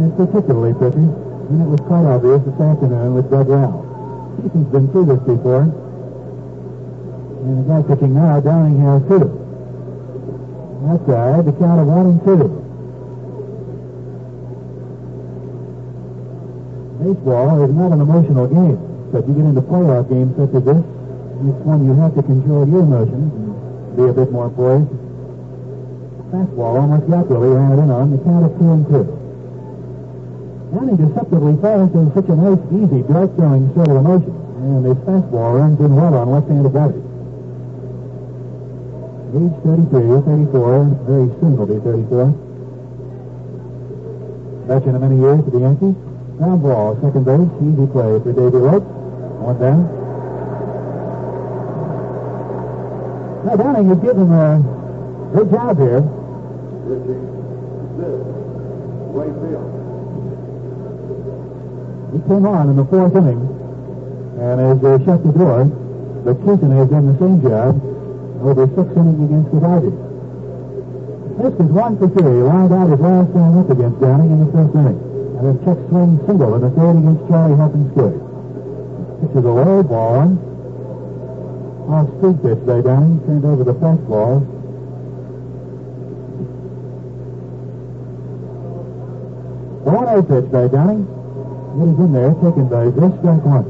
and 0.00 0.16
particularly 0.16 0.72
pitching. 0.80 1.12
And 1.12 1.60
it 1.60 1.68
was 1.68 1.84
quite 1.84 2.08
obvious 2.08 2.40
this 2.40 2.56
afternoon 2.56 3.20
with 3.20 3.28
Doug 3.28 3.52
Rau. 3.52 3.84
He's 4.40 4.64
been 4.72 4.88
through 4.96 5.12
this 5.12 5.20
before. 5.28 5.68
And 5.68 7.52
the 7.60 7.64
guy 7.68 7.84
pitching 7.84 8.16
now, 8.16 8.40
Downing 8.40 8.80
has 8.80 9.04
two. 9.12 9.28
Outside, 10.88 11.44
the 11.44 11.52
count 11.60 11.84
of 11.84 11.86
one 11.92 12.16
and 12.16 12.24
two. 12.24 12.48
Baseball 16.96 17.60
is 17.60 17.72
not 17.76 17.92
an 17.92 18.00
emotional 18.00 18.48
game, 18.48 18.80
but 19.12 19.28
you 19.28 19.36
get 19.36 19.44
into 19.52 19.60
playoff 19.60 20.08
games 20.08 20.32
such 20.40 20.56
as 20.56 20.64
this, 20.64 20.80
it's 20.80 21.60
one 21.68 21.84
you 21.84 21.92
have 22.00 22.16
to 22.16 22.22
control 22.24 22.64
your 22.64 22.80
emotions 22.80 23.44
be 23.96 24.04
a 24.04 24.12
bit 24.12 24.30
more 24.30 24.50
poised. 24.50 24.90
Fastball 26.34 26.82
almost 26.82 27.06
ran 27.06 27.22
it 27.22 27.78
in 27.78 27.90
on 27.90 28.10
the 28.10 28.18
count 28.26 28.44
of 28.44 28.52
two 28.58 28.70
and 28.74 28.86
two. 28.90 29.06
Downing 30.74 30.98
deceptively 30.98 31.54
falls 31.62 31.94
into 31.94 32.10
such 32.10 32.26
a 32.26 32.34
nice, 32.34 32.58
easy, 32.74 33.06
dart-throwing 33.06 33.70
sort 33.74 33.88
of 33.88 33.96
emotion, 34.02 34.34
and 34.58 34.82
his 34.84 34.98
fastball 35.06 35.54
runs 35.54 35.78
in 35.78 35.94
well 35.94 36.14
on 36.18 36.30
left-handed 36.34 36.74
batters. 36.74 37.04
Age 39.34 39.54
33, 39.62 40.50
34, 40.50 40.84
very 41.06 41.30
soon 41.38 41.56
will 41.56 41.70
be 41.70 41.78
34. 41.78 42.34
Veteran 44.66 44.94
of 44.96 45.02
many 45.02 45.18
years 45.20 45.44
for 45.44 45.50
the 45.50 45.58
Yankees. 45.60 45.94
Ground 46.38 46.62
ball, 46.62 46.98
second 46.98 47.22
base, 47.22 47.50
easy 47.62 47.86
play 47.94 48.18
for 48.18 48.32
Davey 48.34 48.58
Lopes. 48.58 48.86
One 49.38 49.58
down. 49.62 50.03
Now, 53.44 53.60
has 53.60 53.98
given 54.00 54.32
a 54.32 54.56
good 55.36 55.50
job 55.52 55.76
here. 55.76 56.00
This, 56.88 58.24
right 59.12 59.36
field. 59.36 59.68
He 62.08 62.18
came 62.24 62.46
on 62.48 62.72
in 62.72 62.76
the 62.80 62.88
fourth 62.88 63.12
inning, 63.12 63.44
and 64.40 64.56
as 64.64 64.80
they 64.80 64.96
uh, 64.96 65.04
shut 65.04 65.20
the 65.28 65.32
door, 65.36 65.68
but 66.24 66.40
Kison 66.40 66.72
has 66.72 66.88
done 66.88 67.04
the 67.12 67.18
same 67.20 67.42
job 67.44 67.76
over 68.40 68.64
six 68.64 68.88
innings 68.96 69.20
against 69.28 69.52
the 69.52 69.60
Dodgers. 69.60 69.92
This 71.36 71.52
is 71.60 71.68
one 71.68 72.00
for 72.00 72.08
three. 72.08 72.24
He 72.24 72.42
lined 72.48 72.72
out 72.72 72.88
his 72.88 73.00
last 73.00 73.28
time 73.36 73.58
up 73.60 73.68
against 73.68 74.00
Downing 74.00 74.32
in 74.32 74.40
the 74.40 74.52
first 74.56 74.72
inning. 74.72 74.96
And 75.36 75.44
a 75.52 75.54
check 75.68 75.76
swing 75.92 76.16
single 76.24 76.54
in 76.56 76.60
the 76.64 76.72
third 76.72 76.96
against 76.96 77.28
Charlie 77.28 77.60
Huffin 77.60 77.92
scored. 77.92 78.24
Pitch 79.20 79.36
is 79.36 79.44
a 79.44 79.52
low 79.52 79.82
ball 79.82 80.32
Off 81.88 82.08
speed 82.16 82.40
pitch 82.40 82.66
by 82.66 82.80
Downing, 82.80 83.20
turned 83.26 83.44
over 83.44 83.62
the 83.62 83.74
fastball. 83.74 84.40
The 89.84 89.90
1 89.90 90.24
pitch 90.24 90.50
by 90.50 90.68
Downing. 90.68 91.04
It 91.74 91.90
is 91.92 91.98
in 92.00 92.12
there, 92.14 92.32
taken 92.40 92.68
by 92.72 92.84
this 92.88 93.12
strike 93.20 93.44
one. 93.44 93.68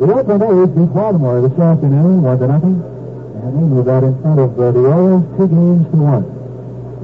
The 0.00 0.06
Oakland 0.14 0.42
A's 0.48 0.70
beat 0.72 0.94
Baltimore 0.94 1.40
this 1.42 1.58
afternoon, 1.58 2.22
one 2.22 2.38
to 2.38 2.46
nothing, 2.48 2.80
and 2.80 3.50
they 3.52 3.66
move 3.68 3.88
out 3.88 4.04
in 4.04 4.16
front 4.22 4.40
of 4.40 4.58
uh, 4.58 4.72
the 4.72 4.80
Orioles 4.80 5.28
two 5.36 5.48
games 5.48 5.84
to 5.92 5.96
one. 6.00 6.24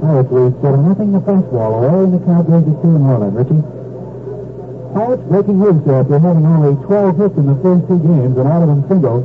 Pirates 0.01 0.31
lead 0.31 0.53
seven 0.65 0.89
nothing. 0.89 1.11
The 1.13 1.21
fastball 1.21 1.77
away, 1.77 2.09
and 2.09 2.13
the 2.13 2.19
goes 2.25 2.65
to 2.65 2.73
two 2.81 2.89
and 2.89 3.05
one 3.05 3.21
on 3.21 3.35
Richie. 3.35 3.80
Pirates 4.93 5.23
breaking 5.29 5.63
loose 5.63 5.87
after 5.87 6.19
having 6.19 6.45
only 6.45 6.75
12 6.85 7.17
hits 7.17 7.37
in 7.37 7.47
the 7.47 7.55
first 7.63 7.87
two 7.87 7.99
games, 7.99 8.35
and 8.37 8.47
all 8.47 8.61
of 8.61 8.67
them 8.67 8.83
singles, 8.87 9.23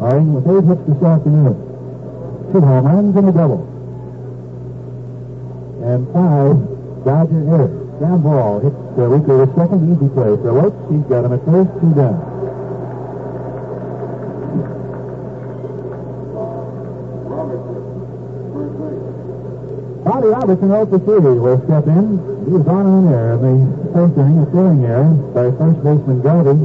are 0.00 0.16
in 0.16 0.32
with 0.32 0.48
eight 0.48 0.64
hits 0.64 0.84
this 0.88 1.02
afternoon. 1.02 1.54
Two 2.52 2.60
home 2.60 2.86
runs 2.86 3.16
and 3.16 3.28
a 3.28 3.32
double. 3.32 3.62
And 5.84 6.08
five 6.12 6.56
Dodger 7.04 7.44
errors. 7.52 7.98
Ground 7.98 8.24
ball 8.24 8.60
hits 8.60 8.76
uh, 8.96 9.06
Rico 9.06 9.44
the 9.44 9.54
second 9.54 9.92
easy 9.92 10.08
play 10.08 10.36
for 10.40 10.52
Lopes. 10.52 10.90
He's 10.90 11.04
got 11.04 11.24
him 11.24 11.32
at 11.34 11.44
first, 11.44 11.70
two 11.80 11.94
down. 11.94 12.16
Bobby 20.04 20.28
Robertson 20.28 20.72
out 20.72 20.90
the 20.90 20.98
three 20.98 21.18
will 21.18 21.62
step 21.64 21.86
in. 21.86 22.33
He 22.44 22.50
was 22.50 22.66
on 22.68 23.08
there 23.08 23.40
in 23.40 23.40
the 23.40 23.92
first 23.96 24.14
inning, 24.20 24.38
a 24.38 24.46
throwing 24.52 24.84
error 24.84 25.08
by 25.32 25.48
first 25.56 25.80
baseman 25.80 26.20
Garvey. 26.20 26.60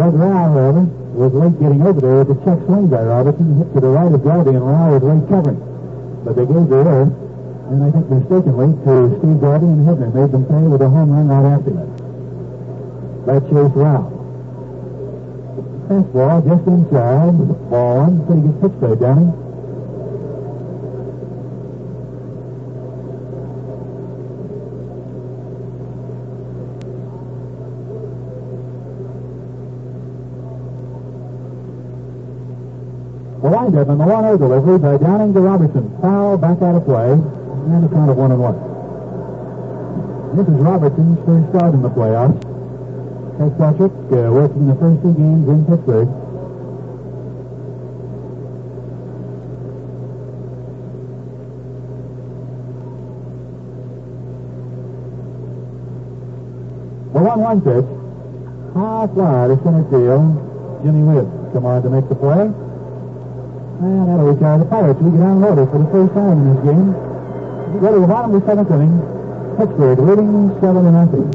Doug 0.00 0.14
Rau, 0.16 0.48
however, 0.48 0.80
was 1.12 1.32
late 1.34 1.60
getting 1.60 1.82
over 1.84 2.00
there 2.00 2.24
with 2.24 2.32
the 2.32 2.38
check 2.40 2.56
swing 2.64 2.88
by 2.88 3.02
Robertson. 3.04 3.58
Hit 3.58 3.68
to 3.74 3.80
the 3.80 3.88
right 3.92 4.08
of 4.08 4.24
Garvey, 4.24 4.56
and 4.56 4.64
Rau 4.64 4.96
was 4.96 5.02
late 5.04 5.28
covering. 5.28 5.60
But 6.24 6.36
they 6.36 6.46
gave 6.48 6.72
the 6.72 6.80
error. 6.88 7.12
and 7.68 7.84
I 7.84 7.90
think 7.92 8.08
mistakenly, 8.08 8.72
to 8.88 9.12
Steve 9.20 9.40
Darby 9.44 9.68
and 9.68 9.84
Hebner. 9.84 10.08
Made 10.08 10.32
them 10.32 10.44
pay 10.48 10.64
with 10.64 10.80
a 10.80 10.88
home 10.88 11.12
run 11.12 11.28
right 11.28 11.52
after 11.52 11.72
that. 11.76 11.88
By 13.28 13.44
Chase 13.44 13.76
Rao. 13.76 14.08
Fastball 15.88 16.48
just 16.48 16.64
inside. 16.64 17.36
Ball 17.68 18.08
one. 18.08 18.24
Pretty 18.24 18.40
good 18.40 18.56
pitch 18.60 18.76
there, 18.80 18.96
Downey. 18.96 19.47
Windup 33.42 33.88
and 33.88 34.00
the 34.00 34.04
1-0 34.04 34.38
delivery 34.38 34.78
by 34.78 34.98
Downing 34.98 35.32
to 35.32 35.40
Robertson. 35.40 35.96
Foul 36.02 36.38
back 36.38 36.60
out 36.60 36.74
of 36.74 36.84
play. 36.84 37.12
And 37.12 37.84
a 37.84 37.88
count 37.88 38.10
of 38.10 38.16
one 38.16 38.32
and 38.32 38.40
one. 38.42 38.58
This 40.34 40.48
is 40.48 40.54
Robertson's 40.58 41.18
first 41.24 41.48
start 41.54 41.74
in 41.74 41.82
the 41.82 41.90
playoffs. 41.90 42.34
Ted 43.38 43.56
Patrick 43.56 43.92
uh, 44.10 44.32
working 44.34 44.66
the 44.66 44.74
first 44.74 45.02
two 45.02 45.14
games 45.14 45.48
in 45.48 45.64
Pittsburgh. 45.66 46.08
The 57.14 57.20
1-1 57.22 57.62
pitch. 57.62 57.86
High 58.74 59.06
fly 59.14 59.46
to 59.46 59.56
center 59.62 59.86
field. 59.90 60.82
Jimmy 60.82 61.02
Wynn 61.06 61.52
come 61.52 61.66
on 61.66 61.82
to 61.82 61.90
make 61.90 62.08
the 62.08 62.16
play. 62.16 62.67
And 63.78 64.08
that'll 64.10 64.34
retire 64.34 64.58
the 64.58 64.64
Pirates. 64.64 64.98
We 64.98 65.14
get 65.14 65.22
unloaded 65.22 65.70
for 65.70 65.78
the 65.78 65.86
first 65.94 66.10
time 66.10 66.34
in 66.34 66.50
this 66.50 66.62
game. 66.66 66.90
We 67.70 67.78
go 67.78 67.94
to 67.94 68.00
the 68.02 68.10
bottom 68.10 68.34
of 68.34 68.42
the 68.42 68.46
seventh 68.48 68.74
inning. 68.74 68.90
Pittsburgh 69.54 69.98
leading 70.02 70.50
seven 70.58 70.82
to 70.82 70.90
nothing. 70.90 71.30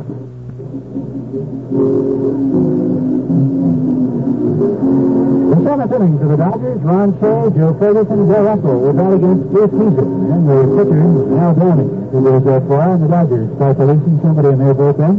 The 5.55 5.57
seventh 5.63 5.93
inning 5.95 6.19
for 6.19 6.27
the 6.27 6.35
Dodgers, 6.35 6.79
Ron 6.83 7.15
Cey, 7.23 7.55
Joe 7.55 7.71
Ferguson, 7.79 8.27
Joe 8.27 8.43
Russell 8.43 8.75
will 8.75 8.91
bat 8.91 9.13
against 9.15 9.47
Bruce 9.47 9.71
Kison. 9.71 10.07
And 10.35 10.43
the 10.43 10.67
pitcher, 10.83 10.99
Al 11.39 11.55
Downing, 11.55 12.11
who 12.11 12.19
was 12.27 12.43
uh, 12.43 12.59
for 12.67 12.83
and 12.83 13.03
the 13.03 13.07
Dodgers 13.07 13.47
start 13.55 13.79
releasing 13.79 14.19
somebody 14.19 14.49
in 14.51 14.59
their 14.59 14.75
bullpen. 14.75 15.15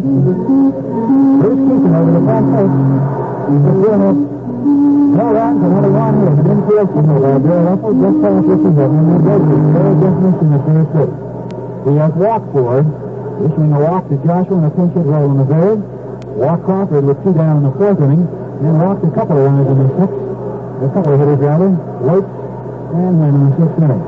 Bruce 1.40 1.56
Kison 1.56 1.88
over 1.88 2.12
the 2.12 2.20
front 2.20 2.52
six. 2.52 2.68
He's 3.48 3.64
a 3.64 3.72
two 3.80 4.34
no 5.14 5.30
runs 5.30 5.62
and 5.62 5.72
only 5.74 5.92
one 5.94 6.14
hit. 6.18 6.34
An 6.34 6.46
infield 6.50 6.88
single 6.90 7.20
by 7.22 7.38
Joe 7.38 7.60
Russell 7.70 7.94
just 7.94 8.16
past 8.18 8.46
Richie 8.50 8.72
Hebner. 8.74 8.98
And 8.98 9.10
the 9.14 9.18
Dodgers 9.24 9.64
very 9.74 9.94
just 10.02 10.18
missing 10.24 10.50
the 10.50 10.60
first 10.66 10.90
base. 10.94 11.16
He 11.84 11.92
has 12.02 12.12
walked 12.18 12.48
Ford, 12.50 12.86
issuing 13.44 13.72
a 13.74 13.80
walk 13.80 14.02
to 14.10 14.16
Joshua 14.26 14.56
and 14.58 14.66
a 14.66 14.72
pinch 14.74 14.92
hit 14.94 15.06
roll 15.06 15.30
in 15.30 15.38
the 15.38 15.46
third. 15.46 15.78
Walk 16.34 16.64
Crawford 16.66 17.04
with 17.06 17.18
two 17.22 17.34
down 17.34 17.62
in 17.62 17.64
the 17.70 17.74
fourth 17.78 18.00
inning. 18.02 18.26
Then 18.58 18.74
walked 18.82 19.06
a 19.06 19.10
couple 19.14 19.38
of 19.38 19.44
runners 19.46 19.70
in 19.70 19.78
the 19.78 19.90
sixth. 20.02 20.18
A 20.82 20.88
couple 20.90 21.14
of 21.14 21.18
hitters 21.22 21.38
rather. 21.38 21.70
Waits 22.02 22.34
and 22.94 23.14
then 23.22 23.32
in 23.38 23.42
the 23.50 23.54
sixth 23.54 23.78
inning. 23.78 24.02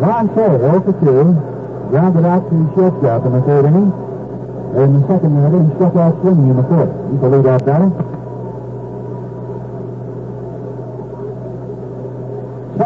Ron 0.00 0.24
Cey, 0.32 0.56
0 0.56 0.80
for 0.80 0.96
2. 1.04 1.92
Grounded 1.92 2.24
out 2.24 2.48
to 2.48 2.56
shortstop 2.72 3.26
in 3.28 3.32
the 3.36 3.42
third 3.44 3.64
inning. 3.68 3.92
In 4.72 4.88
the 4.96 5.02
second 5.04 5.36
inning, 5.36 5.68
struck 5.76 5.96
out 5.96 6.16
swinging 6.22 6.48
in 6.48 6.56
the 6.56 6.64
fourth. 6.64 6.88
He's 7.12 7.20
the 7.20 7.28
leadoff 7.28 7.64
batter. 7.66 8.09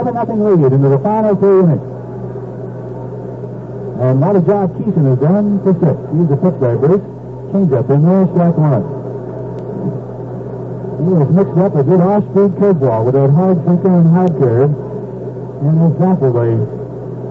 Seven 0.05 0.21
nothing 0.21 0.45
lead 0.45 0.73
into 0.73 0.89
the 0.91 0.99
final 0.99 1.35
three 1.35 1.65
innings. 1.65 1.81
And 4.05 4.21
what 4.21 4.37
a 4.37 4.43
job 4.45 4.77
Kison 4.77 5.09
has 5.09 5.17
done 5.17 5.65
for 5.65 5.73
six. 5.81 5.97
He's 6.13 6.29
a 6.29 6.37
pitch 6.45 6.61
by 6.61 6.77
Bruce. 6.77 7.01
Change 7.49 7.73
up 7.73 7.89
in 7.89 8.05
there, 8.05 8.29
strike 8.37 8.59
one. 8.61 8.85
He 11.01 11.09
was 11.09 11.31
mixed 11.33 11.57
up 11.57 11.73
a 11.73 11.83
good 11.89 12.05
off-speed 12.05 12.53
curveball 12.61 13.01
with 13.09 13.15
that 13.17 13.33
hard 13.33 13.57
sinker 13.65 13.97
and 13.97 14.13
hard 14.13 14.37
curve. 14.37 14.73
And 15.65 15.73
has 15.81 15.97
baffled 15.97 16.37
the 16.37 16.53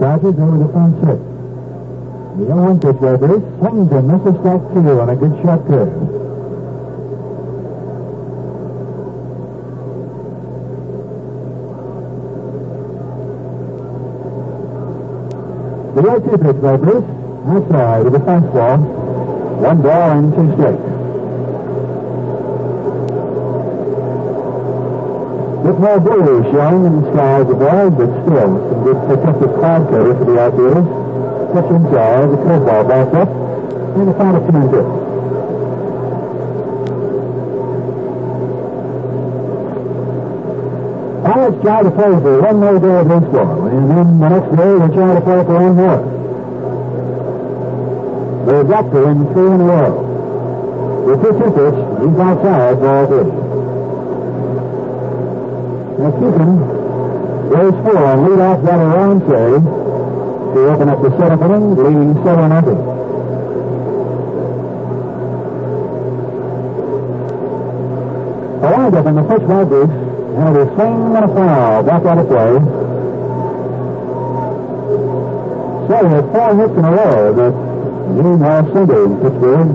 Dodgers 0.01 0.33
over 0.41 0.57
the 0.57 0.69
front 0.73 0.97
six. 1.05 1.21
The 2.41 2.45
0-1 2.49 2.81
pitch 2.81 2.97
by 2.97 3.15
Bruce. 3.21 3.45
Swings 3.61 3.91
and 3.93 4.07
misses 4.09 4.33
strike 4.41 4.65
two 4.73 4.97
on 4.97 5.13
a 5.13 5.15
good 5.15 5.37
short 5.45 5.61
curve. 5.69 6.22
The 15.93 16.01
0-2 16.01 16.41
pitch 16.41 16.61
by 16.61 16.75
Bruce. 16.77 17.05
Outside 17.45 18.07
of 18.07 18.13
the 18.13 18.19
fastball. 18.19 18.79
One 19.61 19.81
ball 19.83 20.11
and 20.11 20.33
two 20.33 20.51
strikes. 20.57 20.81
Bit 25.63 25.79
more 25.79 25.99
blue 25.99 26.43
showing 26.51 26.85
in 26.85 27.01
the 27.01 27.13
sky 27.13 27.41
as 27.41 27.49
above, 27.49 27.97
but 27.97 28.09
still 28.25 28.51
some 28.57 28.83
good 28.83 28.99
protective 29.05 29.53
cloud 29.59 29.89
cover 29.91 30.15
for 30.17 30.25
the 30.25 30.39
outfielders. 30.41 30.87
Pitch 31.53 31.69
inside, 31.71 32.31
the 32.31 32.37
curveball 32.41 32.87
back 32.89 33.13
up, 33.13 33.29
and 33.95 34.07
the 34.07 34.13
final 34.15 34.41
two 34.49 34.57
and. 34.57 35.02
Try 41.61 41.81
to 41.81 41.91
play 41.91 42.11
for 42.11 42.41
one 42.41 42.57
more 42.59 42.79
day 42.79 42.97
of 42.99 43.07
baseball, 43.07 43.67
and 43.67 43.89
then 43.89 44.19
the 44.19 44.29
next 44.29 44.51
day 44.51 44.71
they 44.79 44.89
try 44.93 45.13
to 45.15 45.21
play 45.21 45.43
for 45.47 45.55
one 45.63 45.75
more. 45.79 46.01
They've 48.43 48.67
got 48.67 48.91
to 48.91 48.99
win 48.99 49.19
three 49.31 49.47
in 49.47 49.61
a 49.61 49.63
row. 49.63 49.91
The 51.07 51.15
pitcher 51.23 51.51
pitch, 51.55 51.79
he's 52.03 52.19
outside 52.19 52.79
ball 52.83 53.07
three. 53.07 53.31
Now 56.03 56.11
Kison 56.19 56.51
goes 57.49 57.75
four 57.79 58.01
on 58.11 58.17
leadoff 58.27 58.59
batter 58.65 58.89
Ron 58.91 59.19
Cey 59.23 59.51
to 60.53 60.59
open 60.67 60.89
up 60.89 60.99
the 61.01 61.11
seventh 61.17 61.43
inning, 61.43 61.75
leading 61.79 62.13
seven 62.25 62.49
nothing. 62.49 62.81
A 68.63 68.67
windup 68.77 69.05
in 69.05 69.15
the 69.15 69.23
first 69.23 69.47
by 69.47 69.63
Bruce, 69.63 70.02
and 70.33 70.57
a 70.57 70.65
swing 70.73 71.15
and 71.15 71.25
a 71.25 71.27
foul 71.29 71.83
back 71.83 72.03
out 72.05 72.17
of 72.17 72.27
play. 72.27 72.53
Cey 75.87 76.03
had 76.09 76.25
four 76.33 76.49
hits 76.57 76.73
in 76.73 76.85
a 76.85 76.91
row 76.91 77.33
that 77.37 77.53
game 78.17 78.39
last 78.41 78.67
Sunday 78.73 79.03
in 79.03 79.13
Pittsburgh, 79.21 79.69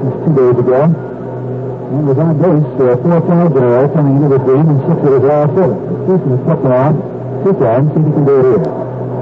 just 0.00 0.16
two 0.24 0.32
days 0.40 0.56
ago. 0.56 0.80
And 0.88 2.06
was 2.06 2.18
on 2.18 2.38
base 2.38 2.70
uh, 2.80 2.96
four 3.02 3.20
times 3.28 3.52
in 3.52 3.62
a 3.62 3.70
row 3.70 3.88
coming 3.92 4.16
into 4.16 4.28
this 4.30 4.44
game, 4.46 4.66
and 4.72 4.80
six 4.88 4.98
of 5.04 5.10
his 5.10 5.24
last 5.26 5.50
seven. 5.52 5.76
Kison 6.06 6.30
has 6.32 6.42
kept 6.48 6.62
him 6.64 6.72
on 6.72 6.92
two 7.44 7.54
times, 7.60 7.86
see 7.92 8.00
if 8.00 8.06
he 8.06 8.12
can 8.14 8.24
do 8.24 8.34
it 8.40 8.46
here. 8.46 8.62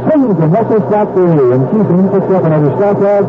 Swings 0.05 0.39
and 0.39 0.53
misses 0.53 0.83
strike 0.87 1.11
three, 1.17 1.49
and 1.59 1.63
Kison 1.75 2.07
picks 2.13 2.31
up 2.31 2.45
another 2.47 2.71
strikeout. 2.79 3.27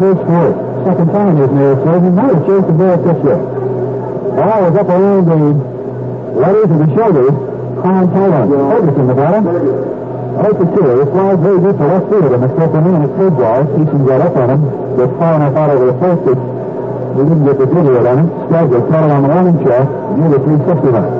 First 0.00 0.22
four. 0.28 0.48
Second 0.84 1.08
time 1.12 1.36
he's 1.36 1.52
near 1.52 1.74
so 1.80 1.90
he 2.00 2.10
might 2.12 2.32
have 2.34 2.44
chased 2.44 2.66
the 2.66 2.76
ball 2.76 2.96
pitch 3.04 3.20
there. 3.24 3.42
Ball 4.36 4.58
was 4.68 4.74
up 4.80 4.88
around 4.88 5.24
the 5.28 5.79
letters 6.34 6.70
of 6.70 6.78
the 6.78 6.90
shoulders. 6.94 7.34
Colin 7.80 8.06
Tyron. 8.12 8.46
Ferguson, 8.50 9.06
the 9.06 9.14
batter. 9.14 9.40
Right 9.40 10.56
to 10.56 10.66
two. 10.76 11.00
It 11.00 11.08
flies 11.10 11.38
very 11.40 11.58
deep 11.60 11.74
to 11.74 11.82
the 11.82 11.88
left 11.90 12.06
field, 12.10 12.32
and 12.32 12.42
the 12.42 12.52
first 12.54 12.72
inning 12.74 12.94
and 12.94 13.04
a 13.04 13.12
third 13.18 13.34
ball. 13.36 13.64
Kison 13.76 14.06
got 14.06 14.20
up 14.20 14.36
on 14.36 14.48
him. 14.50 14.62
Just 14.96 15.12
far 15.18 15.34
enough 15.36 15.56
out 15.56 15.70
over 15.70 15.86
the 15.90 15.98
first 15.98 16.20
pitch. 16.24 16.42
We 17.10 17.22
didn't 17.26 17.44
get 17.44 17.58
the 17.58 17.66
video 17.66 18.06
on 18.06 18.16
it. 18.22 18.28
Stagger 18.46 18.80
caught 18.86 19.04
it 19.04 19.10
on 19.10 19.22
the 19.26 19.30
warning 19.34 19.58
track 19.64 19.88
near 20.14 20.30
the 20.30 20.38
360 20.38 20.94
line. 20.94 21.14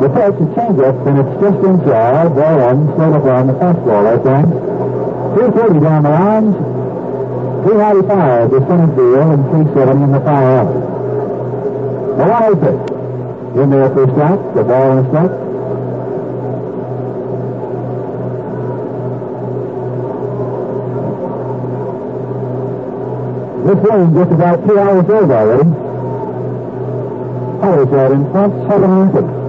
The 0.00 0.08
pitch, 0.14 0.36
a 0.38 0.46
changeup, 0.54 0.96
and 1.08 1.14
it's 1.18 1.34
just 1.40 1.58
inside. 1.64 2.28
Ball 2.34 2.56
one, 2.62 2.80
straight 2.94 3.14
up 3.14 3.24
on 3.24 3.46
the 3.48 3.56
fastball 3.58 4.02
right 4.06 4.22
there. 4.22 4.46
330 5.34 5.80
down 5.80 6.02
the 6.04 6.14
lines. 6.14 6.54
395 7.64 8.50
to 8.50 8.60
center 8.68 8.90
field 8.94 9.28
and 9.34 9.42
370 9.72 10.04
in 10.04 10.12
the 10.12 10.20
far 10.20 10.44
out. 10.60 10.83
The 12.16 12.24
one 12.24 12.56
pitch. 12.60 12.90
In 13.60 13.70
there 13.70 13.90
for 13.90 14.04
a 14.04 14.10
strike. 14.12 14.54
The 14.54 14.62
ball 14.64 14.98
and 14.98 15.06
a 15.06 15.08
strike. 15.10 15.44
This 23.64 23.80
game 23.80 24.14
just 24.14 24.32
about 24.32 24.66
two 24.66 24.78
hours 24.78 25.08
old 25.08 25.30
already. 25.30 25.70
Pirates 27.60 27.92
are 27.92 28.12
in 28.12 28.30
front, 28.30 28.68
seven 28.68 28.90
nothing. 29.00 29.44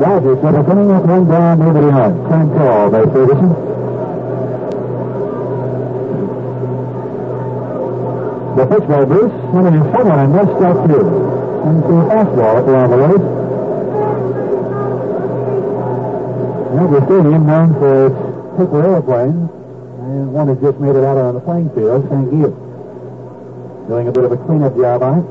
Dodgers 0.00 0.38
with 0.38 0.54
a 0.54 0.64
coming 0.64 0.90
up 0.92 1.04
one 1.04 1.28
down, 1.28 1.58
nobody 1.58 1.86
on. 1.86 2.26
Clean 2.26 2.48
call 2.56 2.90
by 2.90 3.02
Ferguson. 3.02 3.48
The 8.56 8.66
pitch 8.66 8.88
by 8.88 9.04
Bruce, 9.04 9.32
running 9.52 9.74
in 9.74 9.90
front 9.90 10.08
and 10.08 10.32
no 10.32 10.44
strike 10.56 10.86
two. 10.88 11.31
And 11.64 11.82
to 11.82 11.88
a 11.88 12.04
fastball 12.10 12.56
up 12.58 12.66
the. 12.66 13.42
Now 16.74 16.86
the 16.88 17.04
stadium 17.04 17.46
known 17.46 17.74
for 17.74 18.06
its 18.06 18.16
paper 18.56 18.82
airplanes, 18.82 19.50
and 20.00 20.32
one 20.32 20.48
has 20.48 20.58
just 20.58 20.78
made 20.80 20.96
it 20.96 21.04
out 21.04 21.18
on 21.18 21.34
the 21.34 21.40
playing 21.40 21.70
field, 21.70 22.08
St. 22.08 22.30
Giles. 22.32 22.56
Doing 23.88 24.08
a 24.08 24.12
bit 24.12 24.24
of 24.24 24.32
a 24.32 24.36
cleanup 24.38 24.74
job 24.76 25.02
on 25.02 25.18
it. 25.20 25.26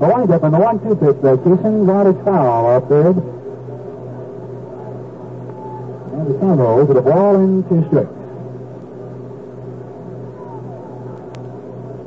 The 0.00 0.08
windup 0.08 0.42
and 0.42 0.52
the 0.52 0.58
one-two 0.58 0.96
pitch 0.96 1.22
there, 1.22 1.36
Kison 1.36 1.86
got 1.86 2.06
his 2.06 2.16
foul 2.24 2.66
off 2.66 2.88
third. 2.88 3.41
A 6.52 7.00
ball 7.00 7.36
in 7.36 7.64
strikes. 7.88 8.12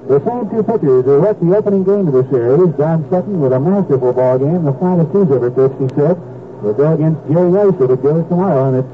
The 0.05 0.21
same 0.21 0.49
two 0.53 0.61
pitchers 0.61 1.05
who 1.05 1.17
left 1.17 1.41
the 1.41 1.57
opening 1.57 1.83
game 1.83 2.07
of 2.07 2.13
the 2.13 2.29
series, 2.29 2.77
John 2.77 3.09
Sutton 3.09 3.41
with 3.41 3.53
a 3.53 3.59
masterful 3.59 4.13
ball 4.13 4.37
game, 4.37 4.63
the 4.63 4.73
finest 4.73 5.09
he's 5.09 5.31
ever 5.33 5.49
pitched, 5.49 5.81
he 5.81 5.89
said, 5.97 6.21
will 6.61 6.73
go 6.77 6.93
against 6.93 7.25
Jerry 7.25 7.49
Rice 7.49 7.73
it 7.73 8.03
goes 8.03 8.21
tomorrow, 8.29 8.69
and 8.69 8.85
it's 8.85 8.91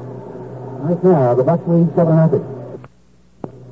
right 0.88 1.04
now, 1.04 1.34
the 1.34 1.44
Bucks 1.44 1.68
lead 1.68 1.92
7 1.94 2.16
nothing. 2.16 2.44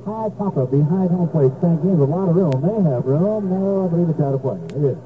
High 0.04 0.28
pop-up 0.36 0.70
behind 0.70 1.08
home 1.10 1.28
plate. 1.32 1.52
St. 1.64 1.80
Games, 1.82 2.00
a 2.00 2.04
lot 2.04 2.28
of 2.28 2.36
room. 2.36 2.60
They 2.60 2.90
have 2.92 3.04
room. 3.06 3.48
No, 3.48 3.84
I 3.84 3.88
believe 3.88 4.10
it's 4.10 4.20
out 4.20 4.34
of 4.36 4.42
play. 4.44 4.60
It 4.76 4.84
is. 4.84 4.98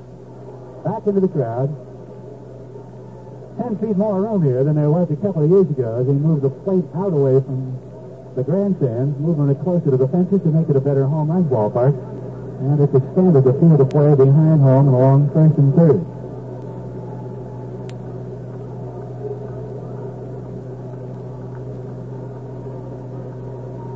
Back 0.83 1.07
into 1.07 1.21
the 1.23 1.29
crowd. 1.31 1.71
Ten 3.57 3.79
feet 3.79 3.97
more 3.97 4.21
room 4.21 4.43
here 4.43 4.65
than 4.65 4.75
there 4.75 4.91
was 4.91 5.09
a 5.11 5.17
couple 5.17 5.45
of 5.45 5.51
years 5.51 5.71
ago 5.71 6.01
as 6.01 6.07
he 6.07 6.13
moved 6.13 6.43
the 6.43 6.51
plate 6.51 6.85
out 6.97 7.15
away 7.15 7.39
from 7.39 7.79
the 8.35 8.43
grandstands, 8.43 9.15
moving 9.21 9.49
it 9.49 9.63
closer 9.63 9.93
to 9.93 9.97
the 9.97 10.09
fences 10.09 10.43
to 10.43 10.49
make 10.49 10.69
it 10.69 10.75
a 10.75 10.81
better 10.81 11.07
home 11.07 11.31
run 11.31 11.45
ballpark. 11.45 11.95
And 11.95 12.81
it's 12.83 12.95
expanded 12.95 13.45
the 13.45 13.55
field 13.55 13.81
of 13.81 13.91
play 13.91 14.15
behind 14.15 14.59
home 14.61 14.91
and 14.91 14.95
along 14.95 15.31
first 15.31 15.55
and 15.55 15.71
third. 15.79 16.03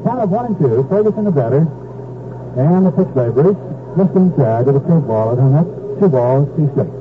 Count 0.07 0.21
of 0.23 0.31
one 0.31 0.47
and 0.47 0.59
two. 0.59 0.87
Ferguson 0.89 1.25
the 1.25 1.33
batter. 1.33 1.67
And 2.55 2.87
the 2.87 2.93
pitch 2.95 3.11
Bruce. 3.35 3.59
Just 3.99 4.15
inside 4.15 4.67
to 4.67 4.73
the 4.73 4.81
curve 4.81 5.07
ball 5.07 5.33
at 5.33 5.39
hung 5.39 5.55
up. 5.55 5.67
Two 5.99 6.09
balls, 6.09 6.49
two 6.57 6.71
strikes. 6.71 6.98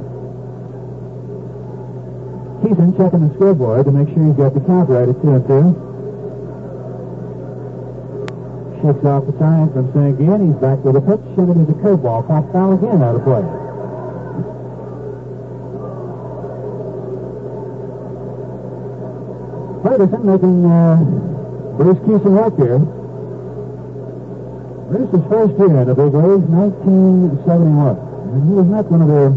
Kison 2.62 2.98
checking 2.98 3.28
the 3.28 3.34
scoreboard 3.36 3.86
to 3.86 3.92
make 3.92 4.08
sure 4.14 4.26
he's 4.26 4.36
got 4.36 4.54
the 4.54 4.62
count 4.62 4.90
right 4.90 5.08
at 5.08 5.22
two 5.22 5.30
and 5.30 5.46
two. 5.46 5.66
Shakes 8.82 9.06
off 9.06 9.26
the 9.26 9.34
sign 9.38 9.74
from 9.74 9.90
St. 9.94 10.18
Gian. 10.18 10.54
He's 10.54 10.60
back 10.62 10.82
with 10.86 10.96
a 10.98 11.02
pitch, 11.02 11.22
and 11.38 11.50
it 11.50 11.58
is 11.62 11.70
a 11.70 11.78
curveball. 11.82 12.26
Pop 12.28 12.46
foul 12.52 12.74
again 12.74 13.02
out 13.02 13.16
of 13.16 13.24
play. 13.26 13.46
Ferguson 19.82 20.26
making 20.26 20.66
uh, 20.66 20.98
Bruce 21.78 22.02
Kison 22.06 22.34
work 22.38 22.58
here. 22.58 22.80
Bruce's 24.90 25.26
first 25.30 25.54
year 25.58 25.82
in 25.82 25.88
the 25.88 25.96
big 25.96 26.14
leagues, 26.14 26.48
1971. 26.48 27.98
And 28.34 28.50
he 28.50 28.54
was 28.54 28.68
not 28.68 28.86
one 28.90 29.02
of 29.02 29.10
their 29.10 29.30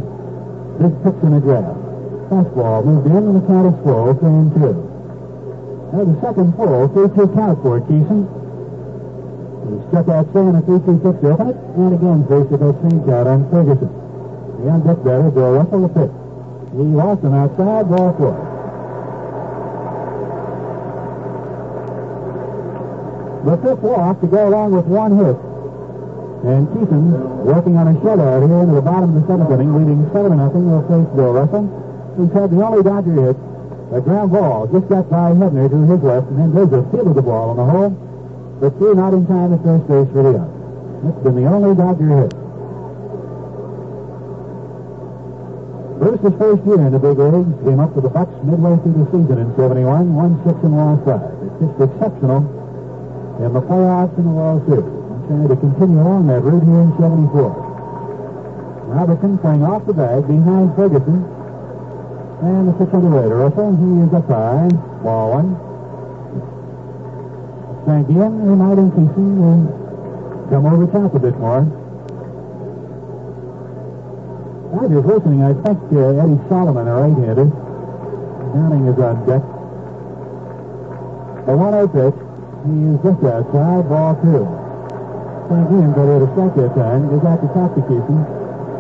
big 0.78 0.92
picks 1.02 1.22
in 1.24 1.32
the 1.32 1.40
draft. 1.40 1.79
Fastball 2.30 2.84
moved 2.86 3.06
in, 3.10 3.16
and 3.16 3.42
the 3.42 3.46
count 3.46 3.74
is 3.74 3.82
full, 3.82 4.14
three 4.14 4.54
two. 4.54 4.90
Now 5.90 6.06
the 6.06 6.14
second 6.22 6.54
full, 6.54 6.86
3-2 6.94 7.34
count 7.34 7.58
for 7.66 7.82
Kison. 7.82 8.22
He 9.66 9.74
struck 9.90 10.06
out 10.06 10.30
swinging 10.30 10.54
a 10.54 10.62
3-2 10.62 11.02
pitch 11.02 11.18
to 11.22 11.34
open 11.34 11.48
it, 11.50 11.58
and 11.74 11.90
again 11.98 12.22
faced 12.30 12.54
with 12.54 12.62
same 12.86 13.02
count 13.02 13.26
on 13.26 13.50
Ferguson. 13.50 13.90
The 13.90 14.70
on-deck 14.70 15.02
batter, 15.02 15.30
Bill 15.34 15.58
Russell, 15.58 15.82
the 15.82 15.90
pitch. 15.90 16.14
He 16.70 16.86
lost 16.94 17.26
him 17.26 17.34
outside, 17.34 17.90
ball 17.90 18.14
four. 18.14 18.38
The 23.42 23.56
fifth 23.58 23.82
walk 23.82 24.20
to 24.20 24.26
go 24.28 24.46
along 24.46 24.70
with 24.70 24.86
one 24.86 25.18
hit. 25.18 25.34
And 26.46 26.70
Kison, 26.70 27.42
working 27.42 27.74
on 27.74 27.88
a 27.90 27.94
shutout 27.98 28.46
here 28.46 28.62
into 28.62 28.74
the 28.78 28.86
bottom 28.86 29.16
of 29.16 29.18
the 29.18 29.26
seventh 29.26 29.50
inning, 29.50 29.74
leading 29.74 30.06
7 30.14 30.38
nothing, 30.38 30.70
will 30.70 30.86
face 30.86 31.10
Bill 31.18 31.32
Russell, 31.34 31.89
who's 32.16 32.32
had 32.32 32.50
the 32.50 32.62
only 32.64 32.82
Dodger 32.82 33.14
hit, 33.14 33.36
a 33.92 34.00
ground 34.00 34.32
ball, 34.32 34.66
just 34.70 34.88
got 34.88 35.10
by 35.10 35.32
Hebner 35.34 35.68
to 35.68 35.78
his 35.86 36.02
left, 36.02 36.28
and 36.28 36.38
then 36.38 36.54
Rizzo 36.54 36.82
fielded 36.90 37.14
the 37.14 37.22
ball 37.22 37.50
on 37.50 37.56
the 37.56 37.66
hole, 37.66 37.90
but 38.60 38.76
threw 38.78 38.94
not 38.94 39.14
in 39.14 39.26
time 39.26 39.52
at 39.54 39.62
first 39.62 39.86
base 39.88 40.08
for 40.14 40.22
the 40.22 40.38
out. 40.38 40.52
That's 41.02 41.20
been 41.24 41.36
the 41.42 41.46
only 41.48 41.74
Dodger 41.74 42.10
hit. 42.22 42.32
Bruce's 46.00 46.32
first 46.40 46.64
year 46.64 46.80
in 46.80 46.92
the 46.92 46.98
big 46.98 47.18
leagues 47.18 47.52
came 47.60 47.80
up 47.80 47.92
to 47.92 48.00
the 48.00 48.08
Bucks 48.08 48.32
midway 48.40 48.72
through 48.80 49.04
the 49.04 49.06
season 49.12 49.36
in 49.36 49.52
71, 49.52 50.14
won 50.14 50.40
6 50.48 50.56
and 50.64 50.72
lost 50.72 51.04
5. 51.04 51.20
It's 51.44 51.60
just 51.60 51.76
exceptional 51.92 52.40
in 53.44 53.52
the 53.52 53.60
playoffs 53.60 54.16
and 54.16 54.26
the 54.26 54.36
World 54.36 54.64
Series. 54.64 54.84
I'm 54.84 55.28
trying 55.28 55.48
to 55.48 55.56
continue 55.60 56.00
on 56.00 56.26
that 56.28 56.40
route 56.40 56.64
here 56.64 56.88
in 56.88 56.92
74. 56.96 57.52
Robertson 58.90 59.38
playing 59.38 59.62
off 59.62 59.84
the 59.86 59.92
bag 59.92 60.26
behind 60.26 60.74
Ferguson. 60.74 61.39
And 62.40 62.68
the 62.68 62.72
pitch 62.72 62.94
underway 62.94 63.28
to 63.28 63.34
Russell. 63.34 63.76
He 63.76 64.00
is 64.00 64.14
up 64.16 64.26
high. 64.28 64.68
Ball 65.04 65.44
one. 65.44 65.52
Thank 67.84 68.08
you. 68.08 68.24
Reminding 68.24 68.90
Kison 68.96 69.36
will 69.36 69.68
come 70.48 70.64
over 70.64 70.86
top 70.88 71.14
a 71.14 71.18
bit 71.18 71.36
more. 71.36 71.68
I 74.72 74.86
was 74.88 75.04
listening. 75.04 75.42
I 75.44 75.52
think 75.52 75.78
uh, 75.92 76.16
Eddie 76.16 76.40
Solomon, 76.48 76.88
a 76.88 76.94
right-hander, 76.94 77.44
Downing 78.54 78.86
is 78.88 78.98
on 78.98 79.20
deck. 79.28 79.44
The 81.44 81.52
1-0 81.52 81.92
pitch. 81.92 82.18
He 82.64 82.72
is 82.88 82.98
just 83.04 83.20
outside, 83.20 83.84
ball 83.88 84.16
two. 84.24 84.48
St. 85.48 85.66
Ian 85.76 85.92
got 85.92 86.08
here 86.08 86.24
to 86.24 86.28
strike 86.32 86.54
that 86.56 86.72
time. 86.72 87.08
Goes 87.10 87.24
out 87.26 87.40
to 87.42 87.80
Kison. 87.84 88.20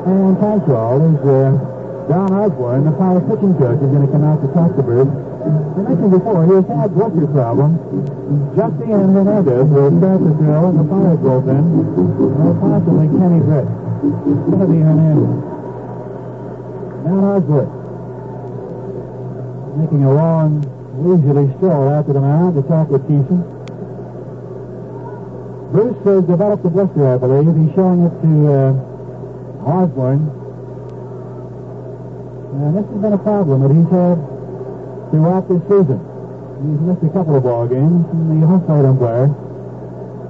And 0.06 0.36
Panshaw 0.38 0.96
is 0.96 1.20
uh, 1.28 1.69
Don 2.10 2.26
Osborn, 2.34 2.82
the 2.82 2.90
power 2.98 3.22
pitching 3.22 3.54
coach, 3.54 3.78
is 3.78 3.86
going 3.86 4.02
to 4.02 4.10
come 4.10 4.26
out 4.26 4.42
to 4.42 4.50
talk 4.50 4.74
to 4.74 4.82
Bruce. 4.82 5.06
I 5.06 5.86
mentioned 5.86 6.10
before, 6.10 6.42
he 6.42 6.58
has 6.58 6.66
had 6.66 6.90
blister 6.90 7.30
problems. 7.30 7.78
Giusti 8.58 8.90
and 8.90 9.14
Hernandez 9.14 9.70
will 9.70 9.94
start 9.94 10.18
the 10.18 10.34
drill 10.42 10.74
in 10.74 10.76
the 10.82 10.90
Pirates 10.90 11.22
bullpen. 11.22 11.62
Or 12.34 12.50
possibly 12.58 13.06
Kenny 13.14 13.38
Brett. 13.46 13.70
Kennedy 14.02 14.82
Hernandez. 14.82 15.38
Don 17.06 17.22
Osborn. 17.30 17.70
Making 19.78 20.02
a 20.02 20.12
long, 20.12 20.66
leisurely 20.98 21.46
stroll 21.62 21.94
out 21.94 22.10
to 22.10 22.12
the 22.12 22.20
mound 22.20 22.58
to 22.58 22.66
talk 22.66 22.90
with 22.90 23.06
Kison. 23.06 23.46
Bruce 25.70 26.02
has 26.02 26.24
developed 26.26 26.66
a 26.66 26.70
blister, 26.70 27.06
I 27.06 27.18
believe. 27.18 27.54
He's 27.54 27.70
showing 27.78 28.02
it 28.02 28.10
to 28.18 28.50
uh, 28.50 28.74
Osborn. 29.62 30.39
And 32.60 32.76
this 32.76 32.84
has 32.92 33.00
been 33.00 33.16
a 33.16 33.24
problem 33.24 33.64
that 33.64 33.72
he's 33.72 33.88
had 33.88 34.20
throughout 35.08 35.48
this 35.48 35.64
season. 35.64 35.96
He's 36.60 36.80
missed 36.84 37.00
a 37.00 37.12
couple 37.16 37.40
of 37.40 37.48
ball 37.48 37.64
games, 37.64 38.04
and 38.12 38.36
the 38.36 38.44
home 38.44 38.60
umpire, 38.68 39.32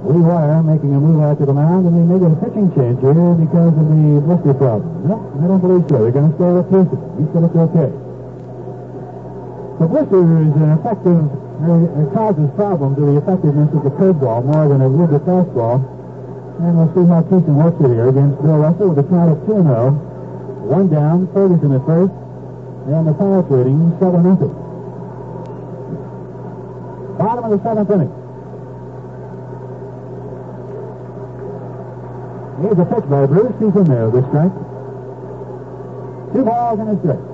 Lee 0.07 0.23
Weyer, 0.23 0.63
making 0.63 0.95
a 0.95 0.99
move 1.03 1.19
out 1.27 1.43
to 1.43 1.45
the 1.45 1.51
mound, 1.51 1.91
and 1.91 1.91
they 1.91 2.07
may 2.07 2.23
get 2.23 2.31
a 2.31 2.39
pitching 2.39 2.71
change 2.71 3.03
here 3.03 3.35
because 3.35 3.75
of 3.75 3.83
the 3.83 4.23
blister 4.23 4.55
problem. 4.55 5.11
No, 5.11 5.19
I 5.19 5.43
don't 5.43 5.59
believe 5.59 5.83
so. 5.91 6.07
They're 6.07 6.15
going 6.15 6.31
to 6.31 6.35
stay 6.39 6.51
with 6.55 6.71
Houston. 6.71 6.99
He 7.19 7.25
said 7.35 7.43
it's 7.43 7.59
okay. 7.67 7.91
The 9.83 9.87
blister 9.91 10.23
is 10.23 10.55
an 10.55 10.71
effective, 10.79 11.21
uh, 11.27 11.99
it 11.99 12.09
causes 12.15 12.47
problems 12.55 12.95
to 12.95 13.11
the 13.11 13.15
effectiveness 13.19 13.75
of 13.75 13.83
the 13.83 13.91
curveball 13.91 14.47
more 14.47 14.71
than 14.71 14.79
it 14.79 14.87
would 14.87 15.11
the 15.11 15.19
fastball. 15.27 15.83
And 16.63 16.79
we'll 16.79 16.95
see 16.95 17.03
how 17.11 17.27
Kison 17.27 17.59
works 17.59 17.75
it 17.83 17.91
here 17.91 18.07
against 18.07 18.39
Bill 18.39 18.55
Russell 18.55 18.95
with 18.95 19.03
a 19.03 19.07
count 19.11 19.35
of 19.35 19.43
2 19.43 19.67
0. 19.67 20.07
One 20.71 20.87
down, 20.87 21.27
Ferguson 21.35 21.75
at 21.75 21.83
first, 21.83 22.13
and 22.87 23.07
the 23.07 23.13
Pirates 23.13 23.51
leading 23.51 23.95
7 23.99 24.23
0. 24.23 24.35
Bottom 27.17 27.43
of 27.45 27.51
the 27.51 27.59
seventh 27.63 27.89
inning. 27.91 28.11
Here's 32.61 32.79
a 32.79 32.85
pitch 32.85 33.09
by 33.09 33.25
Bruce. 33.27 33.53
He's 33.59 33.75
in 33.75 33.85
there 33.85 34.09
this 34.09 34.25
a 34.25 34.27
strike. 34.29 34.53
Two 36.33 36.43
balls 36.45 36.79
and 36.79 36.89
a 36.89 36.97
strike. 37.01 37.25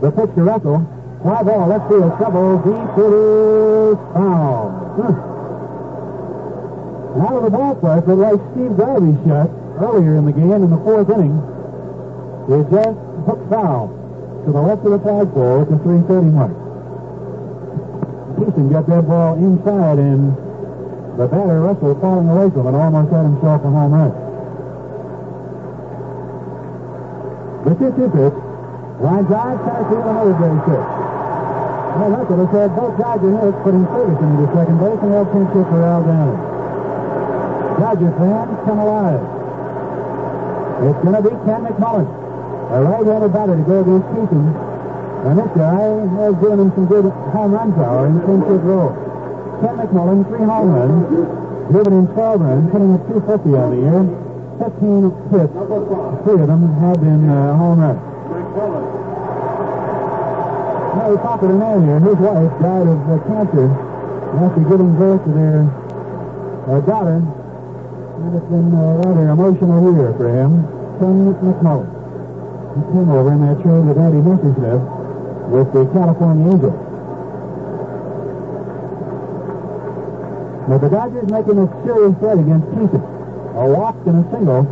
The 0.00 0.10
pitch 0.12 0.34
to 0.34 0.42
Russell. 0.42 0.94
Fly 1.22 1.42
ball, 1.42 1.68
left 1.68 1.88
field, 1.88 2.16
trouble, 2.16 2.58
deep, 2.58 2.98
it 2.98 3.12
is 3.12 3.98
foul. 4.14 5.27
Out 7.18 7.34
of 7.34 7.42
the 7.42 7.50
ballpark, 7.50 8.06
but 8.06 8.14
like 8.14 8.38
Steve 8.54 8.78
Garvey 8.78 9.10
shot 9.26 9.50
earlier 9.82 10.14
in 10.14 10.24
the 10.24 10.32
game 10.32 10.62
in 10.62 10.70
the 10.70 10.78
fourth 10.86 11.10
inning, 11.10 11.34
it 12.46 12.62
just 12.70 12.98
hooked 13.26 13.50
foul 13.50 13.90
to 14.46 14.52
the 14.54 14.62
left 14.62 14.86
of 14.86 14.94
the 14.94 15.02
flagpole 15.02 15.62
at 15.62 15.68
the 15.68 15.78
330 15.82 16.30
mark. 16.30 16.54
Houston 18.38 18.70
got 18.70 18.86
that 18.86 19.02
ball 19.10 19.34
inside, 19.34 19.98
and 19.98 20.30
the 21.18 21.26
batter, 21.26 21.58
Russell, 21.58 21.98
falling 21.98 22.30
away 22.30 22.54
from 22.54 22.70
it, 22.70 22.74
almost 22.78 23.10
had 23.10 23.26
himself 23.26 23.66
a 23.66 23.70
home 23.74 23.92
run. 23.92 24.14
The 27.66 27.74
2-2 27.74 28.14
pitch. 28.14 28.36
Line 29.02 29.26
drive, 29.26 29.58
center 29.66 29.84
field, 29.90 30.06
another 30.06 30.38
base 30.38 30.64
hit. 30.70 30.86
Well, 31.98 32.10
Russell 32.14 32.46
has 32.46 32.50
had 32.54 32.70
both 32.78 32.94
Dodger 32.94 33.34
hits, 33.42 33.58
putting 33.66 33.86
Ferguson 33.90 34.28
into 34.38 34.46
second 34.54 34.78
base 34.78 35.02
and 35.02 35.10
held 35.10 35.28
pinch 35.34 35.50
hit 35.50 35.66
for 35.66 35.82
Al 35.82 36.06
Downing. 36.06 36.47
Dodger 37.78 38.10
fans, 38.18 38.58
come 38.66 38.78
alive. 38.78 39.22
It's 40.82 41.00
going 41.02 41.14
to 41.14 41.22
be 41.22 41.30
Ken 41.46 41.62
McMullen, 41.62 42.06
a 42.06 42.78
right-handed 42.82 43.32
batter 43.32 43.54
to 43.54 43.62
go 43.62 43.82
against 43.82 44.06
Kison. 44.14 44.46
And 45.26 45.38
this 45.38 45.50
guy 45.54 45.86
has 46.22 46.34
given 46.42 46.58
him 46.58 46.70
some 46.74 46.86
good 46.86 47.06
home 47.34 47.52
run 47.54 47.72
power 47.74 48.06
in 48.06 48.18
the 48.18 48.22
pinch 48.26 48.46
hit 48.50 48.62
role. 48.66 48.94
Ken 49.62 49.74
McMullen, 49.78 50.26
three 50.26 50.46
home 50.46 50.70
runs, 50.74 51.06
driven 51.70 51.92
in 52.02 52.06
12 52.14 52.40
runs, 52.40 52.70
putting 52.70 52.94
at 52.94 53.02
250 53.06 53.54
on 53.54 53.68
the 53.70 53.80
year. 53.82 54.02
15 54.58 55.10
hits, 55.30 55.54
three 56.26 56.38
of 56.42 56.48
them 56.50 56.62
have 56.82 56.98
been 56.98 57.30
uh, 57.30 57.54
home 57.54 57.78
runs. 57.78 58.08
To 61.08 61.46
the 61.46 61.54
man 61.54 61.86
here. 61.86 62.00
His 62.00 62.16
wife 62.16 62.50
died 62.60 62.86
of 62.88 62.98
uh, 63.08 63.18
cancer 63.30 63.70
after 64.42 64.60
giving 64.68 64.98
birth 64.98 65.22
to 65.24 65.30
their 65.30 65.62
uh, 66.66 66.80
daughter. 66.82 67.37
And 68.18 68.34
it's 68.34 68.46
been 68.50 68.74
a 68.74 68.98
rather 68.98 69.30
emotional 69.30 69.94
year 69.94 70.12
for 70.18 70.26
him. 70.26 70.66
Ken 70.98 71.30
McMullen. 71.38 71.86
He 72.74 72.82
came 72.90 73.08
over 73.14 73.30
in 73.32 73.46
that 73.46 73.62
trade 73.62 73.84
with 73.86 73.96
Andy 73.96 74.18
Messersmith 74.18 74.82
with 75.54 75.72
the 75.72 75.86
California 75.94 76.50
Angels. 76.50 76.74
But 80.66 80.78
the 80.82 80.90
Dodgers 80.90 81.30
making 81.30 81.58
a 81.62 81.66
serious 81.86 82.18
threat 82.18 82.38
against 82.42 82.66
Kison. 82.74 83.02
A 83.54 83.64
walk 83.70 83.96
and 84.04 84.26
a 84.26 84.30
single 84.34 84.66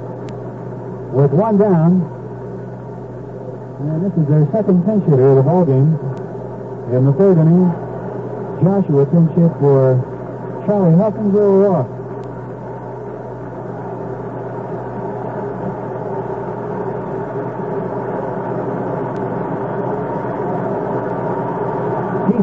with 1.14 1.31
one 1.31 1.56
down. 1.56 2.02
And 3.78 4.05
this 4.05 4.12
is 4.18 4.27
their 4.27 4.44
second 4.51 4.85
pinch 4.85 5.05
hitter 5.06 5.28
of 5.31 5.36
the 5.36 5.43
ball 5.43 5.64
game. 5.64 5.94
In 6.90 7.06
the 7.06 7.12
third 7.14 7.39
inning, 7.39 7.70
Joshua 8.59 9.06
pinch 9.06 9.31
hit 9.39 9.52
for 9.62 10.02
Charlie 10.66 10.97
Hawkins 10.98 11.32
will 11.32 11.62
walk. 11.62 11.95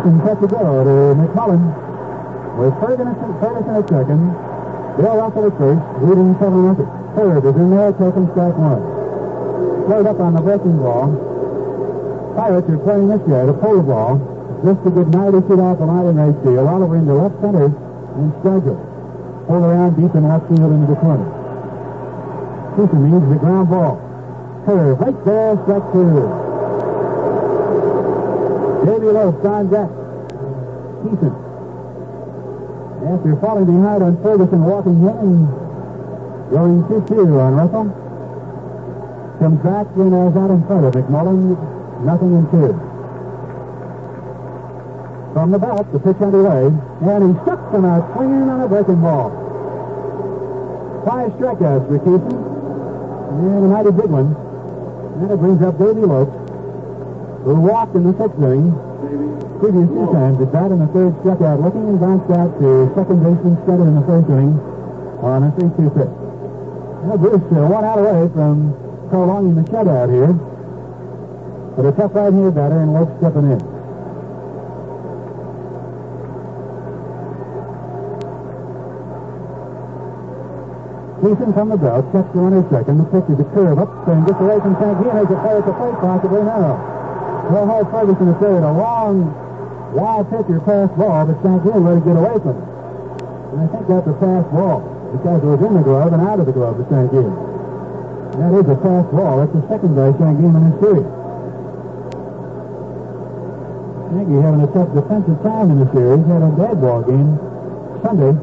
Kison 0.03 0.19
set 0.27 0.41
to 0.41 0.47
go 0.47 0.83
to 0.83 1.15
McMullen 1.15 1.63
with 2.59 2.75
Ferguson, 2.83 3.15
Ferguson 3.39 3.75
at 3.79 3.87
second, 3.87 4.35
Bill 4.99 5.15
Russell 5.15 5.47
at 5.47 5.55
first, 5.55 5.79
leading 6.03 6.35
7 6.43 6.65
nothing. 6.67 6.91
Third 7.15 7.45
is 7.47 7.55
in 7.55 7.69
there, 7.71 7.93
taking 7.95 8.27
strike 8.35 8.57
one. 8.59 8.83
Slowed 9.87 10.07
up 10.07 10.19
on 10.19 10.33
the 10.35 10.41
breaking 10.41 10.75
ball. 10.83 11.07
Pirates 12.35 12.67
are 12.67 12.83
playing 12.83 13.07
this 13.15 13.23
year 13.31 13.45
the 13.47 13.53
pole 13.53 13.79
ball 13.81 14.19
just 14.67 14.83
to 14.83 14.91
get 14.91 15.07
90 15.07 15.47
feet 15.47 15.59
off 15.63 15.79
the 15.79 15.85
line 15.87 16.05
in 16.11 16.15
right 16.19 16.35
field. 16.43 16.67
Oliver 16.67 16.97
into 16.99 17.13
left 17.15 17.39
center 17.39 17.71
and 17.71 18.33
Stargell. 18.43 18.75
Pull 19.47 19.63
around 19.63 19.95
deep 19.95 20.11
in 20.11 20.27
left 20.27 20.51
field 20.51 20.67
into 20.67 20.87
the 20.91 20.99
corner. 20.99 21.31
Kison 22.75 23.07
needs 23.07 23.27
the 23.31 23.39
ground 23.39 23.69
ball. 23.71 24.03
Curve 24.67 24.99
right 24.99 25.19
there, 25.23 25.55
strike 25.63 25.87
two. 25.95 26.42
Davy 28.85 29.07
Lopes 29.07 29.45
on 29.45 29.69
deck. 29.69 29.89
Kison. 31.03 31.33
After 33.03 33.35
falling 33.37 33.65
behind 33.65 34.03
on 34.03 34.21
Ferguson, 34.23 34.63
walking 34.63 34.99
in 35.03 35.47
going 36.51 36.83
2-2 36.83 37.39
on 37.39 37.55
Russell. 37.55 37.87
Comes 39.39 39.59
back 39.63 39.87
and 39.95 40.13
is 40.13 40.37
out 40.37 40.51
in 40.51 40.63
front 40.67 40.85
of 40.85 40.93
McMullen. 40.93 41.57
Nothing 42.05 42.33
in 42.37 42.45
two. 42.51 42.75
From 45.33 45.51
the 45.51 45.59
belt, 45.59 45.91
the 45.91 45.99
pitch 45.99 46.21
underway, 46.21 46.67
and 46.67 47.35
he 47.35 47.41
struck 47.41 47.73
him 47.73 47.85
out 47.85 48.13
swinging 48.13 48.49
on 48.49 48.61
a 48.61 48.67
breaking 48.67 49.01
ball. 49.01 49.31
Five 51.05 51.31
strikeouts 51.39 51.87
for 51.87 51.99
Kison, 52.03 52.35
and 53.39 53.65
a 53.65 53.67
mighty 53.67 53.91
big 53.91 54.11
one. 54.11 54.35
And 55.23 55.31
it 55.31 55.37
brings 55.37 55.61
up 55.63 55.79
Davy 55.79 56.01
Lope, 56.01 56.42
who 57.43 57.55
walked 57.59 57.95
in 57.95 58.03
the 58.03 58.15
sixth 58.15 58.39
inning. 58.39 58.71
Previous 59.59 59.87
two 59.87 60.07
times 60.11 60.39
at 60.39 60.51
bat 60.51 60.71
in 60.71 60.79
the 60.79 60.87
third 60.91 61.11
struck 61.19 61.39
out 61.43 61.59
looking 61.59 61.87
and 61.87 61.99
bounced 61.99 62.31
out 62.31 62.51
to 62.59 62.87
second 62.95 63.19
baseman 63.23 63.55
Scudder 63.63 63.87
in 63.87 63.95
the 63.95 64.05
first 64.07 64.27
inning 64.31 64.55
on 65.23 65.43
a 65.43 65.51
3-2 65.55 65.87
pitch. 65.91 66.13
Now 67.03 67.15
Bruce 67.19 67.43
uh, 67.51 67.67
one 67.67 67.83
out 67.83 67.99
away 67.99 68.31
from 68.31 68.75
prolonging 69.07 69.55
the 69.55 69.63
shutout 69.71 70.11
here. 70.11 70.31
But 71.75 71.85
a 71.87 71.91
tough 71.91 72.15
right-handed 72.15 72.55
batter 72.55 72.79
and 72.79 72.93
Lope 72.93 73.11
stepping 73.19 73.51
in. 73.51 73.59
Kison 81.23 81.53
from 81.55 81.69
the 81.69 81.77
belt, 81.77 82.03
checks 82.11 82.27
the 82.35 82.39
runner 82.39 82.67
second. 82.67 82.99
The 82.99 83.07
pitch 83.07 83.27
is 83.31 83.39
a 83.39 83.47
curve 83.55 83.79
up 83.79 84.07
and 84.07 84.27
gets 84.27 84.39
away 84.43 84.59
from. 84.59 84.75
Has 84.75 85.31
a 85.31 85.39
play 85.39 85.55
at 85.55 85.65
the 85.65 85.71
plate, 85.71 85.95
possibly 86.03 86.43
now. 86.43 86.92
Well, 87.43 87.67
Hall 87.67 87.85
Ferguson 87.91 88.27
is 88.29 88.37
third. 88.39 88.63
A 88.63 88.71
long, 88.71 89.27
wild 89.91 90.29
pitcher 90.31 90.63
pass 90.63 90.87
ball, 90.95 91.27
but 91.27 91.35
St. 91.43 91.59
let 91.59 91.97
it 91.99 92.05
get 92.07 92.15
away 92.15 92.39
from 92.39 92.55
him. 92.55 92.73
And 93.53 93.59
I 93.61 93.67
think 93.67 93.83
that's 93.91 94.07
a 94.07 94.15
fast 94.15 94.47
ball 94.49 94.79
because 95.11 95.43
it 95.43 95.49
was 95.51 95.61
in 95.61 95.73
the 95.75 95.83
glove 95.83 96.13
and 96.13 96.23
out 96.23 96.39
of 96.39 96.47
the 96.47 96.55
glove 96.55 96.79
of 96.79 96.87
St. 96.87 97.11
That 97.11 98.51
is 98.57 98.65
a 98.65 98.79
fast 98.79 99.11
ball. 99.11 99.43
That's 99.43 99.53
the 99.53 99.61
second 99.67 99.93
by 99.93 100.09
St. 100.15 100.39
in 100.39 100.55
this 100.55 100.79
series. 100.81 101.05
Nagy 104.09 104.39
having 104.41 104.61
a 104.63 104.69
tough 104.71 104.89
defensive 104.95 105.37
time 105.43 105.67
in 105.69 105.83
the 105.83 105.89
series. 105.91 106.25
Had 106.25 106.41
a 106.41 106.51
bad 106.55 106.79
ball 106.79 107.03
game 107.03 107.37
Sunday. 108.01 108.33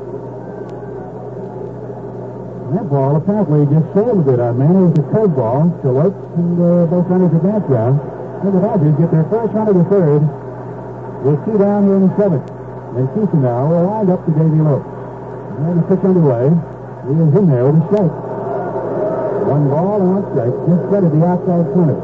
And 2.69 2.79
that 2.79 2.87
ball 2.87 3.17
apparently 3.17 3.67
just 3.67 3.89
sailed 3.97 4.21
a 4.21 4.25
bit 4.29 4.39
on 4.39 4.59
man. 4.61 4.77
It 4.77 4.93
was 4.93 4.99
a 5.01 5.07
curve 5.11 5.35
ball 5.35 5.73
to 5.83 5.89
Lopes, 5.91 6.21
and 6.37 6.55
uh, 6.61 6.87
both 6.87 7.09
runners 7.09 7.35
advance 7.35 7.67
down. 7.67 8.20
And 8.41 8.57
the 8.57 8.61
Dodgers 8.61 8.97
get 8.97 9.11
their 9.13 9.25
first 9.25 9.53
run 9.53 9.69
of 9.69 9.75
the 9.77 9.85
third 9.85 10.25
with 11.25 11.45
two 11.45 11.59
down 11.59 11.85
in 11.85 12.09
the 12.09 12.17
seventh. 12.17 12.49
And 12.97 13.07
Kison 13.13 13.43
now 13.43 13.69
will 13.69 13.85
wind 13.85 14.09
up 14.09 14.25
to 14.25 14.33
Davy 14.33 14.65
Lope. 14.65 14.87
And 15.61 15.77
the 15.77 15.85
pitch 15.85 16.05
underway. 16.09 16.49
He 17.05 17.13
is 17.21 17.37
in 17.37 17.51
there 17.53 17.69
with 17.69 17.83
a 17.83 17.87
strike. 17.93 18.17
One 19.45 19.69
ball 19.69 20.01
and 20.01 20.11
one 20.11 20.25
strike. 20.33 20.57
Just 20.73 20.89
threaded 20.89 21.13
the 21.13 21.25
outside 21.27 21.69
corner. 21.77 22.01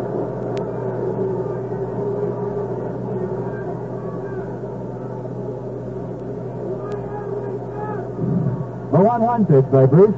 The 8.93 8.99
1-1 8.99 9.49
pitch 9.49 9.73
by 9.73 9.87
Bruce. 9.87 10.15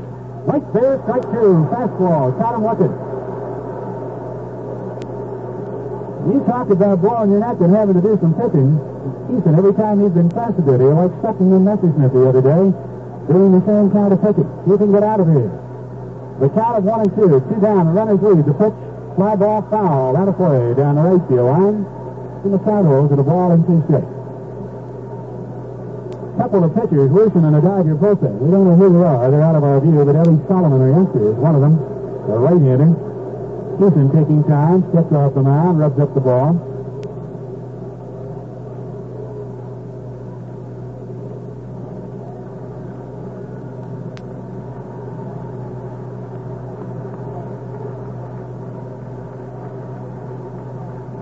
Right 0.47 0.73
there, 0.75 1.01
strike 1.05 1.23
two. 1.31 1.67
Fastball. 1.71 2.37
Count 2.39 2.57
him 2.57 2.65
looking. 2.65 3.08
You 6.29 6.45
talk 6.45 6.69
about 6.69 7.01
blowing 7.01 7.33
your 7.33 7.41
neck 7.41 7.57
and 7.65 7.73
having 7.73 7.97
to 7.97 8.05
do 8.05 8.21
some 8.21 8.37
pitching. 8.37 8.77
Kison, 9.33 9.57
every 9.57 9.73
time 9.73 10.05
he's 10.05 10.13
been 10.13 10.29
bit 10.29 10.81
here, 10.81 10.93
like 10.93 11.13
sucking 11.25 11.49
in 11.49 11.65
Messersmith 11.65 12.13
the 12.13 12.29
other 12.29 12.45
day, 12.45 12.65
doing 13.33 13.53
the 13.57 13.65
same 13.65 13.89
kind 13.89 14.13
of 14.13 14.21
pitching. 14.21 14.45
You 14.69 14.77
can 14.77 14.93
get 14.93 15.03
out 15.03 15.25
of 15.25 15.29
here. 15.33 15.49
The 16.45 16.53
count 16.53 16.77
of 16.77 16.85
one 16.85 17.01
and 17.01 17.13
two. 17.17 17.33
Two 17.33 17.61
down. 17.65 17.89
The 17.89 17.93
runners 17.97 18.21
lead. 18.21 18.45
The 18.45 18.53
pitch. 18.53 18.77
Fly 19.17 19.37
ball 19.41 19.65
foul. 19.73 20.17
Out 20.21 20.29
of 20.29 20.37
play 20.37 20.77
down 20.77 21.01
the 21.01 21.03
right 21.03 21.25
field 21.33 21.49
line. 21.49 21.89
In 22.45 22.53
the 22.53 22.61
holds 22.61 23.11
and 23.11 23.21
a 23.21 23.25
ball 23.25 23.53
in 23.57 23.65
two 23.65 23.81
straight. 23.89 24.05
Couple 26.37 26.63
of 26.63 26.71
pitchers 26.77 27.11
Wilson 27.11 27.45
and 27.49 27.57
a 27.57 27.61
Dodger 27.65 27.97
bullpen. 27.97 28.37
We 28.39 28.53
don't 28.53 28.69
know 28.69 28.77
who 28.77 28.93
they 28.93 29.03
are. 29.03 29.31
They're 29.33 29.43
out 29.43 29.57
of 29.57 29.65
our 29.65 29.81
view, 29.81 30.05
but 30.05 30.15
Eddie 30.15 30.39
Solomon, 30.47 30.81
our 30.81 30.89
youngster, 30.93 31.33
is 31.33 31.35
one 31.35 31.57
of 31.57 31.61
them. 31.65 31.75
A 32.31 32.39
right-hander. 32.39 33.08
Kison 33.79 34.11
taking 34.11 34.43
time, 34.43 34.83
steps 34.91 35.13
off 35.13 35.35
the 35.35 35.43
mound, 35.43 35.79
rubs 35.79 36.01
up 36.01 36.13
the 36.13 36.21
ball. 36.21 36.55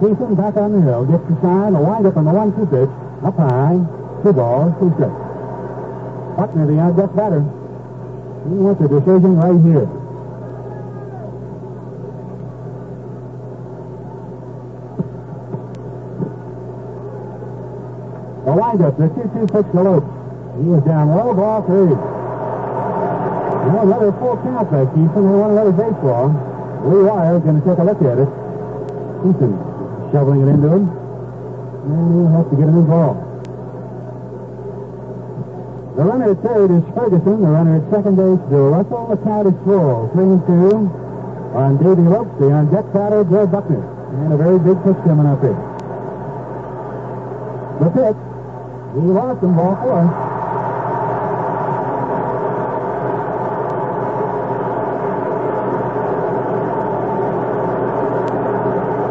Kison 0.01 0.35
back 0.35 0.57
on 0.57 0.73
the 0.73 0.81
hill, 0.81 1.05
gets 1.05 1.29
the 1.29 1.39
sign, 1.43 1.75
a 1.75 1.83
windup 1.83 2.17
on 2.17 2.25
the 2.25 2.33
one-two 2.33 2.65
pitch, 2.73 2.89
up 3.23 3.37
high, 3.37 3.77
two 4.23 4.33
balls, 4.33 4.73
two 4.81 4.89
strikes. 4.97 5.13
Buckner, 6.39 6.67
the 6.67 6.81
out 6.81 7.17
batter. 7.17 7.41
He 8.49 8.57
wants 8.57 8.81
a 8.81 8.89
decision 8.89 9.37
right 9.37 9.61
here. 9.61 10.06
Windup, 18.57 18.97
the 18.97 19.13
2-2 19.13 19.53
pitch 19.53 19.69
to 19.73 19.83
Lopes. 19.85 20.09
He 20.57 20.65
was 20.73 20.83
down 20.89 21.13
low, 21.13 21.37
ball 21.37 21.61
three. 21.69 21.93
Now 23.67 23.83
another 23.83 24.13
full 24.17 24.41
count 24.41 24.71
by 24.71 24.89
Kison. 24.97 25.13
They 25.13 25.37
want 25.37 25.53
another 25.53 25.75
baseball. 25.77 26.33
Lee 26.89 27.03
Weyer's 27.05 27.43
going 27.45 27.61
to 27.61 27.65
take 27.67 27.77
a 27.77 27.85
look 27.85 28.01
at 28.01 28.17
it. 28.17 28.31
Kison 29.21 29.53
shoveling 30.13 30.47
it 30.47 30.55
into 30.55 30.71
him. 30.71 30.89
And 30.89 32.09
he'll 32.15 32.33
have 32.33 32.49
to 32.49 32.57
get 32.57 32.73
him 32.73 32.79
involved. 32.79 33.21
The 35.99 36.05
runner 36.09 36.31
at 36.31 36.41
third 36.41 36.71
is 36.73 36.85
Ferguson. 36.95 37.43
The 37.43 37.51
runner 37.53 37.77
at 37.83 37.85
second 37.93 38.17
base, 38.17 38.41
Bill 38.49 38.71
Russell. 38.73 39.13
The 39.13 39.19
count 39.21 39.45
is 39.51 39.59
full. 39.67 40.09
Three 40.15 40.31
and 40.31 40.47
two 40.47 40.89
on 41.53 41.77
Davy 41.83 42.07
Lopes. 42.07 42.33
The 42.41 42.49
on 42.49 42.73
deck 42.73 42.87
batter, 42.97 43.25
Joe 43.29 43.47
Buckner. 43.47 43.85
And 44.25 44.33
a 44.33 44.37
very 44.41 44.59
big 44.63 44.81
pitch 44.87 44.97
coming 45.05 45.27
up 45.27 45.43
here. 45.45 45.59
The 47.83 47.91
pitch. 47.93 48.26
He 48.97 49.03
lost 49.03 49.45
him, 49.45 49.53
ball 49.55 49.77
four. 49.77 50.01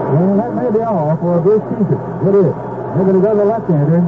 And 0.10 0.40
that 0.42 0.56
may 0.58 0.72
be 0.74 0.82
all 0.82 1.14
for 1.22 1.38
Bruce 1.40 1.62
Kison. 1.70 2.02
It 2.26 2.34
is. 2.34 2.54
They're 2.98 3.06
going 3.06 3.14
to 3.14 3.22
go 3.22 3.30
to 3.30 3.38
the 3.38 3.46
left-hander. 3.46 4.02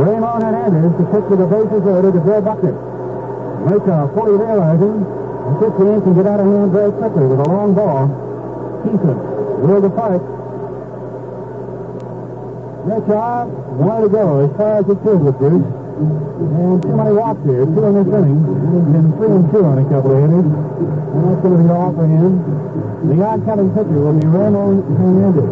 Raymond 0.00 0.42
Hernandez 0.42 0.96
to 0.96 1.04
pitch 1.12 1.28
with 1.28 1.40
the 1.40 1.46
bases 1.52 1.84
loaded 1.84 2.14
to 2.14 2.20
Bill 2.20 2.40
Buckner. 2.40 2.72
Rakoff 2.72 4.14
fully 4.14 4.40
realizing 4.40 5.04
the 5.04 5.68
15 5.68 6.00
can 6.00 6.14
get 6.16 6.26
out 6.26 6.40
of 6.40 6.46
hand 6.46 6.72
very 6.72 6.92
quickly 6.92 7.26
with 7.26 7.40
a 7.40 7.48
long 7.50 7.74
ball. 7.74 8.08
Kison 8.88 9.20
will 9.68 9.82
depart. 12.88 13.48
Rakoff 13.48 13.48
wanted 13.78 14.02
to 14.02 14.08
go 14.08 14.44
as 14.44 14.56
far 14.56 14.78
as 14.78 14.86
he 14.86 14.94
could 14.96 15.20
with 15.22 15.38
Bruce. 15.38 15.62
And 16.02 16.82
too 16.82 16.96
many 16.96 17.12
walks 17.12 17.44
here, 17.44 17.64
two 17.64 17.84
in 17.84 17.94
this 17.94 18.08
inning. 18.10 18.42
Been 18.92 19.12
three 19.16 19.30
and 19.30 19.50
two 19.52 19.64
on 19.64 19.78
a 19.78 19.84
couple 19.88 20.12
of 20.12 20.18
hitters. 20.18 20.44
And 20.44 21.22
that's 21.28 21.42
going 21.42 21.58
to 21.58 21.62
be 21.62 21.70
all 21.70 21.92
for 21.94 22.06
him. 22.06 22.42
The 23.06 23.22
oncoming 23.22 23.70
pitcher 23.70 23.98
will 23.98 24.18
be 24.18 24.26
Ramon 24.26 24.82
Hernandez. 24.98 25.50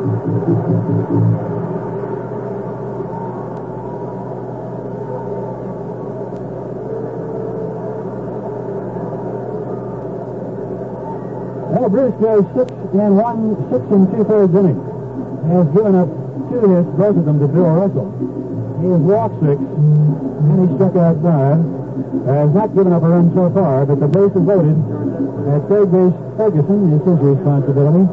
Well, 11.71 11.89
Bruce 11.91 12.15
goes 12.21 12.45
six 12.57 12.71
and 12.71 13.17
one, 13.17 13.57
six 13.71 13.85
and 13.91 14.11
two 14.11 14.25
thirds 14.25 14.55
innings. 14.55 14.87
Has 15.47 15.67
given 15.75 15.95
up 15.95 16.20
hits, 16.59 16.91
both 16.99 17.17
of 17.17 17.25
them 17.25 17.39
to 17.39 17.47
Bill 17.47 17.71
Russell. 17.71 18.11
He 18.83 18.89
walked 18.89 19.39
six, 19.45 19.61
and 19.61 20.57
he 20.59 20.67
struck 20.75 20.97
out 20.97 21.23
five. 21.23 21.61
Has 22.27 22.51
not 22.51 22.75
given 22.75 22.93
up 22.93 23.03
a 23.03 23.09
run 23.09 23.31
so 23.35 23.51
far, 23.55 23.87
but 23.87 24.01
the 24.01 24.09
base 24.09 24.35
is 24.35 24.43
loaded. 24.43 24.75
At 25.53 25.69
third 25.69 25.93
base, 25.93 26.17
Ferguson 26.37 26.93
is 26.97 27.03
his 27.07 27.19
responsibility. 27.21 28.09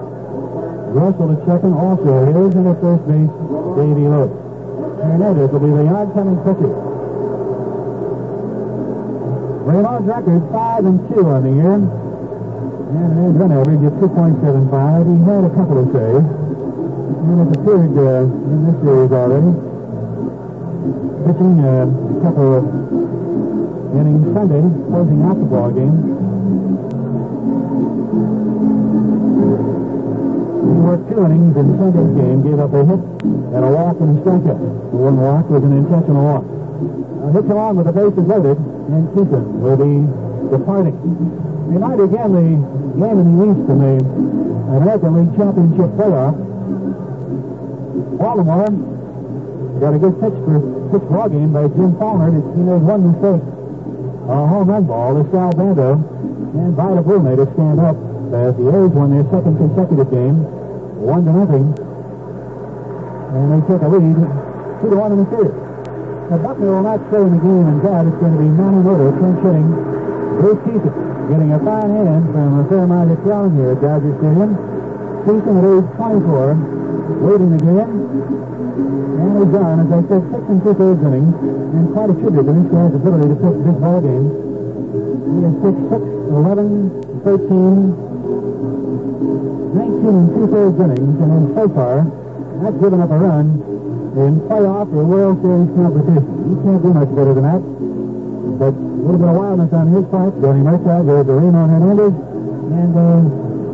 Russell 0.94 1.32
at 1.34 1.42
second, 1.48 1.74
also 1.74 2.14
is, 2.30 2.56
and 2.56 2.68
at 2.68 2.80
first 2.80 3.04
base, 3.08 3.32
Davy 3.80 4.06
Lopes. 4.08 4.38
Hernandez 5.02 5.50
will 5.52 5.64
be 5.64 5.72
the 5.72 5.88
oncoming 5.88 6.38
pitcher. 6.46 6.74
Raymond's 9.68 10.08
record, 10.08 10.42
five 10.52 10.86
and 10.86 11.00
two 11.10 11.26
on 11.28 11.44
the 11.44 11.52
year. 11.52 11.76
And 11.76 13.04
an 13.04 13.20
end 13.20 13.40
run 13.40 13.52
average 13.52 13.84
of 13.84 13.94
2.75. 14.00 14.72
He 15.12 15.18
had 15.28 15.44
a 15.44 15.52
couple 15.52 15.78
of 15.84 15.92
saves. 15.92 16.47
And 17.08 17.40
has 17.40 17.56
appeared 17.56 17.96
uh, 17.96 18.28
in 18.28 18.68
this 18.68 18.76
series 18.84 19.12
already. 19.16 19.52
Pitching 21.24 21.56
uh, 21.64 21.88
a 21.88 22.20
couple 22.20 22.52
of 22.52 22.64
innings 23.96 24.28
Sunday, 24.36 24.60
closing 24.92 25.24
out 25.24 25.40
the 25.40 25.48
ball 25.48 25.72
game. 25.72 25.96
He 30.68 30.74
worked 30.84 31.08
two 31.08 31.24
innings 31.24 31.56
in 31.56 31.80
Sunday's 31.80 32.12
game, 32.20 32.44
gave 32.44 32.60
up 32.60 32.76
a 32.76 32.84
hit 32.84 33.00
and 33.00 33.64
a 33.64 33.72
walk 33.72 33.96
and 34.04 34.12
a 34.12 34.22
strikeout. 34.28 34.60
The 34.92 35.00
one 35.00 35.16
walk 35.16 35.48
was 35.50 35.64
an 35.64 35.72
intentional 35.80 36.24
walk. 36.28 36.44
Uh, 36.44 37.32
hits 37.32 37.48
along 37.48 37.80
with 37.80 37.88
the 37.88 37.96
bases 37.96 38.28
loaded, 38.28 38.60
and 38.92 39.08
Kison 39.16 39.64
will 39.64 39.80
be 39.80 40.04
departing. 40.52 41.00
Tonight 41.72 42.04
again, 42.04 42.32
the 42.36 42.44
game 43.00 43.16
in 43.16 43.28
the 43.32 43.48
East 43.48 43.64
in 43.72 43.80
the 43.80 43.96
American 44.76 45.12
League 45.16 45.32
Championship 45.40 45.88
playoff. 45.96 46.47
Baltimore 48.18 48.70
got 49.80 49.94
a 49.94 50.00
good 50.00 50.16
pitch 50.22 50.38
for 50.46 50.58
pitch 50.92 51.06
ball 51.10 51.30
game 51.30 51.54
by 51.54 51.68
Jim 51.68 51.96
Palmer. 51.98 52.30
He 52.30 52.62
made 52.62 52.82
one 52.82 53.12
mistake. 53.12 53.44
A 54.28 54.36
home 54.46 54.70
run 54.70 54.86
ball 54.86 55.18
to 55.18 55.24
Sal 55.32 55.52
Bando. 55.54 55.98
And 56.58 56.76
Vida 56.76 57.02
Blue 57.02 57.20
made 57.20 57.40
it 57.40 57.50
stand 57.54 57.80
up 57.80 57.98
as 58.34 58.56
the 58.58 58.68
A's 58.68 58.92
won 58.92 59.12
their 59.14 59.24
second 59.32 59.56
consecutive 59.58 60.10
game, 60.10 60.44
one 61.00 61.24
to 61.26 61.32
nothing. 61.32 61.74
And 63.34 63.46
they 63.52 63.62
took 63.68 63.82
a 63.82 63.90
lead, 63.90 64.20
two 64.82 64.90
to 64.90 64.98
one 64.98 65.12
in 65.16 65.24
the 65.24 65.28
series. 65.32 65.56
Now 66.28 66.38
Buckner 66.44 66.72
will 66.76 66.84
not 66.84 67.00
stay 67.08 67.24
in 67.24 67.32
the 67.36 67.42
game, 67.44 67.68
and 67.68 67.80
God, 67.80 68.08
it's 68.08 68.20
going 68.20 68.36
to 68.36 68.42
be 68.42 68.50
Manny 68.52 68.82
Mota, 68.84 69.16
pinch 69.16 69.40
hitting 69.44 69.70
Bruce 70.44 70.62
Kison, 70.68 70.94
getting 71.32 71.52
a 71.56 71.60
fine 71.64 71.92
hand 71.92 72.24
from 72.36 72.60
a 72.60 72.64
fair-minded 72.68 73.20
crowd 73.24 73.52
here 73.56 73.72
at 73.72 73.80
Dodger 73.80 74.12
Stadium. 74.20 74.52
Kison 75.24 75.56
at 75.56 75.66
age 75.72 75.88
24, 75.96 76.77
waiting 77.10 77.54
again. 77.56 77.90
And 79.18 79.30
he's 79.38 79.52
done, 79.52 79.80
as 79.82 79.90
I 79.92 80.02
said, 80.08 80.22
six 80.30 80.44
and 80.48 80.60
two-thirds 80.62 81.02
innings, 81.02 81.36
and 81.36 81.94
quite 81.94 82.10
a 82.12 82.16
tribute 82.20 82.46
to 82.46 82.54
this 82.54 82.68
guy's 82.70 82.94
ability 82.94 83.28
to 83.32 83.38
pitch 83.38 83.58
big 83.64 83.78
ball 83.82 84.00
games. 84.02 84.32
He 85.28 85.38
has 85.44 85.56
pitched 85.62 85.86
6, 85.88 86.02
11, 86.02 87.24
13, 87.24 88.08
19 89.78 90.08
and 90.08 90.30
two-thirds 90.34 90.78
innings, 90.78 91.18
and 91.22 91.30
then 91.32 91.46
so 91.56 91.66
far, 91.74 92.06
not 92.62 92.74
given 92.82 93.00
up 93.02 93.12
a 93.12 93.18
run 93.18 93.48
in 94.18 94.42
playoff 94.50 94.90
or 94.94 95.04
World 95.06 95.38
Series 95.46 95.70
competition. 95.78 96.26
He 96.50 96.56
can't 96.66 96.82
do 96.82 96.90
much 96.94 97.12
better 97.14 97.34
than 97.38 97.46
that. 97.46 97.62
But 98.58 98.74
a 98.74 99.02
little 99.06 99.22
bit 99.22 99.30
of 99.30 99.36
wildness 99.38 99.74
on 99.74 99.88
his 99.94 100.06
part. 100.10 100.34
Danny 100.42 100.66
Murtaugh 100.66 101.06
goes 101.06 101.26
to 101.28 101.34
Raymond 101.38 101.70
Hernandez. 101.70 102.16
And 102.68 102.92
uh, 102.98 103.22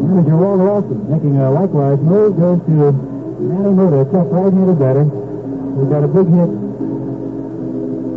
manager 0.03 0.35
Walter 0.35 0.68
Alston 0.69 0.99
making 1.10 1.38
a 1.38 1.49
likewise 1.49 1.99
move 1.99 2.35
goes 2.35 2.60
to 2.68 3.12
Manny 3.43 3.75
Mota, 3.75 4.07
tough 4.11 4.27
right-handed 4.31 4.79
batter. 4.79 5.03
He 5.03 5.83
got 5.91 6.03
a 6.03 6.07
big 6.07 6.27
hit 6.31 6.49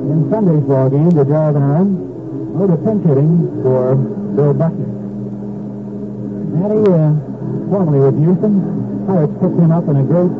in 0.06 0.30
Sunday's 0.30 0.62
ball 0.62 0.88
game 0.88 1.10
to 1.10 1.24
drive 1.24 1.56
and 1.56 1.66
run. 1.66 1.88
Mota 2.54 2.76
pinch 2.78 3.02
hitting 3.04 3.50
for 3.62 3.96
Bill 3.96 4.54
Buckner. 4.54 4.86
Manny, 6.54 6.78
uh, 6.86 7.10
formerly 7.68 8.00
with 8.06 8.16
Houston, 8.22 8.62
Pirates 9.06 9.34
picked 9.42 9.58
him 9.58 9.72
up 9.72 9.88
in 9.88 9.96
a 9.96 10.04
great 10.06 10.30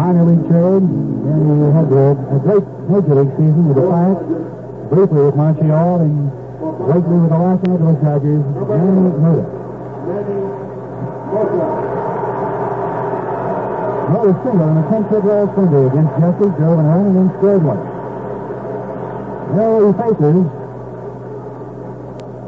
minor 0.00 0.24
league 0.24 0.48
trade, 0.48 0.80
and 0.80 1.44
he 1.44 1.68
had 1.76 1.92
a, 1.92 2.16
a 2.16 2.38
great 2.40 2.64
major 2.88 3.14
league 3.20 3.36
season 3.36 3.68
with 3.68 3.76
the 3.76 3.84
Pirates, 3.84 4.24
briefly 4.88 5.22
with 5.28 5.36
Montreal, 5.36 6.00
and 6.00 6.32
lately 6.88 7.18
with 7.20 7.30
the 7.30 7.36
Los 7.36 7.60
Angeles 7.68 8.00
Dodgers, 8.00 8.44
Manny 8.64 9.12
Mota. 9.20 9.60
Another 14.10 14.34
single 14.42 14.66
in 14.66 14.74
a 14.74 14.82
10-hit 14.90 15.22
roll 15.22 15.46
Sunday 15.54 15.86
against 15.86 16.10
Jesse, 16.18 16.50
drove 16.58 16.82
and 16.82 16.90
and 16.90 17.14
then 17.14 17.30
scored 17.38 17.62
one. 17.62 17.78
Now 19.54 19.86
he 19.86 19.94
faces 19.94 20.50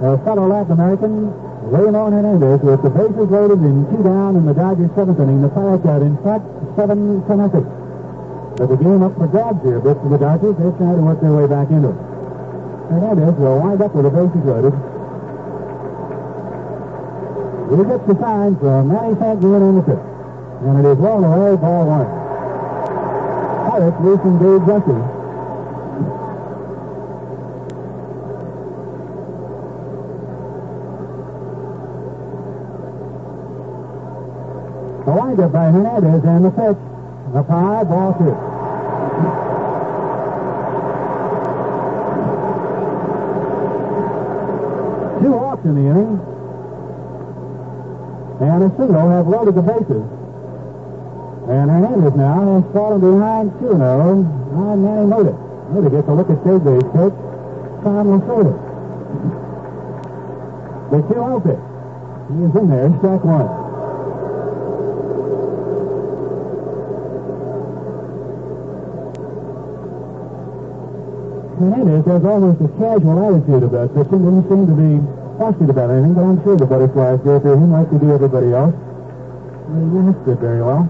a 0.03 0.19
fellow 0.27 0.51
Latin 0.51 0.75
American, 0.75 1.31
Raymond 1.71 2.15
Hernandez, 2.19 2.67
with 2.67 2.83
the 2.83 2.91
bases 2.91 3.31
loaded 3.31 3.63
and 3.63 3.87
two 3.95 4.03
down 4.03 4.35
in 4.35 4.43
the 4.43 4.59
Dodgers' 4.59 4.91
seventh 4.99 5.23
inning. 5.23 5.39
The 5.39 5.55
Pirates 5.55 5.87
out 5.87 6.03
in 6.03 6.19
front, 6.27 6.43
seven 6.75 7.23
to 7.31 7.37
nothing. 7.39 7.67
But 8.59 8.67
the 8.67 8.79
game 8.83 9.07
up 9.07 9.15
for 9.15 9.31
grabs 9.31 9.63
here, 9.63 9.79
but 9.79 10.03
for 10.03 10.11
the 10.11 10.19
Dodgers, 10.19 10.59
they're 10.59 10.75
trying 10.83 10.99
to 10.99 11.05
work 11.07 11.23
their 11.23 11.31
way 11.31 11.47
back 11.47 11.71
into 11.71 11.95
it. 11.95 11.99
Hernandez 12.91 13.39
will 13.39 13.63
wind 13.63 13.79
up 13.79 13.95
with 13.95 14.03
the 14.03 14.11
bases 14.11 14.43
loaded. 14.43 14.75
He 17.71 17.87
gets 17.87 18.03
the 18.11 18.19
sign 18.19 18.59
from 18.59 18.91
Manny 18.91 19.15
Sanguillen 19.15 19.63
on 19.63 19.75
the 19.79 19.87
fifth. 19.87 20.12
And 20.65 20.79
it 20.79 20.89
is 20.91 20.99
well 20.99 21.25
away, 21.25 21.57
ball 21.57 21.87
one. 21.87 22.07
Pirates 23.69 23.97
losing 24.01 24.39
Dave 24.39 24.63
Jesse. 24.63 24.95
The 35.05 35.11
windup 35.11 35.51
by 35.51 35.71
Hernandez 35.73 36.23
and 36.23 36.45
the 36.45 36.51
pitch. 36.51 36.79
A 37.35 37.43
high, 37.43 37.83
ball 37.83 38.13
two. 38.15 38.37
Two 45.25 45.33
walks 45.33 45.65
in 45.65 45.75
the 45.75 45.91
inning. 45.91 46.21
And 48.41 48.63
a 48.63 48.69
single 48.77 49.11
have 49.11 49.27
loaded 49.27 49.57
the 49.57 49.63
bases. 49.63 50.22
And 51.43 51.71
Hernandez 51.71 52.15
now 52.15 52.63
has 52.63 52.73
fallen 52.73 53.01
behind 53.01 53.51
2-0 53.59 53.75
on 53.75 54.83
Manny 54.83 55.07
Mota. 55.07 55.33
Mota 55.75 55.91
gets 55.91 56.07
a 56.07 56.13
look 56.15 56.31
at 56.31 56.39
base 56.45 56.87
coach, 56.95 57.15
Tom 57.83 58.07
Lasorda. 58.15 58.55
The 60.91 61.03
2-0 61.03 61.43
pitch. 61.43 61.59
He 62.31 62.45
is 62.47 62.55
in 62.55 62.71
there, 62.71 62.89
strike 63.03 63.25
one. 63.27 63.51
Hernandez 71.59 72.07
has 72.07 72.25
almost 72.25 72.61
a 72.63 72.69
casual 72.79 73.19
attitude 73.19 73.63
about 73.65 73.95
pitching. 73.99 74.23
Didn't 74.23 74.47
seem 74.47 74.67
to 74.71 74.77
be 74.79 75.03
fussy 75.43 75.67
about 75.69 75.91
anything, 75.91 76.15
but 76.15 76.23
I'm 76.23 76.39
sure 76.45 76.57
the 76.57 76.67
butterflies 76.67 77.19
go 77.27 77.41
through 77.41 77.59
him 77.59 77.73
like 77.73 77.91
they 77.91 77.99
do 77.99 78.15
everybody 78.15 78.55
else. 78.55 78.75
He 79.67 79.99
missed 80.07 80.29
it 80.29 80.39
very 80.39 80.63
well. 80.63 80.87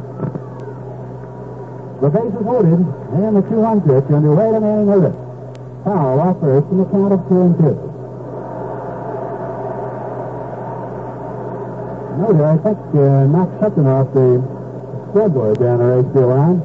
The 2.03 2.11
base 2.11 2.35
is 2.35 2.43
loaded, 2.43 2.83
and 3.15 3.37
the 3.37 3.43
2-1 3.47 3.87
pitch 3.87 4.11
underway 4.11 4.51
to 4.51 4.59
Manny 4.59 4.85
Mota. 4.91 5.15
Foul 5.85 6.19
off 6.19 6.41
first 6.41 6.67
in 6.73 6.79
the 6.79 6.85
count 6.87 7.13
of 7.15 7.23
2 7.29 7.41
and 7.47 7.55
2. 7.63 7.63
Mota, 12.19 12.43
I 12.43 12.59
think, 12.59 12.79
uh, 12.99 13.27
knocked 13.31 13.55
something 13.63 13.87
off 13.87 14.13
the 14.15 14.43
scoreboard 15.11 15.61
down 15.61 15.79
the 15.79 15.85
right 15.95 16.13
field 16.13 16.27
line. 16.27 16.59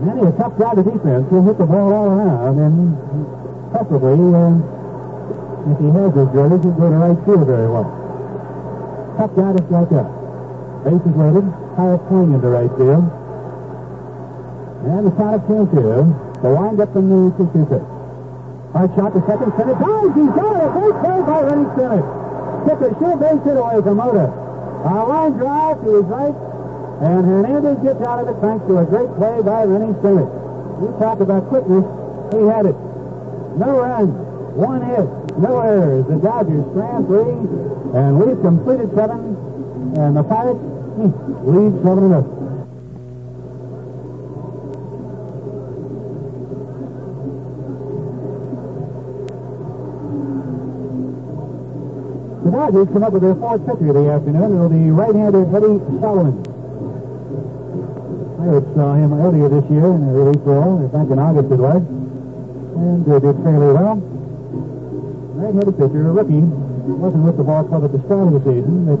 Manny, 0.00 0.24
a 0.24 0.32
tough 0.40 0.56
guy 0.56 0.72
to 0.72 0.82
defense. 0.82 1.28
He'll 1.28 1.42
hit 1.44 1.58
the 1.58 1.66
ball 1.66 1.92
all 1.92 2.16
around, 2.16 2.58
and 2.58 2.96
preferably, 3.72 4.24
uh, 4.32 4.56
if 5.68 5.76
he 5.84 5.88
has 5.92 6.14
his 6.16 6.28
girders, 6.32 6.62
he'll 6.64 6.72
go 6.80 6.88
to 6.88 6.96
right 6.96 7.20
field 7.26 7.44
very 7.46 7.68
well. 7.68 7.99
Tough 9.20 9.36
guy 9.36 9.52
to 9.52 9.60
out. 10.00 10.08
Base 10.80 11.04
is 11.04 11.12
loaded. 11.12 11.44
High 11.76 12.00
swing 12.08 12.32
into 12.32 12.48
right 12.48 12.72
field. 12.72 13.04
And 14.88 15.04
the 15.04 15.12
count 15.12 15.36
of 15.36 15.44
and. 15.44 16.16
The 16.40 16.48
wind 16.48 16.80
up 16.80 16.88
from 16.96 17.12
the 17.12 17.28
2 17.36 17.52
2. 17.52 17.84
Hard 18.72 18.88
shot 18.96 19.12
to 19.12 19.20
second. 19.28 19.52
Center 19.60 19.76
dives. 19.76 20.16
He's 20.16 20.32
got 20.32 20.56
it. 20.56 20.64
A 20.64 20.72
great 20.72 20.96
play 21.04 21.20
by 21.20 21.40
Rennie 21.52 21.68
Stennett. 21.76 22.06
Took 22.64 22.80
a 22.80 22.88
sure 22.96 23.16
base 23.20 23.44
hit 23.44 23.60
away 23.60 23.76
from 23.84 24.00
Mota. 24.00 24.24
A 24.88 25.04
line 25.04 25.36
drive 25.36 25.84
to 25.84 26.00
his 26.00 26.08
right. 26.08 26.36
And 27.04 27.20
Hernandez 27.20 27.76
gets 27.84 28.00
out 28.00 28.24
of 28.24 28.32
it 28.32 28.40
thanks 28.40 28.64
to 28.72 28.80
a 28.80 28.88
great 28.88 29.12
play 29.20 29.36
by 29.44 29.68
Rennie 29.68 29.92
Stennett. 30.00 30.32
You 30.80 30.96
talk 30.96 31.20
about 31.20 31.44
quickness. 31.52 31.84
He 32.32 32.40
had 32.48 32.64
it. 32.64 32.78
No 33.60 33.84
runs. 33.84 34.16
One 34.56 34.80
hit. 34.80 35.36
No 35.36 35.60
errors. 35.60 36.08
The 36.08 36.16
Dodgers 36.24 36.64
ran 36.72 37.04
three. 37.04 37.79
And 37.92 38.20
we've 38.20 38.40
completed 38.40 38.90
seven. 38.94 39.36
And 39.98 40.16
the 40.16 40.22
Pirates 40.22 40.60
hmm, 40.60 41.10
lead 41.42 41.82
seven 41.82 42.04
and 42.04 42.10
nothing. 42.12 42.40
The 52.44 52.50
Dodgers 52.52 52.88
come 52.92 53.02
up 53.02 53.12
with 53.12 53.22
their 53.22 53.34
fourth 53.34 53.66
pitcher 53.66 53.88
of 53.88 53.94
the 53.94 54.10
afternoon. 54.10 54.54
It'll 54.54 54.68
be 54.68 54.90
right-hander 54.90 55.42
Eddie 55.50 55.82
Solomon. 56.00 56.46
I 58.40 58.74
saw 58.74 58.94
him 58.94 59.12
earlier 59.12 59.48
this 59.48 59.68
year 59.70 59.84
in 59.84 60.06
the 60.06 60.38
fall. 60.44 60.78
I 60.78 60.88
think 60.96 61.10
in 61.10 61.18
August 61.18 61.50
it 61.50 61.58
was. 61.58 61.82
And 61.82 63.04
did 63.04 63.20
fairly 63.42 63.72
well. 63.74 63.96
Right-handed 65.34 65.76
pitcher, 65.76 66.08
a 66.08 66.12
rookie. 66.12 66.69
Wasn't 66.90 67.22
with 67.24 67.36
the 67.36 67.44
ball 67.44 67.64
club 67.64 67.84
at 67.84 67.92
the 67.92 68.02
start 68.04 68.26
of 68.28 68.32
the 68.34 68.42
season, 68.44 68.84
but 68.84 69.00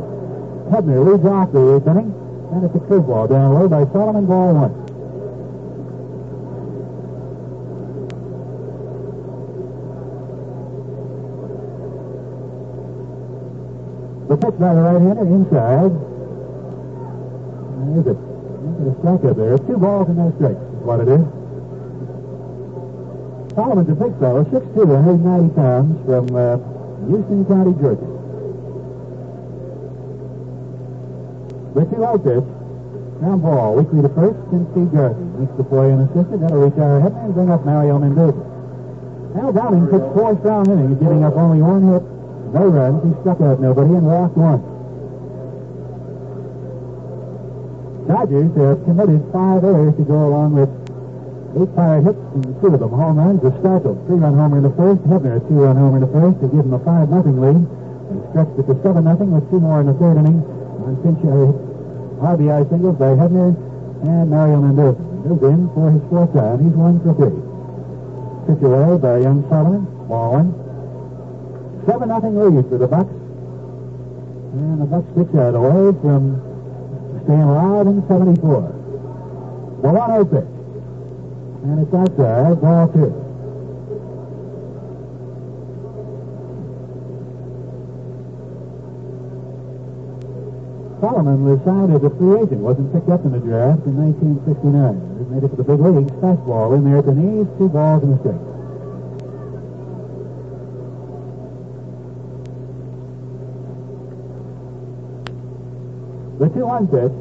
Hebner 0.71 1.03
leads 1.03 1.25
off 1.27 1.51
the 1.51 1.75
eighth 1.75 1.87
inning. 1.87 2.13
And 2.55 2.63
it's 2.63 2.75
a 2.75 2.79
curveball 2.79 3.29
down 3.29 3.53
low 3.53 3.67
by 3.67 3.85
Solomon, 3.91 4.25
ball 4.25 4.53
one. 4.53 4.84
The 14.35 14.51
pitch 14.51 14.59
by 14.59 14.73
the 14.75 14.81
right-hander 14.83 15.23
inside. 15.31 15.95
There's 17.87 18.03
it. 18.03 18.19
There's 18.19 18.91
a 18.91 18.99
strike 18.99 19.23
up 19.31 19.39
there. 19.39 19.55
Two 19.63 19.79
balls 19.79 20.11
and 20.11 20.19
no 20.19 20.27
strikes 20.35 20.59
is 20.59 20.83
what 20.83 20.99
it 20.99 21.07
is. 21.07 21.23
Solomon's 23.55 23.87
a 23.87 23.95
big 23.95 24.11
fellow, 24.19 24.43
6'2", 24.51 24.75
190 24.75 25.55
pounds, 25.55 25.95
from 26.03 26.27
uh, 26.35 26.59
Houston 27.07 27.47
County, 27.47 27.79
Georgia. 27.79 28.11
The 31.79 31.87
two 31.95 32.03
out 32.03 32.19
pitch. 32.27 32.43
Ground 33.23 33.39
ball. 33.39 33.79
Weekly 33.79 34.03
to 34.03 34.11
first, 34.19 34.35
Steve 34.51 34.91
Garvey. 34.91 35.23
Makes 35.39 35.55
the 35.55 35.63
play 35.63 35.95
and 35.95 36.11
assistant. 36.11 36.43
That'll 36.43 36.59
retire 36.59 37.07
and 37.07 37.31
bring 37.31 37.55
up 37.55 37.63
Mario 37.63 38.03
Mendoza. 38.03 38.43
Al 39.39 39.55
Downing 39.55 39.87
pitched 39.87 40.11
four 40.11 40.35
strong 40.43 40.67
innings, 40.67 40.99
giving 40.99 41.23
up 41.23 41.39
only 41.39 41.63
one 41.63 41.87
hit, 41.87 42.03
no 42.55 42.71
runs. 42.71 43.03
He 43.03 43.11
struck 43.19 43.41
out 43.43 43.59
nobody 43.59 43.91
and 43.91 44.07
walked 44.07 44.39
one. 44.39 44.63
Dodgers 48.07 48.55
have 48.55 48.79
committed 48.87 49.19
five 49.35 49.63
errors 49.67 49.95
to 49.99 50.03
go 50.07 50.31
along 50.31 50.55
with 50.55 50.71
eight 51.59 51.71
fire 51.75 51.99
hits 51.99 52.23
and 52.31 52.47
two 52.63 52.71
of 52.71 52.79
them 52.79 52.95
home 52.95 53.19
runs. 53.19 53.43
The 53.43 53.51
three-run 53.51 54.39
homer 54.39 54.57
in 54.57 54.63
the 54.63 54.75
first. 54.79 55.03
Hebner, 55.03 55.35
a 55.35 55.41
two-run 55.51 55.75
homer 55.75 55.99
in 55.99 56.03
the 56.07 56.13
first 56.15 56.39
to 56.39 56.47
give 56.47 56.63
them 56.63 56.79
a 56.79 56.79
five 56.79 57.11
nothing 57.11 57.43
lead. 57.43 57.59
They 57.59 58.23
stretched 58.31 58.55
it 58.55 58.65
to 58.71 58.75
seven 58.79 59.03
nothing 59.03 59.35
with 59.35 59.43
two 59.51 59.59
more 59.59 59.83
in 59.83 59.91
the 59.91 59.97
third 59.99 60.15
inning 60.15 60.39
on 60.79 60.95
pinch 61.03 61.19
RBI 61.27 62.69
singles 62.71 62.95
by 62.95 63.19
Hebner 63.19 63.51
and 64.07 64.29
Mario 64.31 64.63
Mendoza. 64.63 65.03
He's 65.27 65.43
in 65.43 65.67
for 65.75 65.91
his 65.91 66.03
fourth 66.07 66.31
time. 66.31 66.63
He's 66.63 66.71
one 66.71 67.03
for 67.03 67.11
three. 67.19 67.35
Pitch 68.47 68.63
away 68.63 68.95
by 68.95 69.19
young 69.19 69.43
Solomon. 69.49 69.83
Ball 70.07 70.39
one. 70.39 70.64
Seven 71.85 72.09
nothing 72.09 72.35
lead 72.35 72.65
for 72.67 72.77
the 72.79 72.87
Bucks. 72.87 73.13
And 74.57 74.81
the 74.81 74.85
Bucks 74.85 75.05
pitch 75.13 75.35
out 75.37 75.53
away 75.53 75.93
from 76.01 76.41
staying 77.25 77.41
alive 77.45 77.85
in 77.85 78.01
74. 78.07 78.41
The 79.81 79.89
one 79.93 80.11
oh 80.11 80.25
pitch. 80.25 80.49
And 81.65 81.85
it's 81.85 81.93
outside, 81.93 82.61
ball 82.61 82.87
two. 82.89 83.13
Solomon 91.01 91.45
was 91.45 91.61
signed 91.61 91.93
as 91.93 92.01
a 92.01 92.09
free 92.17 92.41
agent, 92.41 92.61
wasn't 92.65 92.91
picked 92.93 93.09
up 93.09 93.25
in 93.25 93.31
the 93.31 93.43
draft 93.45 93.85
in 93.85 93.93
1969. 93.93 95.21
He 95.21 95.25
made 95.29 95.43
it 95.43 95.49
to 95.53 95.55
the 95.55 95.63
big 95.63 95.77
leagues, 95.77 96.11
fastball 96.17 96.73
in 96.73 96.81
there 96.81 96.97
at 96.97 97.05
the 97.05 97.13
knees, 97.13 97.45
two 97.59 97.69
balls 97.69 98.01
and 98.01 98.15
a 98.15 98.19
strike. 98.25 98.54
The 106.39 106.47
2-1 106.47 106.91
pitch. 106.91 107.15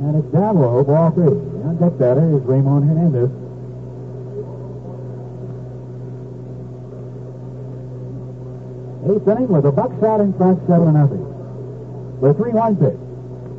And 0.00 0.16
it's 0.16 0.32
down 0.32 0.58
low, 0.58 0.84
ball 0.84 1.10
three. 1.10 1.26
On 1.66 1.76
deck 1.80 1.98
batter 1.98 2.36
is 2.36 2.42
Ramon 2.42 2.86
Hernandez. 2.86 3.30
Eighth 9.04 9.28
inning 9.28 9.48
with 9.48 9.64
the 9.64 9.72
Bucks 9.72 10.02
out 10.02 10.20
in 10.20 10.32
front, 10.34 10.60
seven 10.66 10.86
to 10.86 10.92
nothing. 10.92 11.24
The 12.20 12.34
three-one 12.34 12.76
pitch. 12.76 12.98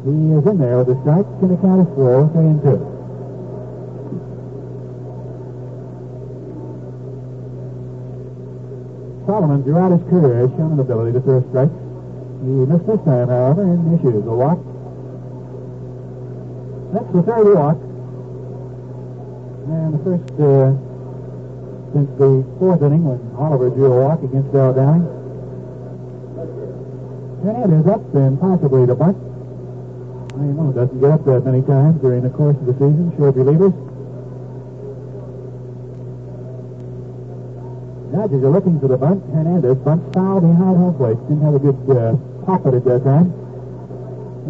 He 0.06 0.12
is 0.34 0.46
in 0.46 0.58
there 0.58 0.78
with 0.80 0.90
a 0.90 1.02
strike, 1.02 1.26
and 1.42 1.52
the 1.52 1.58
count 1.58 1.88
is 1.88 1.96
four, 1.96 2.30
three 2.34 2.46
and 2.46 2.62
two. 2.62 2.80
Solomon, 9.26 9.64
throughout 9.64 9.92
his 9.92 10.04
career, 10.10 10.48
has 10.48 10.50
shown 10.52 10.74
an 10.74 10.80
ability 10.80 11.14
to 11.14 11.22
throw 11.22 11.42
strikes. 11.50 11.85
He 12.46 12.52
missed 12.52 12.86
this 12.86 13.02
time, 13.02 13.28
however, 13.28 13.64
and 13.64 13.98
issues 13.98 14.22
a 14.22 14.30
walk. 14.30 14.62
That's 16.94 17.10
the 17.10 17.24
third 17.26 17.48
walk. 17.58 17.78
And 19.66 19.90
the 19.90 20.02
first 20.06 20.30
uh, 20.38 20.70
since 21.90 22.10
the 22.22 22.46
fourth 22.62 22.84
inning 22.86 23.02
when 23.02 23.18
Oliver 23.34 23.74
drew 23.74 23.90
a 23.90 23.98
walk 23.98 24.22
against 24.22 24.54
Al 24.54 24.78
Downing. 24.78 25.10
Hernandez 27.42 27.88
up 27.90 28.14
and 28.14 28.40
possibly 28.40 28.86
the 28.86 28.94
bunt. 28.94 29.18
I 30.38 30.46
know 30.46 30.70
doesn't 30.70 31.02
get 31.02 31.10
up 31.10 31.26
that 31.26 31.50
many 31.50 31.66
times 31.66 32.00
during 32.00 32.22
the 32.22 32.30
course 32.30 32.58
of 32.62 32.68
the 32.70 32.74
season, 32.74 33.10
short 33.18 33.34
relievers. 33.34 33.74
Dodgers 38.14 38.44
are 38.44 38.54
looking 38.54 38.80
for 38.80 38.88
the 38.88 38.98
bunt. 38.98 39.26
Hernandez 39.34 39.78
bunts 39.82 40.14
foul 40.14 40.42
behind 40.42 40.78
home 40.78 40.94
plate. 40.94 41.18
Didn't 41.26 41.42
have 41.42 41.56
a 41.56 41.60
good 41.60 41.80
uh, 41.90 42.35
pop 42.46 42.66
at 42.66 42.86
that 42.86 43.04
time. 43.04 43.34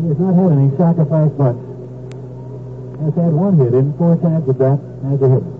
He 0.02 0.10
has 0.10 0.20
not 0.20 0.36
had 0.36 0.52
any 0.52 0.70
sacrifice 0.76 1.32
bunts. 1.40 1.64
Has 3.00 3.16
had 3.16 3.32
one 3.32 3.56
hit 3.58 3.74
in 3.74 3.96
four 3.98 4.16
times 4.20 4.48
at 4.50 4.58
that 4.60 4.80
as 5.08 5.22
a 5.24 5.30
hitter. 5.32 5.56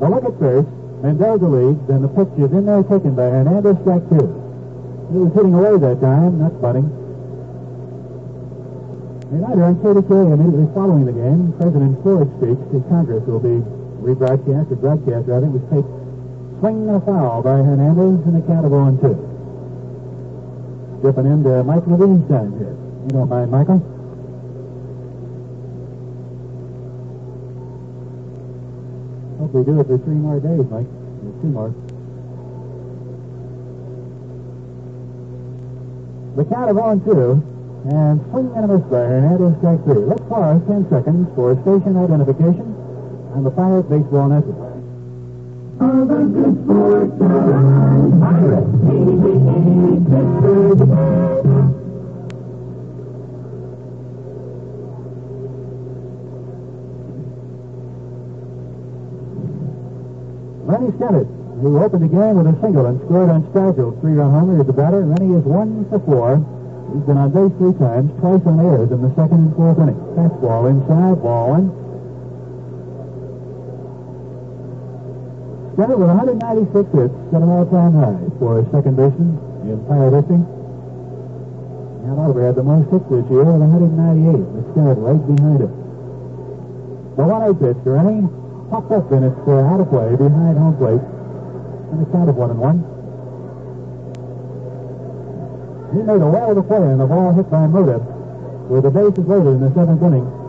Well, 0.00 0.10
look 0.10 0.24
at 0.24 0.38
first. 0.38 0.68
Mendoza 1.00 1.48
leads, 1.48 1.88
and 1.88 2.04
the 2.04 2.08
pitch 2.08 2.32
is 2.36 2.52
in 2.52 2.64
there 2.64 2.82
taken 2.84 3.14
by 3.14 3.28
Hernandez, 3.28 3.76
strike 3.80 4.08
two. 4.08 4.24
He 5.12 5.18
was 5.20 5.32
hitting 5.32 5.52
away 5.52 5.76
that 5.80 6.00
time, 6.00 6.40
not 6.40 6.60
bunting. 6.60 6.88
Later 9.32 9.64
on 9.64 9.76
KDKA, 9.80 10.32
immediately 10.32 10.68
following 10.74 11.04
the 11.04 11.12
game, 11.12 11.52
President 11.60 12.02
Ford's 12.02 12.32
speech 12.40 12.60
to 12.72 12.80
Congress 12.88 13.24
will 13.26 13.40
be 13.40 13.60
rebroadcast, 14.04 14.70
or 14.70 14.76
broadcast 14.76 15.26
rather, 15.26 15.48
was 15.48 15.64
take 15.72 15.88
swing 16.60 16.88
and 16.88 16.96
a 16.96 17.00
foul 17.00 17.42
by 17.42 17.56
Hernandez 17.56 18.20
in 18.28 18.34
the 18.36 18.42
count 18.44 18.66
of 18.68 18.72
0 18.72 18.86
and 18.92 19.00
2. 19.00 19.08
Dipping 21.02 21.26
into 21.26 21.64
Mike 21.64 21.86
Levine's 21.88 22.28
time 22.28 22.52
here. 22.60 22.76
You 23.04 23.10
don't 23.16 23.28
mind, 23.28 23.50
Michael? 23.50 23.80
Hope 29.40 29.52
we 29.52 29.64
do 29.64 29.80
it 29.80 29.86
for 29.88 29.98
three 29.98 30.20
more 30.20 30.40
days, 30.40 30.68
Mike. 30.68 30.86
Two 31.40 31.48
more. 31.48 31.72
The 36.36 36.44
count 36.44 36.70
of 36.70 36.76
0 36.76 36.90
and 36.92 37.04
2. 37.04 37.50
And 37.84 38.20
swing 38.30 38.48
and 38.56 38.64
a 38.64 38.68
miss 38.68 38.84
by 38.88 39.04
Hernandez, 39.04 39.58
strike 39.60 39.84
three. 39.84 40.08
Let's 40.08 40.24
pause 40.24 40.62
10 40.68 40.88
seconds 40.88 41.28
for 41.36 41.52
station 41.60 42.00
identification 42.00 42.83
on 43.34 43.42
the 43.42 43.50
Pirate 43.50 43.90
Baseball 43.90 44.28
Network. 44.28 44.78
All 45.82 46.06
the 46.06 46.22
good 46.30 46.54
sports 46.62 47.18
are 47.20 47.54
on 47.58 48.20
Pirate. 48.22 48.62
88 48.86 50.06
Pittsburgh. 50.06 50.78
Rennie 60.64 60.92
Stennett, 60.94 61.26
who 61.60 61.82
opened 61.82 62.04
the 62.04 62.08
game 62.08 62.36
with 62.38 62.46
a 62.46 62.56
single 62.62 62.86
and 62.86 63.00
scored 63.02 63.30
on 63.30 63.42
Stargell's 63.50 64.00
three-run 64.00 64.30
homer, 64.30 64.60
is 64.60 64.66
the 64.66 64.72
batter. 64.72 65.04
Lenny 65.04 65.34
is 65.34 65.42
one 65.42 65.84
for 65.90 65.98
four. 66.06 66.38
He's 66.94 67.02
been 67.02 67.18
on 67.18 67.34
base 67.34 67.50
three 67.58 67.74
times, 67.82 68.14
twice 68.20 68.46
on 68.46 68.60
airs 68.62 68.92
in 68.92 69.02
the 69.02 69.10
second 69.18 69.50
and 69.50 69.56
fourth 69.56 69.78
inning. 69.82 69.98
Fastball 70.14 70.70
inside, 70.70 71.20
ball 71.20 71.50
one. 71.50 71.83
Stennett 75.74 75.98
with 75.98 76.06
196 76.06 76.86
hits, 76.94 77.10
set 77.34 77.42
an 77.42 77.50
all-time 77.50 77.98
high 77.98 78.14
for 78.38 78.62
a 78.62 78.64
second 78.70 78.94
baseman 78.94 79.34
in 79.66 79.82
Pirate 79.90 80.22
history. 80.22 80.38
And 82.06 82.14
Oliver 82.14 82.46
had 82.46 82.54
the 82.54 82.62
most 82.62 82.94
hits 82.94 83.02
this 83.10 83.26
year 83.26 83.42
with 83.42 83.58
198, 83.58 84.38
with 84.54 84.70
Stennett 84.70 85.02
right 85.02 85.18
behind 85.18 85.66
him. 85.66 85.74
The 87.18 87.26
one-eight 87.26 87.58
pitch, 87.58 87.82
Rennie 87.82 88.22
popped 88.70 88.90
up 88.94 89.10
and 89.10 89.26
it's 89.26 89.34
out 89.50 89.82
of 89.82 89.90
play 89.90 90.14
behind 90.14 90.62
home 90.62 90.78
plate. 90.78 91.02
And 91.02 91.98
a 92.02 92.06
count 92.10 92.30
of 92.30 92.36
one 92.38 92.50
and 92.54 92.60
one. 92.62 92.78
He 95.90 96.02
made 96.06 96.22
a 96.22 96.54
the 96.54 96.62
play 96.62 96.86
and 96.86 97.00
the 97.02 97.06
ball 97.06 97.34
hit 97.34 97.50
by 97.50 97.66
Mota 97.66 97.98
with 98.70 98.82
the 98.82 98.90
bases 98.90 99.26
loaded 99.26 99.58
in 99.58 99.60
the 99.60 99.74
seventh 99.74 100.02
inning. 100.02 100.43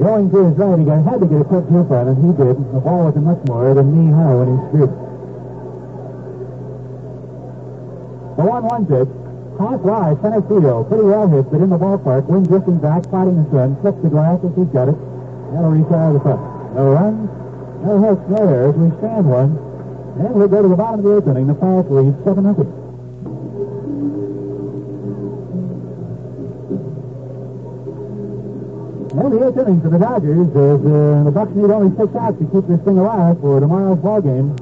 Going 0.00 0.30
to 0.30 0.38
his 0.50 0.58
right 0.58 0.80
again. 0.80 1.04
Had 1.04 1.20
to 1.20 1.26
get 1.26 1.40
a 1.40 1.44
quick 1.44 1.64
jump 1.70 1.90
on 1.90 2.08
him. 2.08 2.16
He 2.18 2.30
did. 2.34 2.58
The 2.74 2.80
ball 2.82 3.06
wasn't 3.06 3.24
much 3.30 3.42
more 3.46 3.74
than 3.74 3.94
knee 3.94 4.10
high 4.10 4.34
when 4.34 4.48
he 4.50 4.58
scooped. 4.68 4.98
The 8.36 8.44
1 8.44 8.64
1 8.64 8.86
pitch. 8.90 9.12
Half 9.54 9.86
wide, 9.86 10.18
center 10.18 10.42
field. 10.50 10.90
Pretty 10.90 11.06
well 11.06 11.30
hit, 11.30 11.46
but 11.46 11.62
in 11.62 11.70
the 11.70 11.78
ballpark. 11.78 12.26
Wind 12.26 12.48
drifting 12.50 12.78
back, 12.82 13.06
fighting 13.06 13.38
the 13.38 13.46
sun. 13.54 13.78
Flips 13.80 14.02
the 14.02 14.10
glass 14.10 14.42
as 14.42 14.50
he's 14.58 14.66
got 14.74 14.90
it. 14.90 14.98
That'll 15.54 15.70
reach 15.70 15.86
out 15.94 16.10
of 16.10 16.14
the 16.18 16.24
puck. 16.26 16.42
No 16.74 16.90
runs, 16.90 17.30
no 17.86 18.02
hits, 18.02 18.22
no 18.26 18.42
errors. 18.42 18.74
We 18.74 18.90
stand 18.98 19.30
one. 19.30 19.54
And 20.18 20.34
we'll 20.34 20.50
go 20.50 20.62
to 20.62 20.68
the 20.68 20.74
bottom 20.74 20.98
of 20.98 21.06
the 21.06 21.22
eighth 21.22 21.30
inning. 21.30 21.46
The 21.46 21.54
Pirates 21.54 21.86
lead 21.90 22.18
7 22.26 22.42
0. 22.42 22.83
Eighty-eight 29.24 29.56
innings 29.56 29.80
for 29.80 29.88
the 29.88 29.96
Dodgers 29.96 30.52
as 30.52 30.80
uh, 30.84 31.24
the 31.24 31.32
Bucks 31.32 31.56
need 31.56 31.72
only 31.72 31.88
six 31.96 32.12
outs 32.12 32.36
to 32.36 32.44
keep 32.44 32.68
this 32.68 32.76
thing 32.84 33.00
alive 33.00 33.40
for 33.40 33.56
tomorrow's 33.56 33.96
ball 34.04 34.20
game. 34.20 34.52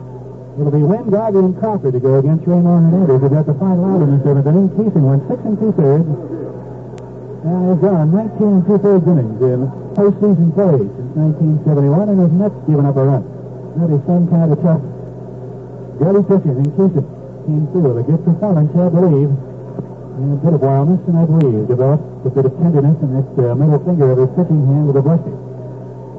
It'll 0.55 0.71
be 0.71 0.87
Wynn, 0.87 1.11
Garvey, 1.11 1.43
and 1.43 1.59
Crawford 1.59 1.99
to 1.99 2.01
go 2.01 2.23
against 2.23 2.47
Raymond 2.47 2.95
We've 2.95 3.27
got 3.27 3.51
the 3.51 3.59
final 3.59 3.83
out 3.91 4.07
in 4.07 4.15
the 4.15 4.23
seventh 4.23 4.47
inning. 4.47 4.71
Kison 4.79 5.03
went 5.03 5.27
six 5.27 5.43
and 5.43 5.59
two 5.59 5.75
thirds. 5.75 6.07
And 7.43 7.75
has 7.75 7.79
gone 7.83 8.07
19 8.15 8.39
and 8.39 8.63
two 8.63 8.79
thirds 8.79 9.03
innings 9.03 9.41
in 9.43 9.61
postseason 9.99 10.55
play 10.55 10.79
since 10.79 11.11
1971 11.67 12.15
and 12.15 12.19
has 12.23 12.33
not 12.39 12.55
given 12.71 12.87
up 12.87 12.95
a 12.95 13.03
run. 13.03 13.25
That 13.83 13.91
is 13.91 14.03
some 14.07 14.31
kind 14.31 14.47
of 14.47 14.63
tough. 14.63 14.83
Dirty 15.99 16.23
pitching 16.23 16.57
and 16.63 16.71
Kison 16.79 17.07
came 17.51 17.67
through 17.75 17.99
with 17.99 17.99
a 17.99 18.07
good 18.07 18.23
performance, 18.23 18.71
I 18.79 18.87
believe. 18.95 19.52
And 20.23 20.39
a 20.39 20.45
bit 20.45 20.55
of 20.55 20.63
wildness, 20.63 21.03
and 21.11 21.19
I 21.19 21.27
believe 21.27 21.67
developed 21.67 22.07
a 22.23 22.31
bit 22.31 22.47
of 22.47 22.55
tenderness 22.63 22.95
in 23.03 23.11
that 23.11 23.35
uh, 23.43 23.59
middle 23.59 23.83
finger 23.83 24.15
of 24.15 24.23
his 24.23 24.31
pitching 24.39 24.63
hand 24.71 24.87
with 24.87 24.95
a 24.95 25.03
blister. 25.03 25.35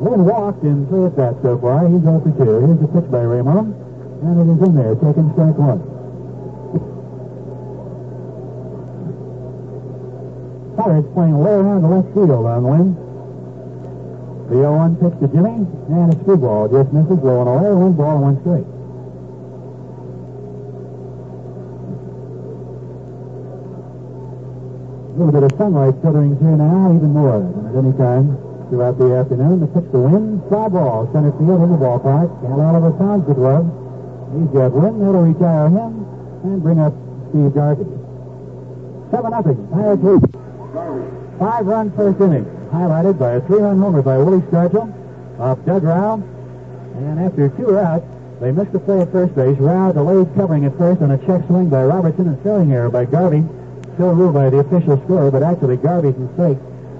Wynn 0.03 0.27
walked 0.27 0.59
in 0.67 0.83
three 0.91 1.07
at 1.07 1.15
bats 1.15 1.39
so 1.39 1.55
far. 1.55 1.87
He's 1.87 2.03
0 2.03 2.19
for 2.19 2.35
2. 2.35 2.67
Here's 2.67 2.83
the 2.83 2.91
pitch 2.91 3.07
by 3.07 3.23
Raymond. 3.23 3.71
And 4.27 4.35
it 4.43 4.47
is 4.51 4.59
in 4.59 4.75
there, 4.75 4.99
taking 4.99 5.31
strike 5.31 5.55
one. 5.55 5.79
Pirates 10.75 11.07
playing 11.15 11.39
way 11.39 11.55
around 11.55 11.87
the 11.87 11.91
left 11.95 12.11
field 12.11 12.43
on 12.43 12.63
Wynn. 12.67 12.99
The 14.51 14.67
0-1 14.67 14.99
pitch 14.99 15.15
to 15.23 15.27
Jimmy, 15.31 15.63
and 15.63 16.11
a 16.11 16.15
screwball 16.27 16.67
just 16.67 16.91
misses, 16.91 17.23
blowing 17.23 17.47
away, 17.47 17.71
one 17.71 17.95
ball, 17.95 18.19
one 18.19 18.35
straight. 18.43 18.67
A 25.13 25.15
little 25.15 25.31
bit 25.31 25.43
of 25.43 25.55
sunlight 25.59 25.93
filtering 26.01 26.35
through 26.37 26.57
now, 26.57 26.89
even 26.89 27.13
more 27.13 27.37
than 27.37 27.69
at 27.69 27.75
any 27.77 27.93
time 28.01 28.33
throughout 28.69 28.97
the 28.97 29.13
afternoon. 29.13 29.59
The 29.61 29.67
pitch 29.67 29.85
to 29.91 29.99
Wynn, 30.01 30.41
fly 30.49 30.69
ball, 30.69 31.05
center 31.13 31.29
field 31.37 31.61
in 31.61 31.69
the 31.69 31.77
ballpark. 31.77 32.33
And 32.41 32.57
Oliver 32.57 32.97
sounds 32.97 33.27
the 33.29 33.37
glove. 33.37 33.69
He's 34.33 34.49
got 34.49 34.73
Wynn, 34.73 34.97
that'll 34.97 35.21
retire 35.21 35.69
him, 35.69 36.01
and 36.49 36.63
bring 36.63 36.79
up 36.79 36.97
Steve 37.29 37.53
Garvey. 37.53 37.85
7 39.13 39.29
nothing. 39.29 39.67
Pirates 39.69 40.01
lead. 40.01 40.25
Five 41.37 41.65
run 41.67 41.91
first 41.93 42.19
inning, 42.19 42.45
highlighted 42.73 43.19
by 43.19 43.33
a 43.37 43.41
three-run 43.45 43.77
homer 43.77 44.01
by 44.01 44.17
Willie 44.17 44.41
Stargell 44.49 44.89
off 45.39 45.63
Doug 45.63 45.83
Rau. 45.83 46.15
And 46.15 47.19
after 47.19 47.49
two 47.49 47.69
are 47.69 47.85
out, 47.85 48.03
they 48.41 48.51
missed 48.51 48.73
the 48.73 48.79
play 48.79 49.01
at 49.01 49.11
first 49.11 49.35
base. 49.35 49.59
Rau 49.59 49.91
delayed 49.91 50.33
covering 50.33 50.65
at 50.65 50.75
first 50.79 51.03
on 51.03 51.11
a 51.11 51.19
check 51.19 51.45
swing 51.45 51.69
by 51.69 51.85
Robertson 51.85 52.29
and 52.29 52.41
throwing 52.41 52.73
error 52.73 52.89
by 52.89 53.05
Garvey. 53.05 53.45
Still 53.95 54.13
ruled 54.13 54.33
by 54.33 54.49
the 54.49 54.59
official 54.59 54.97
score, 55.05 55.29
but 55.31 55.43
actually 55.43 55.77
Garvey's 55.77 56.17
mistake. 56.17 56.57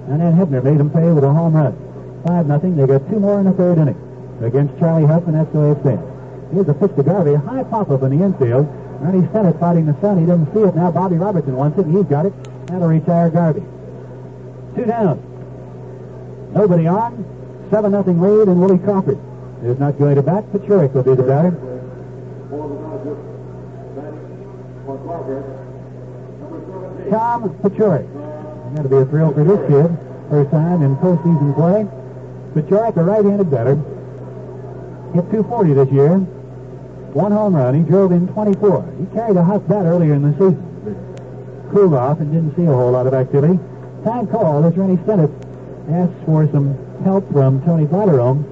And 0.08 0.20
then 0.20 0.32
Hebner 0.36 0.62
made 0.62 0.78
him 0.78 0.90
pay 0.90 1.10
with 1.10 1.24
a 1.24 1.32
home 1.32 1.54
run. 1.54 1.74
Five 2.26 2.46
nothing. 2.46 2.76
They 2.76 2.86
got 2.86 3.08
two 3.10 3.18
more 3.20 3.40
in 3.40 3.46
the 3.46 3.52
third 3.52 3.78
inning 3.78 3.98
against 4.42 4.78
Charlie 4.78 5.06
Hough, 5.06 5.26
and 5.26 5.34
that's 5.34 5.52
the 5.52 5.60
way 5.60 5.70
it 5.72 5.80
stands. 5.80 6.02
Here's 6.52 6.68
a 6.68 6.74
pitch 6.74 6.94
to 6.96 7.02
Garvey, 7.02 7.34
high 7.34 7.64
pop 7.64 7.90
up 7.90 8.02
in 8.02 8.16
the 8.16 8.24
infield, 8.24 8.68
Rennie 9.00 9.26
Stennett 9.28 9.58
fighting 9.58 9.86
the 9.86 10.00
sun. 10.00 10.18
He 10.20 10.26
doesn't 10.26 10.52
see 10.54 10.60
it 10.60 10.74
now. 10.76 10.90
Bobby 10.90 11.16
Robertson 11.16 11.56
wants 11.56 11.78
it, 11.78 11.86
and 11.86 11.96
he's 11.96 12.06
got 12.06 12.26
it. 12.26 12.32
That'll 12.66 12.88
retire 12.88 13.28
Garvey. 13.30 13.62
Two 14.76 14.84
down. 14.84 15.20
Nobody 16.52 16.86
on. 16.86 17.24
7 17.70 17.90
nothing 17.90 18.20
lead, 18.20 18.48
and 18.48 18.60
Willie 18.60 18.78
Crawford 18.78 19.18
is 19.64 19.78
not 19.78 19.98
going 19.98 20.14
to 20.14 20.22
bat. 20.22 20.44
Paciorek 20.52 20.92
will 20.92 21.02
be 21.02 21.14
the 21.14 21.22
batter. 21.22 21.50
For 22.50 22.68
the 22.68 22.76
Dodgers, 22.76 23.18
batting 23.96 24.82
for 24.86 24.98
Crawford, 24.98 25.44
number 26.40 26.60
17. 26.70 26.93
Tom 27.10 27.50
Paciorek. 27.60 28.06
To 28.82 28.88
be 28.88 28.96
a 28.96 29.04
thrill 29.06 29.32
for 29.32 29.44
this 29.44 29.60
kid. 29.68 29.96
First 30.30 30.50
time 30.50 30.82
in 30.82 30.96
postseason 30.96 31.54
play. 31.54 31.86
Paciorek, 32.54 32.96
a 32.96 33.04
right-handed 33.04 33.50
batter. 33.50 33.76
Hit 35.14 35.30
240 35.30 35.74
this 35.74 35.90
year. 35.92 36.18
One 37.14 37.30
home 37.30 37.54
run. 37.54 37.74
He 37.74 37.82
drove 37.82 38.10
in 38.10 38.26
24. 38.28 38.94
He 38.98 39.06
carried 39.14 39.36
a 39.36 39.44
hot 39.44 39.68
bat 39.68 39.86
earlier 39.86 40.14
in 40.14 40.22
the 40.22 40.32
season. 40.32 41.70
Cooled 41.70 41.94
off 41.94 42.20
and 42.20 42.32
didn't 42.32 42.56
see 42.56 42.64
a 42.64 42.74
whole 42.74 42.90
lot 42.90 43.06
of 43.06 43.14
activity. 43.14 43.58
Time 44.04 44.26
call 44.26 44.64
as 44.64 44.76
Rennie 44.76 44.96
Stennett 44.98 45.30
asks 45.90 46.24
for 46.24 46.48
some 46.50 46.74
help 47.04 47.30
from 47.32 47.62
Tony 47.64 47.86
Bartirome. 47.86 48.44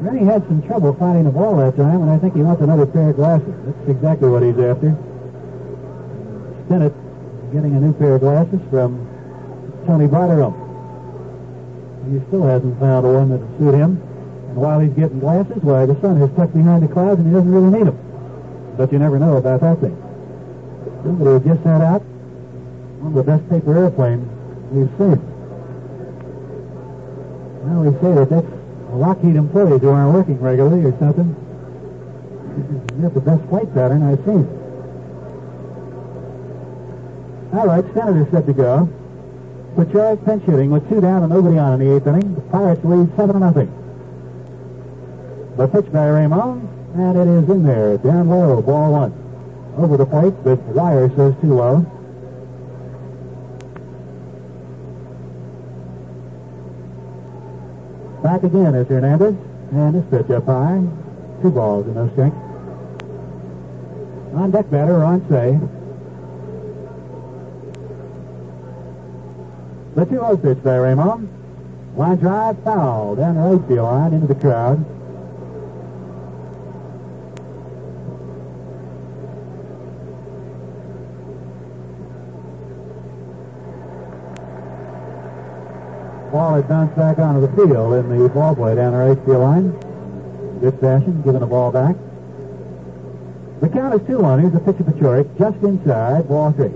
Rennie 0.00 0.24
had 0.24 0.42
some 0.48 0.62
trouble 0.62 0.94
finding 0.94 1.24
the 1.24 1.30
ball 1.30 1.56
that 1.58 1.76
time, 1.76 2.02
and 2.02 2.10
I 2.10 2.18
think 2.18 2.34
he 2.34 2.42
wants 2.42 2.62
another 2.62 2.86
pair 2.86 3.10
of 3.10 3.16
glasses. 3.16 3.54
That's 3.66 3.88
exactly 3.88 4.28
what 4.28 4.42
he's 4.42 4.58
after. 4.58 4.96
Stennett 6.66 6.94
getting 7.52 7.74
a 7.74 7.80
new 7.80 7.92
pair 7.92 8.14
of 8.14 8.20
glasses 8.20 8.60
from 8.70 9.06
Tony 9.86 10.06
Bartirome. 10.06 10.54
He 12.06 12.20
still 12.28 12.46
hasn't 12.46 12.78
found 12.78 13.04
one 13.06 13.30
that 13.30 13.38
will 13.38 13.58
suit 13.58 13.74
him. 13.74 13.98
And 14.50 14.56
while 14.56 14.78
he's 14.80 14.92
getting 14.94 15.20
glasses, 15.20 15.58
why, 15.62 15.86
the 15.86 15.98
sun 16.00 16.22
is 16.22 16.30
tucked 16.36 16.54
behind 16.54 16.82
the 16.82 16.88
clouds 16.88 17.20
and 17.20 17.28
he 17.28 17.34
doesn't 17.34 17.50
really 17.50 17.70
need 17.70 17.86
them. 17.86 17.98
But 18.76 18.92
you 18.92 18.98
never 18.98 19.18
know 19.18 19.36
about 19.36 19.60
that 19.60 19.80
thing. 19.80 19.96
Somebody 21.02 21.30
has 21.30 21.44
just 21.44 21.62
sent 21.62 21.82
out 21.82 22.02
one 23.02 23.18
of 23.18 23.18
the 23.18 23.26
best 23.26 23.48
paper 23.50 23.76
airplanes 23.76 24.26
we've 24.70 24.90
seen. 24.98 25.18
Now 27.66 27.82
we 27.82 27.90
say 27.98 28.14
that 28.14 28.30
that's 28.30 28.46
a 28.46 28.96
Lockheed 28.96 29.36
employees 29.36 29.80
who 29.82 29.90
aren't 29.90 30.14
working 30.14 30.40
regularly 30.40 30.84
or 30.84 30.96
something. 30.98 31.34
That's 33.00 33.14
the 33.14 33.20
best 33.20 33.48
flight 33.48 33.72
pattern 33.72 34.02
I've 34.02 34.24
seen. 34.24 34.59
All 37.52 37.66
right, 37.66 37.84
Senator's 37.94 38.30
set 38.30 38.46
to 38.46 38.52
go. 38.52 38.88
Paciorek 39.76 40.24
pinch 40.24 40.44
hitting 40.44 40.70
with 40.70 40.88
two 40.88 41.00
down 41.00 41.24
and 41.24 41.32
nobody 41.32 41.58
on 41.58 41.80
in 41.80 41.88
the 41.88 41.96
eighth 41.96 42.06
inning. 42.06 42.34
The 42.34 42.40
Pirates 42.42 42.84
lead 42.84 43.10
seven 43.16 43.34
to 43.34 43.40
nothing. 43.40 43.70
The 45.56 45.66
pitch 45.66 45.92
by 45.92 46.06
Raymond, 46.06 46.68
and 46.94 47.16
it 47.16 47.26
is 47.26 47.48
in 47.50 47.64
there, 47.64 47.98
down 47.98 48.28
low, 48.28 48.62
ball 48.62 48.92
one. 48.92 49.12
Over 49.76 49.96
the 49.96 50.06
plate, 50.06 50.34
the 50.44 50.56
wire 50.56 51.08
says 51.16 51.34
too 51.40 51.54
low. 51.54 51.80
Back 58.22 58.44
again 58.44 58.74
is 58.76 58.86
Hernandez, 58.86 59.34
and 59.72 59.94
his 59.96 60.04
pitch 60.06 60.30
up 60.30 60.46
high. 60.46 60.82
Two 61.42 61.50
balls 61.50 61.86
and 61.86 61.96
no 61.96 62.08
strike. 62.12 62.34
On 64.34 64.50
deck 64.52 64.70
batter, 64.70 64.98
Ron 64.98 65.26
Cey. 65.28 65.58
The 69.94 70.04
2 70.04 70.40
pitch 70.40 70.62
by 70.62 70.76
Raymond. 70.76 71.28
Line 71.96 72.16
drive, 72.18 72.62
foul, 72.62 73.16
down 73.16 73.34
the 73.34 73.40
right 73.40 73.68
field 73.68 73.84
line 73.84 74.12
into 74.12 74.28
the 74.28 74.36
crowd. 74.36 74.84
Ball 86.30 86.54
had 86.54 86.68
bounced 86.68 86.94
back 86.94 87.18
onto 87.18 87.40
the 87.40 87.52
field 87.56 87.94
in 87.94 88.22
the 88.22 88.28
ball 88.28 88.54
play 88.54 88.76
down 88.76 88.92
the 88.92 88.98
right 88.98 89.18
field 89.24 89.42
line. 89.42 89.70
Good 90.60 90.78
fashion, 90.78 91.20
giving 91.22 91.40
the 91.40 91.46
ball 91.46 91.72
back. 91.72 91.96
The 93.60 93.68
count 93.68 93.94
is 93.94 94.00
2-1. 94.02 94.40
Here's 94.40 94.52
the 94.52 94.60
pitch 94.60 94.78
of 94.78 94.86
Paciorek, 94.86 95.36
just 95.36 95.56
inside, 95.64 96.28
ball 96.28 96.52
three. 96.52 96.70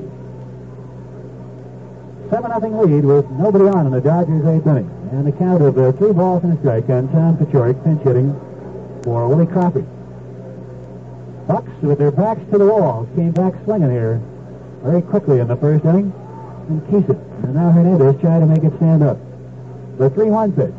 7 2.35 2.51
nothing 2.51 2.77
lead 2.77 3.05
with 3.05 3.31
nobody 3.31 3.65
on 3.67 3.87
in 3.87 3.93
the 3.93 4.01
Dodgers' 4.01 4.45
eighth 4.45 4.67
inning. 4.67 4.91
And 5.13 5.25
the 5.25 5.31
count 5.31 5.63
of 5.63 5.79
uh, 5.79 5.93
three 5.93 6.13
balls 6.13 6.43
and 6.43 6.59
a 6.59 6.59
strike 6.59 6.91
on 6.91 7.07
Tom 7.15 7.37
Paciorek, 7.37 7.79
pinch 7.85 8.03
hitting 8.03 8.35
for 9.05 9.29
Willie 9.29 9.47
Crawford. 9.47 9.87
Bucks, 11.47 11.71
with 11.81 11.99
their 11.99 12.11
backs 12.11 12.41
to 12.51 12.59
the 12.59 12.67
walls, 12.67 13.07
came 13.15 13.31
back 13.31 13.55
swinging 13.63 13.93
here 13.93 14.21
very 14.83 15.01
quickly 15.01 15.39
in 15.39 15.47
the 15.47 15.55
first 15.55 15.85
inning 15.85 16.11
and 16.67 16.83
keeps 16.91 17.09
it. 17.09 17.23
And 17.47 17.55
now 17.55 17.71
Hernandez 17.71 18.21
trying 18.21 18.41
to 18.41 18.51
make 18.51 18.65
it 18.65 18.75
stand 18.79 19.05
up. 19.05 19.17
The 19.99 20.11
3-1 20.11 20.57
pitch. 20.59 20.75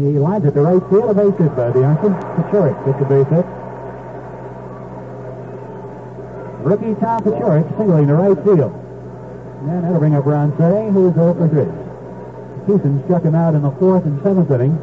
He 0.00 0.16
lines 0.16 0.46
it 0.46 0.52
to 0.52 0.62
right 0.62 0.80
field, 0.88 1.10
a 1.10 1.12
base 1.12 1.36
hit 1.36 1.54
by 1.54 1.68
the 1.68 1.80
Youngster. 1.80 2.16
Paciorek 2.40 2.80
gets 2.88 2.96
a 2.96 3.08
base 3.12 3.28
hit. 3.28 3.44
Rookie 6.64 6.96
Tom 6.98 7.20
Paciorek 7.20 7.76
singling 7.76 8.06
to 8.06 8.14
right 8.14 8.40
field. 8.42 8.81
And 9.62 9.84
that'll 9.84 10.00
bring 10.00 10.14
up 10.16 10.26
Ron 10.26 10.50
Cey, 10.58 10.90
who 10.90 11.08
is 11.08 11.14
0 11.14 11.34
for 11.34 11.48
3. 11.48 11.64
Kison 12.66 13.04
struck 13.04 13.22
him 13.22 13.34
out 13.34 13.54
in 13.54 13.62
the 13.62 13.70
fourth 13.72 14.04
and 14.04 14.20
seventh 14.22 14.50
inning. 14.50 14.74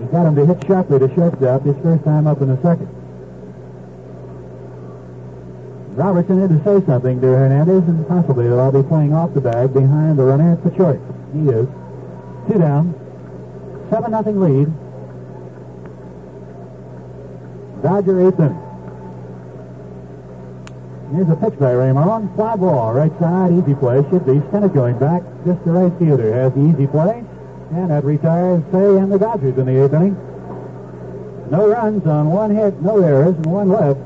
He 0.00 0.06
got 0.06 0.26
him 0.26 0.34
to 0.34 0.44
hit 0.44 0.66
sharply 0.66 0.98
to 0.98 1.14
shortstop 1.14 1.62
his 1.62 1.76
first 1.82 2.04
time 2.04 2.26
up 2.26 2.42
in 2.42 2.48
the 2.48 2.60
second. 2.62 2.88
Robertson 5.94 6.40
had 6.40 6.50
to 6.50 6.58
say 6.64 6.84
something 6.84 7.20
to 7.20 7.26
Hernandez, 7.28 7.84
and 7.86 8.06
possibly 8.08 8.48
that 8.48 8.58
I'll 8.58 8.72
be 8.72 8.82
playing 8.82 9.14
off 9.14 9.32
the 9.34 9.40
bag 9.40 9.72
behind 9.72 10.18
the 10.18 10.24
runner, 10.24 10.56
Paciorek. 10.56 11.00
He 11.32 11.48
is. 11.50 11.68
Two 12.50 12.58
down. 12.58 12.94
Seven 13.90 14.10
nothing 14.10 14.40
lead. 14.40 14.72
Dodger 17.82 18.26
eighth 18.26 18.40
inning. 18.40 18.63
Here's 21.12 21.28
a 21.28 21.36
pitch 21.36 21.58
by 21.58 21.72
Raymond. 21.72 22.34
Fly 22.34 22.56
ball, 22.56 22.92
right 22.92 23.12
side, 23.20 23.52
easy 23.52 23.74
play. 23.74 24.02
Should 24.10 24.26
be 24.26 24.40
Stennett 24.48 24.74
going 24.74 24.98
back. 24.98 25.22
Just 25.44 25.64
the 25.64 25.72
right 25.72 25.92
fielder 25.98 26.32
has 26.32 26.52
the 26.54 26.60
easy 26.60 26.86
play. 26.86 27.24
And 27.72 27.90
that 27.90 28.04
retires 28.04 28.62
Cey 28.72 28.98
and 28.98 29.12
the 29.12 29.18
Dodgers 29.18 29.58
in 29.58 29.66
the 29.66 29.84
eighth 29.84 29.92
inning. 29.92 30.14
No 31.50 31.68
runs 31.68 32.06
on 32.06 32.30
one 32.30 32.54
hit, 32.54 32.80
no 32.80 33.00
errors, 33.00 33.34
and 33.36 33.46
one 33.46 33.68
left. 33.68 34.00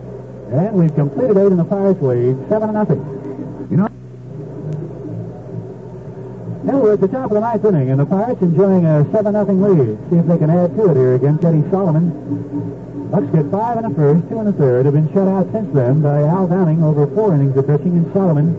And 0.52 0.74
we've 0.74 0.94
completed 0.94 1.36
eight 1.36 1.52
in 1.52 1.56
the 1.56 1.64
Pirates 1.64 2.02
lead, 2.02 2.36
seven 2.48 2.68
to 2.68 2.74
nothing. 2.74 3.00
You 3.70 3.76
know, 3.76 3.88
Now 6.64 6.78
we're 6.80 6.94
at 6.94 7.00
the 7.00 7.08
top 7.08 7.26
of 7.26 7.34
the 7.34 7.40
ninth 7.40 7.64
inning, 7.64 7.90
and 7.90 8.00
the 8.00 8.06
Pirates 8.06 8.42
enjoying 8.42 8.84
a 8.84 9.10
seven 9.12 9.32
nothing 9.34 9.62
lead. 9.62 9.98
See 10.10 10.16
if 10.16 10.26
they 10.26 10.38
can 10.38 10.50
add 10.50 10.76
to 10.76 10.90
it 10.90 10.96
here 10.96 11.14
against 11.14 11.44
Eddie 11.44 11.64
Solomon. 11.70 12.12
Bucks 13.10 13.26
get 13.32 13.50
five 13.50 13.78
and 13.78 13.86
a 13.86 13.94
first, 13.96 14.28
two 14.28 14.38
and 14.38 14.48
a 14.48 14.52
third. 14.52 14.84
Have 14.84 14.94
been 14.94 15.08
shut 15.14 15.26
out 15.28 15.50
since 15.50 15.72
then 15.72 16.02
by 16.02 16.22
Al 16.24 16.46
Downing 16.46 16.82
over 16.84 17.06
four 17.06 17.34
innings 17.34 17.56
of 17.56 17.66
pitching, 17.66 17.96
and 17.96 18.12
Solomon 18.12 18.52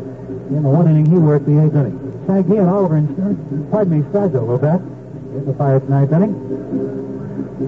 in 0.50 0.64
the 0.64 0.70
one 0.70 0.88
inning 0.88 1.06
he 1.06 1.18
worked 1.18 1.46
the 1.46 1.62
eighth 1.64 1.76
inning. 1.76 2.24
Saggy 2.26 2.58
and 2.58 2.70
Oliver 2.70 2.98
and 2.98 3.14
Stern, 3.14 3.68
pardon 3.70 4.02
me, 4.02 4.06
Stargell 4.10 4.48
will 4.48 4.58
bat 4.58 4.82
in 4.82 5.46
the 5.46 5.54
Pirates' 5.54 5.88
ninth 5.88 6.12
inning. 6.12 6.34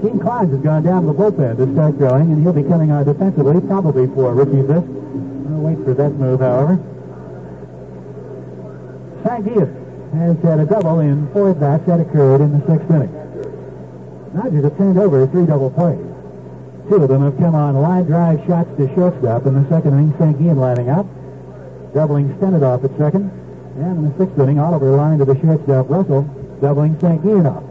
Gene 0.01 0.19
Clines 0.19 0.49
has 0.49 0.61
gone 0.61 0.81
down 0.81 1.05
to 1.05 1.07
the 1.07 1.13
bullpen 1.13 1.57
to 1.57 1.71
start 1.73 1.97
throwing, 1.97 2.31
and 2.31 2.41
he'll 2.41 2.53
be 2.53 2.63
coming 2.63 2.89
out 2.89 3.05
defensively, 3.05 3.61
probably 3.61 4.07
for 4.07 4.33
Ricky 4.33 4.65
Zisk. 4.65 4.87
I'll 5.53 5.61
wait 5.61 5.77
for 5.85 5.93
that 5.93 6.11
move, 6.17 6.39
however. 6.39 6.79
Sangias 9.21 9.69
has 10.13 10.37
had 10.41 10.59
a 10.59 10.65
double 10.65 10.99
in 10.99 11.29
four 11.31 11.51
at-bats 11.51 11.85
that 11.85 11.99
occurred 11.99 12.41
in 12.41 12.57
the 12.57 12.65
sixth 12.65 12.89
inning. 12.89 13.13
Dodgers 14.33 14.63
have 14.63 14.77
turned 14.77 14.97
over 14.97 15.27
three 15.27 15.45
double 15.45 15.69
plays. 15.69 16.10
Two 16.91 17.01
of 17.01 17.07
them 17.07 17.23
have 17.23 17.37
come 17.37 17.55
on 17.55 17.73
line 17.75 18.03
drive 18.03 18.45
shots 18.45 18.67
to 18.75 18.85
shortstop 18.95 19.45
in 19.45 19.53
the 19.53 19.63
second 19.69 19.93
inning. 19.93 20.11
Sanguillen 20.19 20.57
lining 20.57 20.89
up, 20.89 21.05
doubling 21.93 22.27
Stennett 22.35 22.63
off 22.63 22.83
at 22.83 22.91
second. 22.97 23.31
And 23.77 23.97
in 23.99 24.11
the 24.11 24.17
sixth 24.17 24.37
inning, 24.37 24.59
Oliver 24.59 24.91
lined 24.91 25.19
to 25.19 25.25
the 25.25 25.39
shortstop 25.39 25.89
Russell, 25.89 26.23
doubling 26.59 26.97
Sanguillen 26.97 27.47
off. 27.47 27.63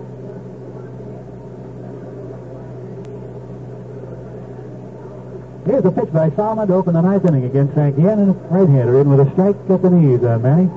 Here's 5.66 5.84
a 5.84 5.90
pitch 5.90 6.12
by 6.14 6.30
Solomon 6.30 6.68
to 6.68 6.74
open 6.76 6.94
the 6.94 7.02
ninth 7.02 7.26
inning 7.26 7.44
against 7.44 7.74
Sanguillen, 7.74 8.22
and 8.22 8.30
a 8.30 8.32
right-hander 8.48 9.02
in 9.02 9.10
with 9.10 9.20
a 9.20 9.30
strike 9.32 9.56
at 9.68 9.82
the 9.82 9.90
knees, 9.90 10.24
uh, 10.24 10.38
Manny. 10.38 10.70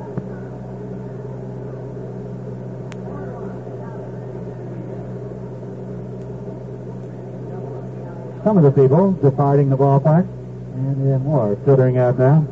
Some 8.44 8.58
of 8.58 8.64
the 8.64 8.72
people 8.72 9.14
departing 9.14 9.70
the 9.70 9.78
ballpark, 9.78 10.28
and 10.76 11.14
are 11.14 11.20
more 11.20 11.56
filtering 11.64 11.98
out 11.98 12.20
now. 12.20 12.46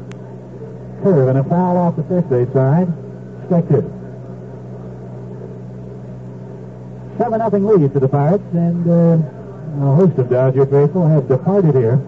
Curve 1.03 1.27
and 1.27 1.39
a 1.39 1.43
foul 1.43 1.77
off 1.77 1.97
the 1.97 2.03
first 2.03 2.30
base 2.30 2.51
side. 2.53 2.88
Two. 3.49 3.84
Seven 7.18 7.39
nothing 7.39 7.65
lead 7.68 7.91
to 7.91 7.99
the 7.99 8.07
Pirates, 8.07 8.43
and 8.53 8.88
uh, 8.88 9.18
a 9.85 9.95
host 9.95 10.18
of 10.18 10.30
Dodger 10.30 10.65
faithful 10.65 11.07
have 11.07 11.27
departed 11.27 11.76
here. 11.76 11.99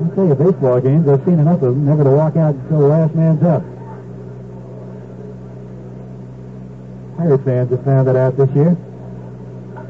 I'll 0.00 0.10
tell 0.14 0.26
you, 0.28 0.34
baseball 0.36 0.80
games, 0.80 1.08
I've 1.08 1.24
seen 1.24 1.40
enough 1.40 1.62
of 1.62 1.74
them 1.74 1.86
never 1.86 2.04
to 2.04 2.10
walk 2.10 2.36
out 2.36 2.54
until 2.54 2.80
the 2.80 2.86
last 2.86 3.14
man's 3.16 3.42
up. 3.42 3.64
Pirate 7.16 7.44
fans 7.44 7.70
have 7.70 7.84
found 7.84 8.06
that 8.06 8.14
out 8.14 8.36
this 8.36 8.50
year. 8.54 8.76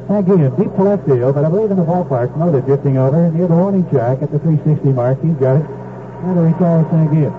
Again, 0.09 0.55
deep 0.55 0.71
to 0.77 0.83
left 0.85 1.05
field, 1.05 1.35
but 1.35 1.45
I 1.45 1.49
believe 1.51 1.73
in 1.73 1.77
the 1.79 1.85
ballpark, 1.85 2.37
Mota 2.37 2.61
drifting 2.61 2.97
over 2.97 3.29
near 3.33 3.49
the 3.49 3.57
warning 3.57 3.89
track 3.91 4.23
at 4.23 4.31
the 4.31 4.39
360 4.39 4.93
mark. 4.93 5.21
He's 5.21 5.35
got 5.35 5.57
it. 5.57 5.67
And 5.67 6.39
a 6.39 6.43
retire 6.43 6.85
Sanguillen. 6.85 7.35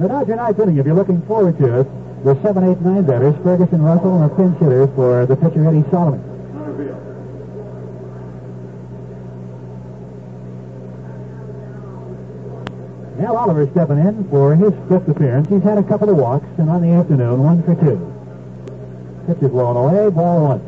The 0.00 0.06
Dodger 0.08 0.36
ninth 0.36 0.60
inning, 0.60 0.76
if 0.76 0.86
you're 0.86 0.94
looking 0.94 1.22
forward 1.22 1.58
to 1.58 1.80
it, 1.80 1.88
the 2.24 2.40
7, 2.40 2.70
8, 2.70 2.80
9 2.80 3.02
batters, 3.02 3.34
Ferguson, 3.42 3.82
Russell, 3.82 4.22
and 4.22 4.30
a 4.30 4.34
pinch 4.36 4.56
hitter 4.58 4.86
for 4.94 5.26
the 5.26 5.34
pitcher, 5.34 5.66
Eddie 5.66 5.84
Solomon. 5.90 6.22
Al 13.18 13.36
Oliver 13.36 13.68
stepping 13.72 13.98
in 13.98 14.28
for 14.30 14.54
his 14.54 14.72
fifth 14.88 15.08
appearance. 15.08 15.48
He's 15.48 15.62
had 15.62 15.78
a 15.78 15.82
couple 15.82 16.08
of 16.10 16.16
walks, 16.16 16.46
and 16.58 16.70
on 16.70 16.80
the 16.80 16.90
afternoon, 16.90 17.42
one 17.42 17.62
for 17.64 17.74
two. 17.74 18.15
Pitch 19.26 19.42
is 19.42 19.50
blown 19.50 19.76
away, 19.76 20.08
ball 20.10 20.54
one. 20.54 20.60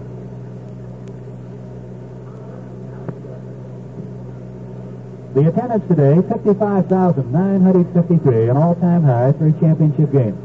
The 5.35 5.48
attendance 5.48 5.86
today, 5.86 6.16
55,953, 6.28 8.48
an 8.48 8.56
all-time 8.56 9.05
high 9.05 9.32
for 9.39 9.47
a 9.47 9.52
championship 9.60 10.10
game. 10.10 10.36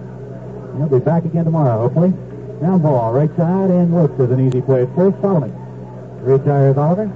He'll 0.78 0.90
be 0.90 1.00
back 1.00 1.26
again 1.26 1.46
tomorrow, 1.46 1.80
hopefully. 1.80 2.14
Down 2.62 2.84
ball, 2.84 3.14
right 3.14 3.36
side, 3.36 3.72
and 3.72 3.92
Wilkes 3.92 4.20
is 4.20 4.30
an 4.30 4.40
easy 4.46 4.62
play. 4.62 4.86
First, 4.96 5.20
Solomon. 5.22 5.52
Retires 6.22 6.78
Oliver. 6.78 7.08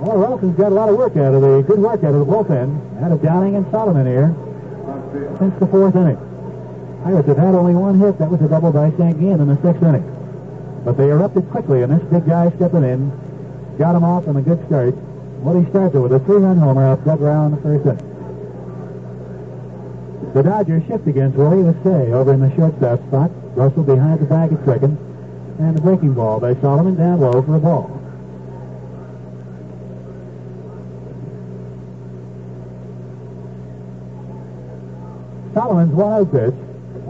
Well, 0.00 0.18
Wilson's 0.18 0.56
got 0.56 0.72
a 0.72 0.74
lot 0.74 0.88
of 0.88 0.96
work 0.96 1.14
out 1.18 1.34
of 1.34 1.42
the, 1.42 1.60
good 1.62 1.78
work 1.78 2.02
out 2.02 2.14
of 2.14 2.20
the 2.20 2.26
bullpen. 2.32 3.02
Out 3.02 3.12
of 3.12 3.20
Downing 3.20 3.56
and 3.56 3.70
Solomon 3.70 4.06
here 4.06 4.34
since 5.38 5.54
the 5.60 5.66
fourth 5.66 5.94
inning. 5.94 6.16
Pirates 7.02 7.28
have 7.28 7.38
had 7.38 7.54
only 7.54 7.74
one 7.74 7.98
hit. 7.98 8.18
That 8.18 8.30
was 8.30 8.40
a 8.42 8.48
double 8.48 8.72
by 8.72 8.90
Sanguillen 8.90 9.40
in 9.40 9.48
the 9.48 9.56
sixth 9.62 9.82
inning. 9.82 10.04
But 10.84 10.96
they 10.96 11.08
erupted 11.08 11.50
quickly, 11.50 11.82
and 11.82 11.92
this 11.92 12.02
big 12.10 12.26
guy 12.26 12.50
stepping 12.56 12.84
in 12.84 13.10
got 13.78 13.96
him 13.96 14.04
off 14.04 14.28
on 14.28 14.36
a 14.36 14.42
good 14.42 14.64
start. 14.66 14.94
Woody 15.40 15.68
starts 15.70 15.94
it 15.94 16.00
with 16.00 16.12
a 16.12 16.20
three-run 16.20 16.58
homer 16.58 16.86
off 16.86 17.02
Doug 17.04 17.20
in 17.20 17.50
the 17.52 17.62
first 17.62 17.86
inning. 17.86 18.06
The 20.34 20.42
Dodgers 20.42 20.86
shift 20.86 21.08
against 21.08 21.36
Willie 21.36 21.74
stay 21.80 22.12
over 22.12 22.34
in 22.34 22.40
the 22.40 22.54
shortstop 22.54 23.00
spot. 23.08 23.30
Russell 23.56 23.82
behind 23.82 24.20
the 24.20 24.26
bag 24.26 24.52
at 24.52 24.64
second. 24.64 24.98
And 25.58 25.76
the 25.76 25.80
breaking 25.80 26.14
ball 26.14 26.38
by 26.38 26.54
Solomon 26.60 26.94
down 26.96 27.20
low 27.20 27.42
for 27.42 27.56
a 27.56 27.58
ball. 27.58 27.90
Solomon's 35.52 35.92
wild 35.94 36.30
pitch. 36.30 36.54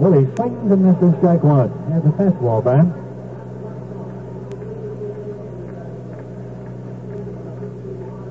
Willie 0.00 0.26
swings 0.34 0.72
and 0.72 0.82
misses 0.82 1.14
strike 1.18 1.42
one. 1.44 1.68
There's 1.90 2.06
a 2.06 2.12
fastball 2.16 2.64
by. 2.64 2.80